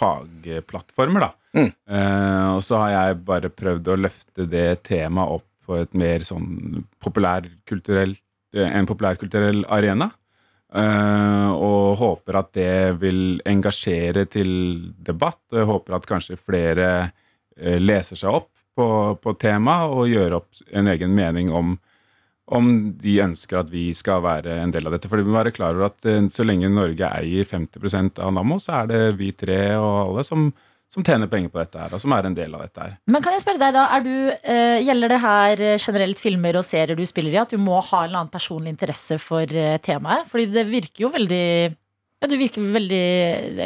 fagplattformer, 0.00 1.28
da. 1.28 1.32
Mm. 1.54 1.70
Eh, 1.70 2.48
og 2.56 2.60
så 2.66 2.82
har 2.82 2.94
jeg 2.96 3.22
bare 3.28 3.52
prøvd 3.54 3.92
å 3.92 3.98
løfte 4.02 4.48
det 4.50 4.68
temaet 4.88 5.38
opp 5.38 5.48
på 5.64 5.78
et 5.80 5.94
mer 5.96 6.24
sånn 6.26 6.84
populærkulturell 7.00 8.12
eh, 8.56 8.68
en 8.68 8.88
populærkulturell 8.90 9.64
arena. 9.72 10.10
Eh, 10.74 11.50
og 11.54 11.94
håper 12.00 12.40
at 12.40 12.48
det 12.56 12.98
vil 12.98 13.38
engasjere 13.46 14.24
til 14.26 14.50
debatt. 15.06 15.42
Og 15.52 15.60
jeg 15.60 15.70
håper 15.70 15.98
at 15.98 16.08
kanskje 16.08 16.40
flere 16.40 16.88
eh, 17.04 17.78
leser 17.78 18.18
seg 18.18 18.40
opp 18.42 18.50
på, 18.74 18.86
på 19.22 19.34
temaet 19.38 19.94
og 19.94 20.10
gjør 20.10 20.40
opp 20.40 20.64
en 20.74 20.90
egen 20.90 21.14
mening 21.14 21.52
om, 21.54 21.76
om 22.50 22.72
de 22.98 23.20
ønsker 23.22 23.60
at 23.60 23.70
vi 23.70 23.86
skal 23.94 24.24
være 24.24 24.58
en 24.64 24.74
del 24.74 24.90
av 24.90 24.96
dette. 24.96 25.10
For 25.10 25.22
vi 25.22 25.28
må 25.28 25.38
være 25.38 25.54
klar 25.54 25.78
over 25.78 25.92
at 25.92 26.10
eh, 26.10 26.26
så 26.34 26.46
lenge 26.46 26.72
Norge 26.72 27.12
eier 27.22 27.46
50% 27.46 28.18
av 28.24 28.34
Nammo, 28.34 28.58
så 28.58 28.80
er 28.82 28.90
det 28.90 29.02
vi 29.20 29.30
tre 29.38 29.60
og 29.78 29.92
alle 30.08 30.26
som, 30.26 30.48
som 30.94 31.02
tjener 31.02 31.30
penger 31.30 31.50
på 31.50 31.58
dette 31.58 31.80
her, 31.80 31.94
og 31.94 32.02
som 32.02 32.12
er 32.14 32.28
en 32.28 32.36
del 32.36 32.54
av 32.54 32.62
dette 32.62 32.82
her. 32.84 32.96
Men 33.10 33.22
kan 33.24 33.34
jeg 33.34 33.42
spørre 33.42 33.62
deg 33.62 33.74
da, 33.74 33.84
er 33.96 34.04
du, 34.04 34.14
uh, 34.30 34.78
Gjelder 34.84 35.10
det 35.10 35.20
her 35.24 35.62
eh, 35.64 35.78
generelt 35.82 36.20
filmer 36.20 36.58
og 36.60 36.66
serier 36.66 36.98
du 36.98 37.02
spiller 37.08 37.34
i, 37.34 37.40
at 37.40 37.54
du 37.54 37.58
må 37.58 37.80
ha 37.80 38.02
en 38.02 38.10
eller 38.10 38.20
annen 38.22 38.34
personlig 38.34 38.74
interesse 38.74 39.18
for 39.22 39.42
uh, 39.42 39.76
temaet? 39.82 40.28
Fordi 40.30 40.46
det 40.52 40.66
virker 40.68 41.06
jo 41.06 41.10
veldig 41.14 41.46
ja, 41.72 42.28
Du 42.30 42.36
virker 42.38 42.68
veldig 42.74 43.04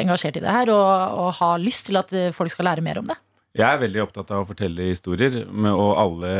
engasjert 0.01 0.39
i 0.39 0.43
det 0.43 0.53
her 0.55 0.71
og, 0.73 0.87
og 1.25 1.35
har 1.37 1.61
lyst 1.61 1.85
til 1.89 1.99
at 2.01 2.13
folk 2.35 2.53
skal 2.53 2.71
lære 2.71 2.85
mer 2.85 3.01
om 3.01 3.11
det. 3.11 3.17
Jeg 3.57 3.67
er 3.67 3.81
veldig 3.81 4.01
opptatt 4.03 4.31
av 4.33 4.43
å 4.43 4.47
fortelle 4.47 4.89
historier, 4.91 5.41
og 5.49 5.91
alle 5.97 6.33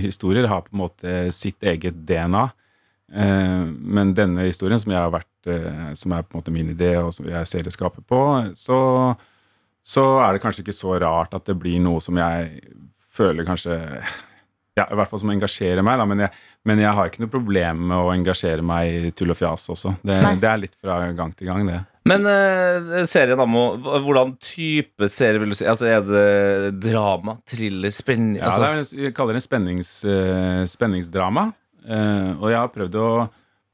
historier 0.00 0.48
har 0.50 0.64
på 0.64 0.72
en 0.72 0.82
måte 0.82 1.16
sitt 1.36 1.64
eget 1.64 1.98
DNA. 2.08 2.44
Men 3.96 4.14
denne 4.16 4.48
historien, 4.48 4.80
som 4.82 4.90
vært 4.90 5.50
Som 6.00 6.14
er 6.16 6.24
på 6.24 6.34
en 6.34 6.40
måte 6.40 6.54
min 6.54 6.72
idé, 6.72 6.96
og 6.98 7.12
som 7.14 7.28
jeg 7.28 7.46
ser 7.46 7.66
det 7.66 7.74
skaper 7.76 8.02
på, 8.02 8.22
så, 8.58 8.78
så 9.86 10.04
er 10.24 10.34
det 10.34 10.42
kanskje 10.42 10.64
ikke 10.64 10.74
så 10.74 10.96
rart 10.98 11.34
at 11.36 11.46
det 11.46 11.54
blir 11.60 11.78
noe 11.82 12.02
som 12.02 12.18
jeg 12.18 12.62
føler 13.16 13.46
kanskje 13.46 13.78
ja, 14.76 14.84
I 14.92 14.96
hvert 14.98 15.08
fall 15.08 15.20
som 15.22 15.30
engasjerer 15.32 15.80
meg, 15.86 15.96
da, 15.96 16.04
men, 16.04 16.20
jeg, 16.26 16.42
men 16.68 16.80
jeg 16.82 16.92
har 16.98 17.08
ikke 17.08 17.22
noe 17.22 17.32
problem 17.32 17.86
med 17.88 17.96
å 17.96 18.10
engasjere 18.12 18.64
meg 18.66 19.06
i 19.08 19.12
tull 19.16 19.32
og 19.32 19.38
fjas 19.38 19.70
også. 19.72 19.94
Det, 20.04 20.18
det 20.42 20.50
er 20.50 20.60
litt 20.60 20.76
fra 20.76 20.98
gang 21.16 21.32
til 21.32 21.48
gang, 21.48 21.62
det. 21.70 21.78
Men 22.06 22.28
eh, 22.28 23.06
serien 23.08 23.40
Ammo, 23.40 23.64
hvordan 23.80 24.34
type 24.42 25.08
serie 25.10 25.40
vil 25.40 25.54
du 25.54 25.56
si? 25.56 25.64
Altså, 25.66 25.88
Er 25.88 26.04
det 26.04 26.74
drama, 26.84 27.38
thriller, 27.48 27.94
spenning? 27.94 28.36
Ja, 28.36 28.50
altså, 28.50 28.66
det 28.66 28.84
er, 28.84 29.08
jeg 29.08 29.16
kaller 29.16 29.38
det 29.38 29.42
spennings, 29.46 29.96
uh, 30.04 30.62
spenningsdrama. 30.68 31.48
Uh, 31.86 32.36
og 32.36 32.46
jeg 32.52 32.60
har 32.60 32.70
prøvd 32.76 33.00
å, 33.00 33.08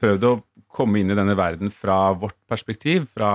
prøvd 0.01 0.27
å 0.29 0.33
komme 0.73 1.03
inn 1.03 1.11
i 1.11 1.19
denne 1.19 1.35
verden 1.37 1.69
fra 1.73 1.99
vårt 2.17 2.39
perspektiv, 2.49 3.09
fra, 3.11 3.33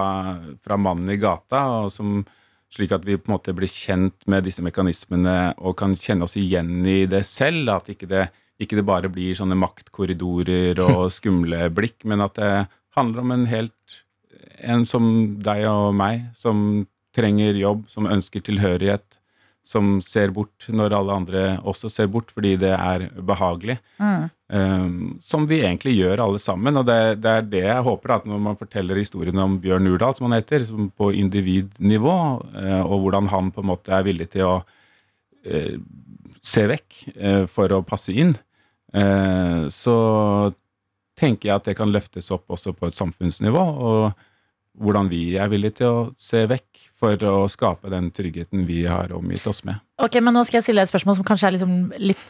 fra 0.65 0.81
mannen 0.81 1.13
i 1.13 1.21
gata, 1.21 1.67
og 1.83 1.93
som, 1.95 2.23
Slik 2.69 2.93
at 2.93 3.07
vi 3.07 3.17
på 3.17 3.31
en 3.31 3.37
måte 3.39 3.55
blir 3.57 3.71
kjent 3.71 4.27
med 4.29 4.45
disse 4.45 4.63
mekanismene 4.65 5.55
og 5.57 5.79
kan 5.81 5.95
kjenne 5.97 6.27
oss 6.27 6.37
igjen 6.37 6.85
i 6.85 7.07
det 7.09 7.23
selv. 7.29 7.71
At 7.73 7.89
ikke 7.93 8.09
det, 8.11 8.27
ikke 8.61 8.77
det 8.79 8.85
bare 8.89 9.11
blir 9.13 9.37
sånne 9.39 9.57
maktkorridorer 9.59 10.83
og 10.85 11.09
skumle 11.19 11.69
blikk, 11.75 12.03
men 12.09 12.25
at 12.25 12.37
det 12.37 12.53
handler 12.99 13.25
om 13.25 13.35
en 13.37 13.49
helt 13.51 13.75
En 14.59 14.83
som 14.83 15.05
deg 15.39 15.61
og 15.71 15.93
meg, 15.95 16.25
som 16.35 16.83
trenger 17.15 17.55
jobb, 17.55 17.85
som 17.87 18.09
ønsker 18.11 18.43
tilhørighet, 18.43 19.18
som 19.69 19.99
ser 20.05 20.33
bort 20.33 20.65
når 20.73 20.95
alle 20.97 21.17
andre 21.21 21.41
også 21.69 21.91
ser 21.93 22.09
bort 22.13 22.31
fordi 22.33 22.55
det 22.61 22.73
er 22.73 23.09
behagelig. 23.21 23.77
Um, 24.49 25.19
som 25.21 25.45
vi 25.49 25.59
egentlig 25.61 25.93
gjør 25.99 26.23
alle 26.25 26.41
sammen. 26.41 26.81
Og 26.81 26.87
det, 26.89 27.19
det 27.21 27.35
er 27.35 27.49
det 27.53 27.65
jeg 27.67 27.85
håper 27.85 28.15
at 28.15 28.29
når 28.29 28.41
man 28.47 28.57
forteller 28.57 28.97
historien 28.97 29.37
om 29.43 29.59
Bjørn 29.61 29.91
Urdal, 29.91 30.15
som 30.17 30.31
han 30.31 30.39
heter, 30.39 30.65
som 30.65 30.89
på 30.89 31.11
individnivå, 31.21 32.17
uh, 32.55 32.81
og 32.87 33.05
hvordan 33.05 33.29
han 33.35 33.51
på 33.53 33.65
en 33.65 33.71
måte 33.75 33.93
er 33.93 34.07
villig 34.07 34.31
til 34.33 34.47
å 34.47 34.55
uh, 34.63 35.75
se 36.41 36.65
vekk 36.71 37.03
uh, 37.19 37.45
for 37.51 37.77
å 37.77 37.85
passe 37.87 38.17
inn, 38.17 38.37
så 38.89 39.95
tenker 41.21 41.51
jeg 41.51 41.61
at 41.61 41.67
det 41.69 41.75
kan 41.77 41.91
løftes 41.93 42.31
opp 42.33 42.55
også 42.57 42.73
på 42.73 42.89
et 42.89 42.97
samfunnsnivå. 42.97 43.61
og 43.61 44.28
hvordan 44.79 45.09
vi 45.11 45.23
er 45.39 45.51
villige 45.51 45.81
til 45.81 45.89
å 45.89 46.03
se 46.19 46.45
vekk 46.49 46.85
for 46.99 47.23
å 47.27 47.35
skape 47.51 47.91
den 47.93 48.09
tryggheten 48.15 48.65
vi 48.67 48.81
har 48.89 49.13
omgitt 49.15 49.47
oss 49.51 49.61
med. 49.67 49.79
Ok, 50.03 50.19
men 50.23 50.35
Nå 50.35 50.45
skal 50.47 50.59
jeg 50.59 50.67
stille 50.69 50.83
deg 50.83 50.89
et 50.89 50.93
spørsmål 50.93 51.17
som 51.19 51.27
kanskje 51.27 51.49
er 51.49 51.55
liksom 51.57 51.75
litt 51.99 52.25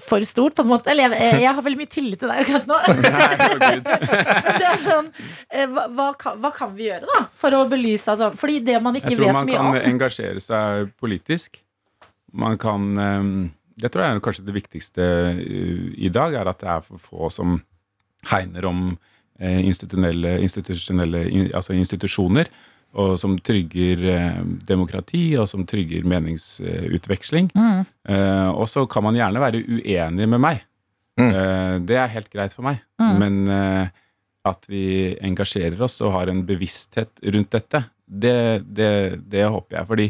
for 0.00 0.24
stort. 0.28 0.56
på 0.56 0.64
en 0.64 0.70
måte 0.70 0.92
Eller 0.92 1.12
jeg, 1.12 1.42
jeg 1.44 1.54
har 1.56 1.64
veldig 1.64 1.80
mye 1.80 1.92
tillit 1.92 2.20
til 2.20 2.32
deg 2.32 2.42
akkurat 2.44 2.68
nå. 2.68 2.78
det 4.60 4.68
er 4.70 4.80
sånn, 4.84 5.10
eh, 5.52 5.66
hva, 5.68 5.86
hva, 5.96 6.08
kan, 6.20 6.40
hva 6.40 6.52
kan 6.56 6.72
vi 6.76 6.88
gjøre 6.88 7.08
da 7.08 7.22
for 7.40 7.56
å 7.56 7.64
belyse 7.70 8.12
altså, 8.12 8.30
Fordi 8.40 8.60
det 8.64 8.78
man 8.84 8.96
ikke 9.00 9.14
vet 9.14 9.20
så 9.20 9.24
mye 9.24 9.32
om 9.32 9.40
Jeg 9.40 9.56
tror 9.56 9.68
man 9.68 9.74
kan 9.74 9.82
om 9.84 9.92
engasjere 9.94 10.44
seg 10.44 10.92
politisk. 11.00 11.60
Man 12.32 12.56
kan 12.60 12.90
Jeg 12.96 13.84
Det 13.84 13.92
tror 13.92 14.04
jeg 14.04 14.16
er 14.16 14.24
kanskje 14.24 14.48
det 14.48 14.56
viktigste 14.56 15.12
eh, 15.36 15.86
i 15.96 16.12
dag, 16.12 16.36
er 16.36 16.52
at 16.52 16.60
det 16.64 16.72
er 16.72 16.84
for 16.84 17.00
få 17.00 17.32
som 17.32 17.60
hegner 18.28 18.68
om 18.68 18.90
eh, 18.92 19.09
institusjonelle, 19.40 20.36
institusjonelle 20.44 21.24
altså 21.56 21.76
institusjoner. 21.76 22.50
Og 23.00 23.14
som 23.22 23.36
trygger 23.38 24.00
eh, 24.10 24.38
demokrati, 24.66 25.36
og 25.38 25.46
som 25.46 25.62
trygger 25.68 26.06
meningsutveksling. 26.10 27.52
Mm. 27.54 27.84
Eh, 28.10 28.48
og 28.50 28.66
så 28.66 28.82
kan 28.90 29.06
man 29.06 29.14
gjerne 29.14 29.42
være 29.42 29.62
uenig 29.62 30.26
med 30.26 30.42
meg. 30.42 30.66
Mm. 31.20 31.84
det 31.84 31.96
er 32.00 32.12
helt 32.14 32.30
greit 32.32 32.54
for 32.56 32.64
meg. 32.64 32.78
Mm. 32.96 33.16
Men 33.20 33.34
eh, 33.52 33.88
at 34.48 34.64
vi 34.70 35.12
engasjerer 35.20 35.80
oss 35.84 35.98
og 36.00 36.14
har 36.14 36.30
en 36.32 36.42
bevissthet 36.48 37.20
rundt 37.34 37.50
dette, 37.52 37.82
det, 38.06 38.36
det, 38.64 38.92
det 39.30 39.44
håper 39.44 39.76
jeg. 39.76 39.88
Fordi, 39.90 40.06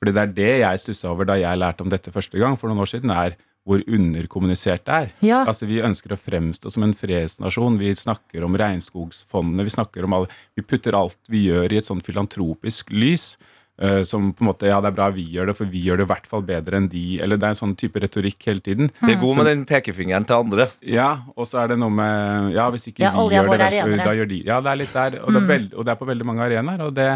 fordi 0.00 0.14
det 0.16 0.22
er 0.22 0.32
det 0.38 0.52
jeg 0.62 0.82
stussa 0.82 1.10
over 1.12 1.28
da 1.28 1.36
jeg 1.38 1.60
lærte 1.60 1.84
om 1.84 1.92
dette 1.92 2.14
første 2.14 2.40
gang 2.40 2.56
for 2.58 2.72
noen 2.72 2.82
år 2.86 2.92
siden, 2.94 3.12
er 3.12 3.36
hvor 3.66 3.82
underkommunisert 3.90 4.84
det 4.86 4.94
er. 4.94 5.08
Ja. 5.26 5.40
Altså 5.44 5.66
Vi 5.66 5.80
ønsker 5.82 6.14
å 6.14 6.20
fremstå 6.20 6.70
som 6.70 6.84
en 6.86 6.94
fredsnasjon. 6.94 7.78
Vi 7.80 7.90
snakker 7.98 8.44
om 8.46 8.54
regnskogsfondene. 8.56 9.66
Vi 9.66 9.74
snakker 9.74 10.06
om 10.06 10.14
alle, 10.20 10.30
vi 10.54 10.62
putter 10.62 10.94
alt 10.94 11.18
vi 11.32 11.48
gjør 11.48 11.72
i 11.74 11.80
et 11.82 11.88
sånn 11.88 12.02
filantropisk 12.06 12.92
lys. 12.94 13.34
Uh, 13.76 14.00
som 14.08 14.30
på 14.32 14.40
en 14.40 14.48
måte, 14.48 14.64
ja 14.70 14.78
det 14.80 14.88
er 14.88 14.94
bra 14.96 15.10
vi 15.12 15.26
gjør 15.34 15.50
det, 15.50 15.54
for 15.58 15.68
vi 15.68 15.82
gjør 15.84 15.98
det 16.00 16.04
i 16.06 16.08
hvert 16.08 16.28
fall 16.30 16.40
bedre 16.48 16.78
enn 16.78 16.86
de. 16.88 17.18
Eller 17.20 17.36
det 17.36 17.44
er 17.44 17.52
en 17.52 17.58
sånn 17.58 17.74
type 17.76 18.00
retorikk 18.00 18.46
hele 18.48 18.62
tiden. 18.64 18.88
Det 19.02 19.10
er 19.12 19.20
god 19.20 19.36
med 19.42 19.50
den 19.50 19.64
pekefingeren 19.68 20.24
til 20.30 20.38
andre. 20.38 20.64
Ja, 20.80 21.10
og 21.36 21.44
så 21.50 21.58
er 21.60 21.74
det 21.74 21.76
noe 21.82 21.92
med 21.92 22.54
Ja, 22.54 22.70
hvis 22.72 22.86
ikke 22.88 23.04
Ja, 23.04 23.10
vi 23.12 23.34
gjør 23.36 23.50
det, 23.52 23.58
da, 23.60 23.98
da 24.06 24.14
gjør 24.16 24.30
de 24.32 24.38
Ja, 24.46 24.62
det 24.64 24.70
er 24.72 24.80
litt 24.80 24.94
der. 24.96 25.18
Og, 25.20 25.28
det, 25.28 25.42
er 25.42 25.44
Mm. 25.44 25.50
veld, 25.52 25.74
og 25.74 25.84
det 25.84 25.92
er 25.92 26.00
på 26.00 26.08
veldig 26.08 26.24
mange 26.30 26.46
arenaer, 26.46 26.86
og 26.86 26.94
det 26.96 27.10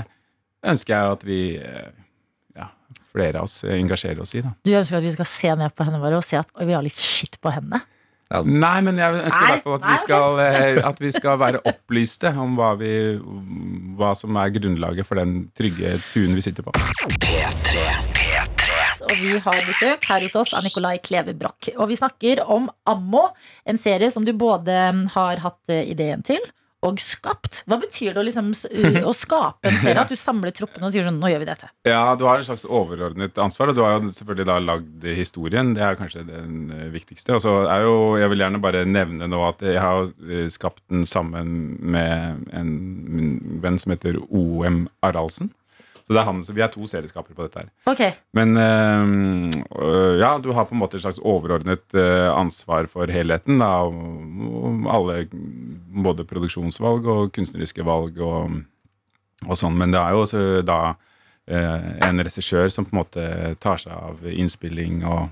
ønsker 0.66 0.92
jeg 0.98 1.12
at 1.16 1.24
vi 1.24 1.40
eh, 1.56 1.88
Ja, 1.88 2.09
flere 3.12 3.40
av 3.40 3.48
oss 3.48 3.62
eh, 3.64 3.78
engasjerer 3.78 4.20
oss 4.22 4.34
i, 4.36 4.44
da. 4.44 4.52
Du 4.66 4.74
ønsker 4.74 5.00
at 5.00 5.06
vi 5.06 5.14
skal 5.14 5.28
se 5.28 5.54
ned 5.62 5.74
på 5.74 5.86
hendene 5.86 6.02
våre 6.02 6.20
og 6.20 6.26
se 6.26 6.38
at 6.40 6.50
vi 6.60 6.76
har 6.76 6.84
litt 6.86 6.98
skitt 6.98 7.40
på 7.42 7.52
hendene? 7.54 7.82
Nei, 8.30 8.76
men 8.86 8.94
jeg 8.94 9.24
ønsker 9.24 9.42
i 9.42 9.48
hvert 9.50 9.64
fall 9.64 9.74
at 9.80 9.86
vi, 9.88 9.94
skal, 10.04 10.36
eh, 10.44 10.76
at 10.86 11.00
vi 11.02 11.10
skal 11.10 11.38
være 11.40 11.62
opplyste 11.66 12.30
om 12.38 12.52
hva, 12.54 12.76
vi, 12.78 12.92
hva 13.98 14.12
som 14.14 14.38
er 14.38 14.52
grunnlaget 14.54 15.08
for 15.08 15.18
den 15.18 15.48
trygge 15.58 15.96
tuen 16.12 16.38
vi 16.38 16.44
sitter 16.46 16.62
på. 16.62 16.70
Og 19.00 19.16
vi 19.18 19.34
har 19.42 19.66
besøk 19.66 20.06
her 20.06 20.22
hos 20.22 20.38
oss 20.38 20.54
av 20.54 20.62
Nikolai 20.62 20.94
Kleve 21.02 21.34
Broch. 21.34 21.72
Og 21.74 21.90
vi 21.90 21.98
snakker 21.98 22.44
om 22.46 22.70
Ammo, 22.86 23.32
en 23.66 23.82
serie 23.82 24.12
som 24.14 24.22
du 24.22 24.30
både 24.38 24.78
har 25.16 25.42
hatt 25.42 25.74
eh, 25.74 25.88
ideen 25.90 26.22
til 26.22 26.38
og 26.86 27.00
skapt. 27.02 27.60
Hva 27.68 27.76
betyr 27.80 28.14
det 28.14 28.22
å, 28.22 28.24
liksom, 28.24 28.50
å 29.04 29.12
skape 29.16 29.68
en 29.68 29.76
serie? 29.82 30.00
At 30.04 30.12
du 30.12 30.16
samler 30.16 30.54
troppene 30.56 30.88
og 30.88 30.94
sier 30.94 31.04
sånn, 31.04 31.20
nå 31.20 31.28
gjør 31.28 31.42
vi 31.42 31.50
dette. 31.50 31.68
Ja, 31.88 32.14
du 32.16 32.24
har 32.28 32.40
en 32.40 32.46
slags 32.48 32.64
overordnet 32.64 33.36
ansvar, 33.42 33.72
og 33.72 33.76
du 33.76 33.82
har 33.84 33.98
jo 33.98 34.12
selvfølgelig 34.16 34.48
da 34.48 34.56
lagd 34.64 35.06
historien. 35.18 35.74
Det 35.76 35.84
er 35.84 36.00
kanskje 36.00 36.24
den 36.28 36.72
eh, 36.72 36.88
viktigste. 36.94 37.36
Og 37.36 37.44
så 37.44 37.54
er 37.68 37.84
jo, 37.84 37.94
jeg 38.20 38.32
vil 38.32 38.46
gjerne 38.46 38.64
bare 38.64 38.86
nevne 38.88 39.28
nå 39.30 39.44
at 39.50 39.64
jeg 39.66 39.80
har 39.80 40.08
eh, 40.08 40.48
skapt 40.52 40.82
den 40.88 41.04
sammen 41.08 41.76
med 41.80 42.46
en 42.56 42.76
min 43.10 43.34
venn 43.60 43.80
som 43.80 43.92
heter 43.92 44.22
OM 44.28 44.86
Araldsen. 45.04 45.52
Så 46.00 46.16
det 46.16 46.24
er 46.24 46.26
han, 46.26 46.40
så 46.42 46.54
vi 46.56 46.62
er 46.64 46.70
to 46.72 46.88
serieskapere 46.90 47.36
på 47.36 47.44
dette 47.44 47.60
her. 47.60 47.68
Ok, 47.92 48.00
Men 48.34 48.56
eh, 48.58 49.60
øh, 49.84 50.16
ja, 50.18 50.32
du 50.42 50.48
har 50.56 50.66
på 50.66 50.74
en 50.74 50.80
måte 50.80 50.96
et 50.98 51.04
slags 51.04 51.20
overordnet 51.20 51.92
ansvar 52.32 52.88
for 52.90 53.12
helheten. 53.12 53.60
Da, 53.60 53.84
om 53.84 54.88
alle 54.90 55.26
både 56.04 56.24
produksjonsvalg 56.28 57.06
og 57.06 57.32
kunstneriske 57.36 57.84
valg 57.86 58.18
og, 58.20 58.60
og 59.48 59.56
sånn. 59.58 59.76
Men 59.80 59.90
det 59.94 60.00
er 60.00 60.14
jo 60.16 60.22
også 60.26 60.44
da 60.66 60.80
eh, 61.46 61.90
en 62.08 62.20
regissør 62.24 62.68
som 62.70 62.84
på 62.88 62.94
en 62.96 63.02
måte 63.04 63.26
tar 63.60 63.78
seg 63.82 63.92
av 63.92 64.24
innspilling 64.30 65.04
og, 65.08 65.28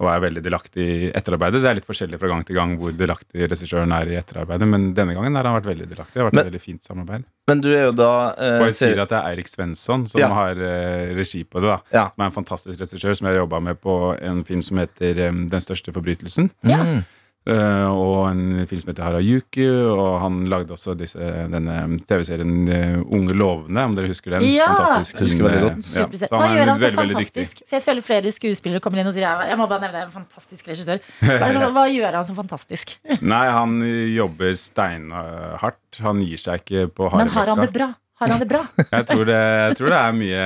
og 0.00 0.08
er 0.08 0.22
veldig 0.22 0.40
delaktig 0.46 0.84
i 0.86 1.08
etterarbeidet. 1.12 1.60
Det 1.60 1.68
er 1.68 1.76
litt 1.76 1.84
forskjellig 1.88 2.16
fra 2.22 2.30
gang 2.30 2.44
til 2.48 2.56
gang 2.56 2.70
hvor 2.80 2.94
delaktig 2.96 3.50
regissøren 3.50 3.92
er 3.92 4.08
i 4.08 4.16
etterarbeidet, 4.16 4.64
men 4.70 4.86
denne 4.96 5.12
gangen 5.12 5.36
har 5.36 5.44
han 5.44 5.58
vært 5.58 5.68
veldig 5.74 5.88
delaktig. 5.90 6.14
Det 6.14 6.22
har 6.22 6.30
vært 6.30 6.38
Men- 6.38 6.46
et 6.46 6.52
veldig 6.52 6.62
fint 6.64 6.82
samarbeid. 6.88 7.26
Men 7.50 7.60
du 7.60 7.68
er 7.74 7.84
jo 7.90 7.92
da 7.98 8.10
eh, 8.38 8.56
Og 8.62 8.66
jeg 8.70 8.76
sier 8.78 9.02
at 9.02 9.10
det 9.12 9.18
er 9.18 9.28
Eirik 9.34 9.48
Svensson 9.50 10.06
som 10.08 10.20
Ja. 10.22 10.28
har 10.32 10.52
eh, 10.56 11.12
regi 11.18 11.42
på 11.44 11.60
det. 11.60 11.68
da 11.68 11.78
Ja. 11.98 12.04
Som 12.14 12.22
er 12.22 12.26
en 12.30 12.38
fantastisk 12.38 12.80
regissør 12.80 13.14
som 13.18 13.26
jeg 13.28 13.34
har 13.36 13.42
jobba 13.44 13.60
med 13.60 13.80
på 13.82 14.16
en 14.22 14.44
film 14.44 14.62
som 14.62 14.78
heter 14.78 15.18
eh, 15.26 15.32
Den 15.52 15.60
største 15.60 15.92
forbrytelsen. 15.92 16.48
Ja. 16.64 16.80
Mm. 16.84 17.04
Eh, 17.48 17.86
og 17.88 18.26
en 18.28 18.66
film 18.68 18.82
som 18.82 18.90
heter 18.92 19.06
Harajuku. 19.06 19.62
Og 19.94 20.18
han 20.20 20.42
lagde 20.52 20.74
også 20.76 20.92
disse, 20.98 21.18
denne 21.50 21.76
TV-serien 22.08 22.52
eh, 22.68 22.98
Unge 23.16 23.32
lovende, 23.36 23.84
om 23.88 23.94
dere 23.96 24.10
husker 24.12 24.36
den? 24.36 24.44
Ja! 24.52 24.68
Fantastisk. 24.74 25.22
Husker 25.24 25.46
veldig 25.48 25.62
godt. 25.64 25.88
Ja, 25.96 26.04
så 26.20 26.28
han 26.36 26.44
er 26.50 26.58
gjør 26.58 26.70
han 26.72 26.76
så 26.76 26.84
veldig, 26.84 26.98
veldig 27.00 27.16
fantastisk? 27.20 27.62
For 27.64 27.78
jeg 27.78 27.86
føler 27.88 28.06
flere 28.10 28.34
skuespillere 28.36 28.84
kommer 28.84 29.00
inn 29.02 29.10
og 29.10 29.16
sier 29.16 29.24
jeg, 29.26 29.48
jeg 29.54 29.60
må 29.62 29.68
bare 29.70 29.86
nevne 29.86 30.04
en 30.04 30.12
fantastisk 30.14 30.68
regissør. 30.70 31.00
Hva, 31.30 31.50
som- 31.56 31.66
hva 31.80 31.86
gjør 31.90 32.18
han 32.20 32.28
så 32.28 32.36
fantastisk? 32.36 32.94
Nei, 33.22 33.44
han 33.56 33.80
jobber 34.14 34.52
steinhardt. 34.60 36.00
Han 36.04 36.20
gir 36.24 36.38
seg 36.40 36.62
ikke 36.62 36.86
på 36.94 37.08
harde 37.10 37.24
Men 37.24 37.34
har 37.34 37.50
han 37.54 37.64
det 37.64 37.72
bra? 37.74 37.90
Har 38.20 38.28
han 38.34 38.40
det 38.42 38.46
bra? 38.50 38.58
Jeg 38.84 39.06
tror 39.08 39.22
det, 39.24 39.36
jeg 39.40 39.76
tror 39.78 39.92
det 39.94 39.98
er 39.98 40.16
mye 40.18 40.40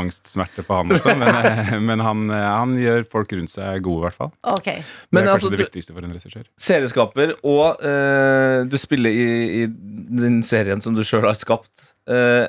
angstsmerte 0.00 0.64
på 0.66 0.74
han 0.80 0.90
også, 0.96 1.14
men, 1.20 1.36
eh, 1.38 1.74
men 1.86 2.02
han, 2.02 2.24
han 2.34 2.72
gjør 2.80 3.04
folk 3.12 3.30
rundt 3.36 3.52
seg 3.52 3.78
gode, 3.86 4.00
i 4.00 4.06
hvert 4.08 4.18
fall. 4.18 4.32
Okay. 4.56 4.80
Det 4.82 5.14
Men 5.14 5.22
er 5.22 5.32
altså, 5.36 5.46
kanskje 5.46 5.56
det 5.56 5.62
viktigste 5.68 5.94
for 5.94 6.06
en 6.08 6.16
regissør. 6.16 6.48
serieskaper, 6.68 7.34
og 7.46 7.84
eh, 7.86 8.64
du 8.66 8.74
spiller 8.82 9.14
i, 9.14 9.28
i 9.62 9.66
den 10.26 10.40
serien 10.46 10.82
som 10.82 10.98
du 10.98 11.04
sjøl 11.06 11.28
har 11.28 11.38
skapt. 11.38 11.92
Eh, 12.10 12.46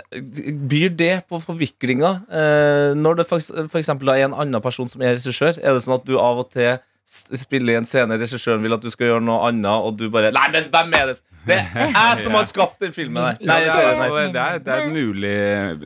byr 0.69 0.91
det 0.97 1.13
på 1.29 1.39
forviklinga 1.41 2.11
eh, 2.29 2.91
når 2.97 3.21
det 3.21 3.29
for, 3.29 3.41
for 3.69 3.79
eksempel 3.81 4.11
er 4.13 4.25
en 4.27 4.35
annen 4.37 4.61
person 4.61 4.89
som 4.89 5.01
er 5.05 5.15
regissør? 5.17 5.57
Er 5.61 5.73
det 5.77 5.85
sånn 5.85 5.95
at 5.99 6.05
du 6.09 6.17
av 6.21 6.43
og 6.43 6.51
til 6.53 6.75
s- 7.07 7.25
spiller 7.41 7.73
i 7.73 7.79
en 7.79 7.87
scene, 7.87 8.17
regissøren 8.19 8.61
vil 8.65 8.75
at 8.77 8.83
du 8.83 8.89
skal 8.93 9.13
gjøre 9.13 9.23
noe 9.23 9.47
annet, 9.47 9.71
og 9.87 9.97
du 9.99 10.09
bare 10.13 10.33
Nei, 10.35 10.47
men 10.53 10.69
hvem 10.73 10.93
er 10.99 11.11
det? 11.13 11.17
Det 11.47 11.57
er 11.63 11.91
jeg 11.95 12.23
som 12.25 12.35
har 12.35 12.47
skapt 12.49 12.81
den 12.83 12.91
filmen 12.95 13.23
der! 13.23 13.37
Nei, 13.47 13.59
det, 13.63 13.73
er, 13.73 14.31
det 14.35 14.41
er, 14.43 14.61
det 14.67 14.73
er 14.75 14.85
et, 14.85 14.93
mulig, 14.93 15.35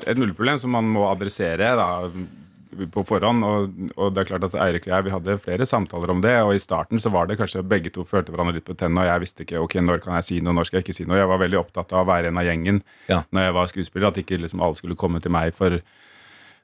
et 0.10 0.18
mulig 0.18 0.36
problem 0.38 0.58
som 0.62 0.74
man 0.74 0.90
må 0.90 1.06
adressere 1.12 1.76
da, 1.78 1.90
på 2.96 3.04
forhånd. 3.06 3.44
Og, 3.46 3.80
og 4.00 4.14
det 4.16 4.22
er 4.24 4.30
klart 4.32 4.46
at 4.48 4.54
Eirik 4.64 4.86
og 4.88 4.94
jeg 4.96 5.06
vi 5.06 5.12
hadde 5.14 5.36
flere 5.44 5.66
samtaler 5.68 6.14
om 6.14 6.22
det. 6.24 6.34
Og 6.48 6.54
i 6.56 6.62
starten 6.64 7.02
så 7.04 7.12
var 7.14 7.28
det 7.30 7.36
kanskje 7.38 7.62
begge 7.68 7.92
to 7.94 8.06
følte 8.08 8.32
hverandre 8.34 8.56
litt 8.58 8.66
på 8.68 8.74
tennene. 8.80 9.04
Og 9.04 9.10
jeg 9.12 9.24
visste 9.26 9.44
ikke 9.46 9.60
ok, 9.62 9.76
når 9.84 10.00
kan 10.06 10.16
jeg 10.18 10.28
si 10.30 10.40
noe, 10.42 10.56
når 10.58 10.70
skal 10.70 10.80
jeg 10.80 10.88
ikke 10.88 10.96
si 11.02 11.06
noe. 11.10 11.20
Jeg 11.20 11.30
var 11.34 11.42
veldig 11.44 11.60
opptatt 11.60 11.92
av 11.94 12.06
å 12.06 12.10
være 12.10 12.32
en 12.32 12.40
av 12.42 12.48
gjengen 12.48 12.80
Ja. 13.12 13.22
når 13.36 13.50
jeg 13.50 13.58
var 13.60 13.72
skuespiller. 13.74 14.08
At 14.14 14.22
ikke 14.24 14.40
liksom 14.42 14.64
alle 14.64 14.80
skulle 14.80 14.98
komme 14.98 15.20
til 15.22 15.36
meg 15.36 15.52
for 15.58 15.78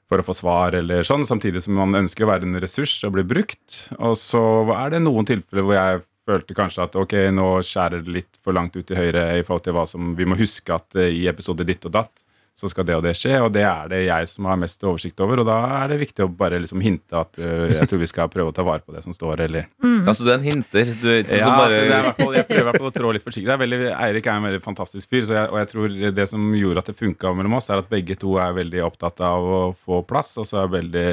for 0.08 0.20
å 0.20 0.24
få 0.24 0.36
svar 0.36 0.76
eller 0.78 1.04
sånn, 1.06 1.26
samtidig 1.28 1.62
som 1.64 1.76
man 1.78 1.96
ønsker 2.00 2.24
å 2.24 2.30
være 2.30 2.48
en 2.48 2.60
ressurs 2.62 2.94
og 3.06 3.16
bli 3.16 3.26
brukt. 3.28 3.80
Og 3.98 4.16
så 4.20 4.42
er 4.76 4.94
det 4.94 5.02
noen 5.04 5.28
tilfeller 5.28 5.66
hvor 5.66 5.76
jeg 5.76 6.06
følte 6.28 6.56
kanskje 6.56 6.86
at 6.86 6.96
ok, 7.00 7.14
nå 7.32 7.48
skjærer 7.64 8.04
det 8.04 8.14
litt 8.18 8.40
for 8.44 8.56
langt 8.56 8.76
ut 8.76 8.86
til 8.88 8.98
høyre 8.98 9.30
i 9.38 9.44
forhold 9.44 9.64
til 9.64 9.76
hva 9.76 9.84
som 9.88 10.14
Vi 10.18 10.26
må 10.28 10.36
huske 10.36 10.74
at 10.74 10.96
eh, 10.98 11.12
i 11.22 11.28
episode 11.30 11.64
ditt 11.68 11.86
og 11.88 11.94
datt 11.96 12.24
så 12.58 12.66
skal 12.70 12.86
det 12.88 12.96
og 12.98 13.04
det 13.06 13.12
skje, 13.14 13.36
og 13.38 13.52
det 13.54 13.62
er 13.62 13.90
det 13.92 14.00
jeg 14.08 14.28
som 14.32 14.48
har 14.50 14.58
mest 14.58 14.82
oversikt 14.82 15.20
over. 15.22 15.44
Og 15.44 15.46
da 15.46 15.58
er 15.76 15.92
det 15.92 16.00
viktig 16.00 16.24
å 16.24 16.30
bare 16.40 16.58
liksom 16.58 16.82
hinte 16.82 17.14
at 17.14 17.38
uh, 17.38 17.68
jeg 17.70 17.86
tror 17.90 18.00
vi 18.02 18.08
skal 18.10 18.30
prøve 18.32 18.50
å 18.50 18.56
ta 18.56 18.64
vare 18.66 18.82
på 18.82 18.96
det 18.96 19.04
som 19.04 19.14
står, 19.14 19.44
eller 19.46 19.68
Altså, 20.08 20.24
du 20.24 20.30
er 20.32 20.38
en 20.38 20.46
hinter. 20.46 20.90
Du 20.98 21.06
er 21.10 21.20
ikke 21.22 21.38
ja, 21.38 21.44
som 21.44 21.58
bare 21.58 21.78
er 21.84 22.08
jeg 22.08 22.46
prøver 22.48 22.62
i 22.62 22.66
hvert 22.66 22.80
fall 22.80 22.90
å 22.90 22.94
trå 22.94 23.12
litt 23.14 23.26
forsiktig. 23.26 23.46
Det 23.46 23.54
er 23.54 23.62
veldig, 23.62 23.80
Eirik 23.92 24.26
er 24.26 24.40
en 24.40 24.48
veldig 24.48 24.62
fantastisk 24.64 25.10
fyr, 25.12 25.26
så 25.28 25.36
jeg, 25.36 25.50
og 25.52 25.60
jeg 25.60 25.70
tror 25.72 25.96
det 26.18 26.26
som 26.30 26.48
gjorde 26.58 26.82
at 26.82 26.90
det 26.90 26.96
funka 26.98 27.34
mellom 27.38 27.58
oss, 27.60 27.70
er 27.70 27.82
at 27.82 27.92
begge 27.92 28.18
to 28.18 28.34
er 28.42 28.56
veldig 28.56 28.82
opptatt 28.88 29.22
av 29.28 29.52
å 29.58 29.60
få 29.78 30.00
plass, 30.08 30.34
og 30.40 30.48
så 30.48 30.64
er 30.64 30.74
veldig, 30.78 31.06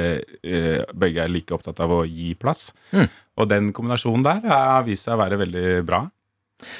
uh, 0.48 0.82
begge 1.04 1.22
er 1.24 1.32
like 1.32 1.54
opptatt 1.54 1.82
av 1.84 1.94
å 1.94 2.02
gi 2.08 2.32
plass. 2.40 2.70
Mm. 2.90 3.06
Og 3.36 3.50
den 3.52 3.72
kombinasjonen 3.76 4.24
der 4.24 4.46
har 4.48 4.86
vist 4.86 5.06
seg 5.06 5.16
å 5.16 5.22
være 5.22 5.40
veldig 5.44 5.66
bra. 5.86 6.06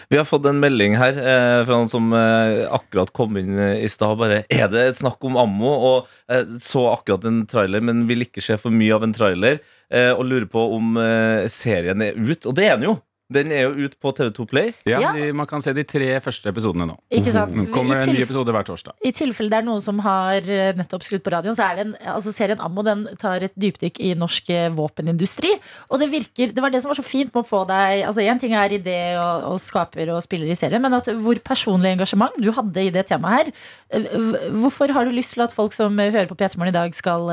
Vi 0.09 0.17
har 0.17 0.25
fått 0.25 0.47
en 0.49 0.61
melding 0.63 0.95
her 0.97 1.17
eh, 1.21 1.61
fra 1.67 1.77
noen 1.77 1.91
som 1.91 2.13
eh, 2.17 2.63
akkurat 2.73 3.13
kom 3.17 3.37
inn 3.41 3.59
eh, 3.59 3.83
i 3.85 3.91
stad. 3.93 4.17
Bare 4.21 4.43
Er 4.49 4.71
det 4.73 4.87
snakk 4.97 5.23
om 5.29 5.37
ammo? 5.41 5.73
Og 5.91 6.13
eh, 6.33 6.47
så 6.65 6.87
akkurat 6.95 7.27
en 7.29 7.43
trailer, 7.51 7.85
men 7.85 8.07
vil 8.09 8.25
ikke 8.25 8.45
se 8.45 8.57
for 8.61 8.75
mye 8.75 8.95
av 8.97 9.05
en 9.07 9.17
trailer. 9.17 9.61
Eh, 9.93 10.13
og 10.15 10.25
lurer 10.31 10.49
på 10.51 10.65
om 10.79 10.97
eh, 11.03 11.45
serien 11.53 12.03
er 12.03 12.17
ut. 12.17 12.49
Og 12.49 12.57
det 12.57 12.71
er 12.71 12.81
den 12.81 12.91
jo! 12.91 12.97
Den 13.33 13.51
er 13.51 13.65
jo 13.67 13.87
ut 13.89 13.95
på 13.99 14.13
TV2 14.15 14.45
Play. 14.47 14.69
Ja, 14.87 15.01
Ja. 15.03 15.09
De, 15.17 15.33
Man 15.35 15.47
kan 15.51 15.63
se 15.63 15.73
de 15.75 15.83
tre 15.83 16.21
første 16.23 16.47
episodene 16.53 16.87
nå. 16.87 16.95
Ikke 17.11 17.33
sant? 17.35 17.57
Det 17.57 17.73
kommer 17.75 17.99
en 17.99 18.13
ny 18.15 18.21
episode 18.23 18.53
hver 18.55 18.63
torsdag. 18.69 18.95
I 19.03 19.11
tilfelle 19.11 19.51
det 19.51 19.59
er 19.59 19.67
noen 19.67 19.83
som 19.83 19.99
har 20.05 20.47
eh, 20.47 20.71
nettopp 20.79 21.03
skrudd 21.03 21.25
på 21.27 21.33
radioen, 21.35 21.57
så 21.59 21.65
er 21.67 21.75
det 21.81 21.85
en, 21.89 21.95
altså 22.15 22.31
serien 22.37 22.63
Ammo 22.63 22.85
den 22.87 23.03
tar 23.19 23.43
et 23.43 23.57
dypdykk 23.59 23.99
i 23.99 24.13
norsk 24.15 24.53
eh, 24.55 24.69
våpenindustri. 24.79 25.51
Og 25.91 25.99
det 26.05 26.11
virker, 26.15 26.55
det 26.55 26.63
var 26.63 26.71
det 26.71 26.85
som 26.85 26.93
var 26.95 27.01
så 27.01 27.07
fint 27.09 27.35
med 27.35 27.43
å 27.43 27.49
få 27.51 27.65
deg 27.67 28.05
altså 28.07 28.23
Én 28.23 28.39
ting 28.39 28.55
er 28.55 28.79
idé 28.79 28.99
og, 29.19 29.51
og 29.51 29.59
skaper 29.65 30.15
og 30.15 30.23
spiller 30.23 30.55
i 30.55 30.59
serien, 30.59 30.83
men 30.87 30.95
at 30.95 31.11
hvor 31.19 31.43
personlig 31.43 31.97
engasjement 31.97 32.39
du 32.39 32.53
hadde 32.55 32.87
i 32.87 32.95
det 32.95 33.09
temaet 33.11 33.51
her. 33.51 33.55
eh, 33.99 34.51
Hvorfor 34.55 34.95
har 34.95 35.05
du 35.05 35.11
lyst 35.11 35.35
til 35.35 35.43
at 35.43 35.53
folk 35.57 35.75
som 35.75 35.99
hører 35.99 36.31
på 36.31 36.39
P3 36.39 36.55
Morgen 36.63 36.71
i 36.71 36.79
dag, 36.79 36.95
skal 36.95 37.27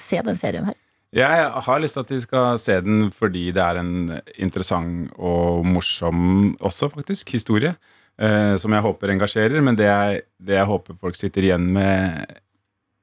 se 0.00 0.24
den 0.24 0.40
serien 0.40 0.64
her? 0.72 0.79
Jeg 1.16 1.46
har 1.66 1.80
lyst 1.82 1.96
til 1.96 2.04
at 2.04 2.10
de 2.12 2.20
skal 2.22 2.58
se 2.62 2.76
den 2.86 3.08
fordi 3.10 3.48
det 3.54 3.62
er 3.64 3.80
en 3.80 3.94
interessant 4.38 5.10
og 5.18 5.64
morsom 5.66 6.52
også, 6.60 6.90
faktisk, 6.92 7.32
historie. 7.34 7.74
Eh, 8.20 8.54
som 8.60 8.74
jeg 8.76 8.84
håper 8.84 9.14
engasjerer. 9.14 9.62
Men 9.64 9.78
det 9.78 9.88
jeg, 9.88 10.20
det 10.36 10.58
jeg 10.58 10.68
håper 10.68 10.98
folk 11.00 11.16
sitter 11.16 11.46
igjen 11.46 11.70
med 11.72 12.36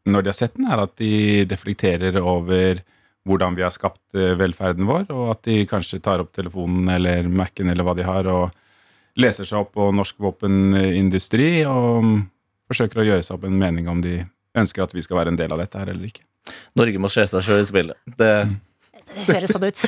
når 0.08 0.24
de 0.24 0.32
har 0.32 0.38
sett 0.38 0.54
den, 0.56 0.70
er 0.70 0.84
at 0.84 0.94
de 1.02 1.44
reflekterer 1.50 2.20
over 2.22 2.84
hvordan 3.28 3.58
vi 3.58 3.66
har 3.66 3.74
skapt 3.76 4.16
eh, 4.16 4.38
velferden 4.40 4.88
vår, 4.88 5.10
og 5.12 5.34
at 5.34 5.42
de 5.50 5.66
kanskje 5.68 6.00
tar 6.04 6.22
opp 6.24 6.32
telefonen 6.38 6.88
eller 6.94 7.28
Mac-en 7.28 7.74
eller 7.74 7.84
hva 7.84 7.98
de 7.98 8.06
har, 8.08 8.30
og 8.32 9.20
leser 9.20 9.50
seg 9.50 9.66
opp 9.66 9.74
på 9.76 9.90
norsk 9.92 10.22
våpenindustri 10.22 11.66
og 11.68 12.14
forsøker 12.70 13.02
å 13.02 13.08
gjøre 13.10 13.26
seg 13.26 13.36
opp 13.36 13.50
en 13.50 13.60
mening 13.60 13.90
om 13.92 14.00
de 14.06 14.22
ønsker 14.58 14.86
at 14.86 14.96
vi 14.96 15.04
skal 15.04 15.20
være 15.20 15.34
en 15.34 15.40
del 15.40 15.52
av 15.52 15.60
dette 15.60 15.82
her 15.82 15.92
eller 15.92 16.08
ikke. 16.08 16.24
Norge 16.78 17.02
må 17.04 17.12
se 17.12 17.26
seg 17.30 17.46
sjøl 17.46 17.64
i 17.64 17.68
spillet. 17.68 18.00
Det, 18.20 18.32
Det 19.16 19.26
høres 19.32 19.54
sånn 19.56 19.66
ut. 19.68 19.82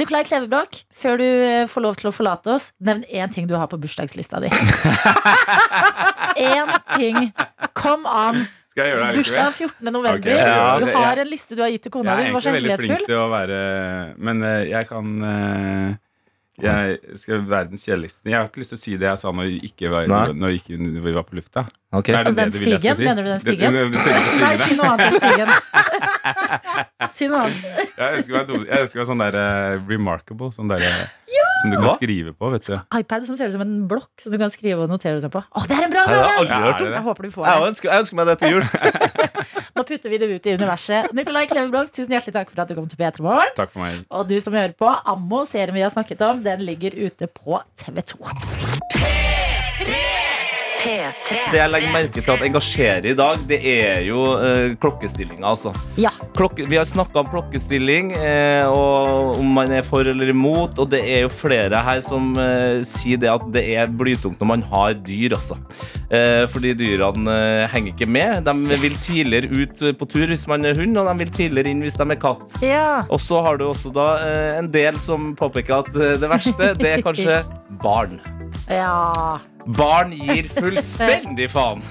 Nikolai 0.00 0.24
Klevebrok, 0.26 0.80
før 0.94 1.20
du 1.20 1.26
eh, 1.26 1.64
får 1.70 1.84
lov 1.84 2.00
til 2.00 2.10
å 2.10 2.14
forlate 2.14 2.54
oss, 2.56 2.70
nevn 2.82 3.04
én 3.08 3.32
ting 3.34 3.46
du 3.50 3.54
har 3.58 3.68
på 3.70 3.78
bursdagslista 3.80 4.40
di. 4.42 4.50
Én 6.50 6.70
ting. 6.96 7.32
Come 7.78 8.10
on. 8.10 8.44
Skal 8.74 8.88
jeg 8.88 8.94
gjøre 8.96 9.06
det 9.06 9.20
Bursdag 9.20 9.52
14. 9.54 9.92
november. 9.94 10.18
Okay. 10.18 10.34
ja, 10.34 10.78
du 10.82 10.88
har 10.90 11.20
en 11.22 11.28
liste 11.30 11.54
du 11.54 11.62
har 11.62 11.70
gitt 11.70 11.84
til 11.86 11.92
kona 11.94 12.16
di. 12.18 12.24
Jeg 12.24 12.26
er 12.26 12.32
Du 12.32 12.34
var 12.34 12.42
så 12.42 12.50
egentlig 12.50 12.72
veldig 12.72 12.88
flink 12.88 13.04
til 13.06 13.20
å 13.20 13.28
være 13.30 13.58
Men 14.18 14.42
eh, 14.48 14.62
jeg 14.72 14.88
kan 14.90 15.12
eh, 15.28 15.92
Jeg 16.62 16.98
skal 17.18 17.40
være 17.50 17.66
den 17.72 17.78
kjedeligste. 17.82 18.20
Jeg 18.30 18.36
har 18.38 18.44
ikke 18.46 18.60
lyst 18.62 18.70
til 18.70 18.78
å 18.78 18.82
si 18.84 18.92
det 19.00 19.08
jeg 19.08 19.18
sa 19.18 19.32
når, 19.34 19.48
ikke 19.66 19.88
var, 19.90 20.06
Nei. 20.06 20.26
når 20.38 20.52
ikke 20.60 20.76
vi 20.78 21.12
var 21.16 21.24
på 21.26 21.34
lufta. 21.40 21.64
Okay. 21.94 22.14
Er 22.14 22.22
det 22.24 22.30
Altså 22.30 22.36
den 22.38 22.50
det 22.50 22.54
du 22.54 22.58
vil 22.62 22.70
jeg 22.74 22.80
skal 22.80 22.94
stigen? 22.94 22.96
si? 22.96 23.04
Mener 23.04 23.22
du 23.22 23.28
den 23.30 23.38
stigen? 23.42 23.72
Den- 23.74 23.90
den 23.90 23.98
stigen 23.98 24.22
Nei, 24.40 24.54
si 24.62 24.74
noe 24.78 24.86
annet 24.92 25.06
enn 25.06 25.18
stigen. 25.18 25.48
si 27.18 27.28
noe 27.30 27.40
annet. 27.44 27.58
Jeg 27.98 28.18
ønsker 28.20 28.32
meg, 28.38 28.54
jeg 28.70 28.80
ønsker 28.86 28.98
meg 29.02 29.08
sånn 29.10 29.22
der 29.24 29.34
eh, 29.42 29.74
remarkable. 29.90 30.48
Sånn 30.54 30.70
der, 30.70 30.82
eh, 30.86 31.04
Som 31.62 31.70
du 31.70 31.76
kan 31.78 31.86
Hva? 31.86 31.94
skrive 31.98 32.32
på, 32.34 32.50
vet 32.54 32.66
du. 32.66 32.74
iPad 32.98 33.26
som 33.26 33.36
ser 33.38 33.46
ut 33.50 33.54
som 33.54 33.62
en 33.64 33.74
blokk 33.88 34.10
som 34.22 34.32
du 34.34 34.38
kan 34.42 34.50
skrive 34.50 34.82
og 34.84 34.90
notere 34.90 35.20
deg 35.22 35.30
på. 35.34 35.42
Å, 35.42 35.66
det 35.70 35.74
er 35.78 35.84
en 35.86 35.90
bra 35.94 36.02
Jeg 36.06 36.18
har 36.18 36.24
gave! 36.24 36.38
aldri 36.42 36.58
hørt 36.64 36.80
om. 36.80 36.86
det 36.86 36.94
Jeg 36.98 37.04
håper 37.08 37.22
du 37.22 37.30
får 37.34 37.46
Jeg 37.50 37.68
ønsker, 37.70 37.88
jeg 37.90 37.98
ønsker 38.04 38.16
meg 38.20 38.26
det 38.30 38.36
til 38.42 38.48
jul. 38.54 38.64
Nå 39.74 39.82
putter 39.82 40.10
vi 40.12 40.18
det 40.22 40.28
ut 40.30 40.46
i 40.46 40.54
universet. 40.54 41.10
Nikolai 41.18 41.48
Klevebrok, 41.50 41.90
tusen 41.90 42.14
hjertelig 42.14 42.36
takk 42.36 42.52
for 42.52 42.62
at 42.62 42.70
du 42.70 42.76
kom 42.78 42.86
til 42.90 43.00
P3 43.00 43.24
Morgen. 43.26 43.50
Takk 43.58 43.74
for 43.74 43.82
meg. 43.82 44.04
Og 44.14 44.28
du 44.30 44.36
som 44.42 44.54
hører 44.54 44.76
på, 44.78 44.86
Ammo, 44.86 45.42
serien 45.50 45.74
vi 45.74 45.82
har 45.82 45.90
snakket 45.94 46.22
om, 46.22 46.44
den 46.46 46.62
ligger 46.68 46.94
ute 46.94 47.26
på 47.26 47.58
TV2. 47.82 49.23
P3. 50.84 51.38
Det 51.52 51.58
jeg 51.58 51.70
legger 51.72 51.92
merke 51.94 52.20
til 52.20 52.32
at 52.34 52.42
engasjerer 52.44 53.06
i 53.08 53.14
dag, 53.16 53.40
det 53.48 53.58
er 53.64 54.02
jo 54.04 54.24
eh, 54.36 54.74
klokkestillinga, 54.82 55.44
altså. 55.54 55.72
Ja. 56.00 56.10
Klokke, 56.36 56.66
vi 56.68 56.76
har 56.76 56.84
snakka 56.88 57.22
om 57.22 57.30
klokkestilling, 57.32 58.12
eh, 58.18 58.68
og 58.68 59.38
om 59.40 59.54
man 59.56 59.72
er 59.72 59.84
for 59.86 60.04
eller 60.10 60.28
imot. 60.34 60.76
Og 60.82 60.90
det 60.92 61.00
er 61.08 61.24
jo 61.24 61.32
flere 61.32 61.80
her 61.86 62.02
som 62.04 62.34
eh, 62.40 62.82
sier 62.88 63.20
det 63.22 63.30
at 63.32 63.46
det 63.54 63.64
er 63.78 63.88
blytungt 63.90 64.40
når 64.42 64.50
man 64.54 64.66
har 64.74 64.96
dyr, 65.06 65.38
altså. 65.38 65.56
Eh, 66.14 66.44
fordi 66.52 66.74
dyrene 66.78 67.38
eh, 67.38 67.64
henger 67.72 67.94
ikke 67.94 68.10
med. 68.10 68.44
De 68.46 68.78
vil 68.84 68.98
tidligere 69.00 69.48
ut 69.64 69.84
på 70.00 70.10
tur 70.10 70.28
hvis 70.30 70.46
man 70.50 70.68
er 70.68 70.76
hund, 70.78 70.98
og 71.00 71.08
de 71.08 71.16
vil 71.24 71.32
tidligere 71.40 71.72
inn 71.72 71.80
hvis 71.84 71.96
de 72.00 72.06
er 72.10 72.20
katt. 72.20 72.58
ja. 72.64 72.84
Og 73.14 73.20
så 73.22 73.40
har 73.44 73.56
du 73.60 73.66
også 73.68 73.90
da 73.94 74.06
eh, 74.24 74.58
en 74.58 74.68
del 74.74 74.98
som 75.02 75.32
påpeker 75.38 75.80
at 75.84 75.90
eh, 75.96 76.14
det 76.20 76.30
verste, 76.30 76.70
det 76.80 76.92
er 76.98 77.02
kanskje 77.08 77.40
barn. 77.82 78.18
Ja. 78.68 79.38
Barn 79.66 80.12
gir 80.12 80.48
fullstendig 80.52 81.48
faen 81.52 81.82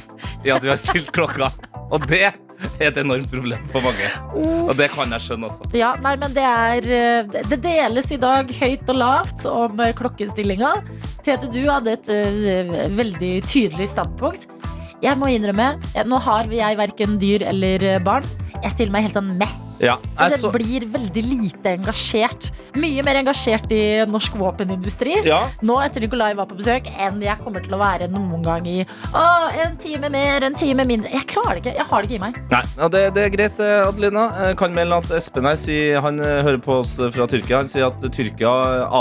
i 0.46 0.52
at 0.54 0.64
vi 0.64 0.70
har 0.70 0.80
stilt 0.80 1.12
klokka. 1.16 1.50
Og 1.94 2.06
det 2.10 2.28
er 2.30 2.38
et 2.82 2.98
enormt 3.02 3.30
problem 3.32 3.64
for 3.72 3.86
mange. 3.86 4.10
Og 4.38 4.74
det 4.78 4.90
kan 4.94 5.12
jeg 5.14 5.26
skjønne, 5.26 5.50
også. 5.50 5.70
Ja, 5.78 5.94
nei, 6.04 6.14
men 6.22 6.36
det 6.36 6.46
er 6.48 6.88
eh, 6.98 7.42
Det 7.50 7.60
deles 7.64 8.12
i 8.14 8.20
dag 8.22 8.50
høyt 8.60 8.94
og 8.94 9.00
lavt 9.00 9.48
om 9.50 9.84
eh, 9.84 9.94
klokkestillinga. 9.98 10.76
Tete, 11.26 11.50
du 11.52 11.62
hadde 11.70 11.98
et 11.98 12.14
eh, 12.14 12.74
veldig 12.94 13.34
tydelig 13.50 13.90
standpunkt. 13.94 14.48
Jeg 15.04 15.20
må 15.20 15.28
innrømme, 15.34 15.74
nå 16.08 16.20
har 16.24 16.48
jeg 16.48 16.80
verken 16.80 17.18
dyr 17.20 17.44
eller 17.50 17.84
barn. 18.06 18.28
Jeg 18.62 18.72
stiller 18.72 18.94
meg 18.96 19.10
helt 19.10 19.18
sånn 19.18 19.34
meh. 19.42 19.52
Ja, 19.84 19.98
jeg 20.18 20.34
det 20.34 20.40
så, 20.42 20.52
blir 20.54 20.88
veldig 20.94 21.24
lite 21.28 21.76
engasjert. 21.78 22.50
Mye 22.80 23.04
mer 23.06 23.20
engasjert 23.22 23.72
i 23.76 23.84
norsk 24.10 24.36
våpenindustri 24.40 25.20
ja, 25.28 25.44
nå 25.66 25.78
etter 25.84 26.04
Nikolai 26.04 26.32
var 26.38 26.48
på 26.50 26.58
besøk, 26.58 26.88
enn 26.98 27.22
jeg 27.24 27.38
kommer 27.44 27.64
til 27.64 27.76
å 27.76 27.80
være 27.82 28.08
noen 28.12 28.42
gang 28.46 28.66
i 28.70 28.80
Å, 28.84 29.24
en 29.64 29.76
time 29.82 30.10
mer, 30.14 30.46
en 30.48 30.56
time 30.58 30.86
mindre. 30.88 31.12
Jeg 31.14 31.28
klarer 31.30 31.60
det 31.60 31.64
ikke. 31.64 31.76
Jeg 31.78 31.90
har 31.90 32.04
det 32.04 32.10
ikke 32.10 32.18
i 32.18 32.24
meg. 32.24 32.40
nei, 32.54 32.64
ja, 32.80 32.90
det, 32.96 33.04
det 33.18 33.26
er 33.28 33.34
greit, 33.36 33.62
eh, 33.64 33.88
Adelina. 33.88 34.26
Jeg 34.50 34.58
kan 34.62 34.76
melde 34.76 35.00
at 35.04 35.14
Espen 35.20 35.48
her 35.48 35.60
sier, 35.60 36.00
han 36.04 36.20
eh, 36.24 36.42
hører 36.48 36.62
på 36.64 36.80
oss 36.82 36.96
fra 37.14 37.28
Tyrkia. 37.30 37.62
Han 37.62 37.72
sier 37.72 37.90
at 37.92 38.08
Tyrkia 38.16 38.54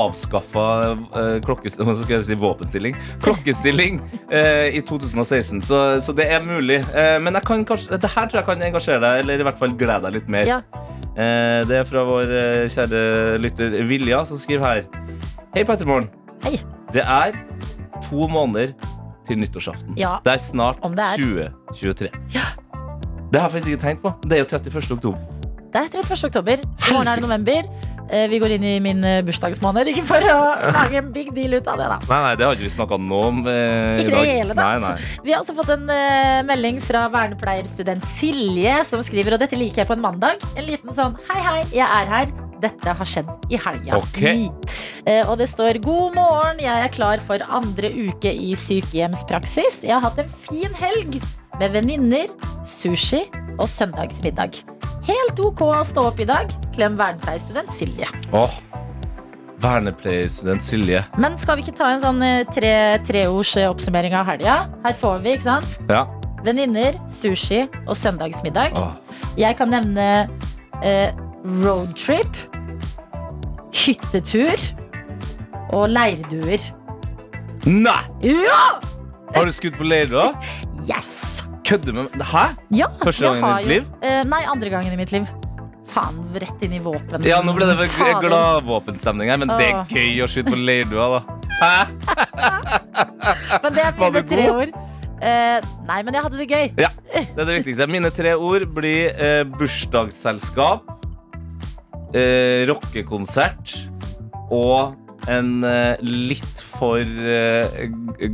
avskaffa 0.02 0.66
hva 1.46 1.96
skal 2.02 2.16
jeg 2.16 2.26
si, 2.26 2.38
våpenstilling 2.38 2.96
Klokkestilling 3.22 4.00
eh, 4.30 4.76
i 4.76 4.82
2016. 4.88 5.62
Så, 5.62 5.80
så 6.04 6.14
det 6.16 6.28
er 6.32 6.44
mulig. 6.44 6.82
Eh, 6.94 7.18
men 7.22 7.38
jeg 7.38 7.46
kan 7.48 7.66
kanskje, 7.68 7.98
det 7.98 8.12
her 8.14 8.28
tror 8.28 8.42
jeg 8.42 8.48
kan 8.50 8.66
engasjere 8.68 9.02
deg, 9.02 9.24
eller 9.24 9.42
i 9.42 9.48
hvert 9.48 9.60
fall 9.60 9.76
glede 9.78 10.06
deg 10.06 10.20
litt 10.20 10.32
mer. 10.32 10.48
Ja. 10.48 10.62
Eh, 11.12 11.60
det 11.68 11.76
er 11.76 11.84
fra 11.88 12.04
vår 12.08 12.30
eh, 12.32 12.64
kjære 12.72 13.02
lytter 13.42 13.76
Vilja, 13.88 14.22
som 14.28 14.40
skriver 14.40 14.64
her. 14.64 14.82
Hei, 15.54 15.64
Pettermorgen. 15.68 16.08
Hei. 16.44 16.56
Det 16.92 17.04
er 17.04 17.36
to 18.08 18.28
måneder 18.28 18.72
til 19.28 19.38
nyttårsaften. 19.38 19.94
Ja. 20.00 20.16
Det 20.24 20.32
er 20.32 20.40
snart 20.42 20.80
det 20.82 21.04
er. 21.04 21.52
2023. 21.76 22.08
Det 23.32 23.40
har 23.40 23.48
jeg 23.48 23.52
faktisk 23.54 23.72
ikke 23.72 23.82
tenkt 23.86 24.02
på. 24.02 24.12
Det 24.24 24.32
er 24.38 24.42
jo 24.42 24.48
31. 24.50 24.92
oktober. 24.96 25.18
Det 25.72 25.80
er 25.80 25.86
31. 25.88 26.24
oktober. 26.28 26.64
I 26.64 26.92
morgen 26.92 27.08
er 27.08 27.14
det 27.14 27.24
november. 27.28 27.68
Eh, 28.12 28.26
Vi 28.28 28.38
går 28.42 28.54
inn 28.58 28.64
i 28.68 28.74
min 28.84 29.00
eh, 29.08 29.22
bursdagsmåned. 29.24 29.88
Ikke 29.92 30.04
for 30.08 30.20
å 30.28 30.38
lage 30.76 31.00
en 31.00 31.10
big 31.14 31.32
deal 31.36 31.56
ut 31.56 31.66
av 31.72 31.80
det, 31.80 31.88
da. 31.94 31.98
Nei, 32.10 32.20
nei, 32.26 32.34
det 32.36 32.46
har 32.46 32.58
ikke 32.58 32.68
vi 32.68 32.72
snakka 32.76 32.98
noe 33.00 33.30
om 33.32 33.42
eh, 33.48 34.02
Ikke 34.02 34.04
i 34.04 34.10
det 34.10 34.14
dag. 34.18 34.30
hele 34.36 34.56
da. 34.58 34.68
Nei, 34.68 34.78
nei. 34.84 35.18
Vi 35.24 35.32
har 35.34 35.40
også 35.42 35.56
fått 35.56 35.72
en 35.74 35.88
eh, 35.96 36.42
melding 36.48 36.78
fra 36.84 37.06
vernepleierstudent 37.12 38.04
Silje, 38.12 38.78
som 38.88 39.02
skriver, 39.04 39.38
og 39.38 39.42
dette 39.42 39.56
liker 39.58 39.82
jeg 39.82 39.90
på 39.90 39.96
en 39.96 40.04
mandag, 40.04 40.44
en 40.56 40.68
liten 40.68 40.92
sånn 40.94 41.16
hei, 41.30 41.40
hei, 41.48 41.60
jeg 41.72 41.88
er 41.88 42.12
her. 42.16 42.32
Dette 42.62 42.92
har 42.94 43.08
skjedd 43.10 43.30
i 43.50 43.58
helga. 43.58 43.96
Okay. 43.98 44.44
Eh, 45.02 45.24
og 45.26 45.40
det 45.40 45.48
står 45.50 45.80
god 45.82 46.14
morgen, 46.14 46.60
jeg 46.62 46.84
er 46.84 46.92
klar 46.94 47.18
for 47.26 47.42
andre 47.50 47.90
uke 47.90 48.30
i 48.30 48.52
sykehjemspraksis. 48.54 49.80
Jeg 49.82 49.96
har 49.96 50.04
hatt 50.04 50.20
en 50.22 50.30
fin 50.46 50.70
helg 50.78 51.18
med 51.60 51.74
venninner, 51.74 52.32
sushi 52.66 53.24
og 53.58 53.66
søndagsmiddag. 53.70 54.60
Helt 55.06 55.40
ok 55.42 55.64
å 55.66 55.80
stå 55.86 56.06
opp 56.12 56.20
i 56.22 56.28
dag. 56.28 56.52
Klem 56.76 56.94
vernepleierstudent 57.00 57.72
Silje. 57.74 58.08
Åh, 58.32 58.60
Vernepleierstudent 59.62 60.62
Silje. 60.64 61.04
Men 61.22 61.36
skal 61.38 61.58
vi 61.58 61.62
ikke 61.66 61.76
ta 61.78 61.92
en 61.94 62.02
sånn 62.02 62.22
eh, 62.26 62.42
tre, 62.50 62.72
treords 63.06 63.54
eh, 63.60 63.68
oppsummering 63.70 64.14
av 64.18 64.26
helga? 64.30 64.56
Her 64.82 64.96
får 64.98 65.22
vi, 65.22 65.36
ikke 65.36 65.46
sant? 65.46 65.76
Ja. 65.90 66.04
Venninner, 66.42 66.98
sushi 67.12 67.60
og 67.84 67.94
søndagsmiddag. 67.98 68.74
Åh. 68.78 69.20
Jeg 69.38 69.58
kan 69.60 69.70
nevne 69.70 70.08
eh, 70.82 71.14
roadtrip, 71.62 72.38
hyttetur 73.84 74.58
og 75.72 75.86
leirduer. 75.94 76.62
Nei! 77.66 78.00
Ja! 78.26 78.80
Har 79.32 79.46
du 79.46 79.54
skutt 79.54 79.78
på 79.78 79.86
leir, 79.86 80.10
da? 80.10 80.32
Yes! 80.90 81.21
Kødder 81.66 81.94
med 81.94 82.10
meg? 82.10 82.26
Hæ? 82.26 82.44
Ja, 82.74 82.90
Første 83.04 83.28
gangen 83.28 83.46
i 83.46 83.62
ditt 83.62 83.72
liv? 83.72 83.88
Uh, 84.02 84.22
nei, 84.28 84.42
andre 84.50 84.72
gangen 84.72 84.92
i 84.94 84.98
mitt 84.98 85.12
liv. 85.14 85.28
Faen, 85.92 86.22
rett 86.40 86.62
inn 86.64 86.72
i 86.78 86.80
våpen. 86.82 87.24
Ja, 87.26 87.42
nå 87.44 87.52
ble 87.56 87.68
det 87.68 87.88
glad 87.92 88.64
våpenstemning 88.64 89.28
her, 89.30 89.40
men 89.42 89.50
det 89.52 89.68
er 89.68 89.90
gøy 89.92 90.22
å 90.24 90.28
skyte 90.30 90.54
på 90.54 90.58
leirdua, 90.58 91.18
da. 91.18 91.20
Hæ? 91.62 91.74
Men 93.62 93.76
det 93.76 93.84
er 93.84 93.92
mine 94.00 94.24
tre 94.30 94.46
ord. 94.52 94.72
Uh, 95.22 95.58
nei, 95.86 96.00
men 96.02 96.16
jeg 96.16 96.24
hadde 96.24 96.40
det 96.40 96.48
gøy. 96.50 96.72
Ja, 96.82 96.90
det 97.12 97.36
er 97.36 97.46
det 97.46 97.58
viktigste. 97.60 97.86
Mine 97.90 98.10
tre 98.14 98.32
ord 98.34 98.64
blir 98.74 99.12
uh, 99.20 99.44
bursdagsselskap, 99.54 100.88
uh, 102.16 102.58
rockekonsert 102.72 103.76
og 104.52 104.98
en 105.30 105.62
litt 106.02 106.58
for 106.58 107.06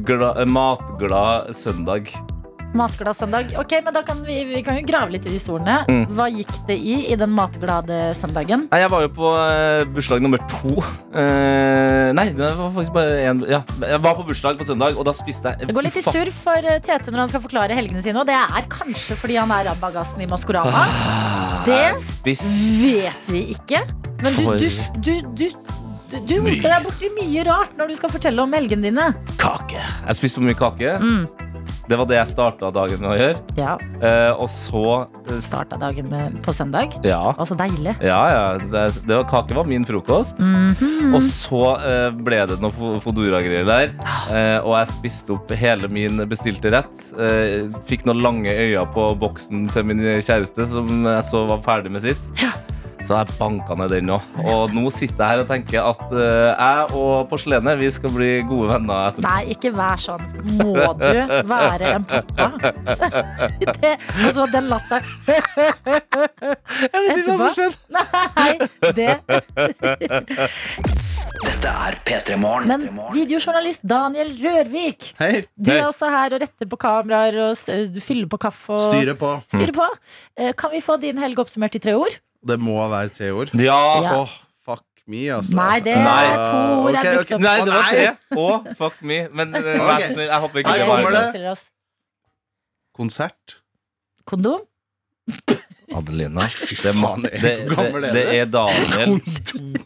gla, 0.08 0.30
matglad 0.48 1.50
søndag. 1.52 2.08
Matglad 2.76 3.16
søndag. 3.16 3.54
Ok, 3.58 3.72
men 3.84 3.94
da 3.96 4.02
kan 4.04 4.18
vi, 4.26 4.34
vi 4.44 4.60
kan 4.62 4.76
jo 4.76 4.82
grave 4.86 5.14
litt 5.14 5.24
i 5.26 5.32
de 5.32 5.38
ordene. 5.50 5.78
Mm. 5.88 6.02
Hva 6.14 6.26
gikk 6.30 6.50
det 6.68 6.76
i 6.76 6.96
i 7.08 7.16
den 7.18 7.30
matglade 7.32 7.96
søndagen? 8.18 8.66
Nei, 8.70 8.80
jeg 8.82 8.90
var 8.92 9.04
jo 9.06 9.10
på 9.16 9.30
eh, 9.40 9.84
bursdag 9.94 10.20
nummer 10.24 10.42
to. 10.52 10.74
Eh, 11.16 12.10
nei, 12.16 12.26
det 12.36 12.50
var 12.58 12.68
faktisk 12.76 12.92
bare 12.98 13.16
en 13.30 13.40
ja. 13.48 13.62
Jeg 13.82 14.02
var 14.04 14.18
på 14.20 14.26
bursdag 14.28 14.60
på 14.60 14.66
søndag, 14.68 14.98
og 15.00 15.06
da 15.08 15.14
spiste 15.16 15.54
jeg 15.54 15.70
Det 15.70 15.76
går 15.78 15.86
litt 15.88 15.96
i 15.96 16.04
surr 16.04 16.30
for 16.34 16.68
eh, 16.68 16.78
Tete 16.84 17.14
når 17.14 17.24
han 17.24 17.32
skal 17.32 17.44
forklare 17.46 17.78
helgene 17.78 18.04
sine. 18.04 18.20
Og 18.20 18.28
det 18.28 18.36
er 18.36 18.68
kanskje 18.72 19.16
fordi 19.18 19.40
han 19.40 19.50
er 19.56 19.70
rabagassen 19.70 20.20
i 20.24 20.28
Maskorama. 20.30 20.84
Det 21.64 21.80
vet 22.28 23.32
vi 23.32 23.42
ikke. 23.56 23.82
Men 24.22 24.34
du, 24.34 24.44
For- 24.44 24.60
du, 24.60 24.68
du, 25.00 25.14
du, 25.38 25.48
du, 26.12 26.16
du 26.28 26.36
roter 26.44 26.70
deg 26.72 26.86
borti 26.86 27.10
mye 27.16 27.44
rart 27.48 27.74
når 27.78 27.92
du 27.92 27.98
skal 27.98 28.12
fortelle 28.12 28.42
om 28.44 28.52
helgene 28.56 28.90
dine. 28.90 29.10
kake. 29.40 29.80
Jeg 30.08 30.20
spiste 30.20 30.40
for 30.40 30.48
mye 30.48 30.58
kake. 30.58 30.96
Mm. 31.02 31.26
Det 31.88 31.96
var 31.96 32.04
det 32.10 32.18
jeg 32.18 32.28
starta 32.34 32.68
dagen 32.74 33.00
med 33.00 33.10
å 33.14 33.16
gjøre. 33.16 33.44
Ja, 33.56 33.76
Eh, 33.98 34.30
og 34.38 34.46
så 34.46 34.80
eh, 35.26 35.40
Starta 35.42 35.74
dagen 35.80 36.06
med, 36.12 36.36
på 36.44 36.52
søndag. 36.54 36.92
Ja. 37.02 37.32
Og 37.34 37.48
så 37.50 37.56
deilig. 37.58 37.96
Ja, 38.04 38.18
ja. 38.30 38.42
Det, 38.62 38.82
det 39.08 39.16
var, 39.16 39.24
kake 39.26 39.56
var 39.56 39.66
min 39.66 39.82
frokost. 39.88 40.38
Mhm. 40.38 41.14
Og 41.16 41.24
så 41.26 41.62
eh, 41.82 42.10
ble 42.14 42.38
det 42.46 42.60
noe 42.62 42.70
fo- 42.76 43.00
Fodora-greier 43.02 43.66
der. 43.66 43.94
Eh, 44.30 44.60
og 44.62 44.76
jeg 44.78 44.90
spiste 44.92 45.34
opp 45.34 45.50
hele 45.58 45.90
min 45.90 46.22
bestilte 46.30 46.70
rett. 46.76 47.02
Eh, 47.18 47.72
fikk 47.90 48.06
noen 48.06 48.22
lange 48.22 48.54
øyne 48.54 48.84
på 48.94 49.08
boksen 49.18 49.66
til 49.74 49.88
min 49.90 50.04
kjæreste, 50.22 50.68
som 50.70 50.86
jeg 51.08 51.26
så 51.26 51.42
var 51.50 51.64
ferdig 51.66 51.90
med 51.96 52.04
sitt. 52.06 52.30
Så 53.08 53.16
jeg 53.16 53.38
banka 53.38 53.72
ned 53.80 53.88
den 53.94 54.10
òg. 54.12 54.24
Og 54.52 54.74
nå 54.76 54.90
sitter 54.92 55.22
jeg 55.22 55.30
her 55.32 55.40
og 55.40 55.46
tenker 55.48 55.80
at 55.80 56.10
eh, 56.12 56.50
jeg 56.52 56.90
og 56.98 57.30
porselenet 57.30 57.78
vi 57.80 57.88
skal 57.94 58.12
bli 58.12 58.28
gode 58.44 58.68
venner 58.74 59.06
etterpå. 59.08 59.24
Nei, 59.24 59.54
ikke 59.54 59.70
vær 59.72 60.02
sånn. 60.02 60.26
Må 60.58 60.92
du 61.00 61.22
være 61.48 61.94
en 61.94 62.04
pappa? 62.04 62.50
Det, 63.78 63.94
og 64.26 64.34
så 64.34 64.44
den 64.52 64.68
latteren. 64.68 65.08
Jeg 65.24 67.00
vet 67.06 67.22
ikke 67.22 67.36
hva 67.38 67.48
som 67.48 67.56
skjedde. 67.56 67.78
Nei, 67.96 68.52
det 68.98 69.12
Dette 71.38 71.72
er 71.88 71.98
P3 72.04 72.36
Morgen. 72.40 72.68
Men 72.68 72.86
videojournalist 73.14 73.84
Daniel 73.88 74.34
Rørvik, 74.42 75.12
Hei. 75.20 75.46
du 75.56 75.72
er 75.72 75.80
Hei. 75.80 75.88
også 75.88 76.10
her 76.12 76.36
og 76.36 76.42
retter 76.44 76.68
på 76.68 76.80
kameraer 76.80 77.40
og 77.46 77.68
du 77.94 78.00
fyller 78.04 78.28
på 78.30 78.40
kaffe. 78.48 78.76
Og 78.76 78.84
styrer 78.90 79.16
på. 79.18 79.36
styrer 79.48 79.74
på. 79.76 79.86
Mm. 80.36 80.52
Kan 80.58 80.74
vi 80.74 80.84
få 80.84 80.98
din 81.00 81.20
helg 81.22 81.40
oppsummert 81.40 81.78
i 81.78 81.82
tre 81.88 81.96
ord? 81.96 82.18
Det 82.46 82.58
må 82.62 82.76
være 82.90 83.08
tre 83.14 83.30
ord. 83.34 83.50
Ja. 83.58 83.78
Ja. 84.04 84.12
Åh, 84.22 84.34
fuck 84.64 84.84
me, 85.06 85.24
altså. 85.34 85.56
Nei, 85.58 85.78
det 85.84 85.96
Nei. 85.98 86.24
er 86.24 86.36
to 86.38 86.58
ord 86.84 86.98
okay, 87.00 87.14
brukt 87.16 87.34
Nei, 87.42 87.56
det 87.64 87.74
var 87.74 87.88
tre. 87.90 88.06
Og 88.36 88.52
oh, 88.52 88.68
fuck 88.78 89.00
me. 89.02 89.20
Men 89.32 89.56
eh, 89.58 89.70
vær 89.74 90.04
så 90.04 90.12
snill, 90.14 90.28
jeg 90.28 90.42
håper 90.44 90.62
ikke 90.62 90.76
det 90.78 90.90
var 90.92 91.18
det. 91.18 91.56
Konsert. 92.98 93.58
Kondom? 94.28 94.62
Adelina. 95.96 96.46
fy 96.52 96.76
Det, 96.76 96.92
faen, 96.94 97.24
det, 97.24 97.32
det, 97.40 97.52
det, 97.72 97.88
er 97.88 98.12
det 98.12 98.24
er 98.38 98.52
Daniel. 98.52 99.18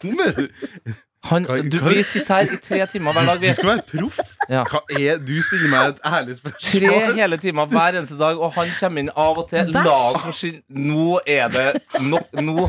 Kondom? 0.03 1.01
Han, 1.29 1.45
du, 1.71 1.77
vi 1.87 2.01
sitter 2.03 2.33
her 2.35 2.49
i 2.51 2.57
tre 2.59 2.85
timer 2.91 3.13
hver 3.15 3.25
dag. 3.29 3.39
Du 3.39 3.53
skal 3.55 3.69
være 3.69 3.83
proff. 3.93 4.17
Ja. 4.51 4.63
Hva 4.67 4.81
er 4.91 5.21
Du 5.23 5.31
stiller 5.47 5.69
meg 5.71 5.93
et 5.93 6.01
ærlig 6.09 6.35
spørsmål. 6.35 6.89
Tre 7.07 7.13
hele 7.21 7.37
timer 7.45 7.69
hver 7.71 7.97
eneste 7.99 8.17
dag, 8.19 8.41
og 8.43 8.51
han 8.57 8.73
kommer 8.79 9.05
inn 9.05 9.11
av 9.15 9.39
og 9.39 9.47
til. 9.53 9.71
Lag 9.77 10.19
for 10.25 10.35
sin 10.35 10.59
Nå 10.67 11.21
er 11.25 11.47
det 11.53 11.69
nok 12.03 12.27
nå. 12.43 12.67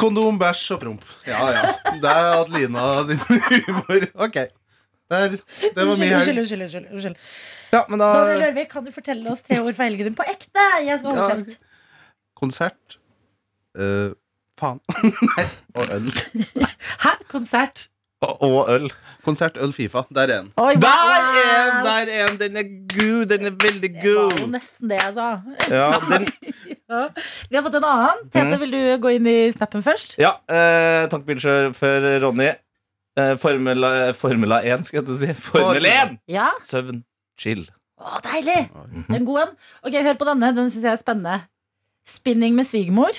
Kondom, 0.00 0.38
bæsj 0.40 0.62
og 0.76 0.80
promp. 0.84 1.02
Ja, 1.28 1.42
ja. 1.56 1.64
Det 2.00 2.08
er 2.12 2.30
Adelina 2.38 2.86
sin 3.10 3.18
humor. 3.66 4.06
Ok. 4.28 4.38
Der, 5.10 5.34
det 5.34 5.74
var 5.74 5.96
min 5.98 6.06
helg. 6.14 6.38
unnskyld, 6.38 6.62
unnskyld, 6.62 6.86
unnskyld. 6.94 7.16
Ja, 7.74 7.82
men 7.90 7.98
da 8.02 8.12
Daniel 8.30 8.62
kan 8.70 8.86
du 8.86 8.92
fortelle 8.94 9.26
oss 9.34 9.42
tre 9.42 9.58
ord 9.58 9.74
for 9.74 9.82
helgen 9.88 10.06
din 10.12 10.14
på 10.18 10.24
ekte? 10.30 10.68
Jeg 10.86 11.02
skal 11.02 11.18
holde 11.18 11.50
Ja. 11.50 11.58
Konsert. 12.40 12.96
Eh, 13.76 14.14
faen. 14.60 14.80
Nei. 15.36 15.46
Og 15.74 15.94
øl. 15.96 16.10
Hæ? 17.04 17.14
Konsert? 17.32 17.88
Og 18.22 18.42
og 18.44 18.68
øl. 18.68 18.90
Konsert, 19.24 19.56
øl, 19.56 19.70
Fifa. 19.72 20.02
Der 20.14 20.22
er 20.22 20.26
den. 20.34 20.50
Oi, 20.60 20.74
Der 20.76 20.88
wow. 20.92 21.12
er 21.14 21.28
den! 21.36 21.84
Der 21.86 22.10
er 22.16 22.26
den! 22.28 22.38
Den 22.40 22.56
er 22.60 22.66
god. 22.92 23.26
Den 23.30 23.46
er 23.48 23.54
veldig 23.62 23.90
Det 24.02 24.14
var 24.16 24.34
jo 24.42 24.46
nesten 24.52 24.90
det 24.90 24.98
jeg 25.00 25.14
sa. 25.16 25.28
Ja, 25.72 25.86
den, 26.10 26.26
Ja. 26.90 27.00
Vi 27.48 27.56
har 27.56 27.62
fått 27.64 27.78
en 27.78 27.86
annen. 27.88 28.24
Tete, 28.34 28.50
Mm. 28.56 28.60
vil 28.60 28.72
du 28.74 28.80
gå 29.06 29.12
inn 29.16 29.26
i 29.30 29.36
snappen 29.54 29.82
først? 29.86 30.18
ja 30.20 30.32
eh, 30.50 31.06
tankbilsjåfør 31.12 32.08
Ronny. 32.26 32.50
Eh, 33.18 33.36
Formula, 33.40 34.12
Formula 34.12 34.58
1, 34.64 34.84
skal 34.90 35.04
jeg 35.06 35.16
si. 35.22 35.32
Formel 35.40 35.86
1! 35.86 36.18
Ja? 36.28 36.50
Søvn. 36.66 37.00
Chill. 37.40 37.64
Å, 38.00 38.20
deilig! 38.26 38.68
En 39.16 39.24
god 39.28 39.40
en. 39.46 39.56
Ok, 39.86 39.96
Hør 40.04 40.18
på 40.20 40.28
denne. 40.28 40.52
Den 40.56 40.68
syns 40.72 40.84
jeg 40.84 40.92
er 40.92 41.00
spennende. 41.00 41.38
Spinning 42.08 42.54
med 42.56 42.64
svigermor. 42.68 43.16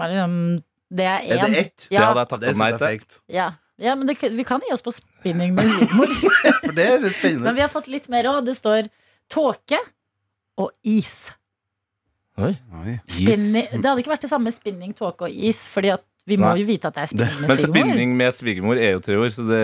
Er 0.00 0.12
liksom- 0.14 0.62
Det 0.90 1.04
er 1.04 1.18
én. 1.20 1.32
Er 1.32 1.46
det 1.48 1.58
ett? 1.58 1.86
Det 1.90 1.92
Ja, 1.98 2.06
hadde 2.14 2.20
jeg 2.24 2.40
Det 2.40 2.56
takka 2.56 2.58
meg 2.58 2.78
til. 2.78 3.18
ja. 3.28 3.50
ja, 3.78 3.94
men 3.94 4.06
det, 4.06 4.16
vi 4.20 4.44
kan 4.44 4.60
gi 4.60 4.72
oss 4.72 4.82
på 4.82 4.92
spinning 4.94 5.54
med 5.54 5.64
humor. 5.68 6.06
For 6.64 6.72
det 6.72 6.86
er 6.86 7.10
spennende. 7.10 7.42
men 7.44 7.54
vi 7.54 7.60
har 7.60 7.68
fått 7.68 7.88
litt 7.88 8.08
mer 8.08 8.24
òg. 8.24 8.44
Det 8.46 8.56
står 8.56 8.88
tåke 9.28 9.78
og 10.58 10.70
is. 10.84 11.30
Oi. 12.38 12.54
Oi. 12.84 13.00
Spinning, 13.10 13.66
det 13.82 13.84
hadde 13.84 13.98
ikke 14.02 14.12
vært 14.14 14.22
det 14.22 14.30
samme 14.30 14.50
spinning, 14.54 14.92
tåke 14.94 15.26
og 15.26 15.30
is, 15.34 15.64
Fordi 15.66 15.90
at 15.92 16.04
vi 16.28 16.36
må 16.36 16.50
Nei. 16.52 16.60
jo 16.60 16.66
vite 16.68 16.84
at 16.86 16.94
det 16.94 17.02
er 17.02 17.06
spinning 17.10 17.40
med 17.40 17.48
Men 17.48 17.58
spinning 17.58 18.10
med 18.16 18.34
svigermor 18.36 18.76
er 18.78 18.92
jo 18.92 19.00
tre 19.00 19.16
ord, 19.16 19.30
så 19.32 19.46
det 19.48 19.60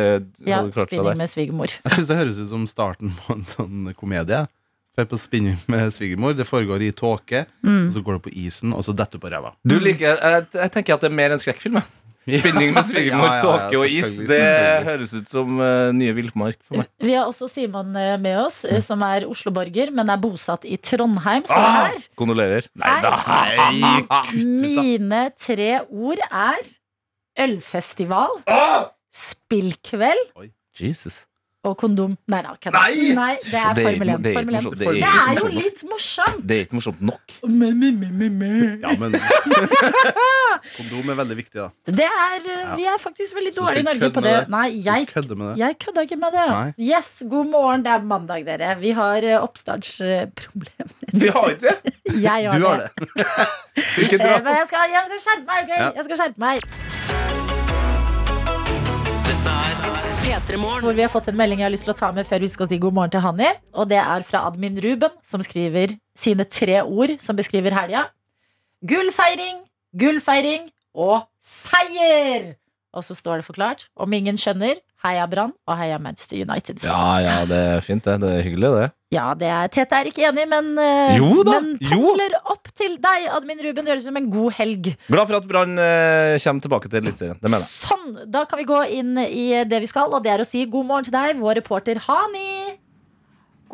Ja, 0.49 0.57
hadde 0.63 0.73
klart 0.73 0.75
seg 0.75 0.89
spinning 0.89 1.11
der. 1.13 1.19
med 1.21 1.29
svigermor. 1.31 1.69
Jeg 1.85 1.93
syns 1.93 2.09
det 2.09 2.17
høres 2.17 2.39
ut 2.41 2.49
som 2.49 2.67
starten 2.67 3.13
på 3.21 3.33
en 3.37 3.43
sånn 3.45 3.95
komedie. 3.95 4.49
For 4.95 5.05
på 5.11 5.19
spinning 5.19 5.57
med 5.73 5.91
svigermor. 5.95 6.37
Det 6.39 6.47
foregår 6.47 6.83
i 6.87 6.93
tåke, 6.95 7.45
Mm. 7.65 7.89
og 7.89 7.93
så 7.97 8.03
går 8.05 8.13
det 8.21 8.23
på 8.29 8.33
isen, 8.47 8.73
og 8.77 8.85
så 8.87 8.93
detter 8.95 9.19
du 9.19 9.25
på 9.27 9.31
ræva. 9.33 9.51
Du 9.67 9.79
liker, 9.83 10.15
jeg, 10.21 10.47
jeg 10.55 10.71
tenker 10.73 10.95
at 10.95 11.01
det 11.05 11.11
er 11.11 11.15
mer 11.19 11.33
en 11.35 11.39
skrekkfilm. 11.43 11.81
jeg. 11.81 11.91
Spinning 12.41 12.71
med 12.73 12.87
svigermor, 12.89 13.27
Ja, 13.29 13.35
ja, 13.35 13.41
ja, 13.41 13.43
tåke 13.69 13.81
og 13.83 13.91
is. 13.93 14.15
Det 14.31 14.39
høres 14.87 15.13
ut 15.13 15.29
som 15.29 15.59
uh, 15.61 15.91
nye 15.93 16.15
villmark 16.17 16.57
for 16.65 16.79
meg. 16.81 16.89
Vi 17.05 17.13
har 17.13 17.27
også 17.29 17.51
Simon 17.53 17.91
eh, 18.01 18.15
med 18.23 18.39
oss, 18.41 18.63
eh, 18.65 18.79
som 18.81 19.03
er 19.05 19.27
Oslo-borger, 19.29 19.91
men 19.93 20.09
er 20.09 20.17
bosatt 20.23 20.65
i 20.65 20.79
Trondheim. 20.81 21.45
Ah, 21.53 21.91
her. 21.91 22.07
kondolerer. 22.17 22.65
Nei 22.81 22.95
da! 23.05 24.23
Mine 24.33 25.27
tre 25.37 25.69
ord 25.91 26.23
er 26.31 26.65
ølfestival, 27.45 28.41
spillkveld 29.13 30.25
Jesus. 30.81 31.21
Og 31.65 31.77
kondom. 31.81 32.17
Nei 32.29 32.41
da, 32.45 32.53
kødda. 32.61 32.73
Nei! 32.85 33.15
Nei, 33.19 33.35
det 33.43 33.55
er 33.55 33.75
Det 33.75 33.85
er 33.85 33.89
Formel 33.89 34.09
ikke- 34.09 34.15
1. 34.15 34.23
det 34.23 34.27
er 34.27 34.31
ikke 34.31 34.39
Formel 34.39 34.55
1. 34.55 34.63
morsomt. 34.65 34.79
Det 34.79 34.87
Det 34.89 35.03
er 35.03 35.05
er 35.05 35.35
jo 35.35 35.45
morsomt. 35.45 35.55
litt 35.65 35.81
morsomt! 35.91 36.43
Det 36.49 36.57
er 36.57 36.61
ikke 36.65 36.77
morsomt 36.79 37.01
nok. 37.03 37.25
Me, 37.45 37.69
me, 37.75 37.91
me, 37.93 38.09
me, 38.21 38.29
me. 38.29 38.53
Ja, 38.83 38.91
men 38.99 39.13
Kondom 40.77 41.11
er 41.11 41.17
veldig 41.23 41.37
viktig, 41.37 41.59
da. 41.61 41.69
Det 41.87 42.05
er, 42.09 42.39
Ja. 42.45 42.75
vi 42.77 42.85
er 42.89 42.99
faktisk 43.01 43.35
veldig 43.37 43.53
Så 43.53 43.61
skal 43.61 43.67
dårlige 43.67 43.81
i 43.81 43.89
Norge 43.89 44.01
kødde 44.01 44.15
på 44.15 44.21
med 44.21 44.31
det. 44.31 44.41
det? 44.41 44.49
Nei, 44.55 44.69
jeg 44.85 45.09
Kødder 45.15 45.37
med 45.37 45.47
det. 45.51 45.59
Jeg 45.59 45.79
kødda 45.85 46.01
ikke 46.07 46.17
med 46.17 46.31
det. 46.37 46.47
Nei. 46.51 46.73
Yes, 46.91 47.23
god 47.31 47.47
morgen. 47.51 47.83
Det 47.85 47.93
er 47.93 48.03
mandag, 48.03 48.45
dere. 48.47 48.79
Vi 48.81 48.91
har 48.91 49.17
eh, 49.25 49.43
oppstartsproblem. 49.43 50.89
Vi 51.23 51.29
har 51.29 51.49
ikke 51.51 51.61
det! 51.61 51.77
Jeg 52.29 52.49
har 52.51 52.59
Du 52.59 52.67
har 52.67 52.77
det. 52.77 52.91
det. 52.97 53.27
Ikke 53.99 54.15
Eh, 54.15 54.19
dra 54.27 54.39
Men 54.45 54.55
jeg 54.55 54.67
skal, 54.69 54.91
jeg 54.95 55.03
skal 55.09 55.21
skjerpe 55.25 55.47
meg, 55.47 55.63
ok? 55.65 55.69
Ja. 55.79 55.91
Jeg 55.97 56.05
skal 56.05 56.17
skjerpe 56.17 56.39
meg. 56.39 56.59
Dette 59.27 59.51
er 59.51 59.75
P3 59.75 59.83
Morgen. 59.83 59.94
Hvor 60.35 60.91
vi 60.91 61.03
har 61.05 61.13
fått 61.13 61.29
en 61.31 61.37
melding 61.39 61.61
jeg 61.61 61.69
har 61.69 61.71
lyst 61.71 61.87
til 61.87 61.93
å 61.93 61.95
ta 61.95 62.09
med 62.11 62.27
før 62.27 62.41
vi 62.43 62.49
skal 62.51 62.67
si 62.67 62.79
god 62.83 62.95
morgen 62.97 63.13
til 63.15 63.23
Hanni. 63.23 63.53
Og 63.79 63.87
det 63.87 64.01
er 64.01 64.25
fra 64.27 64.41
admin 64.49 64.81
Ruben, 64.83 65.13
som 65.23 65.43
skriver 65.47 65.95
sine 66.19 66.43
tre 66.51 66.81
ord 66.83 67.13
som 67.23 67.39
beskriver 67.39 67.71
helga. 67.71 68.09
Gullfeiring, 68.83 69.61
gullfeiring 69.95 70.67
og 70.99 71.29
seier! 71.39 72.57
Og 72.91 73.07
så 73.07 73.15
står 73.15 73.45
det 73.45 73.47
forklart. 73.47 73.87
Om 73.95 74.19
ingen 74.19 74.35
skjønner, 74.35 74.83
heia 75.05 75.27
Brann 75.31 75.53
og 75.69 75.79
heia 75.79 75.99
Manchester 76.03 76.41
United. 76.41 76.83
Ja, 76.85 77.19
ja, 77.23 77.39
det 77.49 77.59
er 77.77 77.83
fint, 77.85 78.05
det. 78.07 78.19
Det 78.25 78.31
er 78.39 78.45
hyggelig, 78.47 78.71
det. 78.79 78.91
Ja, 79.15 79.27
det 79.39 79.47
er 79.47 79.69
Tete 79.71 80.01
er 80.01 80.09
ikke 80.11 80.25
enig, 80.27 80.47
men, 80.51 80.73
eh, 80.81 81.17
Jo 81.19 81.45
da, 81.47 81.59
men 81.61 81.77
tommler 81.79 82.35
opp 82.51 82.71
til 82.75 82.97
deg, 83.03 83.29
admin 83.37 83.61
Ruben. 83.63 83.85
Det 83.85 83.93
høres 83.95 84.07
ut 84.07 84.11
som 84.11 84.19
en 84.19 84.31
god 84.33 84.57
helg. 84.59 84.91
Glad 85.07 85.31
for 85.31 85.39
at 85.39 85.49
Brann 85.51 85.77
eh, 85.79 86.39
kommer 86.43 86.65
tilbake 86.67 86.91
til 86.91 87.03
Eliteserien. 87.03 87.39
Det 87.39 87.51
mener 87.53 87.63
jeg. 87.63 87.75
Sånn, 87.85 88.09
da 88.33 88.45
kan 88.51 88.59
vi 88.63 88.67
gå 88.69 88.81
inn 88.97 89.15
i 89.23 89.47
det 89.69 89.85
vi 89.85 89.91
skal, 89.91 90.11
og 90.11 90.25
det 90.25 90.35
er 90.35 90.43
å 90.43 90.49
si 90.49 90.65
god 90.67 90.89
morgen 90.89 91.07
til 91.07 91.15
deg, 91.15 91.39
vår 91.43 91.61
reporter 91.61 92.01
Hani. 92.09 92.81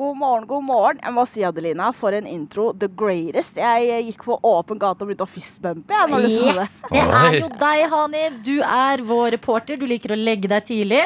God 0.01 0.17
morgen, 0.17 0.47
god 0.49 0.65
morgen. 0.65 1.01
Jeg 1.05 1.13
må 1.13 1.23
si, 1.29 1.43
Adelina, 1.45 1.91
for 1.93 2.17
en 2.17 2.25
intro. 2.25 2.71
The 2.73 2.89
greatest. 2.89 3.59
Jeg 3.61 4.07
gikk 4.07 4.23
på 4.31 4.39
åpen 4.49 4.79
gate 4.81 5.05
og 5.05 5.11
begynte 5.11 5.27
å 5.27 5.29
fistbumpe. 5.29 5.93
jeg. 5.93 6.31
Yes, 6.57 6.79
det 6.89 7.03
er 7.03 7.37
jo 7.37 7.51
deg, 7.61 7.81
Hani. 7.93 8.23
Du 8.47 8.55
er 8.65 9.03
vår 9.05 9.35
reporter. 9.35 9.77
Du 9.77 9.85
liker 9.91 10.15
å 10.15 10.17
legge 10.17 10.49
deg 10.49 10.65
tidlig. 10.71 11.03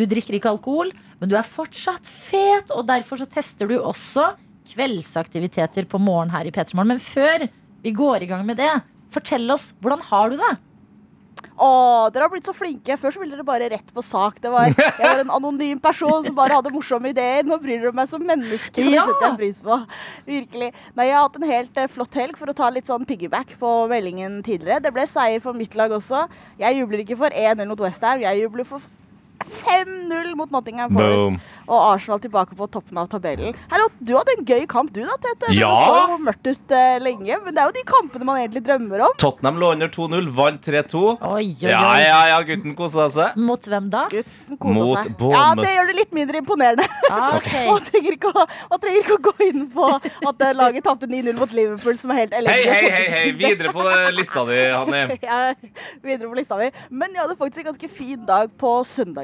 Du 0.00 0.06
drikker 0.08 0.38
ikke 0.38 0.54
alkohol, 0.54 0.94
men 1.20 1.28
du 1.28 1.36
er 1.36 1.44
fortsatt 1.44 2.08
fet, 2.08 2.72
og 2.72 2.86
derfor 2.88 3.20
så 3.20 3.28
tester 3.28 3.68
du 3.68 3.76
også 3.82 4.30
kveldsaktiviteter 4.72 5.84
på 5.92 6.00
morgen 6.00 6.32
her 6.32 6.48
i 6.48 6.54
Petermorgen. 6.56 6.94
Men 6.96 7.04
før 7.04 7.44
vi 7.84 7.92
går 8.00 8.24
i 8.24 8.30
gang 8.32 8.48
med 8.48 8.56
det, 8.64 8.72
fortell 9.12 9.44
oss, 9.52 9.74
hvordan 9.84 10.08
har 10.08 10.32
du 10.32 10.40
det? 10.40 10.54
Å, 11.58 11.68
dere 12.14 12.26
har 12.26 12.32
blitt 12.32 12.46
så 12.46 12.54
flinke. 12.54 12.96
Før 13.00 13.14
så 13.14 13.22
ville 13.22 13.34
dere 13.34 13.46
bare 13.46 13.68
rett 13.72 13.88
på 13.94 14.04
sak. 14.04 14.38
Det 14.42 14.52
var, 14.52 14.70
jeg 14.70 15.02
var 15.02 15.22
en 15.24 15.32
anonym 15.34 15.80
person 15.82 16.22
som 16.24 16.36
bare 16.36 16.54
hadde 16.58 16.72
morsomme 16.74 17.10
ideer. 17.10 17.42
Nå 17.46 17.58
bryr 17.62 17.82
dere 17.82 17.94
meg 17.96 18.10
som 18.10 18.22
menneske. 18.22 18.84
Ja. 18.84 19.04
Det 19.04 19.14
setter 19.14 19.26
jeg 19.26 19.38
pris 19.40 19.58
på. 19.64 19.80
Virkelig. 20.28 20.70
Nei, 20.94 21.08
jeg 21.10 21.18
har 21.18 21.26
hatt 21.26 21.40
en 21.40 21.48
helt 21.50 21.82
eh, 21.82 21.90
flott 21.90 22.20
helg 22.20 22.38
for 22.38 22.52
å 22.52 22.56
ta 22.56 22.70
litt 22.74 22.88
sånn 22.90 23.06
piggyback 23.08 23.56
på 23.60 23.74
meldingen 23.90 24.38
tidligere. 24.46 24.82
Det 24.86 24.94
ble 24.94 25.08
seier 25.10 25.42
for 25.44 25.58
mitt 25.58 25.74
lag 25.78 25.92
også. 25.98 26.26
Jeg 26.62 26.78
jubler 26.80 27.04
ikke 27.04 27.18
for 27.18 27.34
1-0 27.34 27.68
mot 27.68 27.84
Westham. 27.88 28.22
Jeg 28.22 28.44
jubler 28.44 28.68
for 28.68 28.84
5-0 29.44 30.34
mot 30.38 30.50
Nottingham 30.50 30.92
Forest. 30.94 31.16
Boom. 31.18 31.38
Og 31.68 31.78
Arsenal 31.92 32.20
tilbake 32.22 32.56
på 32.56 32.66
toppen 32.72 32.98
av 33.00 33.08
tabellen. 33.12 33.56
Hallo, 33.70 33.88
du 34.00 34.14
hadde 34.16 34.34
en 34.38 34.44
gøy 34.48 34.64
kamp 34.70 34.90
du 34.94 35.02
da, 35.04 35.16
Tete. 35.20 35.50
Ja. 35.56 35.68
Det 35.78 35.98
så 36.12 36.18
mørkt 36.24 36.48
ut 36.48 36.74
uh, 36.74 36.96
lenge, 37.04 37.38
men 37.44 37.54
det 37.54 37.62
er 37.62 37.68
jo 37.68 37.74
de 37.76 37.84
kampene 37.88 38.28
man 38.28 38.40
egentlig 38.40 38.62
drømmer 38.66 39.04
om. 39.08 39.16
Tottenham 39.20 39.60
lå 39.60 39.72
under 39.76 39.90
2-0, 39.92 40.30
vant 40.38 40.68
3-2. 40.68 41.02
Oi, 41.04 41.42
oi, 41.42 41.46
Ja, 41.68 41.82
ja, 42.00 42.20
ja, 42.32 42.38
gutten 42.48 42.74
kosa 42.78 43.08
seg. 43.12 43.36
Mot 43.40 43.68
hvem 43.68 43.90
da? 43.92 44.06
Kosa 44.08 44.78
Mot 44.78 45.02
seg. 45.04 45.26
Ja, 45.34 45.44
det 45.58 45.74
gjør 45.74 45.90
det 45.92 45.96
litt 46.00 46.16
mindre 46.16 46.42
imponerende. 46.42 46.88
Ah, 47.10 47.36
okay. 47.38 47.68
Man 47.68 47.84
trenger 47.88 48.16
ikke, 48.16 48.32
å, 48.32 48.46
man 48.72 48.82
trenger 48.84 49.04
ikke 49.04 49.18
å 49.18 49.22
gå 49.28 49.34
inn 49.48 49.66
på 49.74 49.90
at 49.98 50.44
eh, 50.48 50.54
laget 50.56 50.86
tapte 50.88 51.08
9-0 51.10 51.36
mot 51.38 51.54
Liverpool, 51.56 51.98
som 52.00 52.14
er 52.14 52.22
helt 52.24 52.36
Hei, 52.36 52.42
elendig. 52.42 52.72
hei, 52.72 52.90
hei, 52.96 53.06
hei. 53.14 53.32
videre 53.38 53.72
på 53.76 53.84
eh, 53.88 54.08
lista 54.16 54.44
di, 54.48 54.58
Hanne. 54.72 55.04
Jeg 55.28 55.28
er 55.28 55.54
videre 56.04 56.30
på 56.32 56.38
lista 56.38 56.56
mi. 56.60 56.70
Men 56.90 57.12
jeg 57.14 57.22
hadde 57.24 57.36
faktisk 57.38 57.62
en 57.62 57.68
ganske 57.70 57.88
fin 57.92 58.20
dag 58.28 58.50
på 58.60 58.72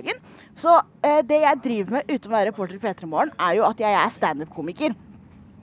søndagen. 0.04 0.20
Så 0.56 0.74
eh, 1.02 1.22
det 1.26 1.40
jeg 1.42 1.60
driver 1.64 1.96
med 1.98 2.10
uten 2.10 2.30
å 2.30 2.34
være 2.34 2.50
reporter 2.50 2.76
i 2.76 2.82
P3 2.82 3.08
Morgen, 3.08 3.32
er 3.38 3.56
jo 3.58 3.64
at 3.68 3.80
jeg 3.80 3.92
er 3.92 4.12
standup-komiker. 4.12 4.94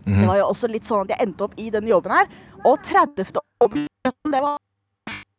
Det 0.01 0.25
var 0.27 0.37
jo 0.39 0.47
også 0.49 0.67
litt 0.67 0.87
sånn 0.89 1.05
at 1.05 1.13
jeg 1.13 1.27
endte 1.27 1.45
opp 1.45 1.53
i 1.61 1.69
denne 1.69 1.91
jobben 1.91 2.11
her. 2.11 2.27
Og 2.65 2.81
30. 2.83 3.21
oktober, 3.61 3.85
det 4.33 4.41
var 4.41 4.57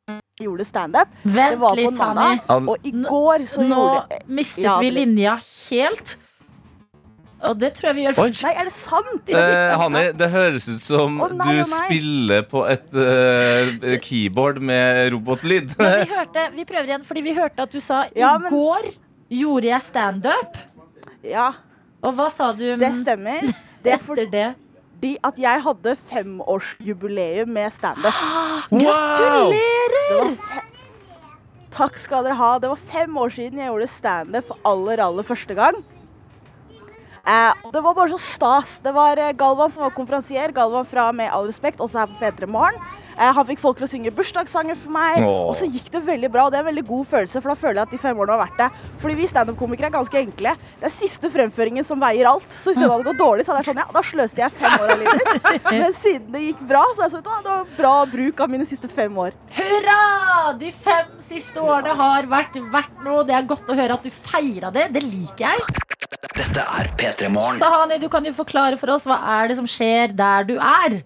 jeg 0.08 0.46
gjorde 0.46 0.64
standup. 0.66 1.10
Det 1.22 1.32
Vent 1.34 1.60
var 1.60 1.76
på 1.76 1.82
litt, 1.82 1.98
Tani 1.98 2.66
Og 2.70 2.86
i 2.86 2.90
går 2.90 3.44
så 3.46 3.62
Nå 3.62 3.76
gjorde 3.76 4.18
mistet 4.26 4.64
Ja, 4.64 4.78
vi 4.80 4.90
linja 4.90 5.36
helt. 5.70 6.16
Og 7.42 7.58
det 7.58 7.72
tror 7.74 7.88
jeg 7.90 7.96
vi 7.96 8.04
gjør 8.06 8.18
Oi. 8.22 8.28
Nei, 8.38 8.52
er 8.54 8.68
det 8.68 8.74
sant? 8.76 9.32
Eh, 9.34 9.72
Hanni, 9.80 10.02
det 10.14 10.28
høres 10.30 10.68
ut 10.70 10.82
som 10.84 11.16
oh, 11.24 11.32
nei, 11.34 11.48
du 11.48 11.62
oh, 11.64 11.70
spiller 11.72 12.44
på 12.46 12.62
et 12.70 12.94
uh, 12.94 13.96
keyboard 14.04 14.60
med 14.62 15.10
robotlyd. 15.16 15.74
Vi, 15.74 16.06
hørte, 16.12 16.46
vi 16.54 16.66
prøver 16.68 16.92
igjen, 16.92 17.06
fordi 17.08 17.24
vi 17.26 17.34
hørte 17.38 17.66
at 17.66 17.74
du 17.74 17.80
sa 17.82 18.04
i 18.12 18.22
Ja, 18.22 18.36
men- 18.38 18.52
går 18.52 18.92
gjorde 19.32 19.70
jeg 19.72 19.86
standup. 19.88 20.58
Ja, 21.26 21.52
Og 22.02 22.14
hva 22.18 22.28
sa 22.34 22.50
du 22.54 22.66
det 22.78 22.94
stemmer. 22.98 23.46
Det 23.82 23.96
er 23.96 23.98
etter 23.98 24.28
det? 24.30 24.48
fordi 25.02 25.16
at 25.26 25.38
jeg 25.42 25.62
hadde 25.64 25.96
femårsjubileum 26.06 27.48
med 27.50 27.72
standup. 27.74 28.14
Wow! 28.70 29.50
Fe- 30.38 30.68
Takk 31.72 31.96
skal 31.98 32.22
dere 32.26 32.36
ha. 32.38 32.50
Det 32.62 32.70
var 32.70 32.78
fem 32.78 33.16
år 33.18 33.32
siden 33.34 33.58
jeg 33.58 33.70
gjorde 33.72 33.88
standup 33.90 34.46
for 34.52 34.60
aller, 34.68 35.02
aller 35.02 35.26
første 35.26 35.56
gang. 35.58 35.80
Eh, 37.22 37.70
det 37.72 37.80
var 37.80 37.94
bare 37.94 38.10
så 38.10 38.18
stas. 38.18 38.80
Det 38.82 38.92
var 38.94 39.18
eh, 39.20 39.32
Galvan 39.38 39.70
som 39.70 39.84
var 39.84 39.94
konferansier. 39.94 40.50
Galvan 40.52 40.86
fra 40.88 41.12
Med 41.14 41.30
all 41.30 41.46
respekt, 41.46 41.80
også 41.80 42.02
her 42.02 42.10
på 42.10 42.18
P3 42.18 42.48
Morgen. 42.50 42.78
Eh, 43.12 43.30
han 43.36 43.46
fikk 43.46 43.60
folk 43.62 43.78
til 43.78 43.86
å 43.86 43.90
synge 43.92 44.10
bursdagssanger 44.16 44.78
for 44.80 44.94
meg. 44.96 45.20
Åh. 45.22 45.44
Og 45.50 45.54
så 45.58 45.68
gikk 45.70 45.90
det 45.94 46.02
veldig 46.06 46.30
bra. 46.32 46.46
og 46.46 46.52
Det 46.52 46.58
er 46.58 46.64
en 46.64 46.70
veldig 46.72 46.84
god 46.88 47.06
følelse, 47.12 47.42
for 47.44 47.52
da 47.52 47.58
føler 47.60 47.78
jeg 47.80 47.86
at 47.86 47.94
de 47.94 48.00
fem 48.02 48.18
årene 48.24 48.34
har 48.34 48.42
vært 48.42 48.58
det. 48.58 48.88
Fordi 49.04 49.18
vi 49.20 49.28
standup-komikere 49.30 49.90
er 49.92 49.94
ganske 49.94 50.22
enkle. 50.22 50.56
Det 50.80 50.88
er 50.88 50.94
siste 50.96 51.30
fremføringen 51.30 51.86
som 51.86 52.02
veier 52.02 52.30
alt. 52.32 52.48
Så 52.50 52.72
hvis 52.72 52.82
det 52.82 52.90
hadde 52.90 53.06
gått 53.06 53.22
dårlig, 53.22 53.46
så 53.46 53.52
hadde 53.54 53.62
jeg 53.62 53.70
sånn, 53.70 53.82
ja, 53.84 53.88
da 53.94 54.04
sløste 54.10 54.42
jeg 54.42 54.56
fem 54.58 54.76
år 54.82 54.94
av 54.96 55.04
livet 55.04 55.22
mitt. 55.30 55.70
Men 55.84 55.96
siden 56.00 56.28
det 56.34 56.44
gikk 56.48 56.66
bra, 56.74 56.82
så 56.90 57.04
er 57.04 57.08
jeg 57.08 57.14
sånn, 57.16 57.30
«Å, 57.32 57.40
det 57.46 57.52
var 57.54 57.74
bra 57.78 57.94
bruk 58.16 58.42
av 58.42 58.50
mine 58.56 58.66
siste 58.66 58.90
fem 58.90 59.22
år. 59.28 59.38
Hurra! 59.60 60.00
De 60.58 60.74
fem 60.74 61.14
siste 61.22 61.62
årene 61.62 61.94
har 62.02 62.26
vært 62.30 62.58
verdt 62.72 63.02
noe. 63.06 63.22
Det 63.28 63.38
er 63.38 63.46
godt 63.46 63.70
å 63.70 63.78
høre 63.78 64.00
at 64.00 64.02
du 64.02 64.10
feira 64.10 64.74
det. 64.74 64.90
Det 64.96 65.06
liker 65.06 65.52
jeg. 65.52 66.01
Dette 66.32 66.62
er 66.64 66.88
P3 66.96 67.28
Morgen. 67.28 67.58
Sahani, 67.60 67.98
du 68.00 68.08
kan 68.08 68.24
jo 68.24 68.32
forklare 68.32 68.78
for 68.80 68.94
oss 68.94 69.04
hva 69.08 69.18
er 69.34 69.50
det 69.50 69.58
som 69.58 69.66
skjer 69.68 70.14
der 70.16 70.46
du 70.48 70.54
er. 70.56 71.02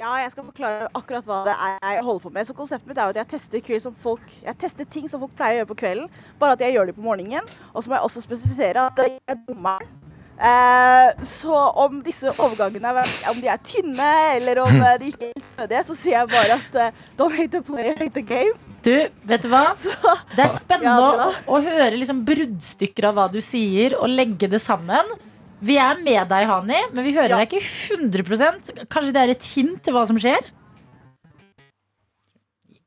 Ja, 0.00 0.14
jeg 0.20 0.30
skal 0.32 0.46
forklare 0.46 0.88
akkurat 0.96 1.26
hva 1.28 1.38
det 1.44 1.54
er 1.54 1.96
jeg 1.96 2.04
holder 2.04 2.22
på 2.24 2.32
med. 2.32 2.48
Så 2.48 2.56
konseptet 2.56 2.88
mitt 2.88 3.00
er 3.00 3.08
jo 3.08 3.14
at 3.14 3.20
jeg 3.20 3.30
tester, 3.34 3.90
folk, 4.00 4.30
jeg 4.44 4.56
tester 4.60 4.88
ting 4.88 5.08
som 5.12 5.20
folk 5.20 5.34
pleier 5.36 5.58
å 5.58 5.60
gjøre 5.60 5.70
på 5.72 5.80
kvelden, 5.82 6.06
bare 6.40 6.56
at 6.56 6.64
jeg 6.64 6.76
gjør 6.76 6.88
det 6.88 6.96
på 6.96 7.04
morgenen. 7.04 7.50
Og 7.74 7.82
så 7.82 7.90
må 7.92 7.98
jeg 7.98 8.08
også 8.08 8.24
spesifisere 8.24 8.86
at 8.88 9.04
jeg 9.04 9.18
er 9.28 9.42
dommeren. 9.48 9.99
Eh, 10.40 11.24
så 11.28 11.52
om 11.82 11.98
disse 12.00 12.30
overgangene 12.32 12.94
er, 13.02 13.08
om 13.28 13.40
de 13.42 13.48
er 13.52 13.58
tynne 13.60 14.10
eller 14.38 14.62
om 14.62 14.78
eh, 14.88 14.94
de 15.02 15.10
ikke 15.12 15.26
er 15.28 15.32
helt 15.34 15.48
stødige, 15.50 15.82
så 15.90 15.96
sier 16.00 16.16
jeg 16.16 16.30
bare 16.32 16.56
at 16.56 16.78
eh, 16.80 17.02
don't 17.18 17.36
hate 17.36 17.52
the 17.58 17.60
player, 17.66 17.92
hate 17.98 18.14
the 18.16 18.24
game. 18.24 18.54
Du, 18.80 18.94
vet 19.28 19.42
du 19.44 19.50
hva? 19.52 19.66
Så, 19.82 19.92
Det 20.32 20.46
er 20.46 20.54
spennende 20.56 21.10
Ja, 21.10 21.26
å, 21.28 21.58
å 21.58 21.60
høre 21.60 21.90
liksom 21.98 22.22
bruddstykker 22.24 23.10
av 23.10 23.18
hva 23.18 23.26
du 23.32 23.36
sier, 23.44 23.98
og 24.00 24.08
legge 24.08 24.48
det 24.48 24.62
sammen. 24.64 25.12
Vi 25.60 25.76
er 25.76 26.00
med 26.00 26.30
deg, 26.30 26.46
Hani, 26.48 26.80
men 26.94 27.04
vi 27.04 27.12
hører 27.12 27.34
Ja. 27.36 27.42
deg 27.42 27.52
ikke 27.60 28.00
100 28.00 28.86
Kanskje 28.88 29.12
det 29.12 29.20
er 29.26 29.34
et 29.34 29.50
hint 29.52 29.82
til 29.84 29.92
hva 29.92 30.06
som 30.08 30.16
skjer? 30.16 30.40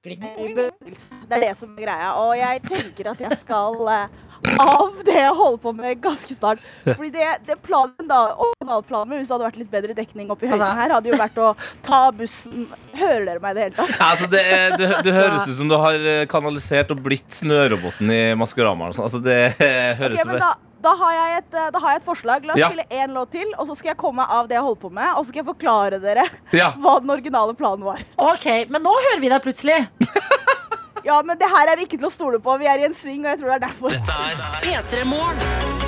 Det 0.04 0.18
er 0.20 1.40
det 1.46 1.54
som 1.56 1.70
er 1.78 1.86
greia. 1.86 2.10
Og 2.20 2.34
jeg 2.36 2.64
tenker 2.66 3.14
at 3.14 3.22
jeg 3.24 3.38
skal 3.40 3.78
eh, 3.94 4.18
av 4.60 4.98
det 5.08 5.16
jeg 5.18 5.34
holder 5.38 5.60
på 5.64 5.72
med 5.78 6.02
ganske 6.04 6.36
snart. 6.36 6.60
Fordi 6.86 7.10
det, 7.14 7.28
det 7.48 7.58
planen 7.66 8.08
da, 8.10 8.22
originalplanen 8.36 9.10
min, 9.14 9.22
hvis 9.22 9.30
det 9.32 9.36
hadde 9.38 9.48
vært 9.50 9.60
litt 9.62 9.72
bedre 9.74 9.96
dekning 9.98 10.32
oppi 10.34 10.48
høyden 10.50 10.62
Altså- 10.62 10.82
her, 10.82 10.94
hadde 10.98 11.10
jo 11.14 11.20
vært 11.20 11.40
å 11.44 11.54
ta 11.86 12.02
bussen 12.16 12.68
Hører 12.94 13.24
dere 13.26 13.40
meg 13.42 13.52
i 13.52 13.58
det 13.58 13.64
hele 13.64 13.76
tatt? 13.80 13.96
Altså, 14.06 14.28
det, 14.30 14.42
er, 14.54 14.76
det, 14.78 14.90
det 15.08 15.14
høres 15.16 15.48
ut 15.50 15.56
som 15.58 15.70
du 15.72 15.76
har 15.82 15.96
eh, 15.98 16.26
kanalisert 16.30 16.92
og 16.94 17.00
blitt 17.06 17.32
snøroboten 17.34 18.12
i 18.14 18.22
Maskorama. 18.38 18.92
sånn. 18.94 19.08
Altså, 19.08 19.22
det 19.24 19.40
høres 20.02 20.20
okay, 20.22 20.28
men 20.30 20.44
da, 20.44 20.52
da, 20.84 20.94
har 21.00 21.16
jeg 21.18 21.40
et, 21.40 21.58
eh, 21.58 21.72
da 21.74 21.82
har 21.82 21.96
jeg 21.96 22.02
et 22.04 22.06
forslag. 22.12 22.46
La 22.46 22.54
oss 22.54 22.62
Ja. 22.62 22.70
spille 22.70 22.86
én 23.02 23.16
låt 23.18 23.32
til, 23.34 23.50
og 23.58 23.66
så 23.72 23.76
skal 23.80 23.94
jeg 23.96 24.00
komme 24.04 24.28
av 24.30 24.48
det 24.52 24.60
jeg 24.60 24.66
holder 24.68 24.82
på 24.84 24.92
med. 24.94 25.10
Og 25.18 25.24
så 25.26 25.32
skal 25.34 25.42
jeg 25.42 25.50
forklare 25.50 26.00
dere 26.04 26.28
Ja. 26.54 26.70
hva 26.84 27.00
den 27.02 27.16
originale 27.16 27.56
planen 27.58 27.88
var. 27.88 28.04
Ok, 28.18 28.46
Men 28.70 28.84
nå 28.86 28.94
hører 29.08 29.24
vi 29.24 29.34
deg 29.34 29.42
plutselig. 29.48 29.80
Ja, 31.04 31.18
men 31.26 31.36
det 31.36 31.50
her 31.52 31.68
er 31.68 31.82
ikke 31.84 31.98
til 32.00 32.08
å 32.08 32.14
stole 32.14 32.40
på. 32.40 32.54
Vi 32.62 32.68
er 32.70 32.80
i 32.80 32.86
en 32.88 32.96
sving, 32.96 33.26
og 33.26 33.34
jeg 33.34 33.42
tror 33.42 33.52
det 33.52 33.56
er 33.58 33.64
derfor. 33.66 33.92
Dette 33.92 34.14
er 34.24 34.36
P3 34.64 35.04
Morgen. 35.08 35.82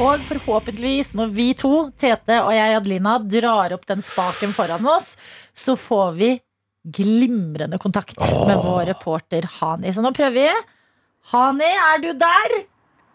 Og 0.00 0.22
forhåpentligvis, 0.26 1.12
når 1.18 1.30
vi 1.34 1.46
to, 1.58 1.72
Tete 1.98 2.40
og 2.42 2.50
jeg, 2.54 2.74
Adelina, 2.78 3.16
drar 3.22 3.74
opp 3.76 3.86
den 3.90 4.02
spaken 4.06 4.54
foran 4.54 4.86
oss, 4.90 5.14
så 5.54 5.76
får 5.78 6.12
vi 6.18 6.32
glimrende 6.98 7.78
kontakt 7.78 8.18
med 8.18 8.58
vår 8.58 8.88
reporter 8.90 9.46
Hani. 9.60 9.92
Så 9.94 10.02
nå 10.02 10.10
prøver 10.16 10.34
vi. 10.34 10.76
Hani, 11.30 11.70
er 11.94 12.02
du 12.02 12.10
der? 12.18 12.56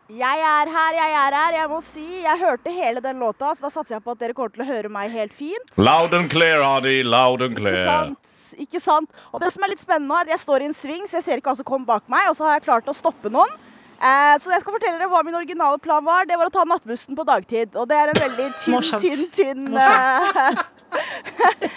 Jeg 0.05 0.41
er 0.45 0.69
her, 0.69 0.93
jeg 0.93 1.13
er 1.17 1.33
her. 1.33 1.55
Jeg 1.57 1.69
må 1.71 1.79
si, 1.81 2.05
jeg 2.21 2.37
hørte 2.37 2.69
hele 2.69 3.01
den 3.01 3.17
låta, 3.23 3.55
så 3.55 3.65
da 3.65 3.71
satser 3.73 3.95
jeg 3.95 4.03
på 4.05 4.13
at 4.13 4.19
dere 4.21 4.35
kommer 4.37 4.53
til 4.53 4.61
å 4.61 4.67
høre 4.67 4.91
meg 4.93 5.09
helt 5.09 5.33
fint. 5.33 5.71
Loud 5.81 6.13
and 6.13 6.29
clear, 6.29 6.61
Adi. 6.61 6.99
Loud 7.01 7.41
and 7.41 7.57
clear. 7.57 7.81
Ikke 7.81 7.89
sant? 7.89 8.35
Ikke 8.67 8.81
sant? 8.83 9.23
Og 9.33 9.41
det 9.41 9.49
som 9.55 9.65
er 9.65 9.73
litt 9.73 9.81
spennende 9.81 10.11
nå, 10.11 10.19
er 10.19 10.29
at 10.29 10.35
jeg 10.35 10.43
står 10.43 10.61
i 10.61 10.69
en 10.69 10.77
sving, 10.77 11.07
så 11.09 11.17
jeg 11.17 11.25
ser 11.25 11.41
ikke 11.41 11.49
hva 11.49 11.57
som 11.57 11.67
kommer 11.67 11.89
bak 11.95 12.05
meg, 12.11 12.29
og 12.29 12.37
så 12.37 12.45
har 12.45 12.59
jeg 12.59 12.67
klart 12.67 12.91
å 12.91 12.95
stoppe 12.95 13.33
noen. 13.33 13.57
Eh, 13.95 14.35
så 14.43 14.51
jeg 14.51 14.61
skal 14.61 14.75
fortelle 14.75 14.99
dere 14.99 15.09
hva 15.09 15.23
min 15.25 15.39
originale 15.39 15.81
plan 15.81 16.05
var. 16.05 16.29
Det 16.29 16.37
var 16.37 16.51
å 16.51 16.53
ta 16.53 16.67
nattbussen 16.69 17.17
på 17.17 17.25
dagtid. 17.25 17.73
Og 17.73 17.89
det 17.89 17.97
er 17.97 18.13
en 18.13 18.21
veldig 18.21 18.47
tynn, 18.61 18.89
tynn, 19.01 19.27
tynn, 19.33 19.67
tynn 19.73 20.65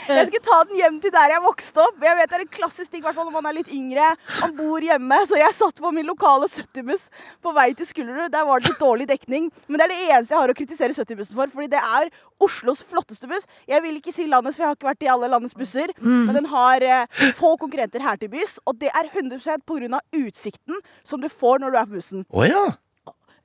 Jeg 0.09 0.27
skulle 0.29 0.45
ta 0.45 0.59
den 0.69 0.79
hjem 0.79 0.99
til 1.03 1.13
der 1.15 1.35
jeg 1.35 1.45
vokste 1.45 1.83
opp. 1.85 1.99
Jeg 2.05 2.19
vet 2.19 2.31
Det 2.31 2.39
er 2.39 2.45
en 2.45 2.53
klassisk 2.59 2.93
ting 2.93 3.05
når 3.05 3.31
man 3.35 3.49
er 3.51 3.59
litt 3.59 3.71
yngre. 3.73 4.15
Man 4.41 4.55
bor 4.57 4.85
hjemme. 4.85 5.21
Så 5.29 5.39
jeg 5.41 5.57
satt 5.57 5.83
på 5.83 5.93
min 5.95 6.07
lokale 6.09 6.49
70-buss 6.51 7.09
på 7.45 7.53
vei 7.57 7.69
til 7.77 7.89
Skullerud. 7.89 8.31
Der 8.33 8.47
var 8.49 8.61
det 8.61 8.73
litt 8.73 8.83
dårlig 8.83 9.09
dekning. 9.11 9.51
Men 9.67 9.81
det 9.81 9.87
er 9.87 9.95
det 9.95 10.01
eneste 10.07 10.35
jeg 10.35 10.43
har 10.43 10.55
å 10.55 10.59
kritisere 10.59 10.97
70-bussen 10.97 11.39
for. 11.39 11.53
Fordi 11.55 11.71
det 11.75 11.83
er 11.83 12.11
Oslos 12.45 12.83
flotteste 12.87 13.31
buss. 13.31 13.47
Jeg 13.69 13.83
vil 13.85 13.99
ikke 14.01 14.15
si 14.15 14.29
landets, 14.31 14.57
for 14.59 14.67
jeg 14.67 14.73
har 14.73 14.79
ikke 14.79 14.91
vært 14.93 15.07
i 15.07 15.13
alle 15.13 15.31
landets 15.33 15.57
busser. 15.59 15.95
Men 16.03 16.37
den 16.39 16.51
har 16.53 16.85
eh, 16.87 17.23
få 17.39 17.57
konkurrenter 17.61 18.05
her 18.05 18.21
til 18.21 18.33
bys. 18.33 18.59
Og 18.67 18.79
det 18.81 18.93
er 18.95 19.11
100% 19.13 19.67
pga. 19.69 20.03
utsikten 20.19 20.83
som 21.05 21.21
du 21.21 21.29
får 21.29 21.63
når 21.63 21.75
du 21.75 21.79
er 21.81 21.89
på 21.89 21.99
bussen. 21.99 22.25
Oh, 22.31 22.47
ja. 22.47 22.67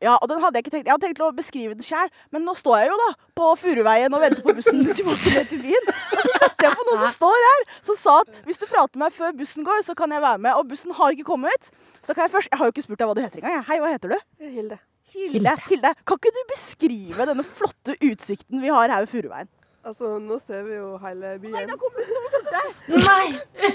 Ja, 0.04 0.18
og 0.20 0.28
den 0.28 0.42
hadde 0.44 0.60
Jeg 0.60 0.66
ikke 0.66 0.74
tenkt 0.76 0.90
Jeg 0.90 0.94
hadde 0.94 1.08
tenkt 1.08 1.22
å 1.24 1.30
beskrive 1.36 1.78
den 1.78 1.86
sjøl, 1.86 2.10
men 2.36 2.44
nå 2.48 2.56
står 2.60 2.82
jeg 2.82 2.92
jo 2.92 2.98
da 3.00 3.10
på 3.40 3.50
Furuveien 3.62 4.14
og 4.18 4.24
venter 4.24 4.44
på 4.46 4.56
bussen 4.58 4.84
tilbake 5.00 5.36
ned 5.38 5.52
til 5.52 5.62
byen. 5.64 5.92
Og 5.94 6.20
så 6.20 6.34
møtte 6.44 6.68
jeg 6.68 6.78
på 6.80 6.88
noen 6.90 7.02
som 7.06 7.14
står 7.16 7.46
her, 7.48 7.66
som 7.90 8.00
sa 8.00 8.18
at 8.26 8.42
hvis 8.48 8.60
du 8.62 8.68
prater 8.68 9.00
med 9.00 9.06
meg 9.08 9.16
før 9.18 9.36
bussen 9.40 9.68
går, 9.68 9.84
så 9.88 9.96
kan 9.98 10.12
jeg 10.12 10.24
være 10.26 10.44
med. 10.44 10.60
Og 10.60 10.68
bussen 10.74 10.96
har 11.00 11.16
ikke 11.16 11.28
kommet. 11.32 11.72
Så 12.02 12.12
da 12.12 12.18
kan 12.20 12.28
jeg 12.28 12.36
først 12.36 12.52
Jeg 12.52 12.60
har 12.60 12.68
jo 12.70 12.76
ikke 12.76 12.86
spurt 12.86 13.00
deg 13.00 13.10
hva 13.10 13.16
du 13.18 13.24
heter 13.24 13.40
engang. 13.42 13.64
Hei, 13.70 13.80
hva 13.80 13.94
heter 13.96 14.16
du? 14.16 14.20
Hilde. 14.44 14.80
Hilde, 15.14 15.52
Hilde, 15.70 15.92
kan 16.10 16.18
ikke 16.18 16.32
du 16.34 16.40
beskrive 16.50 17.28
denne 17.30 17.44
flotte 17.46 17.94
utsikten 18.02 18.64
vi 18.64 18.72
har 18.74 18.90
her 18.90 19.06
ved 19.06 19.12
Furuveien? 19.12 19.50
Altså, 19.84 20.16
nå 20.20 20.40
ser 20.40 20.64
vi 20.66 20.78
jo 20.78 20.94
hele 21.04 21.36
byen. 21.44 21.54
Nei, 21.58 21.66
da 21.70 21.76
kom 21.80 21.92
bussen 21.96 22.18
over! 22.18 22.70
Nei! 23.04 23.72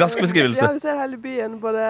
Rask 0.00 0.20
beskrivelse. 0.20 0.64
Ja, 0.64 0.72
vi 0.72 0.82
ser 0.82 0.98
hele 1.00 1.18
byen. 1.20 1.58
Både 1.60 1.82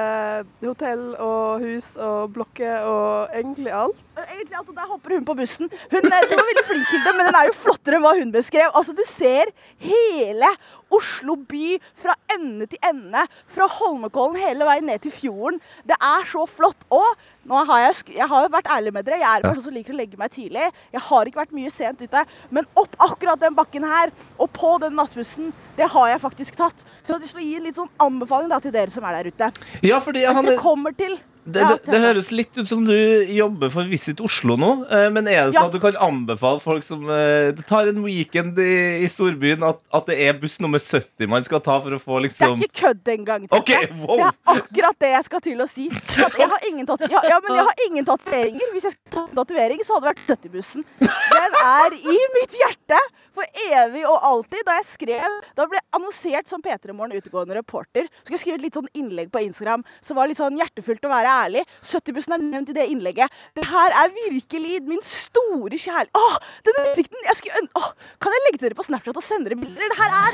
hotell 0.63 1.05
og 1.23 1.65
hus 1.65 1.95
og 1.97 2.33
blokker 2.35 2.87
og 2.87 3.35
egentlig 3.35 3.73
alt. 3.75 4.03
Egentlig 4.17 4.57
alt, 4.57 4.69
og 4.69 4.77
Der 4.77 4.89
hopper 4.89 5.15
hun 5.17 5.25
på 5.29 5.35
bussen. 5.37 5.71
Hun, 5.91 5.99
er 6.01 6.29
du 6.29 6.35
var 6.39 6.47
veldig 6.49 6.65
flink, 6.71 6.87
Hilde, 6.93 7.13
men 7.17 7.29
den 7.29 7.37
er 7.37 7.51
jo 7.51 7.57
flottere 7.59 7.99
enn 7.99 8.05
hva 8.07 8.15
hun 8.17 8.33
beskrev. 8.33 8.71
Altså, 8.73 8.95
Du 8.97 9.05
ser 9.09 9.53
hele 9.83 10.51
Oslo 10.97 11.35
by 11.37 11.77
fra 11.99 12.15
ende 12.33 12.69
til 12.71 12.79
ende. 12.87 13.25
Fra 13.51 13.67
Holmenkollen 13.79 14.39
hele 14.41 14.67
veien 14.69 14.87
ned 14.87 15.03
til 15.03 15.13
fjorden. 15.13 15.59
Det 15.85 15.97
er 15.99 16.29
så 16.31 16.47
flott. 16.47 16.87
Og 16.95 17.07
nå 17.47 17.65
har 17.69 17.83
jeg, 17.87 18.15
jeg 18.17 18.29
har 18.31 18.49
vært 18.53 18.71
ærlig 18.71 18.93
med 18.95 19.07
dere. 19.07 19.21
Jeg 19.21 19.29
er 19.29 19.43
en 19.43 19.49
person 19.51 19.67
som 19.67 19.77
liker 19.77 19.95
å 19.97 19.99
legge 19.99 20.21
meg 20.21 20.33
tidlig. 20.35 20.71
Jeg 20.95 21.05
har 21.09 21.29
ikke 21.29 21.43
vært 21.43 21.57
mye 21.57 21.73
sent 21.75 22.05
ute. 22.07 22.25
Men 22.55 22.69
opp 22.79 22.95
akkurat 23.03 23.43
den 23.43 23.57
bakken 23.59 23.87
her, 23.87 24.15
og 24.39 24.51
på 24.55 24.77
den 24.83 24.97
nattbussen, 24.97 25.53
det 25.77 25.91
har 25.93 26.13
jeg 26.13 26.23
faktisk 26.23 26.59
tatt. 26.61 26.87
Så 26.87 27.11
jeg 27.11 27.17
har 27.17 27.25
lyst 27.25 27.37
til 27.37 27.43
å 27.43 27.49
gi 27.49 27.57
en 27.59 27.67
litt 27.69 27.81
sånn 27.81 27.93
anbefaling 28.03 28.51
da, 28.53 28.59
til 28.61 28.73
dere 28.75 28.91
som 28.91 29.05
er 29.05 29.19
der 29.19 29.31
ute. 29.33 29.51
Ja, 29.85 29.99
fordi 29.99 30.25
Hvis 30.25 30.37
han 30.37 30.45
dere 30.51 30.59
kommer 30.63 30.91
til 30.99 31.17
Det, 31.47 31.63
det, 31.63 31.75
det 31.93 32.01
høres 32.03 32.29
litt 32.35 32.57
ut 32.59 32.67
som 32.67 32.81
du 32.85 32.93
jobber 33.31 33.71
for 33.71 33.87
Visit 33.87 34.19
Oslo 34.25 34.57
nå. 34.59 34.71
eh, 34.91 35.07
Men 35.15 35.29
er 35.31 35.45
det 35.47 35.55
sånn 35.55 35.61
Ja. 35.61 35.67
at 35.71 35.77
du 35.77 35.79
kan 35.83 35.95
anbefale 36.03 36.59
folk 36.61 36.83
som 36.83 37.05
Det 37.07 37.63
tar 37.69 37.87
en 37.87 38.01
weekend 38.03 38.59
i, 38.59 39.03
i 39.05 39.07
storbyen, 39.11 39.63
at, 39.63 39.79
at 39.95 40.07
det 40.11 40.17
er 40.27 40.35
buss 40.41 40.59
nummer 40.61 40.83
70 40.83 41.29
man 41.31 41.45
skal 41.47 41.63
ta 41.63 41.77
for 41.85 41.95
å 41.95 42.01
få 42.03 42.19
Det 42.19 42.19
er 42.19 42.27
liksom 42.27 42.65
ikke 42.67 42.81
kødd 42.83 43.13
engang. 43.15 43.47
Okay, 43.51 43.87
Ok, 43.87 43.95
wow. 44.03 44.17
Det 44.17 44.27
er 44.27 44.61
akkurat 44.61 44.99
det 45.07 45.11
jeg 45.13 45.25
skal 45.29 45.45
til 45.47 45.63
å 45.63 45.69
si. 45.71 45.87
Jeg 45.87 46.49
har 46.51 46.67
ingen, 46.69 46.87
tatt, 46.89 47.05
ja, 47.13 47.21
ja, 47.31 47.39
men 47.45 47.55
jeg 47.61 47.67
har 47.69 47.83
ingen 47.87 48.05
tatoveringer. 48.09 48.73
Hvis 48.75 48.89
jeg 48.89 48.97
skulle 48.97 49.15
tatt 49.17 49.31
en 49.31 49.39
tatovering, 49.41 49.85
så 49.87 49.97
hadde 49.97 50.07
det 50.09 50.13
vært 50.13 50.25
70-bussen. 50.35 50.87
Den 51.01 51.57
er 51.63 51.97
i 51.97 52.19
mitt 52.35 52.59
hjerte 52.59 52.99
for 53.37 53.63
evig 53.71 54.03
og 54.09 54.19
alltid. 54.33 54.65
Da 54.67 54.79
jeg 54.81 54.89
skrev, 54.91 55.39
da 55.59 55.67
ble 55.71 55.79
jeg 55.79 55.87
annonsert 56.01 56.51
som 56.51 56.63
P3 56.65 56.95
Morgen 56.97 57.17
utegående 57.21 57.57
reporter, 57.61 58.11
så 58.11 58.25
skulle 58.27 58.39
jeg 58.41 58.45
skrive 58.47 58.59
et 58.61 58.67
litt 58.67 58.79
sånn 58.81 58.91
innlegg 58.99 59.31
på 59.35 59.43
Instagram 59.47 59.85
som 60.03 60.19
var 60.19 60.31
litt 60.31 60.41
sånn 60.41 60.59
hjertefullt 60.59 61.07
å 61.07 61.13
være 61.13 61.36
ærlig. 61.45 61.63
70-bussen 61.85 62.37
er 62.37 62.43
nevnt 62.43 62.73
i 62.73 62.77
det 62.77 62.89
innlegget. 62.93 63.41
Det 63.57 63.67
her 63.71 63.97
er 64.03 64.13
virkelig 64.17 64.83
min 64.89 65.03
store 65.05 65.77
kjærlighet. 65.79 66.13
Åh, 66.17 66.37
den 66.67 66.83
utsikten! 66.85 67.23
Jeg 67.29 67.39
skulle 67.41 67.63
ønske 67.63 67.81
Åh, 67.81 67.91
kan 68.23 68.33
jeg 68.37 68.45
legge 68.47 68.59
til 68.61 68.69
dere 68.71 68.79
på 68.79 68.87
Snapchat 68.87 69.19
og 69.21 69.25
sende 69.25 69.51
dere 69.51 69.59
bilder? 69.61 69.81
Det 69.81 69.99
her 70.01 70.13
er 70.23 70.31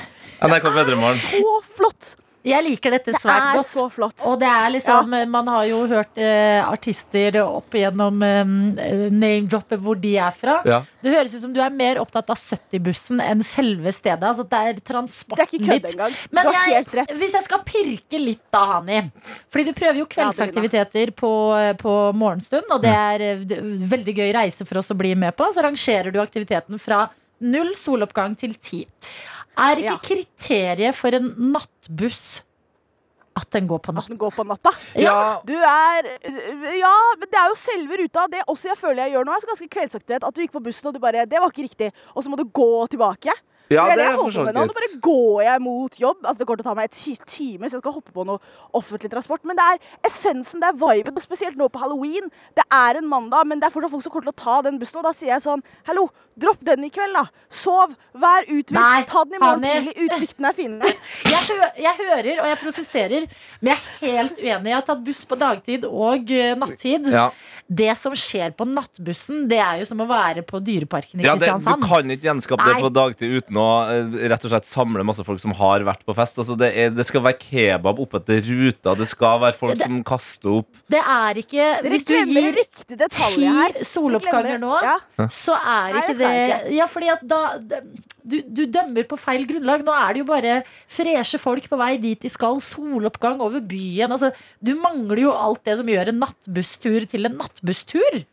det 0.53 0.63
P3morgen. 0.77 1.23
så 1.23 1.55
flott. 1.77 2.17
Jeg 2.43 2.65
liker 2.67 2.97
dette 2.97 3.13
Det 3.15 3.21
svært 3.23 3.45
er 3.53 3.59
godt. 3.61 3.69
så 3.71 3.85
flott. 3.93 4.25
Og 4.27 4.39
det 4.41 4.49
er 4.51 4.73
liksom, 4.75 5.13
Man 5.31 5.51
har 5.53 5.67
jo 5.69 5.85
hørt 5.91 6.19
eh, 6.19 6.59
artister 6.67 7.39
opp 7.43 7.75
igjennom 7.79 8.23
eh, 8.27 8.55
name-droppet 9.15 9.81
hvor 9.83 9.99
de 10.03 10.17
er 10.19 10.35
fra. 10.35 10.59
Ja. 10.67 10.81
Det 11.03 11.15
høres 11.15 11.37
ut 11.37 11.45
som 11.45 11.55
du 11.55 11.61
er 11.63 11.71
mer 11.75 12.01
opptatt 12.03 12.33
av 12.35 12.41
70-bussen 12.41 13.23
enn 13.23 13.45
selve 13.47 13.93
stedet. 13.95 14.27
Altså 14.27 14.47
det 14.49 14.63
er 14.73 14.83
transporten 14.83 15.39
Det 15.39 15.47
er 15.47 15.55
ikke 15.61 15.71
kødd 15.71 15.91
engang. 15.93 16.19
Men 16.33 16.49
Du 16.49 16.51
har 16.51 16.69
jeg, 16.69 16.77
helt 16.81 16.97
rett. 17.01 17.15
hvis 17.23 17.39
jeg 17.39 17.47
skal 17.47 17.65
pirke 17.69 18.23
litt 18.23 18.45
da, 18.53 18.65
Hani 18.73 19.01
Fordi 19.53 19.65
du 19.69 19.73
prøver 19.77 20.03
jo 20.03 20.09
kveldsaktiviteter 20.11 21.15
på, 21.17 21.33
på 21.81 21.97
morgenstund, 22.19 22.67
og 22.71 22.83
det 22.83 22.93
er 22.93 23.27
en 23.33 23.43
er 23.53 23.87
veldig 23.91 24.15
gøy 24.19 24.31
reise 24.35 24.67
for 24.69 24.81
oss 24.83 24.91
å 24.93 24.99
bli 24.99 25.15
med 25.19 25.37
på. 25.39 25.49
Så 25.55 25.65
rangerer 25.65 26.13
du 26.13 26.21
aktiviteten 26.23 26.81
fra 26.81 27.07
null 27.43 27.73
soloppgang 27.79 28.37
til 28.39 28.55
ti. 28.63 28.85
Er 29.59 29.77
ikke 29.77 29.91
Ja. 29.91 29.99
kriteriet 30.03 30.95
for 30.95 31.09
en 31.15 31.35
nattbuss 31.53 32.43
at 33.37 33.49
den 33.53 33.67
går 33.67 33.79
på 33.81 33.93
At 33.97 34.09
den 34.09 34.19
går 34.19 34.31
på 34.31 34.45
natta. 34.45 34.71
Ja. 34.95 35.41
Du 35.47 35.55
er 35.55 36.03
Ja, 36.25 36.97
men 37.17 37.29
det 37.31 37.39
er 37.39 37.49
jo 37.49 37.57
selve 37.57 37.97
ruta. 38.03 38.27
Det 38.31 38.43
også 38.47 38.69
jeg 38.69 38.77
føler 38.79 39.05
jeg 39.05 39.13
gjør 39.13 39.25
nå, 39.25 39.33
er 39.33 39.41
så 39.41 39.47
ganske 39.53 39.69
kveldsaktivitet. 39.69 40.27
At 40.27 40.35
du 40.35 40.41
gikk 40.43 40.53
på 40.53 40.63
bussen, 40.63 40.87
og 40.89 40.95
du 40.95 41.01
bare 41.01 41.25
Det 41.25 41.41
var 41.41 41.49
ikke 41.49 41.69
riktig. 41.69 41.93
Og 42.15 42.25
så 42.25 42.29
må 42.29 42.37
du 42.37 42.45
gå 42.45 42.87
tilbake. 42.89 43.33
Ja, 43.75 43.85
det 43.89 43.95
er 43.95 44.01
det 44.01 44.07
jeg 44.07 44.15
for 44.15 44.23
holder 44.23 44.37
så 44.37 44.43
på 44.43 44.47
med 44.49 44.59
nå. 44.59 44.65
Nå 44.69 44.77
bare 44.79 44.91
går 45.07 45.43
jeg 45.47 45.63
mot 45.67 45.99
jobb. 46.05 46.21
Altså 46.23 46.39
Det 46.43 46.49
går 46.51 46.61
til 46.61 46.67
å 46.67 46.69
ta 46.69 46.75
meg 46.79 46.93
ti 46.97 47.15
time, 47.27 47.69
så 47.69 47.79
jeg 47.79 47.85
skal 47.85 47.97
hoppe 47.97 48.15
på 48.15 48.27
noe 48.29 48.55
offentlig 48.79 49.11
transport. 49.13 49.45
Men 49.49 49.59
det 49.59 49.69
er 49.71 49.81
essensen, 50.11 50.63
det 50.63 50.71
er 50.71 50.79
viben. 50.79 51.17
Og 51.17 51.25
spesielt 51.25 51.59
nå 51.61 51.69
på 51.73 51.83
halloween. 51.83 52.29
Det 52.59 52.67
er 52.69 53.01
en 53.01 53.09
mandag, 53.09 53.47
men 53.51 53.63
det 53.63 53.69
er 53.69 53.75
fortsatt 53.75 53.95
folk 53.95 54.07
som 54.07 54.15
kommer 54.15 54.29
til 54.31 54.35
å 54.37 54.41
ta 54.45 54.59
den 54.69 54.81
bussen. 54.83 55.01
Og 55.03 55.09
da 55.09 55.15
sier 55.17 55.35
jeg 55.35 55.45
sånn 55.47 55.65
Hallo, 55.89 56.09
dropp 56.39 56.63
den 56.67 56.87
i 56.87 56.91
kveld, 56.93 57.17
da. 57.17 57.27
Sov. 57.53 57.95
Vær 58.13 58.47
uthvilt. 58.49 59.09
Ta 59.11 59.25
den 59.29 59.39
i 59.39 59.43
morgen 59.43 59.67
tidlig. 59.67 59.97
Utsiktene 60.07 60.53
er 60.53 60.59
fine. 60.59 60.93
Jeg, 61.33 61.43
hø 61.59 61.67
jeg 61.83 61.97
hører 61.99 62.41
og 62.43 62.47
jeg 62.49 62.59
prosesserer, 62.61 63.25
men 63.61 63.71
jeg 63.73 63.79
er 63.79 64.17
helt 64.17 64.39
uenig. 64.39 64.71
Jeg 64.71 64.77
har 64.77 64.85
tatt 64.87 65.03
buss 65.05 65.23
på 65.29 65.37
dagtid 65.39 65.85
og 65.89 66.31
uh, 66.31 66.53
nattid. 66.61 67.09
Ja. 67.13 67.25
Det 67.81 67.93
som 67.99 68.15
skjer 68.19 68.53
på 68.59 68.67
nattbussen, 68.69 69.47
det 69.51 69.59
er 69.63 69.81
jo 69.81 69.87
som 69.89 70.03
å 70.05 70.07
være 70.11 70.43
på 70.47 70.61
Dyreparken 70.65 71.23
i 71.23 71.27
Ja, 71.27 71.35
det, 71.39 71.49
du 71.63 71.87
kan 71.87 72.13
ikke 72.13 72.29
gjenskape 72.29 72.67
det 72.69 72.77
på 72.83 72.91
dagtid 72.93 73.37
uten 73.39 73.61
å 73.63 73.67
eh, 73.93 74.17
rett 74.33 74.47
og 74.49 74.53
slett 74.53 74.69
samle 74.69 75.05
masse 75.09 75.25
folk 75.27 75.41
som 75.43 75.55
har 75.57 75.85
vært 75.87 76.05
på 76.09 76.17
fest. 76.19 76.41
Altså, 76.43 76.57
det, 76.59 76.73
er, 76.77 76.93
det 76.95 77.07
skal 77.09 77.25
være 77.25 77.41
kebab 77.41 78.03
oppetter 78.05 78.43
ruta, 78.45 78.97
det 78.99 79.09
skal 79.11 79.41
være 79.47 79.57
folk 79.59 79.77
Det- 79.79 79.87
som 79.89 80.03
kaster 80.05 80.59
opp. 80.61 80.71
Det 80.93 81.01
er 81.01 81.43
ikke 81.43 81.69
Dere 81.83 81.93
Hvis 81.95 82.05
du 82.09 82.15
gir 82.15 82.59
ti 83.13 83.85
soloppganger 83.89 84.59
nå, 84.63 84.73
Ja. 84.83 84.97
så 85.33 85.57
er 85.57 85.93
Nei, 85.93 86.03
ikke 86.03 86.19
det 86.19 86.33
ikke. 86.43 86.73
Ja, 86.77 86.87
fordi 86.91 87.13
at 87.13 87.23
da 87.29 87.43
du, 88.23 88.39
du 88.47 88.63
dømmer 88.71 89.07
på 89.09 89.19
feil 89.21 89.45
grunnlag. 89.49 89.83
Nå 89.87 89.95
er 89.97 90.15
det 90.15 90.23
jo 90.23 90.29
bare 90.29 90.57
freshe 90.91 91.41
folk 91.43 91.67
på 91.71 91.79
vei 91.81 91.97
dit 92.03 92.21
de 92.23 92.31
skal. 92.33 92.61
Soloppgang 92.63 93.43
over 93.43 93.63
byen. 93.67 94.13
Altså, 94.15 94.33
du 94.63 94.75
mangler 94.79 95.25
jo 95.25 95.33
alt 95.35 95.63
det 95.67 95.77
som 95.81 95.91
gjør 95.91 96.13
en 96.13 96.21
nattbusstur 96.23 97.07
til 97.11 97.29
en 97.29 97.39
nattbusstur. 97.63 98.27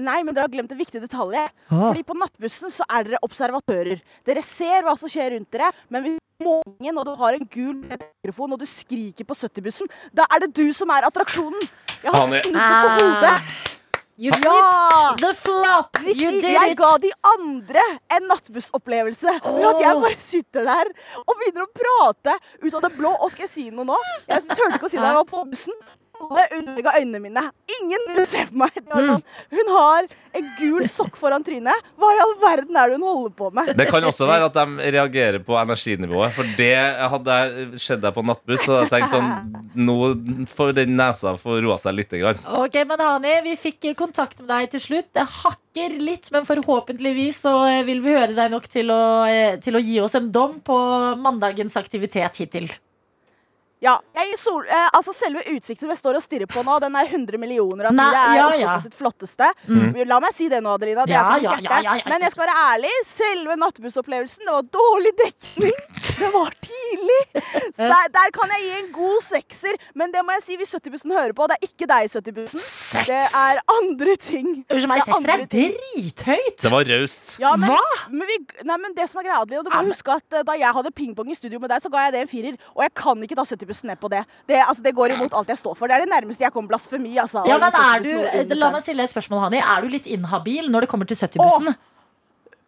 Nei, 0.00 0.22
men 0.24 0.32
dere 0.32 0.46
har 0.46 0.52
glemt 0.52 0.72
en 0.72 0.78
viktig 0.78 1.02
detalj. 1.02 1.36
Ah. 1.36 1.50
Fordi 1.68 2.02
på 2.02 2.16
nattbussen 2.16 2.72
så 2.72 2.84
er 2.88 3.04
dere 3.04 3.20
observatører. 3.22 4.00
Dere 4.24 4.42
ser 4.42 4.86
hva 4.86 4.94
som 4.96 5.10
skjer 5.12 5.34
rundt 5.36 5.50
dere, 5.52 5.68
men 5.92 6.06
hvis 6.06 6.18
morgenen 6.42 6.98
og 6.98 7.04
du 7.06 7.12
har 7.20 7.36
en 7.36 7.44
gul 7.52 7.76
mikrofon 7.84 8.56
og 8.56 8.62
du 8.62 8.66
skriker 8.66 9.28
på 9.28 9.36
70-bussen, 9.36 9.90
da 10.16 10.24
er 10.32 10.46
det 10.46 10.54
du 10.56 10.72
som 10.72 10.90
er 10.96 11.04
attraksjonen. 11.10 11.60
Jeg 12.02 12.08
har 12.10 12.24
snudd 12.32 12.56
det 12.56 12.72
på 12.72 12.96
hodet. 12.96 13.36
You 14.22 14.30
Ja. 14.44 15.14
the 15.18 15.32
flop. 15.34 15.96
You 16.04 16.30
did 16.30 16.44
jeg 16.44 16.76
ga 16.76 16.90
de 17.00 17.10
andre 17.26 17.82
en 18.12 18.28
nattbussopplevelse. 18.28 19.40
Oh. 19.42 19.70
at 19.70 19.80
jeg 19.80 20.00
bare 20.04 20.20
sitter 20.20 20.64
der 20.68 20.90
og 21.24 21.32
begynner 21.40 21.64
å 21.64 21.72
prate 21.72 22.36
ut 22.62 22.74
av 22.74 22.82
det 22.82 22.92
blå. 22.96 23.12
Og 23.20 23.32
skal 23.32 23.44
jeg 23.48 23.50
si 23.50 23.70
noe 23.70 23.88
nå? 23.88 23.96
Jeg 24.28 24.44
turte 24.52 24.76
ikke 24.76 24.88
å 24.88 24.92
si 24.92 24.96
det 25.00 25.04
da 25.04 25.12
jeg 25.12 25.20
var 25.20 25.28
på 25.32 25.44
bussen. 25.50 25.74
Alle 26.20 26.42
underlegga 26.58 26.92
øynene 27.00 27.20
mine. 27.24 27.42
Ingen 27.72 28.02
vil 28.14 28.26
se 28.28 28.42
på 28.50 28.58
meg. 28.60 28.74
Det 28.76 29.00
sånn, 29.08 29.22
hun 29.56 29.70
har 29.72 30.08
en 30.38 30.50
gul 30.58 30.84
sokk 30.90 31.16
foran 31.18 31.44
trynet. 31.46 31.88
Hva 31.98 32.10
i 32.14 32.20
all 32.22 32.34
verden 32.42 32.76
er 32.78 32.92
det 32.92 32.98
hun 32.98 33.06
holder 33.06 33.34
på 33.38 33.48
med? 33.56 33.72
Det 33.78 33.86
kan 33.90 34.04
også 34.06 34.28
være 34.28 34.50
at 34.50 34.58
de 34.58 34.90
reagerer 34.94 35.40
på 35.46 35.56
energinivået. 35.58 36.34
For 36.36 36.52
det 36.58 36.74
hadde 37.14 37.38
jeg 37.40 37.80
skjedd 37.86 38.04
deg 38.04 38.14
på 38.18 38.26
nattbuss, 38.28 38.66
så 38.68 38.82
jeg 38.82 38.92
tenkt 38.92 39.16
sånn 39.16 39.32
Nå 39.72 39.96
får 40.52 40.74
den 40.76 40.94
nesa 40.98 41.32
få 41.40 41.56
roa 41.64 41.78
seg 41.80 41.96
litt. 41.96 42.12
grann. 42.12 42.38
Ok, 42.60 42.76
men 42.86 43.00
Hani, 43.00 43.38
vi 43.48 43.56
fikk 43.56 43.88
kontakt 43.96 44.42
med 44.44 44.50
deg 44.52 44.70
til 44.76 44.84
slutt. 44.84 45.08
Det 45.16 45.24
hakker 45.40 45.96
litt, 45.96 46.28
men 46.34 46.44
forhåpentligvis 46.44 47.40
så 47.46 47.54
eh, 47.70 47.82
vil 47.88 48.04
vi 48.04 48.12
høre 48.12 48.36
deg 48.36 48.52
nok 48.52 48.68
til 48.68 48.92
å, 48.92 49.02
eh, 49.26 49.56
til 49.64 49.80
å 49.80 49.82
gi 49.82 49.98
oss 50.04 50.14
en 50.18 50.28
dom 50.34 50.60
på 50.60 50.76
mandagens 51.24 51.76
aktivitet 51.80 52.36
hittil. 52.44 52.68
Ja, 53.82 53.96
jeg, 54.14 54.36
sol, 54.38 54.62
eh, 54.70 54.88
altså 54.94 55.10
Selve 55.16 55.42
utsikten 55.50 55.86
som 55.88 55.90
jeg 55.90 55.98
står 55.98 56.18
og 56.20 56.22
stirrer 56.22 56.46
på 56.50 56.62
nå, 56.62 56.76
den 56.84 56.94
er 56.98 57.08
100 57.10 57.40
millioner 57.42 57.88
av 57.90 57.96
Det 57.98 58.04
er 58.20 58.36
ja, 58.38 58.44
ja. 58.60 58.76
sitt 58.84 58.94
flotteste. 58.94 59.48
Mm. 59.66 59.96
La 60.06 60.20
meg 60.22 60.34
si 60.36 60.46
det 60.52 60.60
nå, 60.62 60.76
Adelina. 60.78 61.02
Det 61.08 61.16
Ja, 61.16 61.24
er 61.34 61.40
på 61.40 61.44
ja, 61.48 61.56
ja, 61.66 61.80
ja, 61.82 61.96
ja. 61.98 62.06
Men 62.12 62.22
jeg 62.22 62.30
skal 62.34 62.46
være 62.46 62.54
ærlig. 62.68 62.92
Selve 63.10 63.56
nattbussopplevelsen, 63.58 64.46
det 64.46 64.54
var 64.54 64.68
dårlig 64.78 65.12
dekning. 65.18 65.74
Det 66.12 66.30
var 66.30 66.54
tidlig. 66.62 67.18
Så 67.76 67.88
der, 67.90 68.10
der 68.14 68.30
kan 68.36 68.52
jeg 68.54 68.62
gi 68.68 68.72
en 68.78 68.90
god 68.94 69.26
sekser. 69.26 69.78
Men 69.98 70.14
det 70.14 70.22
må 70.26 70.36
jeg 70.38 70.44
si 70.46 70.58
hvis 70.60 70.74
70-bussen 70.78 71.14
hører 71.16 71.34
på. 71.34 71.48
Det 71.50 71.58
er 71.58 71.66
ikke 71.72 71.88
deg, 71.90 72.10
70-bussen. 72.12 72.62
Det 73.08 73.18
er 73.18 73.62
andre 73.80 74.16
ting. 74.20 74.48
Unnskyld 74.68 74.90
meg, 74.92 75.02
Det 75.02 75.08
er 75.08 75.16
sekser 75.16 75.34
er 75.34 75.44
drithøyt. 75.56 76.58
Det 76.62 76.72
var 76.76 76.86
raust. 76.92 77.32
Ja, 77.42 77.54
men, 77.58 77.72
Hva? 77.72 77.80
Men, 78.12 78.26
vi, 78.30 78.38
nei, 78.68 78.78
men 78.84 78.94
det 78.96 79.08
som 79.10 79.22
er 79.22 79.26
greia, 79.28 79.40
Adelina, 79.42 79.64
du 79.66 79.72
må 79.74 79.82
huske 79.90 80.14
at 80.14 80.38
eh, 80.38 80.44
Da 80.46 80.54
jeg 80.60 80.76
hadde 80.78 80.92
pingpong 80.94 81.32
i 81.32 81.36
studio 81.38 81.58
med 81.62 81.72
deg, 81.72 81.82
så 81.82 81.90
ga 81.92 82.06
jeg 82.06 82.14
det 82.14 82.22
en 82.26 82.30
firer. 82.30 82.58
Og 82.76 82.84
jeg 82.86 82.94
kan 83.02 83.26
ikke 83.26 83.38
ta 83.40 83.46
70-bussen 83.72 83.88
ned 83.88 84.00
på 84.00 84.10
det. 84.12 84.24
Det, 84.48 84.56
altså, 84.60 84.82
det 84.82 84.94
går 84.94 85.14
imot 85.16 85.32
alt 85.34 85.48
jeg 85.48 85.58
står 85.58 85.76
for. 85.78 85.88
Det 85.88 85.96
er 85.96 86.04
det 86.04 86.10
nærmeste 86.12 86.44
jeg 86.44 86.52
kommer 86.52 86.68
blasfemi. 86.74 87.16
Altså, 87.18 87.44
Ja, 87.46 87.58
men 87.58 87.72
er 87.72 88.02
du, 88.02 88.54
La 88.54 88.70
meg 88.70 88.82
stille 88.82 89.02
et 89.04 89.10
spørsmål, 89.10 89.48
Hani. 89.48 89.58
Er 89.62 89.82
du 89.82 89.88
litt 89.88 90.06
inhabil 90.06 90.70
når 90.70 90.80
det 90.86 90.88
kommer 90.92 91.06
til 91.06 91.16
70-bussen? 91.16 91.74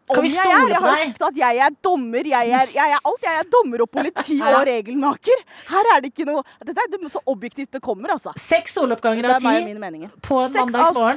Kan 0.04 0.18
Om 0.18 0.24
vi 0.26 0.28
jeg 0.28 0.36
er, 0.36 0.52
stole 0.52 0.68
jeg 0.68 0.80
på 0.82 0.84
har 0.84 0.96
sagt 1.00 1.22
at 1.24 1.36
jeg 1.38 1.60
er 1.64 1.70
dommer, 1.82 2.26
jeg 2.28 2.50
er, 2.52 2.72
jeg 2.74 2.90
er 2.92 2.98
alt. 3.08 3.22
Jeg 3.24 3.38
er 3.40 3.46
dommer 3.48 3.80
og 3.80 3.88
politi 3.90 4.36
og 4.36 4.66
regelmaker. 4.68 5.38
Her 5.70 5.88
er 5.94 6.02
det 6.04 6.10
ikke 6.12 6.26
noe 6.28 6.42
Dette 6.60 6.76
er 6.76 7.08
så 7.08 7.22
objektivt 7.24 7.72
det 7.72 7.80
kommer, 7.80 8.12
altså. 8.12 8.34
Seks 8.36 8.76
soloppganger 8.76 9.24
av 9.24 9.38
er 9.38 9.64
ti 9.64 10.10
på 10.20 10.42
en 10.42 10.52
Seks 10.52 10.60
av 10.60 10.68
mandagsmorgen. 10.68 11.16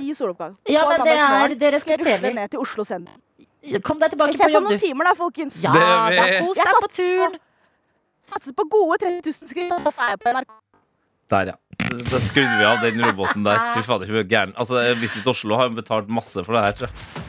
ti. 0.64 0.72
Ja, 0.72 0.86
men 0.88 1.04
det 1.04 1.18
er 1.18 1.28
mandagsmorgen 1.28 1.60
det 1.60 1.60
skal 1.60 1.68
jeg 1.68 1.76
respekterer 1.76 2.30
vi. 2.30 2.34
ned 2.40 2.50
til 2.56 2.64
Oslo 2.64 2.88
sentrum. 2.88 3.20
Kom 3.84 4.00
deg 4.00 4.16
tilbake 4.16 4.32
Vi 4.32 4.40
ses 4.40 4.56
om 4.56 4.64
noen 4.64 4.80
timer, 4.80 5.04
da, 5.10 5.14
folkens. 5.20 5.60
Ja, 5.64 5.74
da 5.74 6.26
kos 6.40 6.56
Jeg 6.56 6.72
deg 6.72 6.80
på 6.80 6.92
turen. 6.96 7.38
Satser 8.28 8.54
på 8.54 8.64
gode 8.68 8.98
30 9.00 9.22
000 9.24 9.52
skritt, 9.52 9.72
og 9.72 9.88
så 9.88 10.04
er 10.04 10.16
jeg 10.16 10.20
på 10.24 10.34
NRK. 10.36 10.52
Der, 11.32 11.52
ja. 11.52 11.56
da 12.12 12.20
skrudde 12.24 12.58
vi 12.60 12.68
av 12.68 12.84
den 12.84 13.00
roboten 13.04 13.48
der. 13.48 13.62
Fy 13.76 13.84
fader, 13.88 14.12
hun 14.12 14.20
er 14.22 14.28
gæren. 14.28 14.54
Altså, 14.60 14.84
Visit 15.00 15.28
Oslo 15.28 15.60
har 15.60 15.72
betalt 15.76 16.12
masse 16.12 16.44
for 16.44 16.56
det 16.56 16.64
her, 16.68 16.78
tror 16.82 16.92
jeg. 16.92 17.26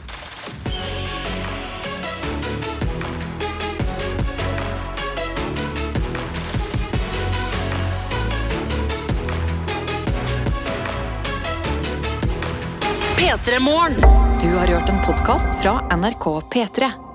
P3 13.19 13.59
Morgen. 13.59 14.01
Du 14.41 14.49
har 14.55 14.67
hørt 14.67 14.89
en 14.89 14.99
podkast 15.05 15.61
fra 15.61 15.79
NRK 15.95 16.25
P3. 16.53 17.08